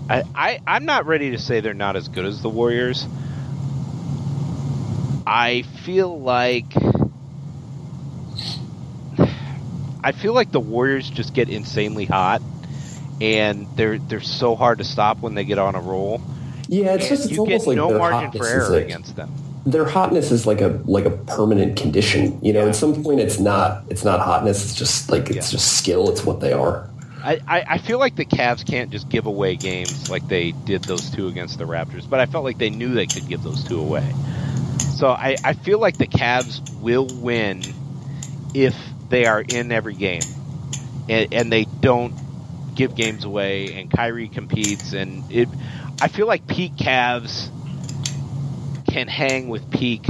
I, 0.09 0.22
I 0.34 0.60
I'm 0.66 0.84
not 0.84 1.06
ready 1.06 1.32
to 1.32 1.38
say 1.38 1.60
they're 1.60 1.74
not 1.74 1.97
as 1.97 2.09
good 2.09 2.24
as 2.24 2.43
the 2.43 2.48
Warriors. 2.48 3.06
I 5.26 5.62
feel 5.84 6.20
like 6.20 6.72
I 10.02 10.12
feel 10.12 10.32
like 10.34 10.52
the 10.52 10.60
Warriors 10.60 11.10
just 11.10 11.34
get 11.34 11.48
insanely 11.48 12.05
hot, 12.05 12.40
and 13.20 13.66
they're 13.76 13.98
they're 13.98 14.20
so 14.20 14.55
hard 14.55 14.78
to 14.78 14.84
stop 14.84 15.18
when 15.18 15.34
they 15.34 15.44
get 15.44 15.59
on 15.59 15.74
a 15.74 15.80
roll. 15.80 16.20
Yeah, 16.68 16.94
it's 16.94 17.09
just 17.09 17.30
it's 17.30 17.38
almost 17.38 17.66
like 17.66 17.76
no 17.76 17.88
their 17.90 17.98
margin 17.98 18.26
hotness 18.30 18.40
for 18.40 18.47
is 18.47 18.52
error 18.52 18.76
like- 18.76 18.84
against 18.86 19.16
them. 19.16 19.32
their 19.64 19.84
hotness 19.84 20.30
is 20.30 20.47
like 20.47 20.60
a 20.60 20.80
like 20.84 21.05
a 21.05 21.10
permanent 21.10 21.76
condition. 21.76 22.38
You 22.43 22.52
know, 22.52 22.62
Yeah. 22.62 22.68
at 22.70 22.76
some 22.76 23.02
point 23.02 23.20
it's 23.20 23.38
not 23.38 23.82
it's 23.88 24.05
not 24.05 24.20
hotness. 24.20 24.64
It's 24.64 24.74
just 24.74 25.10
like 25.10 25.28
it's 25.30 25.48
Yeah. 25.48 25.52
just 25.59 25.72
skill. 25.78 26.09
It's 26.10 26.24
what 26.24 26.40
they 26.40 26.52
are. 26.52 26.88
I, 27.24 27.40
I, 27.48 27.64
I 27.70 27.78
feel 27.78 27.98
like 27.98 28.14
the 28.14 28.24
Cavs 28.24 28.64
can't 28.64 28.90
just 28.90 29.09
give 29.09 29.26
away 29.26 29.56
games 29.56 30.09
like 30.09 30.28
they 30.28 30.52
did 30.52 30.84
those 30.84 31.10
two 31.10 31.26
against 31.26 31.59
the 31.59 31.64
Raptors, 31.64 32.09
but 32.09 32.20
I 32.20 32.26
felt 32.26 32.44
like 32.44 32.59
they 32.59 32.70
knew 32.70 32.94
they 32.94 33.06
could 33.06 33.26
give 33.26 33.43
those 33.43 33.64
two 33.64 33.80
away. 33.80 34.09
So 34.97 35.09
I, 35.09 35.34
I 35.43 35.55
feel 35.55 35.80
like 35.80 35.98
the 35.98 36.06
Cavs 36.06 36.60
will 36.80 37.09
win 37.20 37.62
if 38.55 38.76
they 39.09 39.26
are 39.26 39.40
in 39.43 39.72
every 39.72 39.94
game 39.94 40.22
and, 41.09 41.32
and 41.34 41.52
they 41.52 41.64
don't 41.80 42.14
give 42.76 42.94
games 42.94 43.24
away 43.24 43.72
and 43.74 43.90
Kyrie 43.90 44.28
competes 44.28 44.93
and 44.93 45.24
it 45.30 45.48
I 46.01 46.09
feel 46.09 46.27
like 46.27 46.47
peak 46.47 46.77
Cavs 46.77 47.48
can 48.86 49.09
hang 49.09 49.48
with 49.48 49.70
peak 49.70 50.06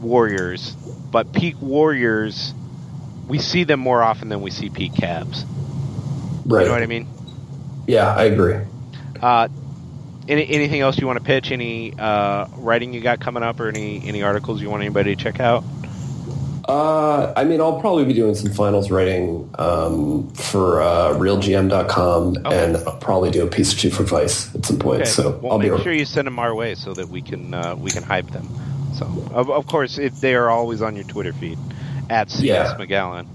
Warriors, 0.00 0.74
but 1.10 1.32
peak 1.32 1.56
Warriors 1.60 2.54
we 3.28 3.38
see 3.38 3.64
them 3.64 3.80
more 3.80 4.02
often 4.02 4.28
than 4.28 4.42
we 4.42 4.50
see 4.50 4.68
peak 4.68 4.92
Cavs. 4.92 5.44
Right. 6.44 6.62
You 6.62 6.66
know 6.66 6.74
what 6.74 6.82
I 6.82 6.86
mean? 6.86 7.06
Yeah, 7.86 8.14
I 8.14 8.24
agree. 8.24 8.56
Uh, 9.20 9.48
any, 10.28 10.48
anything 10.48 10.80
else 10.80 10.98
you 10.98 11.06
want 11.06 11.18
to 11.18 11.24
pitch? 11.24 11.50
Any 11.50 11.94
uh, 11.98 12.46
writing 12.56 12.92
you 12.92 13.00
got 13.00 13.20
coming 13.20 13.42
up, 13.42 13.60
or 13.60 13.68
any 13.68 14.06
any 14.06 14.22
articles 14.22 14.60
you 14.60 14.70
want 14.70 14.82
anybody 14.82 15.16
to 15.16 15.22
check 15.22 15.40
out? 15.40 15.64
Uh, 16.68 17.32
I 17.36 17.44
mean, 17.44 17.60
I'll 17.60 17.80
probably 17.80 18.04
be 18.04 18.12
doing 18.14 18.34
some 18.34 18.52
finals 18.52 18.90
writing 18.90 19.50
um, 19.58 20.30
for 20.34 20.80
uh, 20.80 21.14
RealGM.com, 21.14 22.36
Okay. 22.38 22.64
and 22.64 22.76
I'll 22.78 22.96
probably 22.98 23.30
do 23.30 23.44
a 23.44 23.48
piece 23.50 23.74
or 23.74 23.78
two 23.78 23.90
for 23.90 24.04
Vice 24.04 24.54
at 24.54 24.64
some 24.64 24.78
point. 24.78 25.02
Okay. 25.02 25.10
So 25.10 25.38
well, 25.42 25.52
I'll 25.52 25.58
be. 25.58 25.70
make 25.70 25.82
sure 25.82 25.92
you 25.92 26.04
send 26.04 26.26
them 26.26 26.38
our 26.38 26.54
way 26.54 26.74
so 26.74 26.94
that 26.94 27.08
we 27.08 27.20
can 27.22 27.52
uh, 27.54 27.74
we 27.76 27.90
can 27.90 28.02
hype 28.02 28.30
them. 28.30 28.48
So, 28.94 29.06
of, 29.32 29.50
of 29.50 29.66
course, 29.66 29.98
if 29.98 30.20
they 30.20 30.34
are 30.34 30.50
always 30.50 30.82
on 30.82 30.94
your 30.94 31.04
Twitter 31.04 31.32
feed 31.32 31.58
at 32.10 32.30
CS 32.30 32.42
Yeah. 32.78 32.84
McGowan. 32.86 33.26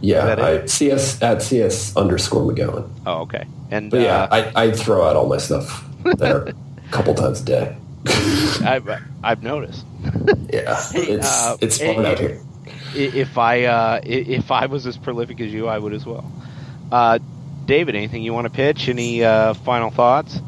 yeah, 0.00 0.36
I, 0.38 0.66
CS 0.66 1.20
at 1.22 1.42
CS 1.42 1.94
underscore 1.96 2.50
McGowan. 2.50 2.88
Oh, 3.04 3.22
okay. 3.22 3.44
And 3.70 3.90
But 3.90 4.00
yeah, 4.00 4.22
uh, 4.22 4.52
I, 4.56 4.64
I 4.66 4.70
throw 4.70 5.02
out 5.04 5.16
all 5.16 5.26
my 5.28 5.38
stuff 5.38 5.84
there 6.16 6.42
a 6.48 6.54
couple 6.92 7.14
times 7.14 7.40
a 7.42 7.44
day. 7.44 7.76
I've, 8.64 8.88
I've 9.22 9.42
noticed. 9.42 9.84
Yeah, 10.52 10.76
it's 10.94 11.26
uh, 11.46 11.56
it's 11.60 11.78
fun 11.78 12.04
eh, 12.04 12.10
out 12.10 12.18
here. 12.18 12.38
If 12.94 13.38
I 13.38 13.64
uh, 13.64 14.00
if 14.04 14.50
I 14.50 14.66
was 14.66 14.86
as 14.86 14.96
prolific 14.96 15.40
as 15.40 15.52
you, 15.52 15.68
I 15.68 15.78
would 15.78 15.92
as 15.94 16.04
well. 16.04 16.30
Uh, 16.90 17.18
David, 17.64 17.94
anything 17.94 18.22
you 18.22 18.32
want 18.32 18.46
to 18.46 18.52
pitch? 18.52 18.88
Any 18.88 19.24
uh, 19.24 19.54
final 19.54 19.90
thoughts? 19.90 20.40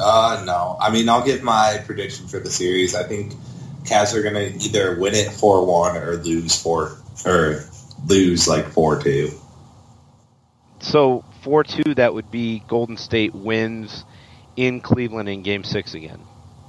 Uh, 0.00 0.42
no. 0.46 0.76
I 0.80 0.90
mean, 0.90 1.08
I'll 1.08 1.24
give 1.24 1.42
my 1.42 1.82
prediction 1.84 2.26
for 2.26 2.40
the 2.40 2.50
series. 2.50 2.94
I 2.94 3.04
think 3.04 3.32
Cavs 3.84 4.14
are 4.14 4.22
going 4.22 4.34
to 4.34 4.64
either 4.64 4.98
win 4.98 5.14
it 5.14 5.28
4-1 5.28 6.00
or 6.00 6.16
lose 6.16 6.60
4 6.60 6.98
or 7.26 7.64
lose 8.06 8.48
like 8.48 8.66
4-2. 8.66 9.40
So 10.80 11.24
four 11.42 11.64
two, 11.64 11.94
that 11.94 12.12
would 12.12 12.30
be 12.30 12.62
Golden 12.68 12.96
State 12.96 13.34
wins 13.34 14.04
in 14.56 14.80
Cleveland 14.80 15.28
in 15.28 15.42
Game 15.42 15.64
Six 15.64 15.94
again. 15.94 16.20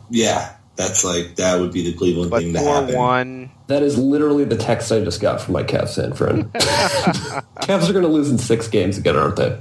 Yeah, 0.09 0.55
that's 0.75 1.03
like 1.03 1.35
that 1.37 1.59
would 1.59 1.71
be 1.71 1.83
the 1.89 1.97
Cleveland 1.97 2.31
But 2.31 2.41
thing 2.43 2.53
to 2.53 2.59
four 2.59 2.73
happen. 2.81 2.95
one, 2.95 3.51
That 3.67 3.81
is 3.83 3.97
literally 3.97 4.43
the 4.43 4.57
text 4.57 4.91
I 4.91 5.03
just 5.03 5.21
got 5.21 5.39
from 5.41 5.53
my 5.53 5.63
Cavs 5.63 5.95
fan 5.95 6.13
friend. 6.13 6.51
Cavs 6.53 7.89
are 7.89 7.93
going 7.93 8.03
to 8.05 8.09
lose 8.11 8.29
in 8.29 8.37
six 8.37 8.67
games 8.67 8.97
again, 8.97 9.15
aren't 9.15 9.37
they? 9.37 9.57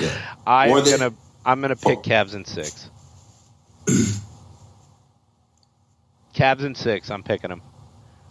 Yeah. 0.00 0.10
I'm 0.46 0.70
Or 0.70 0.80
they- 0.80 0.96
gonna 0.96 1.12
I'm 1.44 1.60
gonna 1.60 1.76
pick 1.76 2.00
Cavs 2.00 2.34
in 2.34 2.44
six. 2.44 2.88
Cavs 6.34 6.64
in 6.64 6.74
six. 6.74 7.10
I'm 7.10 7.22
picking 7.22 7.50
them. 7.50 7.62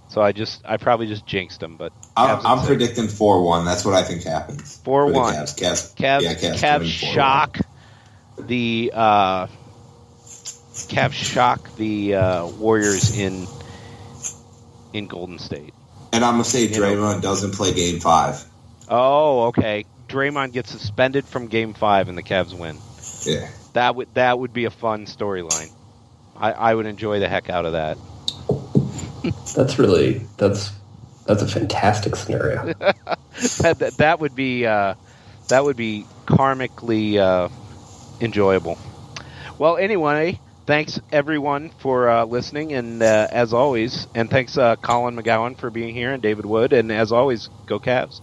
So 0.07 0.21
I 0.21 0.31
just 0.31 0.61
I 0.65 0.77
probably 0.77 1.07
just 1.07 1.25
jinxed 1.25 1.59
them, 1.59 1.77
but 1.77 1.91
I'm, 2.15 2.45
I'm 2.45 2.65
predicting 2.65 3.05
4-1. 3.05 3.65
That's 3.65 3.83
what 3.83 3.95
I 3.95 4.03
think 4.03 4.23
happens. 4.23 4.79
4-1. 4.85 5.13
Cavs. 5.13 5.57
Cavs, 5.59 5.95
Cavs, 5.95 6.21
yeah, 6.21 6.33
Cavs, 6.35 6.59
Cavs 6.61 6.79
win 6.79 6.87
4-1. 6.87 7.13
shock 7.13 7.57
the 8.37 8.91
uh, 8.93 9.47
Cavs 10.75 11.13
shock 11.13 11.75
the 11.77 12.15
uh, 12.15 12.47
Warriors 12.47 13.17
in 13.17 13.47
in 14.93 15.07
Golden 15.07 15.39
State. 15.39 15.73
And 16.13 16.23
I'm 16.23 16.35
going 16.35 16.43
to 16.43 16.49
say 16.49 16.65
You 16.65 16.79
know- 16.79 16.95
Draymond 16.95 17.21
doesn't 17.21 17.53
play 17.55 17.73
game 17.73 17.99
5. 17.99 18.45
Oh, 18.89 19.45
okay. 19.47 19.85
Draymond 20.07 20.53
gets 20.53 20.71
suspended 20.71 21.25
from 21.25 21.47
Game 21.47 21.73
Five, 21.73 22.07
and 22.09 22.17
the 22.17 22.23
Cavs 22.23 22.57
win. 22.57 22.77
Yeah. 23.25 23.49
That 23.73 23.95
would 23.95 24.13
that 24.13 24.37
would 24.37 24.53
be 24.53 24.65
a 24.65 24.69
fun 24.69 25.05
storyline. 25.07 25.71
I, 26.37 26.51
I 26.51 26.75
would 26.75 26.85
enjoy 26.85 27.19
the 27.19 27.27
heck 27.27 27.49
out 27.49 27.65
of 27.65 27.73
that. 27.73 27.97
That's 29.55 29.79
really 29.79 30.21
that's 30.37 30.71
that's 31.25 31.41
a 31.41 31.47
fantastic 31.47 32.15
scenario. 32.15 32.65
that, 32.75 33.77
that, 33.79 33.97
that 33.97 34.19
would 34.19 34.35
be 34.35 34.67
uh, 34.67 34.93
that 35.47 35.63
would 35.63 35.75
be 35.77 36.05
karmically 36.27 37.17
uh, 37.17 37.49
enjoyable. 38.21 38.77
Well, 39.57 39.77
anyway, 39.77 40.39
thanks 40.65 40.99
everyone 41.11 41.69
for 41.79 42.09
uh, 42.09 42.25
listening, 42.25 42.73
and 42.73 43.01
uh, 43.01 43.27
as 43.31 43.53
always, 43.53 44.07
and 44.15 44.29
thanks 44.29 44.57
uh, 44.57 44.75
Colin 44.77 45.15
McGowan 45.15 45.57
for 45.57 45.69
being 45.69 45.93
here, 45.93 46.13
and 46.13 46.21
David 46.21 46.45
Wood, 46.45 46.73
and 46.73 46.91
as 46.91 47.11
always, 47.11 47.49
go 47.65 47.79
Cavs. 47.79 48.21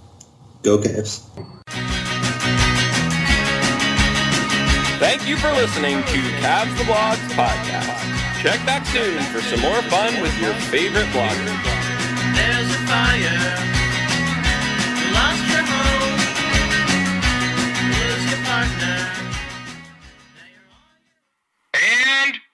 Go 0.62 0.78
Cavs. 0.78 1.28
Thank 4.98 5.26
you 5.26 5.36
for 5.36 5.50
listening 5.52 5.98
to 5.98 6.18
Cavs 6.38 6.76
the 6.78 6.84
Blogs 6.84 7.28
podcast. 7.34 8.42
Check 8.42 8.64
back 8.66 8.86
soon 8.86 9.20
for 9.24 9.40
some 9.40 9.60
more 9.60 9.82
fun 9.82 10.20
with 10.20 10.36
your 10.40 10.54
favorite 10.54 11.06
bloggers. 11.06 11.62
There's 12.34 12.70
a 12.70 12.80
fire. 12.86 13.58
Lost 15.14 15.42
your 15.50 15.64
home. 15.66 16.18
Lose 17.90 18.30
your 18.30 18.44
partner. 18.44 19.01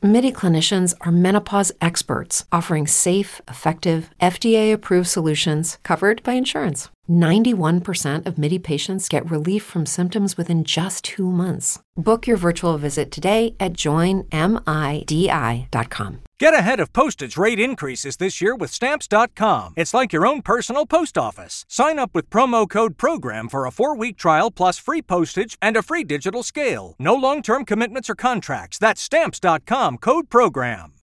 MIDI 0.00 0.30
clinicians 0.30 0.94
are 1.00 1.10
menopause 1.10 1.72
experts, 1.80 2.44
offering 2.52 2.86
safe, 2.86 3.40
effective, 3.48 4.10
FDA 4.22 4.72
approved 4.72 5.08
solutions 5.08 5.78
covered 5.82 6.22
by 6.22 6.34
insurance. 6.34 6.88
91% 7.10 8.26
of 8.26 8.36
MIDI 8.36 8.58
patients 8.58 9.08
get 9.08 9.30
relief 9.30 9.64
from 9.64 9.86
symptoms 9.86 10.36
within 10.36 10.62
just 10.62 11.04
two 11.04 11.30
months. 11.30 11.80
Book 11.96 12.26
your 12.26 12.36
virtual 12.36 12.76
visit 12.76 13.10
today 13.10 13.56
at 13.58 13.72
joinmidi.com. 13.72 14.28
Get 16.38 16.54
ahead 16.54 16.78
of 16.78 16.92
postage 16.92 17.36
rate 17.36 17.58
increases 17.58 18.18
this 18.18 18.40
year 18.40 18.54
with 18.54 18.70
Stamps.com. 18.70 19.72
It's 19.74 19.94
like 19.94 20.12
your 20.12 20.26
own 20.26 20.42
personal 20.42 20.86
post 20.86 21.18
office. 21.18 21.64
Sign 21.66 21.98
up 21.98 22.10
with 22.14 22.30
promo 22.30 22.68
code 22.68 22.96
PROGRAM 22.98 23.48
for 23.48 23.66
a 23.66 23.72
four 23.72 23.96
week 23.96 24.18
trial 24.18 24.50
plus 24.52 24.78
free 24.78 25.02
postage 25.02 25.56
and 25.60 25.76
a 25.76 25.82
free 25.82 26.04
digital 26.04 26.44
scale. 26.44 26.94
No 26.98 27.14
long 27.14 27.42
term 27.42 27.64
commitments 27.64 28.08
or 28.10 28.14
contracts. 28.14 28.78
That's 28.78 29.00
Stamps.com 29.00 29.87
code 29.96 30.28
PROGRAM. 30.28 30.92